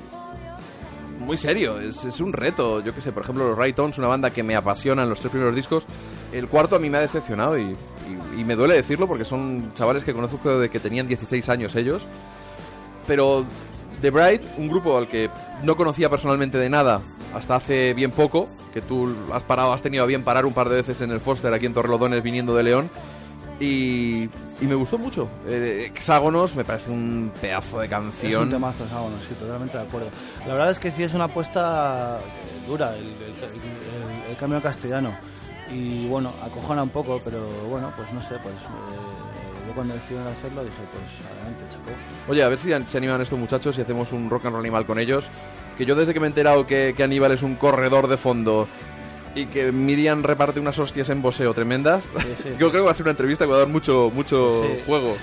muy 1.20 1.38
serio, 1.38 1.80
es, 1.80 2.04
es 2.06 2.20
un 2.20 2.34
reto. 2.34 2.82
Yo 2.82 2.94
qué 2.94 3.02
sé, 3.02 3.12
por 3.12 3.24
ejemplo, 3.24 3.48
los 3.50 3.58
Right 3.58 3.78
Ons, 3.80 3.98
una 3.98 4.08
banda 4.08 4.30
que 4.32 4.44
me 4.44 4.56
apasiona 4.56 5.04
en 5.04 5.10
los 5.10 5.20
tres 5.20 5.32
primeros 5.32 5.56
discos. 5.56 5.86
El 6.32 6.48
cuarto 6.48 6.76
a 6.76 6.80
mí 6.80 6.90
me 6.90 6.98
ha 6.98 7.02
decepcionado 7.02 7.58
y 7.58 7.76
me 8.46 8.56
duele 8.56 8.76
decirlo 8.76 9.08
porque 9.08 9.26
son 9.26 9.74
chavales 9.74 10.04
que 10.04 10.14
conozco 10.14 10.60
de 10.60 10.70
que 10.70 10.80
tenían 10.80 11.08
16 11.08 11.48
años 11.50 11.76
ellos. 11.76 12.04
Pero 13.08 13.46
The 14.02 14.12
Bright, 14.12 14.44
un 14.58 14.70
grupo 14.70 14.98
al 14.98 15.08
que 15.08 15.30
no 15.64 15.76
conocía 15.76 16.10
personalmente 16.10 16.58
de 16.58 16.70
nada 16.70 17.02
hasta 17.34 17.56
hace 17.56 17.94
bien 17.94 18.12
poco, 18.12 18.48
que 18.74 18.82
tú 18.82 19.14
has 19.34 19.44
parado, 19.44 19.74
has 19.74 19.82
tenido 19.82 20.04
a 20.04 20.08
bien 20.08 20.24
parar 20.24 20.46
un 20.46 20.54
par 20.54 20.70
de 20.70 20.78
veces 20.78 21.02
en 21.02 21.12
el 21.12 21.20
Foster 21.20 21.54
aquí 21.54 21.66
en 21.66 21.74
Torrelodones 21.74 22.24
viniendo 22.24 22.56
de 22.56 22.64
León. 22.64 22.90
Y, 23.60 24.24
y 24.62 24.66
me 24.68 24.76
gustó 24.76 24.98
mucho. 24.98 25.28
Eh, 25.46 25.92
Hexágonos 25.94 26.56
me 26.56 26.64
parece 26.64 26.90
un 26.90 27.32
pedazo 27.42 27.80
de 27.80 27.86
Es 27.88 27.92
un 27.92 27.98
canción. 28.12 28.50
temazo, 28.50 28.88
Sábano, 28.88 29.18
sí, 29.28 29.36
totalmente 29.36 29.78
de 29.78 29.84
acuerdo. 29.84 30.10
La 30.48 30.54
verdad 30.54 30.72
es 30.72 30.80
que 30.80 30.92
sí 30.92 31.04
es 31.04 31.14
una 31.14 31.26
apuesta 31.26 32.20
eh, 32.24 32.68
dura 32.68 32.96
el, 32.96 33.04
el- 33.04 33.12
el- 34.24 34.30
el 34.32 34.38
cambio 34.38 34.62
castellano. 34.62 35.12
Y 35.72 36.08
bueno, 36.08 36.32
acojona 36.44 36.84
un 36.84 36.90
poco, 36.90 37.22
pero 37.24 37.48
bueno, 37.70 37.92
pues 37.96 38.12
no 38.14 38.22
sé, 38.22 38.36
pues 38.42 38.56
eh, 38.56 39.68
yo 39.68 39.74
cuando 39.76 39.94
decidieron 39.94 40.28
hacerlo 40.28 40.64
dije, 40.64 40.76
pues 40.92 41.30
adelante, 41.32 41.64
chapo. 41.70 42.32
Oye, 42.32 42.42
a 42.44 42.48
ver 42.48 42.58
si 42.58 42.70
se 42.88 42.98
animan 42.98 43.22
estos 43.22 43.38
muchachos 43.38 43.78
y 43.78 43.82
hacemos 43.82 44.12
un 44.14 44.30
rock 44.30 44.46
and 44.46 44.54
roll 44.56 44.64
animal 44.64 44.86
con 44.86 44.98
ellos. 45.00 45.30
Que 45.78 45.86
yo 45.86 45.96
desde 45.96 46.14
que 46.14 46.20
me 46.20 46.26
he 46.28 46.30
enterado 46.30 46.66
que, 46.66 46.94
que 46.96 47.04
Aníbal 47.04 47.32
es 47.34 47.44
un 47.44 47.56
corredor 47.56 48.08
de 48.08 48.18
fondo 48.18 48.68
y 49.36 49.46
que 49.46 49.72
Miriam 49.72 50.24
reparte 50.24 50.60
unas 50.60 50.78
hostias 50.80 51.10
en 51.10 51.22
boseo 51.22 51.54
tremendas, 51.54 52.10
sí. 52.38 52.50
yo 52.60 52.70
creo 52.70 52.72
que 52.72 52.80
va 52.82 52.92
a 52.92 52.94
ser 52.94 53.04
una 53.04 53.12
entrevista 53.12 53.46
que 53.46 53.52
va 53.52 53.58
a 53.58 53.60
dar 53.60 53.68
mucho, 53.70 54.12
mucho 54.14 54.64
Sí. 54.64 54.80
juego. 54.86 55.16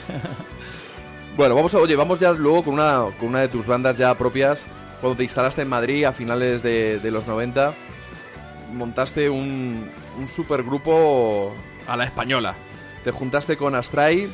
bueno, 1.37 1.55
vamos 1.55 1.75
a, 1.75 1.79
oye, 1.79 1.97
vamos 1.97 2.19
ya 2.21 2.33
luego 2.33 2.65
con 2.65 2.75
una, 2.75 3.05
con 3.19 3.29
una 3.31 3.41
de 3.41 3.49
tus 3.49 3.67
bandas 3.67 3.97
ya 3.97 4.15
propias. 4.17 4.67
Cuando 5.01 5.17
te 5.19 5.25
instalaste 5.25 5.63
en 5.63 5.69
Madrid 5.69 6.05
a 6.05 6.13
finales 6.13 6.63
de, 6.63 6.99
de 6.99 7.11
los 7.11 7.27
90, 7.27 7.75
montaste 8.75 9.29
un, 9.29 9.91
un 10.19 10.29
supergrupo 10.29 11.53
a 11.87 11.97
la 11.97 12.05
española. 12.05 12.55
Te 13.05 13.11
juntaste 13.11 13.57
con 13.57 13.75
Astray, 13.75 14.29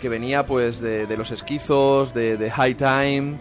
que 0.00 0.08
venía 0.08 0.46
pues 0.46 0.80
de, 0.80 1.06
de 1.06 1.16
los 1.16 1.30
esquizos, 1.30 2.14
de, 2.14 2.36
de 2.36 2.50
High 2.50 2.74
Time. 2.76 3.34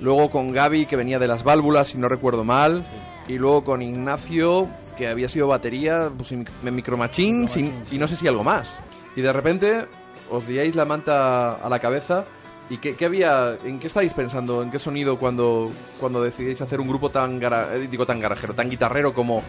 Luego 0.00 0.30
con 0.30 0.52
Gaby, 0.52 0.86
que 0.86 0.96
venía 0.96 1.18
de 1.18 1.28
las 1.28 1.44
válvulas, 1.44 1.88
si 1.88 1.98
no 1.98 2.08
recuerdo 2.08 2.42
mal. 2.44 2.84
Y 3.28 3.38
luego 3.38 3.62
con 3.64 3.80
Ignacio, 3.82 4.68
que 4.96 5.08
había 5.08 5.28
sido 5.28 5.48
batería, 5.48 6.10
pues 6.16 6.32
en 6.32 6.46
Micro 6.62 6.96
Machines, 6.96 7.56
y, 7.56 7.72
y 7.90 7.98
no 7.98 8.06
sé 8.08 8.16
si 8.16 8.26
algo 8.28 8.44
más. 8.44 8.80
Y 9.16 9.22
de 9.22 9.32
repente 9.32 9.86
os 10.30 10.46
diáis 10.46 10.74
la 10.74 10.84
manta 10.84 11.54
a 11.54 11.68
la 11.68 11.78
cabeza. 11.78 12.24
¿Y 12.70 12.78
qué, 12.78 12.94
qué 12.96 13.04
había, 13.04 13.58
en 13.62 13.78
qué 13.78 13.86
estáis 13.88 14.14
pensando, 14.14 14.62
en 14.62 14.70
qué 14.70 14.78
sonido 14.78 15.18
cuando, 15.18 15.70
cuando 16.00 16.22
decidís 16.22 16.62
hacer 16.62 16.80
un 16.80 16.88
grupo 16.88 17.10
tan, 17.10 17.38
gara- 17.38 17.76
eh, 17.76 17.88
digo 17.90 18.06
tan 18.06 18.20
garajero, 18.20 18.54
tan 18.54 18.70
guitarrero 18.70 19.12
como, 19.12 19.42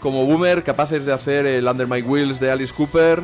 como 0.00 0.24
Boomer, 0.26 0.64
capaces 0.64 1.06
de 1.06 1.12
hacer 1.12 1.46
el 1.46 1.68
Under 1.68 1.86
My 1.86 2.02
Wheels 2.02 2.40
de 2.40 2.50
Alice 2.50 2.74
Cooper? 2.76 3.22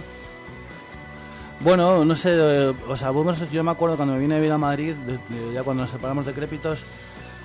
Bueno, 1.60 2.04
no 2.04 2.14
sé, 2.16 2.30
eh, 2.32 2.74
o 2.88 2.96
sea, 2.96 3.10
Boomers, 3.10 3.50
yo 3.50 3.64
me 3.64 3.70
acuerdo 3.70 3.96
cuando 3.96 4.14
me 4.14 4.20
vine 4.20 4.34
a 4.34 4.38
vivir 4.38 4.52
a 4.52 4.58
Madrid, 4.58 4.94
de- 4.94 5.12
de- 5.34 5.52
ya 5.52 5.62
cuando 5.62 5.82
nos 5.82 5.90
separamos 5.90 6.26
de 6.26 6.32
Crépitos, 6.32 6.80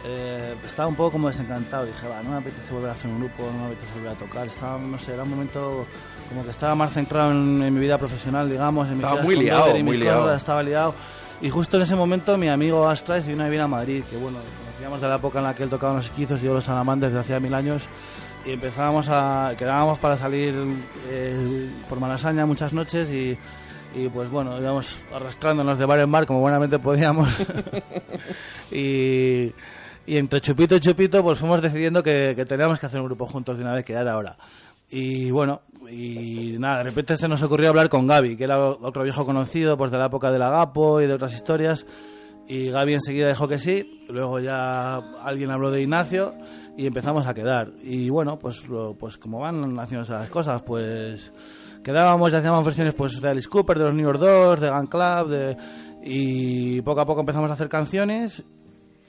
eh, 0.05 0.55
estaba 0.65 0.88
un 0.88 0.95
poco 0.95 1.11
como 1.11 1.27
desencantado. 1.27 1.85
Dije, 1.85 2.07
va, 2.07 2.21
no 2.23 2.31
me 2.31 2.38
apetece 2.38 2.73
volver 2.73 2.89
a 2.89 2.93
hacer 2.93 3.11
un 3.11 3.19
grupo, 3.19 3.43
no 3.51 3.59
me 3.59 3.65
apetece 3.67 3.93
volver 3.95 4.11
a 4.11 4.15
tocar. 4.15 4.47
Estaba, 4.47 4.77
no 4.77 4.99
sé, 4.99 5.13
era 5.13 5.23
un 5.23 5.30
momento 5.30 5.85
como 6.30 6.43
que 6.43 6.51
estaba 6.51 6.76
más 6.76 6.93
centrado 6.93 7.31
en, 7.31 7.61
en 7.63 7.73
mi 7.73 7.80
vida 7.80 7.97
profesional, 7.97 8.49
digamos, 8.49 8.88
en 8.88 8.95
mis 8.95 9.03
Estaba 9.03 9.21
muy 9.23 9.35
liado, 9.35 9.67
Dover 9.67 9.84
muy 9.84 9.97
liado. 9.97 10.34
estaba 10.34 10.63
liado. 10.63 10.93
Y 11.41 11.49
justo 11.49 11.77
en 11.77 11.84
ese 11.84 11.95
momento 11.95 12.38
mi 12.38 12.49
amigo 12.49 12.88
Astra 12.88 13.21
se 13.21 13.30
vino 13.31 13.43
a 13.43 13.45
vivir 13.45 13.61
a 13.61 13.67
Madrid, 13.67 14.03
que 14.03 14.17
bueno, 14.17 14.38
conocíamos 14.65 15.01
de 15.01 15.07
la 15.07 15.15
época 15.15 15.39
en 15.39 15.45
la 15.45 15.53
que 15.53 15.63
él 15.63 15.69
tocaba 15.69 15.95
los 15.95 16.05
esquizos 16.05 16.41
y 16.41 16.45
yo 16.45 16.53
los 16.53 16.65
salamandres 16.65 17.11
desde 17.11 17.21
hacía 17.21 17.39
mil 17.39 17.53
años. 17.53 17.84
Y 18.45 18.51
empezábamos 18.51 19.07
a. 19.09 19.53
quedábamos 19.57 19.99
para 19.99 20.15
salir 20.15 20.53
eh, 21.09 21.69
por 21.89 21.99
Malasaña 21.99 22.45
muchas 22.45 22.73
noches 22.73 23.09
y, 23.09 23.38
y 23.95 24.07
pues 24.09 24.30
bueno, 24.30 24.59
íbamos 24.59 24.99
arrastrándonos 25.13 25.77
de 25.77 25.85
bar 25.85 25.99
en 25.99 26.11
bar 26.11 26.26
como 26.26 26.39
buenamente 26.39 26.80
podíamos. 26.80 27.30
y, 28.71 29.51
y 30.10 30.18
entre 30.18 30.41
chupito 30.41 30.76
y 30.76 30.80
chupito 30.80 31.22
pues 31.23 31.40
fuimos 31.40 31.61
decidiendo 31.61 32.02
que, 32.03 32.34
que 32.36 32.45
teníamos 32.45 32.80
que 32.80 32.86
hacer 32.86 32.99
un 32.99 33.07
grupo 33.07 33.26
juntos 33.26 33.57
de 33.57 33.64
una 33.64 33.73
vez 33.73 33.86
que 33.86 33.94
ya 33.94 34.02
era 34.02 34.18
hora. 34.18 34.38
Y 34.91 35.30
bueno, 35.30 35.61
y 35.90 36.56
nada, 36.57 36.80
de 36.80 36.84
repente 36.86 37.15
se 37.15 37.27
nos 37.27 37.44
ocurrió 37.44 37.69
hablar 37.69 37.90
con 37.90 38.07
Gaby, 38.07 38.36
que 38.36 38.44
era 38.45 38.60
otro 38.60 39.03
viejo 39.03 39.23
conocido 39.26 39.77
pues 39.77 39.91
de 39.91 39.98
la 39.99 40.07
época 40.07 40.31
del 40.31 40.41
Agapo 40.41 40.99
y 41.02 41.06
de 41.07 41.14
otras 41.14 41.34
historias. 41.36 41.86
Y 42.48 42.72
Gaby 42.72 42.95
enseguida 42.95 43.27
dijo 43.27 43.48
que 43.48 43.60
sí, 43.60 44.03
luego 44.10 44.40
ya 44.40 44.95
alguien 45.23 45.52
habló 45.52 45.69
de 45.69 45.84
Ignacio 45.84 46.34
y 46.76 46.88
empezamos 46.88 47.27
a 47.27 47.36
quedar. 47.36 47.72
Y 47.84 48.10
bueno, 48.10 48.40
pues, 48.40 48.68
lo- 48.68 48.95
pues 48.95 49.19
como 49.19 49.40
van 49.41 49.80
haciendo 49.80 50.11
las 50.11 50.30
cosas, 50.31 50.64
pues 50.64 51.31
quedábamos 51.84 52.34
y 52.34 52.36
hacíamos 52.38 52.65
versiones 52.65 52.95
pues 52.95 53.22
de 53.22 53.30
Alice 53.30 53.48
Cooper, 53.48 53.77
de 53.77 53.86
los 53.86 53.94
New 53.94 54.06
York 54.07 54.18
2, 54.19 54.60
de 54.60 54.69
Gun 54.72 54.88
Club, 54.88 55.27
de... 55.30 55.57
y 56.03 56.81
poco 56.81 57.02
a 57.02 57.06
poco 57.06 57.19
empezamos 57.19 57.52
a 57.52 57.53
hacer 57.53 57.69
canciones 57.69 58.41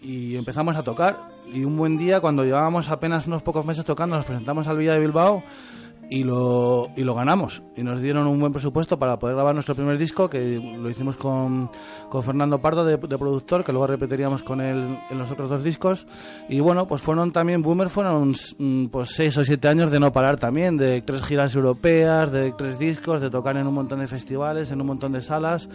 y 0.02 0.36
empezamos 0.36 0.76
a 0.76 0.82
tocar. 0.82 1.16
Y 1.52 1.64
un 1.64 1.76
buen 1.76 1.98
día, 1.98 2.20
cuando 2.20 2.44
llevábamos 2.44 2.88
apenas 2.88 3.26
unos 3.26 3.42
pocos 3.42 3.64
meses 3.64 3.84
tocando, 3.84 4.16
nos 4.16 4.24
presentamos 4.24 4.66
al 4.66 4.78
Villa 4.78 4.94
de 4.94 5.00
Bilbao 5.00 5.42
y 6.10 6.24
lo, 6.24 6.90
y 6.96 7.04
lo 7.04 7.14
ganamos. 7.14 7.62
Y 7.76 7.84
nos 7.84 8.02
dieron 8.02 8.26
un 8.26 8.40
buen 8.40 8.52
presupuesto 8.52 8.98
para 8.98 9.18
poder 9.18 9.36
grabar 9.36 9.54
nuestro 9.54 9.76
primer 9.76 9.96
disco, 9.96 10.28
que 10.28 10.56
lo 10.58 10.90
hicimos 10.90 11.16
con, 11.16 11.70
con 12.08 12.22
Fernando 12.22 12.60
Pardo 12.60 12.84
de, 12.84 12.96
de 12.96 13.18
productor, 13.18 13.62
que 13.62 13.72
luego 13.72 13.86
repetiríamos 13.86 14.42
con 14.42 14.60
él 14.60 14.98
en 15.08 15.18
los 15.18 15.30
otros 15.30 15.48
dos 15.48 15.62
discos. 15.62 16.06
Y 16.48 16.58
bueno, 16.58 16.88
pues 16.88 17.00
fueron 17.00 17.30
también, 17.30 17.62
Boomer 17.62 17.88
fueron 17.88 18.34
mm, 18.58 18.86
pues 18.86 19.10
seis 19.10 19.38
o 19.38 19.44
siete 19.44 19.68
años 19.68 19.92
de 19.92 20.00
no 20.00 20.12
parar 20.12 20.36
también, 20.36 20.76
de 20.76 21.00
tres 21.02 21.22
giras 21.22 21.54
europeas, 21.54 22.32
de 22.32 22.52
tres 22.52 22.78
discos, 22.78 23.20
de 23.20 23.30
tocar 23.30 23.56
en 23.56 23.68
un 23.68 23.74
montón 23.74 24.00
de 24.00 24.08
festivales, 24.08 24.72
en 24.72 24.80
un 24.80 24.88
montón 24.88 25.12
de 25.12 25.20
salas. 25.20 25.68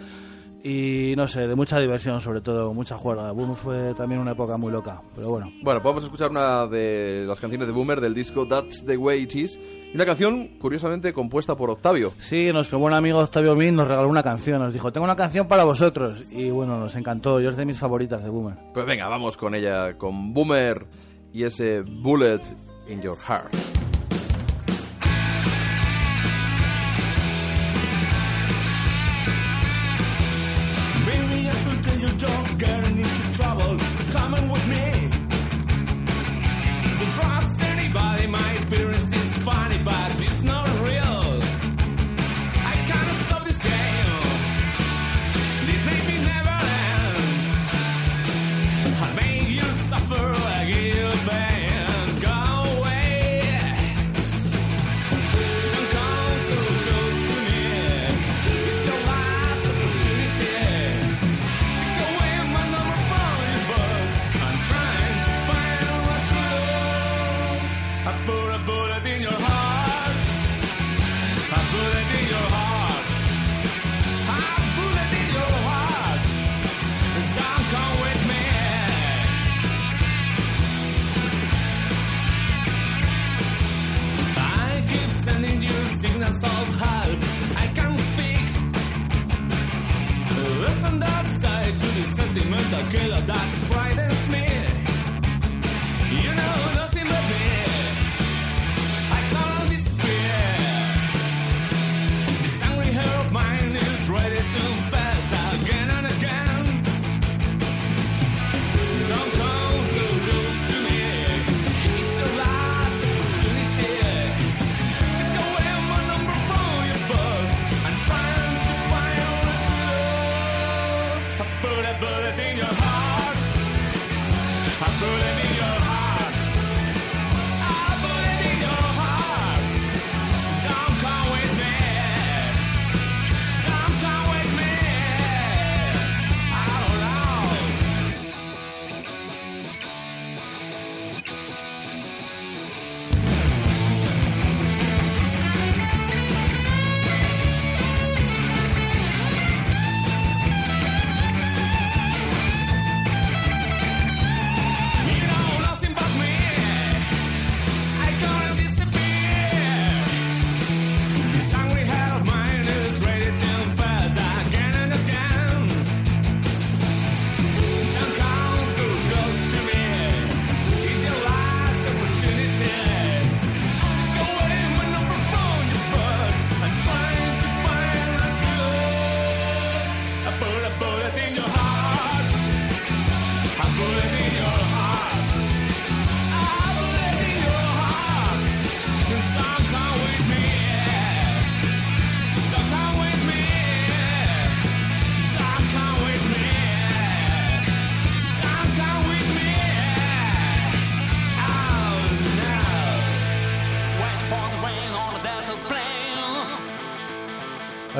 Y 0.62 1.14
no 1.16 1.28
sé, 1.28 1.46
de 1.46 1.54
mucha 1.54 1.78
diversión 1.78 2.20
sobre 2.20 2.40
todo, 2.40 2.74
mucha 2.74 2.96
juerga. 2.96 3.30
Boomer 3.30 3.56
fue 3.56 3.94
también 3.94 4.20
una 4.20 4.32
época 4.32 4.56
muy 4.56 4.72
loca, 4.72 5.00
pero 5.14 5.30
bueno. 5.30 5.46
Bueno, 5.62 5.80
pues 5.80 5.84
vamos 5.84 6.02
a 6.02 6.06
escuchar 6.06 6.30
una 6.30 6.66
de 6.66 7.24
las 7.26 7.38
canciones 7.38 7.68
de 7.68 7.72
Boomer 7.72 8.00
del 8.00 8.14
disco 8.14 8.46
That's 8.48 8.84
the 8.84 8.96
Way 8.96 9.22
It 9.22 9.34
Is. 9.36 9.60
Una 9.94 10.04
canción, 10.04 10.58
curiosamente, 10.58 11.12
compuesta 11.12 11.56
por 11.56 11.70
Octavio. 11.70 12.12
Sí, 12.18 12.50
nuestro 12.52 12.78
buen 12.78 12.94
amigo 12.94 13.18
Octavio 13.20 13.54
Min 13.54 13.76
nos 13.76 13.86
regaló 13.86 14.08
una 14.08 14.22
canción, 14.22 14.60
nos 14.60 14.72
dijo, 14.72 14.92
tengo 14.92 15.04
una 15.04 15.16
canción 15.16 15.46
para 15.46 15.64
vosotros. 15.64 16.24
Y 16.32 16.50
bueno, 16.50 16.78
nos 16.78 16.96
encantó, 16.96 17.40
yo 17.40 17.50
es 17.50 17.56
de 17.56 17.64
mis 17.64 17.78
favoritas 17.78 18.22
de 18.24 18.30
Boomer. 18.30 18.56
Pues 18.74 18.84
venga, 18.86 19.08
vamos 19.08 19.36
con 19.36 19.54
ella, 19.54 19.96
con 19.96 20.34
Boomer 20.34 20.86
y 21.32 21.44
ese 21.44 21.82
Bullet 21.82 22.40
in 22.88 23.00
Your 23.00 23.16
Heart. 23.16 23.54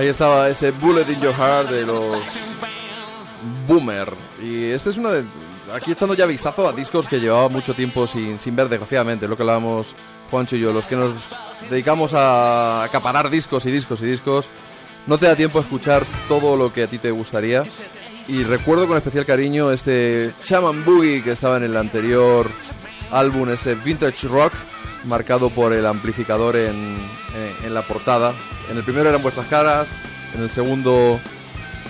Ahí 0.06 0.10
estaba 0.10 0.48
ese 0.48 0.70
Bullet 0.70 1.10
in 1.10 1.20
Your 1.20 1.34
Heart 1.34 1.68
de 1.68 1.84
los 1.84 2.24
Boomer. 3.66 4.14
Y 4.40 4.66
este 4.66 4.90
es 4.90 4.98
uno 4.98 5.10
de. 5.10 5.24
Aquí 5.74 5.90
echando 5.90 6.14
ya 6.14 6.26
vistazo 6.26 6.68
a 6.68 6.72
discos 6.72 7.08
que 7.08 7.18
llevaba 7.18 7.48
mucho 7.48 7.74
tiempo 7.74 8.06
sin, 8.06 8.38
sin 8.38 8.54
ver, 8.54 8.68
desgraciadamente, 8.68 9.26
lo 9.26 9.36
que 9.36 9.42
hablábamos 9.42 9.96
Juancho 10.30 10.54
y 10.54 10.60
yo, 10.60 10.72
los 10.72 10.84
que 10.84 10.94
nos 10.94 11.12
dedicamos 11.68 12.14
a 12.14 12.84
acaparar 12.84 13.30
discos 13.30 13.66
y 13.66 13.72
discos 13.72 14.00
y 14.00 14.06
discos, 14.06 14.48
no 15.08 15.18
te 15.18 15.26
da 15.26 15.34
tiempo 15.34 15.58
a 15.58 15.62
escuchar 15.62 16.04
todo 16.28 16.56
lo 16.56 16.72
que 16.72 16.84
a 16.84 16.86
ti 16.86 16.98
te 16.98 17.10
gustaría. 17.10 17.64
Y 18.28 18.44
recuerdo 18.44 18.86
con 18.86 18.96
especial 18.96 19.26
cariño 19.26 19.72
este 19.72 20.32
Shaman 20.40 20.84
Boogie 20.84 21.24
que 21.24 21.32
estaba 21.32 21.56
en 21.56 21.64
el 21.64 21.76
anterior 21.76 22.48
álbum, 23.10 23.50
ese 23.50 23.74
Vintage 23.74 24.28
Rock, 24.28 24.52
marcado 25.06 25.50
por 25.50 25.72
el 25.72 25.86
amplificador 25.86 26.56
en, 26.56 26.96
en- 27.34 27.64
en 27.66 27.74
la 27.74 27.86
portada. 27.86 28.34
En 28.70 28.76
el 28.76 28.84
primero 28.84 29.08
eran 29.08 29.22
vuestras 29.22 29.46
caras, 29.46 29.88
en 30.34 30.42
el 30.42 30.50
segundo 30.50 31.20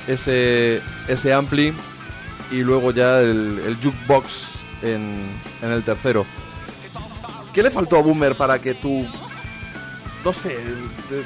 ese, 0.07 0.81
ese 1.09 1.33
ampli 1.33 1.73
y 2.53 2.57
luego 2.63 2.91
ya 2.93 3.21
el, 3.21 3.77
jukebox 3.83 4.43
en, 4.83 5.27
en 5.63 5.71
el 5.73 5.83
tercero. 5.83 6.25
¿Qué 7.53 7.63
le 7.63 7.71
faltó 7.71 7.97
a 7.97 8.03
Boomer 8.03 8.37
para 8.37 8.59
que 8.59 8.75
tú... 8.75 9.07
No 10.25 10.33
sé, 10.33 10.59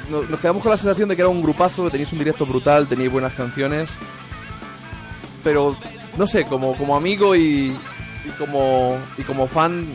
nos 0.09 0.39
quedamos 0.39 0.61
con 0.61 0.71
la 0.71 0.77
sensación 0.77 1.09
de 1.09 1.15
que 1.15 1.23
era 1.23 1.29
un 1.29 1.41
grupazo, 1.41 1.89
teníais 1.89 2.13
un 2.13 2.19
directo 2.19 2.45
brutal, 2.45 2.87
teníais 2.87 3.11
buenas 3.11 3.33
canciones, 3.33 3.97
pero 5.43 5.75
no 6.17 6.27
sé, 6.27 6.45
como, 6.45 6.75
como 6.75 6.95
amigo 6.95 7.35
y, 7.35 7.75
y 8.25 8.29
como, 8.37 8.95
y 9.17 9.23
como 9.23 9.47
fan, 9.47 9.85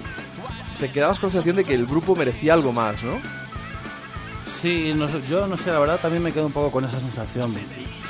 te 0.78 0.90
quedabas 0.90 1.18
con 1.18 1.28
la 1.28 1.32
sensación 1.32 1.56
de 1.56 1.64
que 1.64 1.74
el 1.74 1.86
grupo 1.86 2.14
merecía 2.16 2.54
algo 2.54 2.72
más, 2.72 3.02
¿no? 3.02 3.18
Sí, 4.60 4.92
no 4.96 5.06
yo 5.28 5.46
no 5.46 5.56
sé, 5.56 5.70
la 5.70 5.78
verdad 5.78 5.98
también 6.00 6.22
me 6.22 6.32
quedo 6.32 6.46
un 6.46 6.52
poco 6.52 6.70
con 6.70 6.84
esa 6.84 6.98
sensación 6.98 7.54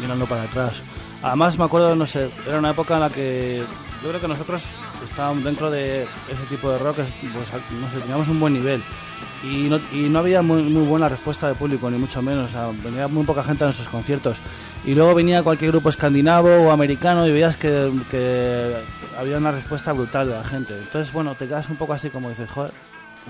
mirando 0.00 0.26
para 0.26 0.42
atrás. 0.44 0.82
Además 1.22 1.58
me 1.58 1.64
acuerdo, 1.64 1.94
no 1.96 2.06
sé, 2.06 2.28
era 2.46 2.58
una 2.58 2.70
época 2.70 2.94
en 2.94 3.00
la 3.00 3.10
que 3.10 3.62
yo 4.02 4.08
creo 4.08 4.20
que 4.20 4.28
nosotros 4.28 4.62
estábamos 5.04 5.42
dentro 5.44 5.70
de 5.70 6.02
ese 6.28 6.42
tipo 6.48 6.70
de 6.70 6.78
rock, 6.78 7.00
es- 7.00 7.12
pues 7.20 7.46
no 7.72 7.90
sé, 7.90 8.00
teníamos 8.00 8.28
un 8.28 8.38
buen 8.38 8.52
nivel 8.52 8.82
y 9.42 9.68
no, 9.68 9.80
y 9.92 10.08
no 10.08 10.20
había 10.20 10.42
muy, 10.42 10.62
muy 10.62 10.82
buena 10.84 11.08
respuesta 11.08 11.48
de 11.48 11.54
público, 11.54 11.90
ni 11.90 11.98
mucho 11.98 12.22
menos, 12.22 12.50
o 12.50 12.52
sea, 12.52 12.68
venía 12.84 13.08
muy 13.08 13.24
poca 13.24 13.42
gente 13.42 13.64
a 13.64 13.66
nuestros 13.68 13.88
conciertos. 13.88 14.36
Y 14.84 14.94
luego 14.94 15.14
venía 15.14 15.42
cualquier 15.42 15.72
grupo 15.72 15.88
escandinavo 15.88 16.48
o 16.48 16.70
americano 16.70 17.26
y 17.26 17.32
veías 17.32 17.56
que, 17.56 17.90
que 18.10 18.72
había 19.18 19.38
una 19.38 19.52
respuesta 19.52 19.92
brutal 19.92 20.28
de 20.28 20.34
la 20.34 20.44
gente. 20.44 20.74
Entonces, 20.76 21.12
bueno, 21.12 21.34
te 21.34 21.46
quedas 21.46 21.68
un 21.68 21.76
poco 21.76 21.92
así 21.92 22.10
como 22.10 22.28
dices, 22.28 22.50
joder, 22.50 22.72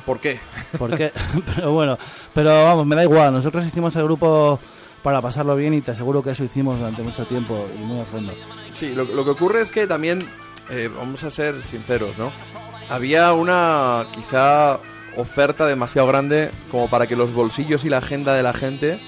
¿Por 0.05 0.21
qué? 0.21 0.39
¿Por 0.79 0.97
qué? 0.97 1.13
pero 1.55 1.73
bueno, 1.73 1.99
pero 2.35 2.65
vamos, 2.65 2.87
me 2.87 2.97
da 2.97 3.05
igual. 3.05 3.33
Nosotros 3.33 3.65
hicimos 3.65 3.95
el 3.97 4.05
grupo 4.05 4.61
para 5.03 5.23
pasarlo 5.23 5.57
bien 5.57 5.75
y 5.75 5.81
te 5.81 5.93
aseguro 5.93 6.23
que 6.23 6.31
eso 6.31 6.45
hicimos 6.45 6.79
durante 6.79 7.03
mucho 7.03 7.25
tiempo 7.25 7.69
y 7.75 7.79
muy 7.79 8.01
a 8.01 8.05
fondo. 8.05 8.35
Sí, 8.75 8.95
lo, 8.95 9.05
lo 9.05 9.25
que 9.25 9.31
ocurre 9.31 9.63
es 9.63 9.71
que 9.71 9.87
también, 9.87 10.19
eh, 10.69 10.91
vamos 10.95 11.23
a 11.25 11.31
ser 11.31 11.63
sinceros, 11.63 12.19
¿no? 12.19 12.31
Había 12.89 13.33
una 13.33 14.07
quizá 14.15 14.79
oferta 15.17 15.67
demasiado 15.67 16.07
grande 16.07 16.51
como 16.71 16.91
para 16.91 17.07
que 17.07 17.17
los 17.17 17.33
bolsillos 17.33 17.85
y 17.85 17.89
la 17.89 17.99
agenda 17.99 18.35
de 18.35 18.43
la 18.43 18.53
gente 18.53 19.01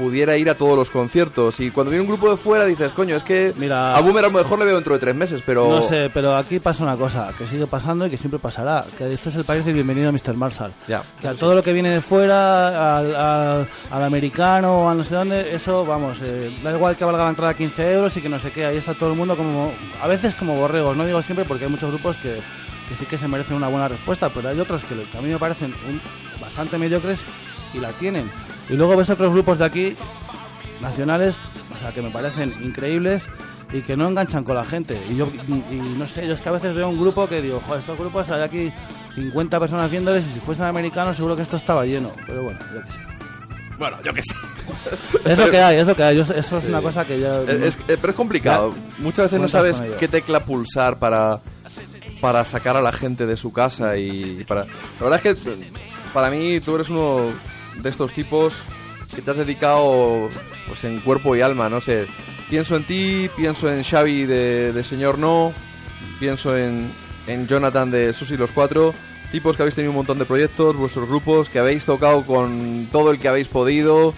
pudiera 0.00 0.36
ir 0.36 0.48
a 0.50 0.54
todos 0.56 0.76
los 0.76 0.88
conciertos. 0.90 1.60
Y 1.60 1.70
cuando 1.70 1.90
viene 1.90 2.02
un 2.02 2.08
grupo 2.08 2.30
de 2.30 2.36
fuera 2.36 2.64
dices, 2.64 2.92
coño, 2.92 3.16
es 3.16 3.22
que 3.22 3.52
Mira- 3.56 3.94
a 3.96 4.00
Boomer 4.00 4.24
a 4.24 4.28
lo 4.28 4.38
mejor 4.38 4.58
le 4.58 4.64
veo 4.64 4.74
dentro 4.76 4.94
de 4.94 5.00
tres 5.00 5.14
meses, 5.14 5.42
pero... 5.44 5.68
No 5.68 5.82
sé, 5.82 6.10
pero 6.12 6.34
aquí 6.36 6.58
pasa 6.58 6.82
una 6.84 6.96
cosa, 6.96 7.30
que 7.36 7.46
sigue 7.46 7.66
pasando 7.66 8.06
y 8.06 8.10
que 8.10 8.16
siempre 8.16 8.38
pasará. 8.40 8.84
Que 8.96 9.12
esto 9.12 9.28
es 9.28 9.36
el 9.36 9.44
país 9.44 9.64
de 9.64 9.72
bienvenido 9.72 10.08
a 10.08 10.12
Mr. 10.12 10.34
Marshall. 10.34 10.72
Ya. 10.88 11.02
Que 11.20 11.28
a 11.28 11.34
todo 11.34 11.54
lo 11.54 11.62
que 11.62 11.72
viene 11.72 11.90
de 11.90 12.00
fuera, 12.00 12.98
al, 12.98 13.14
al- 13.14 13.68
al 13.90 14.02
americano 14.02 14.84
o 14.84 14.88
a 14.88 14.94
no 14.94 15.02
sé 15.02 15.14
dónde, 15.14 15.54
eso, 15.54 15.84
vamos, 15.84 16.18
eh, 16.22 16.50
da 16.64 16.72
igual 16.72 16.96
que 16.96 17.04
valga 17.04 17.24
la 17.24 17.30
entrada 17.30 17.54
15 17.54 17.92
euros 17.92 18.16
y 18.16 18.20
que 18.22 18.28
no 18.28 18.38
sé 18.38 18.50
qué, 18.50 18.64
ahí 18.64 18.76
está 18.78 18.94
todo 18.94 19.10
el 19.12 19.16
mundo 19.18 19.36
como, 19.36 19.72
a 20.00 20.06
veces 20.08 20.34
como 20.36 20.54
borregos, 20.56 20.96
no 20.96 21.04
digo 21.06 21.20
siempre 21.22 21.44
porque 21.44 21.64
hay 21.64 21.70
muchos 21.70 21.90
grupos 21.90 22.16
que, 22.16 22.34
que 22.88 22.94
sí 22.98 23.04
que 23.06 23.18
se 23.18 23.28
merecen 23.28 23.56
una 23.56 23.68
buena 23.68 23.88
respuesta, 23.88 24.28
pero 24.30 24.48
hay 24.48 24.58
otros 24.60 24.82
que, 24.84 24.94
que 24.94 25.18
a 25.18 25.20
mí 25.20 25.28
me 25.28 25.38
parecen 25.38 25.74
un- 25.88 26.00
bastante 26.40 26.78
mediocres 26.78 27.18
y 27.74 27.78
la 27.78 27.90
tienen. 27.92 28.30
Y 28.70 28.76
luego 28.76 28.96
ves 28.96 29.10
otros 29.10 29.32
grupos 29.32 29.58
de 29.58 29.64
aquí, 29.64 29.96
nacionales, 30.80 31.36
o 31.74 31.78
sea, 31.78 31.92
que 31.92 32.02
me 32.02 32.10
parecen 32.10 32.54
increíbles 32.62 33.24
y 33.72 33.82
que 33.82 33.96
no 33.96 34.08
enganchan 34.08 34.44
con 34.44 34.54
la 34.56 34.64
gente. 34.64 35.00
Y 35.10 35.16
yo, 35.16 35.28
y 35.70 35.74
no 35.96 36.06
sé, 36.06 36.26
yo 36.26 36.34
es 36.34 36.40
que 36.40 36.48
a 36.48 36.52
veces 36.52 36.74
veo 36.74 36.88
un 36.88 36.98
grupo 37.00 37.26
que 37.28 37.42
digo, 37.42 37.60
joder, 37.66 37.80
estos 37.80 37.98
grupos 37.98 38.28
hay 38.30 38.42
aquí 38.42 38.72
50 39.14 39.60
personas 39.60 39.90
viéndoles 39.90 40.24
y 40.26 40.34
si 40.34 40.40
fuesen 40.40 40.64
americanos 40.66 41.16
seguro 41.16 41.36
que 41.36 41.42
esto 41.42 41.56
estaba 41.56 41.84
lleno. 41.84 42.10
Pero 42.26 42.44
bueno, 42.44 42.58
yo 42.74 42.80
qué 42.82 42.92
sé. 42.92 42.98
Bueno, 43.78 43.96
yo 44.04 44.12
qué 44.12 44.22
sé. 44.22 44.34
Es 45.24 45.38
lo 45.38 45.48
que 45.50 45.58
hay, 45.60 45.76
es 45.78 45.86
lo 45.86 45.96
que 45.96 46.02
hay. 46.02 46.16
Yo- 46.16 46.22
eso 46.34 46.58
es 46.58 46.64
una 46.66 46.82
cosa 46.82 47.04
que 47.06 47.18
yo... 47.18 47.42
Es- 47.48 47.76
eh, 47.88 47.96
pero 48.00 48.10
es 48.10 48.16
complicado. 48.16 48.74
Muchas 48.98 49.26
veces 49.26 49.40
no 49.40 49.48
sabes 49.48 49.80
qué 49.98 50.06
tecla 50.08 50.40
pulsar 50.40 50.98
para, 50.98 51.40
para 52.20 52.44
sacar 52.44 52.76
a 52.76 52.82
la 52.82 52.92
gente 52.92 53.24
de 53.26 53.36
su 53.36 53.52
casa 53.52 53.96
y 53.96 54.44
para... 54.44 54.64
La 54.64 55.04
verdad 55.08 55.20
es 55.24 55.34
que 55.44 55.52
para 56.12 56.28
mí 56.30 56.60
tú 56.60 56.74
eres 56.74 56.88
uno 56.90 57.28
de 57.76 57.88
estos 57.88 58.12
tipos 58.12 58.62
que 59.14 59.22
te 59.22 59.30
has 59.30 59.36
dedicado 59.36 60.28
pues 60.66 60.84
en 60.84 61.00
cuerpo 61.00 61.34
y 61.34 61.40
alma, 61.40 61.68
no 61.68 61.80
sé. 61.80 62.06
Pienso 62.48 62.76
en 62.76 62.86
ti, 62.86 63.30
pienso 63.36 63.70
en 63.70 63.82
Xavi 63.82 64.24
de, 64.24 64.72
de 64.72 64.82
Señor 64.82 65.18
No, 65.18 65.52
pienso 66.18 66.56
en, 66.56 66.90
en 67.26 67.46
Jonathan 67.46 67.90
de 67.90 68.12
Susi 68.12 68.36
los 68.36 68.52
Cuatro, 68.52 68.92
tipos 69.30 69.56
que 69.56 69.62
habéis 69.62 69.74
tenido 69.74 69.90
un 69.90 69.96
montón 69.96 70.18
de 70.18 70.24
proyectos, 70.24 70.76
vuestros 70.76 71.08
grupos, 71.08 71.48
que 71.48 71.58
habéis 71.58 71.84
tocado 71.84 72.24
con 72.26 72.88
todo 72.90 73.10
el 73.10 73.18
que 73.18 73.28
habéis 73.28 73.48
podido, 73.48 74.14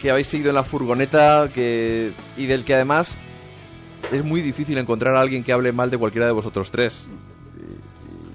que 0.00 0.10
habéis 0.10 0.26
seguido 0.26 0.50
en 0.50 0.56
la 0.56 0.64
furgoneta, 0.64 1.50
que 1.54 2.12
y 2.36 2.46
del 2.46 2.64
que 2.64 2.74
además 2.74 3.18
es 4.12 4.24
muy 4.24 4.40
difícil 4.42 4.78
encontrar 4.78 5.16
a 5.16 5.20
alguien 5.20 5.44
que 5.44 5.52
hable 5.52 5.72
mal 5.72 5.90
de 5.90 5.98
cualquiera 5.98 6.26
de 6.26 6.32
vosotros 6.32 6.70
tres. 6.70 7.08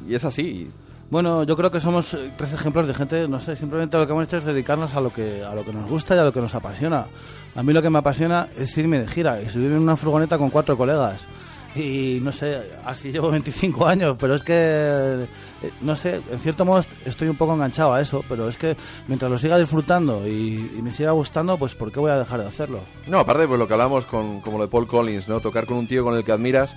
Y, 0.07 0.11
y 0.11 0.15
es 0.15 0.25
así. 0.25 0.69
Bueno, 1.15 1.43
yo 1.45 1.55
creo 1.55 1.71
que 1.71 1.79
somos 1.79 2.13
eh, 2.13 2.33
tres 2.35 2.51
ejemplos 2.51 2.87
de 2.87 2.93
gente, 2.93 3.25
no 3.29 3.39
sé, 3.39 3.55
simplemente 3.55 3.95
lo 3.95 4.05
que 4.05 4.11
hemos 4.11 4.25
hecho 4.25 4.35
es 4.35 4.43
dedicarnos 4.43 4.95
a 4.95 4.99
lo 4.99 5.13
que 5.13 5.45
a 5.45 5.55
lo 5.55 5.63
que 5.63 5.71
nos 5.71 5.89
gusta 5.89 6.13
y 6.13 6.19
a 6.19 6.25
lo 6.25 6.33
que 6.33 6.41
nos 6.41 6.53
apasiona. 6.53 7.05
A 7.55 7.63
mí 7.63 7.71
lo 7.71 7.81
que 7.81 7.89
me 7.89 7.99
apasiona 7.99 8.49
es 8.57 8.77
irme 8.77 8.99
de 8.99 9.07
gira 9.07 9.41
y 9.41 9.47
subirme 9.47 9.77
en 9.77 9.83
una 9.83 9.95
furgoneta 9.95 10.37
con 10.37 10.49
cuatro 10.49 10.75
colegas. 10.75 11.25
Y 11.73 12.19
no 12.21 12.33
sé, 12.33 12.61
así 12.83 13.13
llevo 13.13 13.31
25 13.31 13.87
años, 13.87 14.17
pero 14.19 14.35
es 14.35 14.43
que, 14.43 14.53
eh, 14.53 15.71
no 15.79 15.95
sé, 15.95 16.21
en 16.29 16.39
cierto 16.41 16.65
modo 16.65 16.83
estoy 17.05 17.29
un 17.29 17.37
poco 17.37 17.53
enganchado 17.53 17.93
a 17.93 18.01
eso, 18.01 18.21
pero 18.27 18.49
es 18.49 18.57
que 18.57 18.75
mientras 19.07 19.31
lo 19.31 19.37
siga 19.37 19.57
disfrutando 19.57 20.27
y, 20.27 20.69
y 20.77 20.81
me 20.81 20.91
siga 20.91 21.11
gustando, 21.11 21.57
pues 21.57 21.75
¿por 21.75 21.93
qué 21.93 22.01
voy 22.01 22.11
a 22.11 22.17
dejar 22.17 22.41
de 22.41 22.47
hacerlo? 22.47 22.81
No, 23.07 23.19
aparte 23.19 23.47
pues 23.47 23.57
lo 23.57 23.69
que 23.69 23.73
hablamos 23.73 24.03
con 24.03 24.41
como 24.41 24.57
lo 24.57 24.65
de 24.65 24.69
Paul 24.69 24.85
Collins, 24.85 25.29
¿no? 25.29 25.39
Tocar 25.39 25.65
con 25.65 25.77
un 25.77 25.87
tío 25.87 26.03
con 26.03 26.13
el 26.13 26.25
que 26.25 26.33
admiras. 26.33 26.75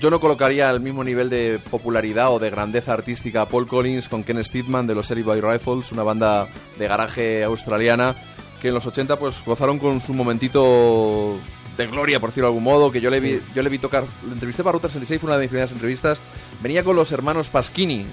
Yo 0.00 0.10
no 0.10 0.20
colocaría 0.20 0.68
al 0.68 0.80
mismo 0.80 1.02
nivel 1.02 1.28
de 1.28 1.58
popularidad 1.70 2.32
o 2.32 2.38
de 2.38 2.50
grandeza 2.50 2.92
artística 2.92 3.42
a 3.42 3.48
Paul 3.48 3.66
Collins 3.66 4.08
con 4.08 4.22
Ken 4.22 4.42
Steedman 4.44 4.86
de 4.86 4.94
los 4.94 5.10
Eric 5.10 5.24
Boy 5.24 5.40
Rifles, 5.40 5.90
una 5.90 6.04
banda 6.04 6.48
de 6.78 6.86
garaje 6.86 7.42
australiana 7.42 8.14
que 8.60 8.68
en 8.68 8.74
los 8.74 8.86
80 8.86 9.18
pues 9.18 9.42
gozaron 9.44 9.78
con 9.78 10.00
su 10.00 10.14
momentito 10.14 11.36
de 11.76 11.86
gloria, 11.86 12.20
por 12.20 12.30
decirlo 12.30 12.48
de 12.48 12.50
algún 12.50 12.64
modo, 12.64 12.90
que 12.90 13.00
yo 13.00 13.10
le 13.10 13.20
vi, 13.20 13.40
yo 13.54 13.62
le 13.62 13.70
vi 13.70 13.78
tocar, 13.78 14.04
lo 14.26 14.32
entrevisté 14.32 14.62
para 14.62 14.72
Ruta 14.72 14.88
66, 14.88 15.20
fue 15.20 15.28
una 15.28 15.36
de 15.36 15.42
mis 15.42 15.50
primeras 15.50 15.72
entrevistas, 15.72 16.20
venía 16.60 16.82
con 16.82 16.96
los 16.96 17.12
hermanos 17.12 17.48
Paschini, 17.48 18.04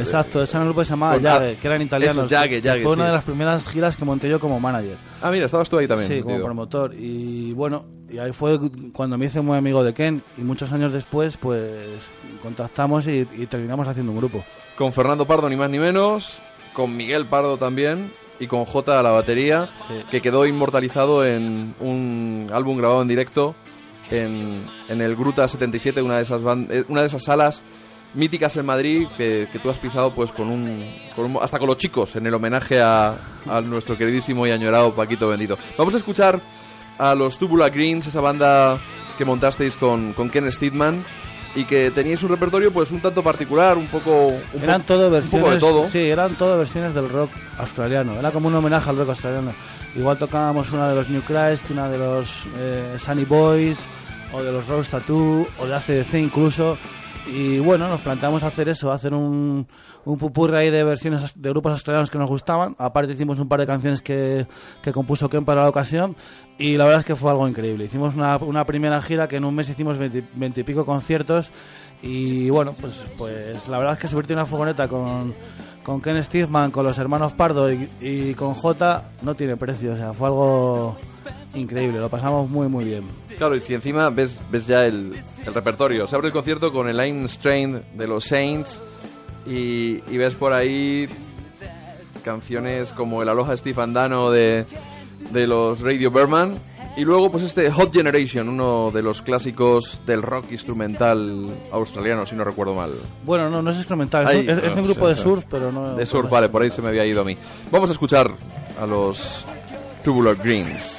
Exacto, 0.00 0.42
ese 0.42 0.52
era 0.52 0.60
un 0.60 0.66
grupo 0.68 0.80
que 0.80 0.86
se 0.86 0.90
llamaba 0.90 1.14
Con- 1.14 1.22
Jagge, 1.24 1.52
ah, 1.52 1.60
que 1.60 1.66
eran 1.68 1.82
italianos. 1.82 2.26
eso, 2.26 2.34
Jagge, 2.34 2.60
que 2.62 2.68
Jagge, 2.68 2.82
fue 2.82 2.92
una 2.92 3.04
sí. 3.04 3.06
de 3.08 3.12
las 3.14 3.24
primeras 3.24 3.68
giras 3.68 3.96
que 3.96 4.04
monté 4.04 4.28
yo 4.28 4.40
como 4.40 4.58
manager. 4.60 4.96
Ah, 5.22 5.30
mira, 5.30 5.46
estabas 5.46 5.68
tú 5.68 5.78
ahí 5.78 5.86
también. 5.88 6.08
Sí, 6.08 6.16
como 6.20 6.34
metido. 6.34 6.44
promotor. 6.46 6.94
Y 6.94 7.52
bueno, 7.52 7.84
y 8.08 8.18
ahí 8.18 8.32
fue 8.32 8.58
cuando 8.92 9.18
me 9.18 9.26
hice 9.26 9.40
muy 9.40 9.56
amigo 9.58 9.82
de 9.84 9.94
Ken. 9.94 10.22
Y 10.36 10.42
muchos 10.42 10.72
años 10.72 10.92
después, 10.92 11.36
pues 11.36 11.70
contactamos 12.42 13.06
y, 13.06 13.26
y 13.36 13.46
terminamos 13.46 13.86
haciendo 13.88 14.12
un 14.12 14.18
grupo. 14.18 14.44
Con 14.76 14.92
Fernando 14.92 15.26
Pardo, 15.26 15.48
ni 15.48 15.56
más 15.56 15.70
ni 15.70 15.78
menos. 15.78 16.40
Con 16.72 16.96
Miguel 16.96 17.26
Pardo 17.26 17.56
también. 17.58 18.12
Y 18.40 18.46
con 18.46 18.64
J 18.64 18.98
a 19.00 19.02
la 19.02 19.10
batería. 19.10 19.68
Sí. 19.88 19.94
Que 20.10 20.20
quedó 20.20 20.46
inmortalizado 20.46 21.26
en 21.26 21.74
un 21.80 22.48
álbum 22.52 22.78
grabado 22.78 23.02
en 23.02 23.08
directo. 23.08 23.56
En, 24.10 24.64
en 24.88 25.00
el 25.02 25.16
Gruta 25.16 25.46
77, 25.48 26.00
una 26.00 26.16
de 26.16 26.22
esas, 26.22 26.40
eh, 26.70 26.84
una 26.88 27.00
de 27.02 27.06
esas 27.08 27.24
salas 27.24 27.62
míticas 28.14 28.56
en 28.56 28.66
Madrid 28.66 29.06
que, 29.16 29.48
que 29.52 29.58
tú 29.58 29.70
has 29.70 29.78
pisado 29.78 30.12
pues 30.14 30.32
con 30.32 30.48
un, 30.48 30.84
con 31.14 31.26
un- 31.26 31.38
hasta 31.42 31.58
con 31.58 31.68
los 31.68 31.76
chicos 31.76 32.16
en 32.16 32.26
el 32.26 32.34
homenaje 32.34 32.80
a, 32.80 33.14
a 33.46 33.60
nuestro 33.60 33.96
queridísimo 33.98 34.46
y 34.46 34.50
añorado 34.50 34.94
Paquito 34.94 35.28
Bendito. 35.28 35.58
Vamos 35.76 35.94
a 35.94 35.98
escuchar 35.98 36.40
a 36.98 37.14
los 37.14 37.38
Tubular 37.38 37.70
Greens, 37.70 38.06
esa 38.06 38.20
banda 38.20 38.78
que 39.16 39.24
montasteis 39.24 39.76
con, 39.76 40.12
con 40.14 40.30
Ken 40.30 40.50
Steedman 40.50 41.04
y 41.54 41.64
que 41.64 41.90
teníais 41.90 42.22
un 42.22 42.28
repertorio 42.30 42.72
pues 42.72 42.90
un 42.90 43.00
tanto 43.00 43.22
particular, 43.22 43.76
un 43.76 43.86
poco 43.88 44.28
un 44.28 44.62
eran 44.62 44.82
po- 44.82 44.86
todo 44.94 45.06
un 45.06 45.12
versiones. 45.12 45.40
poco 45.40 45.54
de 45.54 45.60
todo. 45.60 45.86
Sí, 45.88 45.98
eran 45.98 46.34
todo 46.36 46.58
versiones 46.58 46.94
del 46.94 47.08
rock 47.08 47.30
australiano. 47.58 48.14
Era 48.18 48.30
como 48.30 48.48
un 48.48 48.54
homenaje 48.54 48.90
al 48.90 48.96
rock 48.96 49.08
australiano. 49.10 49.52
Igual 49.96 50.18
tocábamos 50.18 50.70
una 50.72 50.88
de 50.88 50.94
los 50.94 51.08
New 51.08 51.22
Christ, 51.22 51.70
una 51.70 51.88
de 51.88 51.98
los 51.98 52.46
eh, 52.56 52.96
Sunny 52.98 53.24
Boys, 53.24 53.78
o 54.32 54.42
de 54.42 54.52
los 54.52 54.66
Rose 54.68 54.90
Tattoo, 54.90 55.48
o 55.58 55.66
de 55.66 55.74
ACDC 55.74 56.14
incluso. 56.14 56.76
Y 57.30 57.58
bueno, 57.58 57.88
nos 57.88 58.00
planteamos 58.00 58.42
hacer 58.42 58.70
eso, 58.70 58.90
hacer 58.90 59.12
un, 59.12 59.66
un 60.06 60.18
pupurri 60.18 60.56
ahí 60.56 60.70
de 60.70 60.82
versiones 60.82 61.34
de 61.36 61.50
grupos 61.50 61.72
australianos 61.72 62.10
que 62.10 62.16
nos 62.16 62.30
gustaban. 62.30 62.74
Aparte 62.78 63.12
hicimos 63.12 63.38
un 63.38 63.48
par 63.48 63.60
de 63.60 63.66
canciones 63.66 64.00
que, 64.00 64.46
que 64.80 64.92
compuso 64.92 65.28
Ken 65.28 65.44
para 65.44 65.62
la 65.62 65.68
ocasión. 65.68 66.14
Y 66.58 66.78
la 66.78 66.84
verdad 66.84 67.00
es 67.00 67.06
que 67.06 67.16
fue 67.16 67.30
algo 67.30 67.46
increíble. 67.46 67.84
Hicimos 67.84 68.14
una, 68.14 68.38
una 68.38 68.64
primera 68.64 69.02
gira 69.02 69.28
que 69.28 69.36
en 69.36 69.44
un 69.44 69.54
mes 69.54 69.68
hicimos 69.68 69.98
veinte 69.98 70.60
y 70.60 70.64
pico 70.64 70.86
conciertos. 70.86 71.50
Y 72.02 72.48
bueno, 72.48 72.72
pues, 72.80 72.94
pues 73.18 73.68
la 73.68 73.76
verdad 73.76 73.94
es 73.94 74.00
que 74.00 74.08
subirte 74.08 74.32
una 74.32 74.46
furgoneta 74.46 74.88
con, 74.88 75.34
con 75.82 76.00
Ken 76.00 76.22
Steedman, 76.22 76.70
con 76.70 76.84
los 76.84 76.96
hermanos 76.96 77.34
Pardo 77.34 77.70
y, 77.70 77.90
y 78.00 78.34
con 78.34 78.54
J 78.54 79.04
no 79.20 79.34
tiene 79.34 79.56
precio. 79.56 79.92
O 79.92 79.96
sea, 79.96 80.14
fue 80.14 80.28
algo 80.28 80.96
increíble. 81.54 81.98
Lo 81.98 82.08
pasamos 82.08 82.48
muy, 82.48 82.68
muy 82.68 82.86
bien. 82.86 83.04
Claro, 83.36 83.54
y 83.54 83.60
si 83.60 83.74
encima 83.74 84.08
ves, 84.10 84.40
ves 84.50 84.66
ya 84.66 84.80
el, 84.84 85.12
el 85.48 85.54
repertorio, 85.54 86.06
se 86.06 86.14
abre 86.14 86.28
el 86.28 86.32
concierto 86.32 86.70
con 86.72 86.88
el 86.88 86.96
Line 86.96 87.26
Strain 87.26 87.80
de 87.94 88.06
los 88.06 88.24
Saints 88.24 88.80
y, 89.46 90.02
y 90.12 90.16
ves 90.16 90.34
por 90.34 90.52
ahí 90.52 91.08
canciones 92.22 92.92
como 92.92 93.22
el 93.22 93.28
Aloha 93.28 93.56
Steve 93.56 93.82
Andano 93.82 94.30
de, 94.30 94.66
de 95.30 95.46
los 95.46 95.80
Radio 95.80 96.10
Berman 96.10 96.54
y 96.96 97.02
luego 97.04 97.30
pues 97.30 97.44
este 97.44 97.70
Hot 97.70 97.92
Generation, 97.92 98.48
uno 98.48 98.90
de 98.92 99.02
los 99.02 99.22
clásicos 99.22 100.00
del 100.04 100.20
rock 100.20 100.50
instrumental 100.50 101.46
australiano, 101.70 102.26
si 102.26 102.34
no 102.34 102.42
recuerdo 102.44 102.74
mal. 102.74 102.90
Bueno, 103.24 103.48
no, 103.48 103.62
no 103.62 103.70
es 103.70 103.76
instrumental. 103.76 104.28
Es, 104.28 104.44
un- 104.44 104.50
es- 104.50 104.64
es 104.64 104.74
un 104.74 104.80
no, 104.80 104.86
grupo 104.88 105.08
sí, 105.08 105.14
de 105.14 105.20
surf, 105.22 105.44
pero 105.48 105.70
no. 105.70 105.94
De 105.94 106.04
surf, 106.06 106.28
vale, 106.28 106.48
por 106.48 106.62
ahí 106.62 106.70
se 106.70 106.82
me 106.82 106.88
había 106.88 107.06
ido 107.06 107.20
a 107.20 107.24
mí. 107.24 107.36
Vamos 107.70 107.88
a 107.90 107.92
escuchar 107.92 108.30
a 108.80 108.84
los 108.86 109.44
Tubular 110.02 110.34
Greens. 110.36 110.97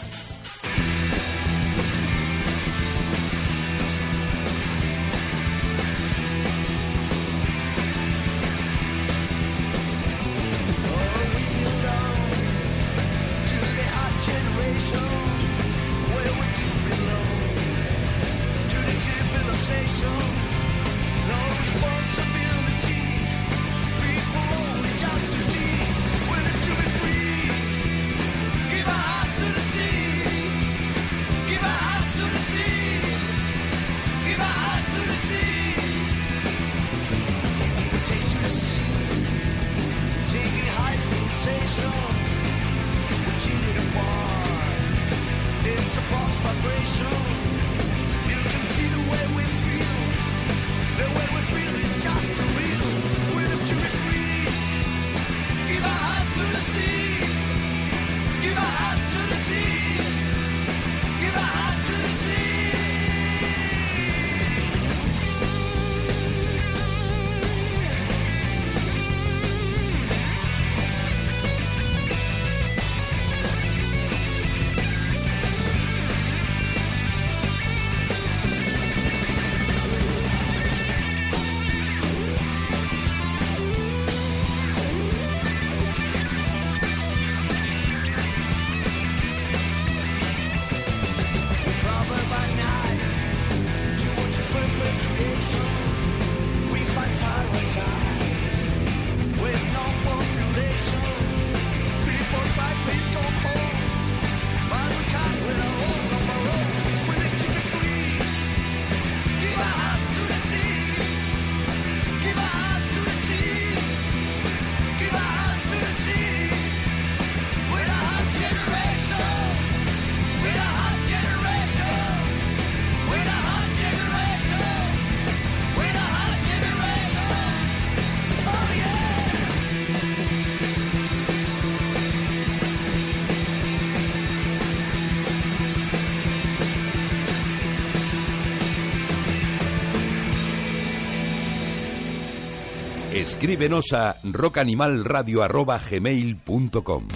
Escríbenos 143.50 143.92
a 143.94 144.16
rockanimalradio.gmail.com 144.24 147.08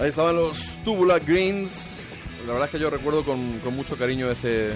Ahí 0.00 0.08
estaban 0.08 0.34
los 0.34 0.76
Tubular 0.82 1.24
Greens. 1.24 2.00
La 2.48 2.54
verdad 2.54 2.66
es 2.66 2.72
que 2.72 2.80
yo 2.80 2.90
recuerdo 2.90 3.22
con, 3.22 3.60
con 3.60 3.76
mucho 3.76 3.94
cariño 3.94 4.28
ese, 4.28 4.70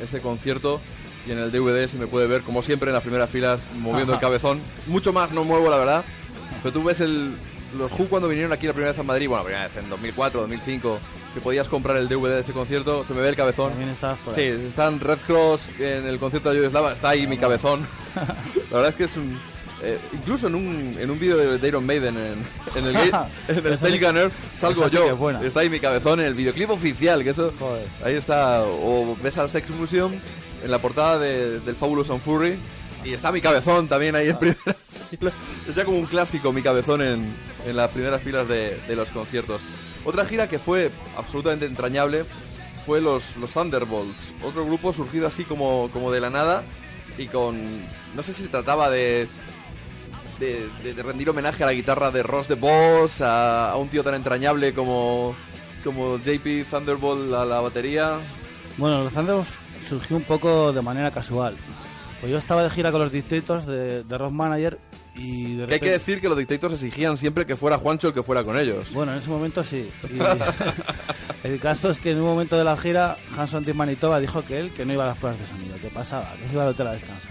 ese 0.00 0.20
concierto. 0.20 0.80
Y 1.26 1.32
en 1.32 1.40
el 1.40 1.50
DVD 1.50 1.88
se 1.88 1.98
me 1.98 2.06
puede 2.06 2.28
ver, 2.28 2.42
como 2.42 2.62
siempre, 2.62 2.90
en 2.90 2.94
las 2.94 3.02
primeras 3.02 3.30
filas, 3.30 3.66
moviendo 3.80 4.14
el 4.14 4.20
cabezón. 4.20 4.60
Mucho 4.86 5.12
más 5.12 5.32
no 5.32 5.42
muevo, 5.42 5.70
la 5.70 5.78
verdad. 5.78 6.04
Pero 6.62 6.72
tú 6.72 6.84
ves 6.84 7.00
el, 7.00 7.34
los 7.76 7.90
Who 7.98 8.08
cuando 8.08 8.28
vinieron 8.28 8.52
aquí 8.52 8.68
la 8.68 8.72
primera 8.72 8.92
vez 8.92 9.00
a 9.00 9.02
Madrid, 9.02 9.26
bueno, 9.26 9.42
la 9.42 9.48
primera 9.48 9.66
vez 9.66 9.76
en 9.76 9.90
2004, 9.90 10.40
2005, 10.42 11.00
que 11.34 11.40
podías 11.40 11.68
comprar 11.68 11.96
el 11.96 12.08
DVD 12.08 12.30
de 12.34 12.40
ese 12.40 12.52
concierto, 12.52 13.04
se 13.04 13.12
me 13.12 13.20
ve 13.20 13.28
el 13.28 13.36
cabezón. 13.36 13.70
También 13.70 13.90
estabas 13.90 14.18
por 14.20 14.34
Sí, 14.34 14.42
ahí. 14.42 14.64
están 14.68 15.00
Red 15.00 15.18
Cross 15.26 15.62
en 15.80 16.06
el 16.06 16.18
concierto 16.18 16.50
de 16.50 16.56
Yugoslava, 16.58 16.92
está 16.92 17.08
ahí 17.10 17.26
mi 17.26 17.36
cabezón. 17.38 17.86
La 18.70 18.76
verdad 18.76 18.88
es 18.90 18.94
que 18.96 19.04
es 19.04 19.16
un... 19.16 19.38
eh, 19.82 19.98
incluso 20.12 20.46
en 20.46 20.54
un, 20.54 20.96
en 20.98 21.10
un 21.10 21.18
vídeo 21.18 21.36
de, 21.36 21.58
de 21.58 21.68
Iron 21.68 21.84
Maiden 21.84 22.16
en, 22.16 22.44
en 22.76 22.86
el, 22.86 22.96
en 23.48 23.66
el 23.66 23.78
sí 23.78 23.98
que- 23.98 24.06
Gunner 24.06 24.30
salgo 24.54 24.88
sí 24.88 24.96
yo. 24.96 25.30
Está 25.42 25.60
ahí 25.60 25.68
mi 25.70 25.80
cabezón 25.80 26.20
en 26.20 26.26
el 26.26 26.34
videoclip 26.34 26.70
oficial, 26.70 27.24
que 27.24 27.30
eso... 27.30 27.52
Joder. 27.58 27.86
Ahí 28.04 28.14
está, 28.14 28.62
o 28.62 29.16
ves 29.22 29.36
al 29.38 29.50
Sex 29.50 29.68
Museum 29.70 30.12
en 30.64 30.70
la 30.70 30.78
portada 30.78 31.18
de- 31.18 31.58
del 31.60 31.74
Fabulous 31.74 32.10
and 32.10 32.20
Furry 32.22 32.56
y 33.04 33.12
está 33.12 33.32
mi 33.32 33.40
cabezón 33.40 33.88
también 33.88 34.14
ahí 34.14 34.28
en 34.28 34.38
primera 34.38 34.76
fila. 35.10 35.32
Es 35.68 35.74
ya 35.74 35.84
como 35.84 35.98
un 35.98 36.06
clásico 36.06 36.52
mi 36.52 36.62
cabezón 36.62 37.02
en, 37.02 37.34
en 37.66 37.76
las 37.76 37.90
primeras 37.90 38.22
filas 38.22 38.46
de, 38.48 38.78
de 38.88 38.96
los 38.96 39.08
conciertos. 39.10 39.60
Otra 40.04 40.24
gira 40.24 40.48
que 40.48 40.58
fue 40.58 40.90
absolutamente 41.16 41.66
entrañable 41.66 42.24
fue 42.86 43.00
los, 43.00 43.34
Thunderbolts, 43.52 44.34
otro 44.42 44.66
grupo 44.66 44.92
surgido 44.92 45.26
así 45.26 45.44
como, 45.44 45.88
como 45.92 46.10
de 46.12 46.20
la 46.20 46.30
nada 46.30 46.62
y 47.16 47.26
con... 47.28 47.56
No 48.14 48.22
sé 48.22 48.34
si 48.34 48.42
se 48.42 48.48
trataba 48.48 48.90
de... 48.90 49.26
De, 50.38 50.68
de- 50.82 50.94
de 50.94 51.02
rendir 51.02 51.30
homenaje 51.30 51.62
a 51.62 51.66
la 51.66 51.72
guitarra 51.72 52.10
de 52.10 52.22
Ross 52.24 52.48
the 52.48 52.54
Boss, 52.56 53.20
a, 53.20 53.72
un 53.76 53.88
tío 53.88 54.02
tan 54.02 54.14
entrañable 54.14 54.74
como, 54.74 55.34
como 55.84 56.18
JP 56.18 56.68
Thunderbolt 56.68 57.32
a 57.32 57.44
la 57.44 57.60
batería. 57.60 58.18
Bueno, 58.76 58.98
los 58.98 59.12
Thunderbolts 59.12 59.56
surgió 59.88 60.16
un 60.16 60.24
poco 60.24 60.72
de 60.72 60.82
manera 60.82 61.12
casual. 61.12 61.56
Pues 62.20 62.32
yo 62.32 62.38
estaba 62.38 62.64
de 62.64 62.70
gira 62.70 62.90
con 62.90 63.00
los 63.02 63.12
Dictators 63.12 63.64
de, 63.66 64.02
de 64.02 64.18
Rock 64.18 64.32
Manager 64.32 64.78
y 65.14 65.54
de 65.54 65.66
Que 65.66 65.74
hay 65.74 65.80
que 65.80 65.86
repente- 65.86 65.90
decir 65.90 66.20
que 66.20 66.28
los 66.28 66.38
Dictators 66.38 66.74
exigían 66.74 67.16
siempre 67.16 67.46
que 67.46 67.56
fuera 67.56 67.78
Juancho 67.78 68.08
el 68.08 68.14
que 68.14 68.22
fuera 68.22 68.42
con 68.44 68.58
ellos. 68.58 68.92
Bueno, 68.92 69.12
en 69.12 69.18
ese 69.18 69.28
momento 69.30 69.62
sí. 69.64 69.88
Y 70.10 70.18
el 71.46 71.60
caso 71.60 71.90
es 71.90 71.98
que 71.98 72.10
en 72.12 72.18
un 72.18 72.24
momento 72.24 72.56
de 72.58 72.64
la 72.64 72.76
gira, 72.76 73.16
Hanson 73.36 73.64
de 73.64 73.74
Manitoba 73.74 74.18
dijo 74.20 74.44
que 74.44 74.58
él 74.58 74.70
que 74.72 74.84
no 74.84 74.92
iba 74.92 75.04
a 75.04 75.08
las 75.08 75.18
pruebas 75.18 75.40
de 75.40 75.46
sonido, 75.46 75.76
que 75.80 75.88
pasaba, 75.88 76.32
que 76.40 76.46
se 76.48 76.52
iba 76.54 76.62
al 76.64 76.70
hotel 76.70 76.86
a 76.88 76.92
descansar. 76.92 77.30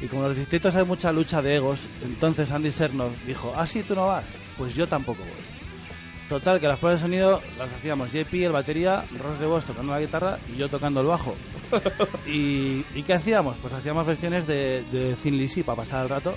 Y 0.00 0.06
como 0.06 0.22
en 0.22 0.28
los 0.28 0.36
distritos 0.38 0.74
hay 0.76 0.84
mucha 0.84 1.10
lucha 1.12 1.42
de 1.42 1.56
egos, 1.56 1.80
entonces 2.04 2.50
Andy 2.52 2.70
Sernos 2.70 3.10
dijo, 3.26 3.52
ah, 3.56 3.66
sí, 3.66 3.82
tú 3.82 3.94
no 3.96 4.06
vas, 4.06 4.24
pues 4.56 4.74
yo 4.76 4.86
tampoco 4.86 5.20
voy. 5.22 6.28
Total, 6.28 6.60
que 6.60 6.68
las 6.68 6.78
pruebas 6.78 7.00
de 7.00 7.06
sonido 7.06 7.40
las 7.58 7.72
hacíamos 7.72 8.12
JP, 8.12 8.34
el 8.44 8.52
batería, 8.52 9.02
Ross 9.18 9.40
de 9.40 9.46
Vos 9.46 9.64
tocando 9.64 9.92
la 9.92 10.00
guitarra 10.00 10.38
y 10.54 10.58
yo 10.58 10.68
tocando 10.68 11.00
el 11.00 11.06
bajo. 11.06 11.34
¿Y, 12.26 12.84
¿y 12.94 13.02
qué 13.04 13.14
hacíamos? 13.14 13.56
Pues 13.58 13.72
hacíamos 13.72 14.06
versiones 14.06 14.46
de, 14.46 14.84
de 14.92 15.14
Thin 15.14 15.38
Lizzy 15.38 15.62
para 15.62 15.76
pasar 15.82 16.02
el 16.02 16.10
rato. 16.10 16.36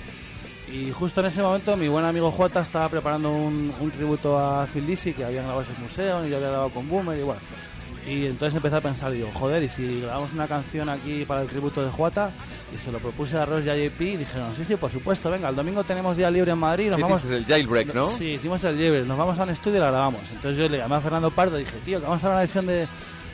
Y 0.72 0.90
justo 0.90 1.20
en 1.20 1.26
ese 1.26 1.42
momento 1.42 1.76
mi 1.76 1.86
buen 1.88 2.04
amigo 2.04 2.30
Juata 2.30 2.62
estaba 2.62 2.88
preparando 2.88 3.30
un, 3.30 3.72
un 3.78 3.90
tributo 3.90 4.38
a 4.38 4.66
Phil 4.66 4.86
Lizzy 4.86 5.12
que 5.12 5.24
habían 5.24 5.44
grabado 5.44 5.62
ese 5.70 5.80
museo 5.80 6.24
y 6.24 6.30
yo 6.30 6.36
había 6.36 6.48
grabado 6.48 6.70
con 6.70 6.88
Boomer 6.88 7.18
y 7.18 7.22
bueno. 7.22 7.40
Y 8.06 8.26
entonces 8.26 8.56
empecé 8.56 8.76
a 8.76 8.80
pensar, 8.80 9.12
digo, 9.12 9.30
joder, 9.32 9.62
y 9.62 9.68
si 9.68 10.00
grabamos 10.00 10.32
una 10.32 10.48
canción 10.48 10.88
aquí 10.88 11.24
para 11.24 11.42
el 11.42 11.46
tributo 11.46 11.84
de 11.84 11.90
Juata, 11.90 12.32
y 12.74 12.78
se 12.78 12.90
lo 12.90 12.98
propuse 12.98 13.36
a 13.36 13.44
Ross 13.44 13.64
y 13.64 13.70
a 13.70 13.76
JP, 13.76 14.00
y 14.00 14.16
dijeron, 14.16 14.52
sí, 14.56 14.64
sí, 14.66 14.74
por 14.74 14.90
supuesto, 14.90 15.30
venga, 15.30 15.48
el 15.48 15.54
domingo 15.54 15.84
tenemos 15.84 16.16
día 16.16 16.28
libre 16.28 16.50
en 16.50 16.58
Madrid, 16.58 16.88
nos 16.88 16.96
¿Qué 16.96 17.02
vamos... 17.04 17.24
El 17.26 17.44
jailbreak, 17.46 17.94
¿no? 17.94 18.10
Sí, 18.10 18.30
hicimos 18.30 18.64
el 18.64 18.76
libre, 18.76 19.04
nos 19.04 19.16
vamos 19.16 19.38
a 19.38 19.44
un 19.44 19.50
estudio 19.50 19.76
y 19.76 19.80
la 19.80 19.90
grabamos. 19.90 20.22
Entonces 20.32 20.58
yo 20.58 20.68
le 20.68 20.78
llamé 20.78 20.96
a 20.96 21.00
Fernando 21.00 21.30
Pardo 21.30 21.60
y 21.60 21.64
dije, 21.64 21.78
tío, 21.84 22.00
que 22.00 22.06
vamos 22.06 22.16
a 22.16 22.18
hacer 22.18 22.30
una 22.30 22.40
versión 22.40 22.66
de, 22.66 22.88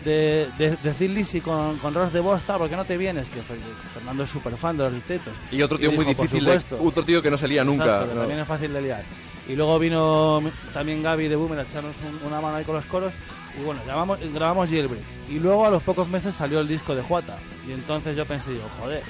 de, 0.09 0.49
de, 0.59 1.41
con, 1.41 1.77
con 1.79 1.95
Ross 1.95 2.13
de 2.13 2.21
Bosta, 2.21 2.59
¿por 2.59 2.69
qué 2.69 2.77
no 2.77 2.85
te 2.85 2.97
vienes? 2.97 3.29
Que 3.29 3.41
Fer- 3.41 3.59
Fernando 3.95 4.25
es 4.25 4.31
súper 4.31 4.57
fan 4.57 4.77
de 4.77 4.85
los 4.85 4.93
dictatos. 4.95 5.33
Y 5.51 5.63
otro 5.63 5.79
tío 5.79 5.91
muy 5.93 6.05
dijo, 6.05 6.17
"Por 6.17 6.27
difícil, 6.27 6.45
de, 6.45 6.61
supuesto". 6.61 6.85
otro 6.87 7.03
tío 7.05 7.23
que 7.23 7.31
no 7.31 7.37
salía 7.39 7.65
nunca. 7.65 7.85
Exacto, 7.85 8.15
¿no? 8.15 8.21
también 8.21 8.41
es 8.41 8.49
fácil 8.49 8.73
de 8.73 8.83
liar. 8.83 9.03
Y 9.49 9.57
luego 9.57 9.79
vino 9.79 10.43
también 10.75 11.03
Gaby 11.03 11.29
de 11.29 11.37
Boomer 11.37 11.61
a 11.61 11.63
echarnos 11.63 11.95
un- 12.07 12.27
una 12.27 12.41
mano 12.41 12.57
ahí 12.57 12.65
con 12.65 12.75
los 12.75 12.85
coros. 12.87 13.13
Y 13.59 13.65
bueno, 13.65 13.81
llamamos, 13.87 14.19
grabamos 14.35 14.69
Jailbreak. 14.69 15.03
Y 15.29 15.39
luego 15.39 15.67
a 15.67 15.71
los 15.71 15.83
pocos 15.83 16.09
meses 16.09 16.35
salió 16.35 16.61
el 16.61 16.69
disco 16.69 16.95
de 16.95 17.03
Juata. 17.03 17.39
Y 17.67 17.73
entonces 17.73 18.17
yo 18.17 18.25
pensé, 18.27 18.51
digo, 18.53 18.69
joder, 18.79 19.03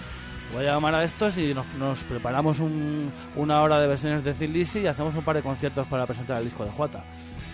voy 0.54 0.64
a 0.64 0.72
llamar 0.72 0.94
a 0.94 1.04
estos 1.04 1.36
y 1.36 1.52
nos, 1.54 1.66
nos 1.78 1.98
preparamos 2.04 2.58
un- 2.60 3.12
una 3.36 3.60
hora 3.62 3.78
de 3.80 3.86
versiones 3.88 4.24
de 4.24 4.32
Thin 4.34 4.54
y 4.56 4.86
hacemos 4.86 5.14
un 5.14 5.22
par 5.22 5.36
de 5.36 5.42
conciertos 5.42 5.86
para 5.88 6.06
presentar 6.06 6.38
el 6.38 6.44
disco 6.44 6.64
de 6.64 6.70
Juata. 6.70 7.04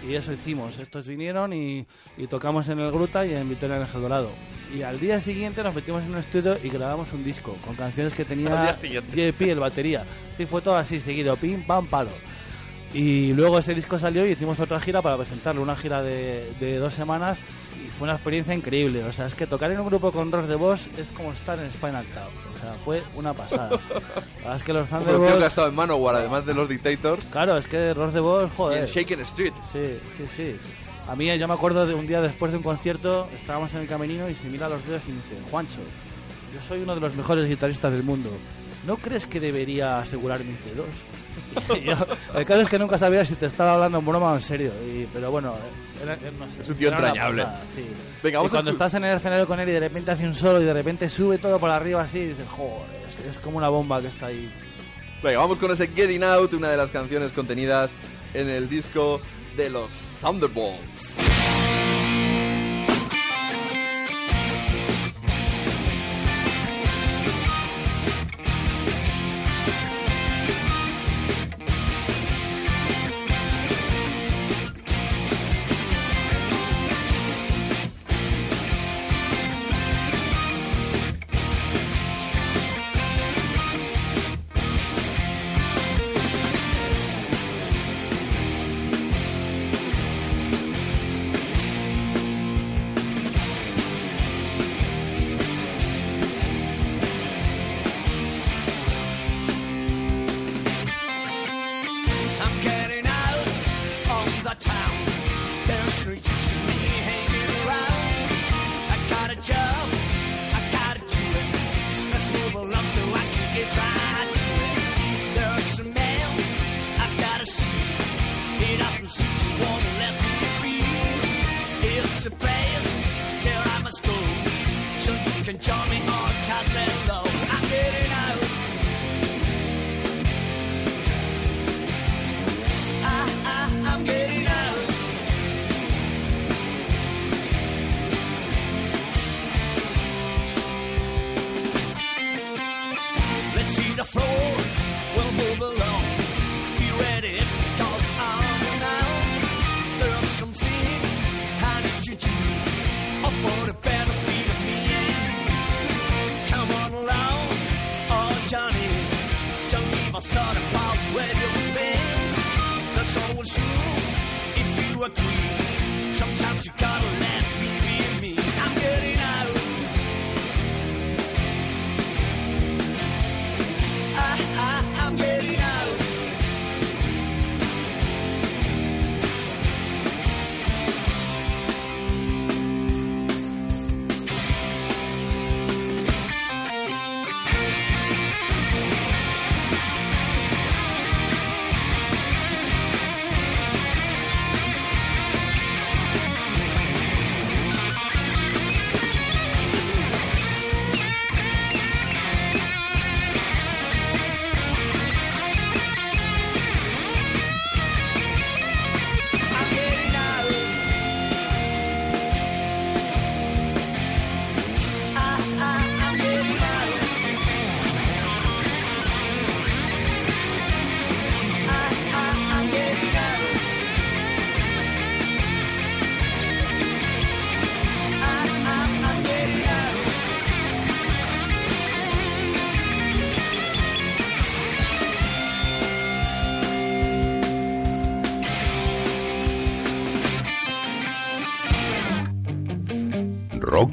Y 0.06 0.14
eso 0.14 0.32
hicimos. 0.32 0.78
Estos 0.78 1.06
vinieron 1.06 1.52
y, 1.52 1.86
y 2.16 2.26
tocamos 2.26 2.68
en 2.68 2.78
el 2.80 2.90
Gruta 2.90 3.24
y 3.24 3.34
en 3.34 3.48
Vitoria 3.48 3.76
en 3.76 3.82
el 3.82 4.02
Dorado. 4.02 4.30
Y 4.74 4.82
al 4.82 5.00
día 5.00 5.20
siguiente 5.20 5.62
nos 5.62 5.74
metimos 5.74 6.02
en 6.02 6.10
un 6.10 6.18
estudio 6.18 6.56
y 6.62 6.68
grabamos 6.68 7.12
un 7.12 7.24
disco 7.24 7.56
con 7.64 7.74
canciones 7.74 8.14
que 8.14 8.24
tenía. 8.24 8.76
JP, 8.82 9.40
el 9.42 9.60
batería. 9.60 10.04
Y 10.38 10.44
fue 10.46 10.60
todo 10.60 10.76
así, 10.76 11.00
seguido, 11.00 11.36
pim, 11.36 11.62
pam, 11.62 11.86
palo. 11.86 12.10
Y 12.92 13.32
luego 13.32 13.58
ese 13.58 13.74
disco 13.74 13.98
salió 13.98 14.24
y 14.26 14.30
hicimos 14.30 14.60
otra 14.60 14.78
gira 14.78 15.02
para 15.02 15.16
presentarlo, 15.16 15.62
una 15.62 15.74
gira 15.74 16.02
de, 16.02 16.52
de 16.60 16.76
dos 16.76 16.94
semanas 16.94 17.40
fue 17.94 18.06
una 18.06 18.14
experiencia 18.14 18.54
increíble. 18.54 19.04
O 19.04 19.12
sea, 19.12 19.26
es 19.26 19.34
que 19.34 19.46
tocar 19.46 19.70
en 19.70 19.80
un 19.80 19.86
grupo 19.86 20.12
con 20.12 20.30
Ross 20.30 20.48
de 20.48 20.54
Boss 20.56 20.86
es 20.98 21.08
como 21.16 21.32
estar 21.32 21.58
en 21.58 21.72
Spinal 21.72 22.04
Tap. 22.06 22.28
O 22.54 22.58
sea, 22.60 22.74
fue 22.84 23.02
una 23.14 23.32
pasada. 23.34 23.70
La 23.90 24.38
verdad 24.40 24.56
es 24.56 24.62
que 24.62 24.72
los 24.72 24.82
el 24.92 24.98
tío 24.98 24.98
que 24.98 25.04
ha 25.06 25.12
Thunderbolts... 25.12 25.46
estado 25.46 25.68
en 25.68 25.74
Manowar, 25.74 26.14
además 26.16 26.44
de 26.46 26.54
los 26.54 26.68
Dictators. 26.68 27.24
Claro, 27.26 27.56
es 27.56 27.66
que 27.68 27.94
Ross 27.94 28.12
de 28.12 28.20
Boss, 28.20 28.50
Y 28.52 28.56
joder. 28.56 28.78
en 28.82 28.86
Shaken 28.86 29.20
Street. 29.20 29.52
Sí, 29.72 29.98
sí, 30.16 30.24
sí. 30.36 30.56
A 31.08 31.14
mí, 31.16 31.26
yo 31.38 31.46
me 31.48 31.54
acuerdo 31.54 31.84
de 31.86 31.94
un 31.94 32.06
día 32.06 32.20
después 32.22 32.50
de 32.52 32.58
un 32.58 32.64
concierto, 32.64 33.28
estábamos 33.36 33.72
en 33.74 33.80
el 33.80 33.86
camerino 33.86 34.28
y 34.30 34.34
se 34.34 34.48
mira 34.48 34.66
a 34.66 34.70
los 34.70 34.84
dedos 34.86 35.02
y 35.06 35.10
me 35.10 35.16
dice, 35.16 35.36
Juancho, 35.50 35.80
yo 36.54 36.60
soy 36.66 36.80
uno 36.82 36.94
de 36.94 37.00
los 37.02 37.14
mejores 37.14 37.46
guitarristas 37.48 37.92
del 37.92 38.02
mundo. 38.04 38.30
¿No 38.86 38.96
crees 38.96 39.26
que 39.26 39.38
debería 39.40 39.98
asegurar 39.98 40.42
mis 40.44 40.62
dedos? 40.64 40.86
Yo- 41.84 42.38
el 42.38 42.44
caso 42.44 42.60
es 42.62 42.68
que 42.68 42.78
nunca 42.78 42.98
sabía 42.98 43.24
si 43.24 43.34
te 43.34 43.46
estaba 43.46 43.74
hablando 43.74 43.98
en 43.98 44.06
broma 44.06 44.32
o 44.32 44.34
en 44.36 44.40
serio. 44.42 44.72
Y, 44.86 45.06
pero 45.12 45.30
bueno, 45.30 45.54
era- 46.02 46.14
era- 46.14 46.30
no 46.32 46.50
sé, 46.50 46.60
Es 46.62 46.68
un 46.68 46.74
tío 46.76 46.88
entrañable. 46.90 47.42
pasada, 47.44 47.62
sí. 47.74 47.86
Venga, 48.22 48.44
y 48.44 48.48
cuando 48.48 48.70
estás 48.70 48.94
en 48.94 49.04
el 49.04 49.16
escenario 49.16 49.46
con 49.46 49.60
él 49.60 49.68
y 49.68 49.72
de 49.72 49.80
repente 49.80 50.10
hace 50.10 50.26
un 50.26 50.34
solo 50.34 50.60
y 50.60 50.64
de 50.64 50.72
repente 50.72 51.08
sube 51.08 51.38
todo 51.38 51.58
por 51.58 51.70
arriba 51.70 52.02
así, 52.02 52.18
y 52.18 52.26
dices, 52.28 52.46
joder, 52.48 52.86
es, 53.08 53.24
es 53.26 53.38
como 53.38 53.58
una 53.58 53.68
bomba 53.68 54.00
que 54.00 54.08
está 54.08 54.26
ahí. 54.26 54.50
Venga, 55.22 55.38
vamos 55.38 55.58
con 55.58 55.70
ese 55.70 55.88
Getting 55.88 56.22
Out, 56.24 56.52
una 56.54 56.68
de 56.70 56.76
las 56.76 56.90
canciones 56.90 57.32
contenidas 57.32 57.94
en 58.34 58.48
el 58.48 58.68
disco 58.68 59.20
de 59.56 59.70
los 59.70 59.90
Thunderbolts. 60.20 61.14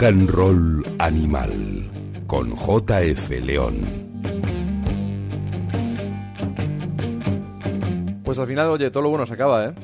Rock 0.02 0.14
and 0.14 0.30
Roll 0.32 0.96
Animal 0.98 2.26
con 2.26 2.56
JF 2.56 3.30
León. 3.46 3.86
Pues 8.24 8.40
al 8.40 8.48
final, 8.48 8.70
oye, 8.70 8.90
todo 8.90 9.04
lo 9.04 9.10
bueno 9.10 9.28
se 9.28 9.36
acaba, 9.36 9.68
¿eh? 9.68 9.76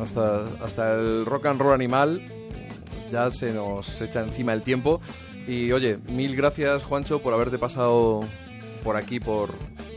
Hasta, 0.00 0.46
hasta 0.64 0.94
el 0.94 1.26
rock 1.26 1.44
and 1.44 1.60
roll 1.60 1.74
animal 1.74 2.22
ya 3.12 3.30
se 3.30 3.52
nos 3.52 4.00
echa 4.00 4.22
encima 4.22 4.54
el 4.54 4.62
tiempo. 4.62 5.02
Y 5.46 5.72
oye, 5.72 5.98
mil 6.08 6.34
gracias, 6.36 6.82
Juancho, 6.82 7.20
por 7.20 7.34
haberte 7.34 7.58
pasado 7.58 8.22
por 8.82 8.96
aquí, 8.96 9.20
por, 9.20 9.50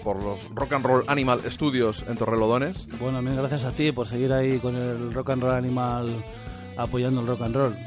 por 0.04 0.22
los 0.22 0.40
Rock 0.54 0.74
and 0.74 0.86
Roll 0.86 1.04
Animal 1.08 1.50
Studios 1.50 2.04
en 2.06 2.18
Torrelodones. 2.18 2.86
Bueno, 3.00 3.22
mil 3.22 3.38
gracias 3.38 3.64
a 3.64 3.72
ti 3.72 3.94
por 3.94 4.08
seguir 4.08 4.34
ahí 4.34 4.60
con 4.60 4.76
el 4.76 5.14
rock 5.14 5.30
and 5.30 5.44
roll 5.44 5.54
animal 5.54 6.22
apoyando 6.76 7.22
el 7.22 7.28
rock 7.28 7.44
and 7.44 7.56
roll. 7.56 7.87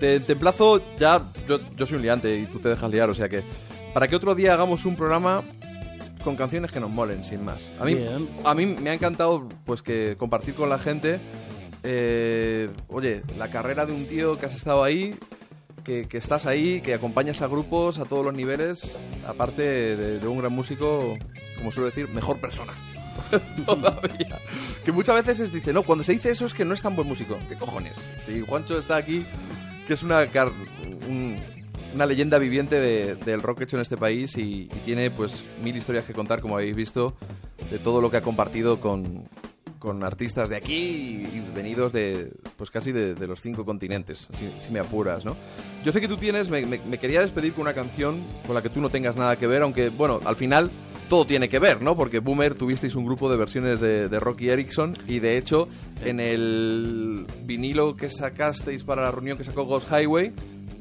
Te, 0.00 0.20
te 0.20 0.32
emplazo 0.34 0.82
ya, 0.98 1.22
yo, 1.48 1.58
yo 1.76 1.86
soy 1.86 1.96
un 1.96 2.02
liante 2.02 2.36
y 2.36 2.46
tú 2.46 2.58
te 2.58 2.68
dejas 2.68 2.90
liar, 2.90 3.08
o 3.08 3.14
sea 3.14 3.28
que 3.28 3.42
para 3.94 4.08
que 4.08 4.16
otro 4.16 4.34
día 4.34 4.52
hagamos 4.52 4.84
un 4.84 4.94
programa 4.94 5.42
con 6.22 6.36
canciones 6.36 6.70
que 6.72 6.80
nos 6.80 6.90
molen, 6.90 7.24
sin 7.24 7.44
más. 7.44 7.72
A 7.80 7.84
mí, 7.84 7.94
Bien. 7.94 8.28
a 8.44 8.54
mí 8.54 8.66
me 8.66 8.90
ha 8.90 8.94
encantado 8.94 9.48
pues 9.64 9.80
que 9.80 10.16
compartir 10.18 10.54
con 10.54 10.68
la 10.68 10.78
gente, 10.78 11.18
eh, 11.82 12.68
oye, 12.88 13.22
la 13.38 13.48
carrera 13.48 13.86
de 13.86 13.92
un 13.92 14.06
tío 14.06 14.36
que 14.36 14.46
has 14.46 14.54
estado 14.54 14.82
ahí, 14.82 15.14
que, 15.84 16.08
que 16.08 16.18
estás 16.18 16.44
ahí, 16.46 16.80
que 16.80 16.94
acompañas 16.94 17.42
a 17.42 17.46
grupos 17.46 17.98
a 17.98 18.04
todos 18.04 18.24
los 18.24 18.34
niveles, 18.34 18.98
aparte 19.26 19.62
de, 19.62 20.18
de 20.18 20.26
un 20.28 20.38
gran 20.38 20.52
músico, 20.52 21.16
como 21.56 21.70
suelo 21.70 21.86
decir, 21.86 22.08
mejor 22.08 22.38
persona. 22.40 22.72
Todavía. 23.66 24.40
Que 24.84 24.92
muchas 24.92 25.24
veces 25.24 25.48
se 25.48 25.54
dice, 25.54 25.72
no, 25.72 25.84
cuando 25.84 26.04
se 26.04 26.12
dice 26.12 26.30
eso 26.32 26.44
es 26.44 26.54
que 26.54 26.64
no 26.64 26.74
es 26.74 26.82
tan 26.82 26.96
buen 26.96 27.08
músico. 27.08 27.38
¿Qué 27.48 27.56
cojones? 27.56 27.94
Si 28.26 28.40
Juancho 28.42 28.78
está 28.78 28.96
aquí, 28.96 29.24
que 29.86 29.94
es 29.94 30.02
una, 30.02 30.26
un- 31.08 31.36
una 31.94 32.06
leyenda 32.06 32.38
viviente 32.38 32.78
de- 32.80 33.14
del 33.16 33.42
rock 33.42 33.62
hecho 33.62 33.76
en 33.76 33.82
este 33.82 33.96
país 33.96 34.36
y, 34.36 34.62
y 34.64 34.80
tiene 34.84 35.10
pues 35.10 35.44
mil 35.62 35.76
historias 35.76 36.04
que 36.04 36.12
contar, 36.12 36.40
como 36.40 36.56
habéis 36.56 36.74
visto, 36.74 37.14
de 37.70 37.78
todo 37.78 38.00
lo 38.00 38.10
que 38.10 38.18
ha 38.18 38.22
compartido 38.22 38.80
con, 38.80 39.24
con 39.78 40.04
artistas 40.04 40.48
de 40.48 40.56
aquí 40.56 40.74
y, 40.74 41.36
y 41.38 41.52
venidos 41.54 41.92
de 41.92 42.32
pues 42.56 42.70
casi 42.70 42.92
de, 42.92 43.14
de 43.14 43.26
los 43.26 43.40
cinco 43.40 43.64
continentes, 43.64 44.28
si, 44.34 44.48
si 44.60 44.70
me 44.72 44.80
apuras, 44.80 45.24
¿no? 45.24 45.36
Yo 45.84 45.92
sé 45.92 46.00
que 46.00 46.08
tú 46.08 46.16
tienes, 46.16 46.50
me, 46.50 46.66
me- 46.66 46.80
me 46.80 46.98
quería 46.98 47.20
despedir 47.20 47.52
con 47.54 47.62
una 47.62 47.74
canción 47.74 48.20
con 48.46 48.54
la 48.54 48.62
que 48.62 48.68
tú 48.70 48.80
no 48.80 48.90
tengas 48.90 49.16
nada 49.16 49.36
que 49.36 49.46
ver, 49.46 49.62
aunque, 49.62 49.88
bueno, 49.88 50.20
al 50.24 50.36
final 50.36 50.70
todo 51.08 51.24
tiene 51.26 51.48
que 51.48 51.58
ver, 51.58 51.82
¿no? 51.82 51.96
Porque 51.96 52.18
Boomer 52.18 52.54
tuvisteis 52.54 52.94
un 52.94 53.04
grupo 53.04 53.30
de 53.30 53.36
versiones 53.36 53.80
de, 53.80 54.08
de 54.08 54.20
Rocky 54.20 54.48
Erickson 54.48 54.92
y 55.06 55.20
de 55.20 55.38
hecho 55.38 55.68
en 56.04 56.20
el 56.20 57.26
vinilo 57.44 57.94
que 57.96 58.10
sacasteis 58.10 58.82
para 58.84 59.02
la 59.02 59.10
reunión 59.10 59.38
que 59.38 59.44
sacó 59.44 59.64
Ghost 59.64 59.88
Highway, 59.90 60.32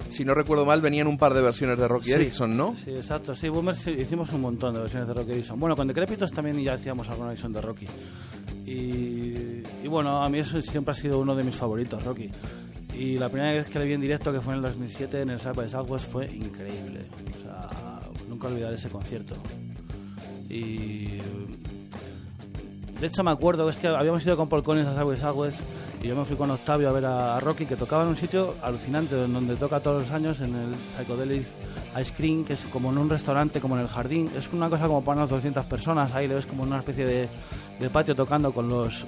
si 0.10 0.24
no 0.24 0.34
recuerdo 0.36 0.66
mal, 0.66 0.82
venían 0.82 1.08
un 1.08 1.18
par 1.18 1.34
de 1.34 1.42
versiones 1.42 1.78
de 1.78 1.88
Rocky 1.88 2.06
Sí. 2.06 2.14
Erickson, 2.14 2.56
¿no? 2.56 2.76
Sí, 2.84 2.92
exacto. 2.92 3.36
Sí, 3.36 3.50
Boomers 3.50 3.80
sí, 3.80 3.92
hicimos 3.92 4.32
un 4.34 4.42
montón 4.42 4.74
de 4.76 4.82
versiones 4.82 5.08
de 5.08 5.14
Rocky 5.16 5.32
Edison. 5.32 5.60
Bueno, 5.60 5.76
con 5.76 5.88
Decrépitos 5.88 6.32
también 6.32 6.60
ya 6.62 6.74
hacíamos 6.74 7.10
alguna 7.10 7.30
versión 7.30 7.52
de 7.54 7.62
Rocky. 7.62 7.88
Y, 8.66 9.64
y 9.84 9.88
bueno, 9.88 10.24
a 10.24 10.30
mí 10.30 10.40
eso 10.40 10.62
siempre 10.62 10.92
ha 10.92 10.96
sido 10.96 11.20
uno 11.20 11.36
de 11.36 11.44
mis 11.44 11.56
favoritos, 11.56 12.04
Rocky. 12.04 12.30
Y 12.98 13.18
la 13.18 13.30
primera 13.30 13.52
vez 13.54 13.68
que 13.68 13.78
le 13.80 13.86
vi 13.86 13.94
en 13.94 14.02
directo, 14.02 14.32
que 14.32 14.40
fue 14.42 14.54
en 14.54 14.58
el 14.58 14.64
2007 14.64 15.22
en 15.22 15.30
el 15.32 15.40
South 15.40 15.56
by 15.56 15.70
Southwest, 15.70 16.10
fue 16.12 16.26
increíble. 16.28 17.06
O 17.38 17.42
sea, 17.42 18.02
nunca 18.30 18.48
olvidaré 18.48 18.76
ese 18.76 18.90
concierto. 18.90 19.36
Y 20.50 21.20
de 23.00 23.08
hecho 23.08 23.24
me 23.24 23.32
acuerdo 23.32 23.70
es 23.70 23.76
que 23.78 23.88
habíamos 23.88 24.26
ido 24.26 24.38
con 24.38 24.48
Collins 24.62 24.88
a 24.88 25.04
by 25.04 25.18
Southwest 25.18 25.60
y 26.02 26.08
yo 26.08 26.16
me 26.16 26.24
fui 26.24 26.38
con 26.38 26.50
Octavio 26.50 26.90
a 26.90 26.92
ver 26.94 27.06
a, 27.06 27.40
Rocky 27.40 27.66
que 27.66 27.76
tocaba 27.76 28.04
en 28.04 28.10
un 28.10 28.16
sitio 28.16 28.56
alucinante 28.62 29.16
donde 29.16 29.56
toca 29.56 29.80
todos 29.80 30.04
los 30.04 30.12
años 30.12 30.40
en 30.40 30.56
el 30.56 30.76
Psychedelic 30.96 31.46
Ice 32.00 32.14
Cream 32.16 32.46
que 32.46 32.54
es 32.54 32.62
como 32.72 32.92
en 32.92 32.98
un 32.98 33.10
restaurante 33.10 33.60
como 33.60 33.76
en 33.76 33.82
el 33.82 33.88
jardín. 33.88 34.32
Es 34.38 34.52
una 34.54 34.70
cosa 34.70 34.88
como 34.88 35.04
para 35.04 35.18
unas 35.18 35.30
200 35.30 35.66
personas 35.66 36.14
ahí 36.14 36.28
le 36.28 36.36
ves 36.36 36.46
como 36.46 36.64
una 36.64 36.80
especie 36.80 37.06
de, 37.06 37.30
de 37.80 37.90
patio 37.90 38.16
tocando 38.16 38.54
con 38.54 38.70
los 38.70 39.06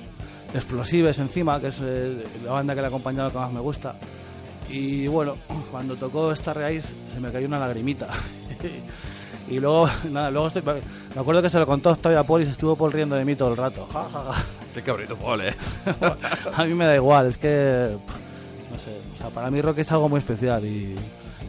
explosivos 0.53 1.17
encima 1.19 1.59
que 1.61 1.67
es 1.67 1.77
eh, 1.81 2.25
la 2.43 2.53
banda 2.53 2.73
que 2.73 2.81
le 2.81 2.87
ha 2.87 2.89
acompañado 2.89 3.31
que 3.31 3.37
más 3.37 3.51
me 3.51 3.61
gusta. 3.61 3.95
Y 4.69 5.07
bueno 5.07 5.37
cuando 5.71 5.95
tocó 5.95 6.35
Starry 6.35 6.73
Eyes 6.73 6.95
se 7.13 7.19
me 7.21 7.31
cayó 7.31 7.47
una 7.47 7.59
lagrimita 7.59 8.09
Y 9.49 9.59
luego, 9.59 9.87
nada, 10.11 10.29
luego 10.31 10.47
estoy- 10.47 10.63
me 10.63 11.21
acuerdo 11.21 11.41
que 11.41 11.49
se 11.49 11.59
lo 11.59 11.65
contó 11.65 11.91
Octavio 11.91 12.19
a 12.19 12.23
Paul 12.23 12.41
y 12.41 12.45
se 12.45 12.51
estuvo 12.51 12.75
Paul 12.75 12.91
riendo 12.91 13.15
de 13.15 13.25
mí 13.25 13.35
todo 13.35 13.49
el 13.51 13.57
rato. 13.57 13.85
Ja, 13.91 14.07
ja, 14.11 14.23
ja. 14.33 14.43
Qué 14.73 14.81
cabrito, 14.81 15.15
Paul, 15.15 15.41
¿eh? 15.41 15.55
a 16.55 16.65
mí 16.65 16.73
me 16.73 16.85
da 16.85 16.95
igual, 16.95 17.27
es 17.27 17.37
que, 17.37 17.89
no 18.71 18.79
sé, 18.79 18.91
o 19.15 19.17
sea, 19.17 19.29
para 19.29 19.49
mí 19.49 19.61
rock 19.61 19.79
es 19.79 19.91
algo 19.91 20.07
muy 20.09 20.19
especial 20.19 20.63
y 20.65 20.95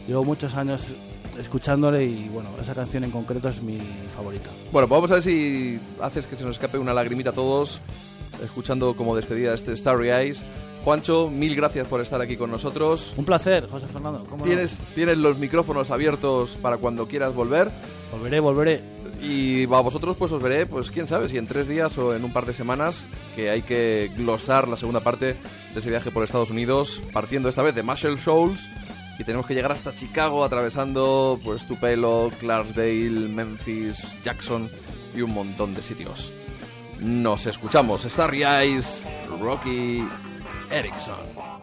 llevo 0.07 0.23
muchos 0.23 0.55
años 0.55 0.81
escuchándole 1.37 2.03
y 2.03 2.27
bueno, 2.33 2.49
esa 2.61 2.73
canción 2.73 3.03
en 3.03 3.11
concreto 3.11 3.49
es 3.49 3.61
mi 3.61 3.79
favorita. 4.15 4.49
Bueno, 4.71 4.87
pues 4.87 4.97
vamos 4.97 5.11
a 5.11 5.15
ver 5.15 5.23
si 5.23 5.79
haces 6.01 6.25
que 6.25 6.35
se 6.35 6.43
nos 6.43 6.53
escape 6.53 6.77
una 6.77 6.93
lagrimita 6.93 7.29
a 7.29 7.33
todos, 7.33 7.79
escuchando 8.43 8.95
como 8.95 9.15
despedida 9.15 9.53
este 9.53 9.75
Starry 9.77 10.09
Eyes. 10.11 10.43
Juancho, 10.83 11.29
mil 11.29 11.55
gracias 11.55 11.87
por 11.87 12.01
estar 12.01 12.21
aquí 12.21 12.37
con 12.37 12.51
nosotros. 12.51 13.13
Un 13.17 13.25
placer, 13.25 13.67
José 13.69 13.87
Fernando. 13.87 14.25
¿cómo 14.25 14.37
no? 14.37 14.43
Tienes, 14.43 14.77
tienes 14.95 15.17
los 15.17 15.37
micrófonos 15.37 15.91
abiertos 15.91 16.57
para 16.61 16.77
cuando 16.77 17.07
quieras 17.07 17.33
volver. 17.33 17.69
Volveré, 18.11 18.39
volveré. 18.39 18.81
Y 19.21 19.65
a 19.65 19.81
vosotros 19.81 20.15
pues 20.17 20.31
os 20.31 20.41
veré, 20.41 20.65
pues 20.65 20.89
quién 20.89 21.07
sabe, 21.07 21.27
si 21.27 21.37
en 21.37 21.47
tres 21.47 21.67
días 21.67 21.97
o 21.97 22.15
en 22.15 22.23
un 22.23 22.31
par 22.31 22.45
de 22.45 22.53
semanas, 22.53 23.01
que 23.35 23.49
hay 23.49 23.61
que 23.63 24.09
glosar 24.15 24.67
la 24.67 24.77
segunda 24.77 25.01
parte 25.01 25.35
de 25.73 25.79
ese 25.79 25.89
viaje 25.89 26.09
por 26.09 26.23
Estados 26.23 26.51
Unidos, 26.51 27.01
partiendo 27.11 27.49
esta 27.49 27.61
vez 27.61 27.75
de 27.75 27.83
Marshall 27.83 28.17
Shoals, 28.17 28.61
y 29.19 29.25
tenemos 29.25 29.45
que 29.45 29.53
llegar 29.53 29.73
hasta 29.73 29.93
Chicago 29.93 30.45
atravesando 30.45 31.37
pues 31.43 31.67
Tupelo, 31.67 32.31
Clarksdale, 32.39 33.27
Memphis, 33.27 34.01
Jackson 34.23 34.69
y 35.13 35.21
un 35.21 35.33
montón 35.33 35.75
de 35.75 35.83
sitios. 35.83 36.31
Nos 37.01 37.45
escuchamos, 37.45 38.03
Starry 38.03 38.43
Eyes, 38.43 39.05
Rocky 39.41 40.01
Erickson. 40.71 41.58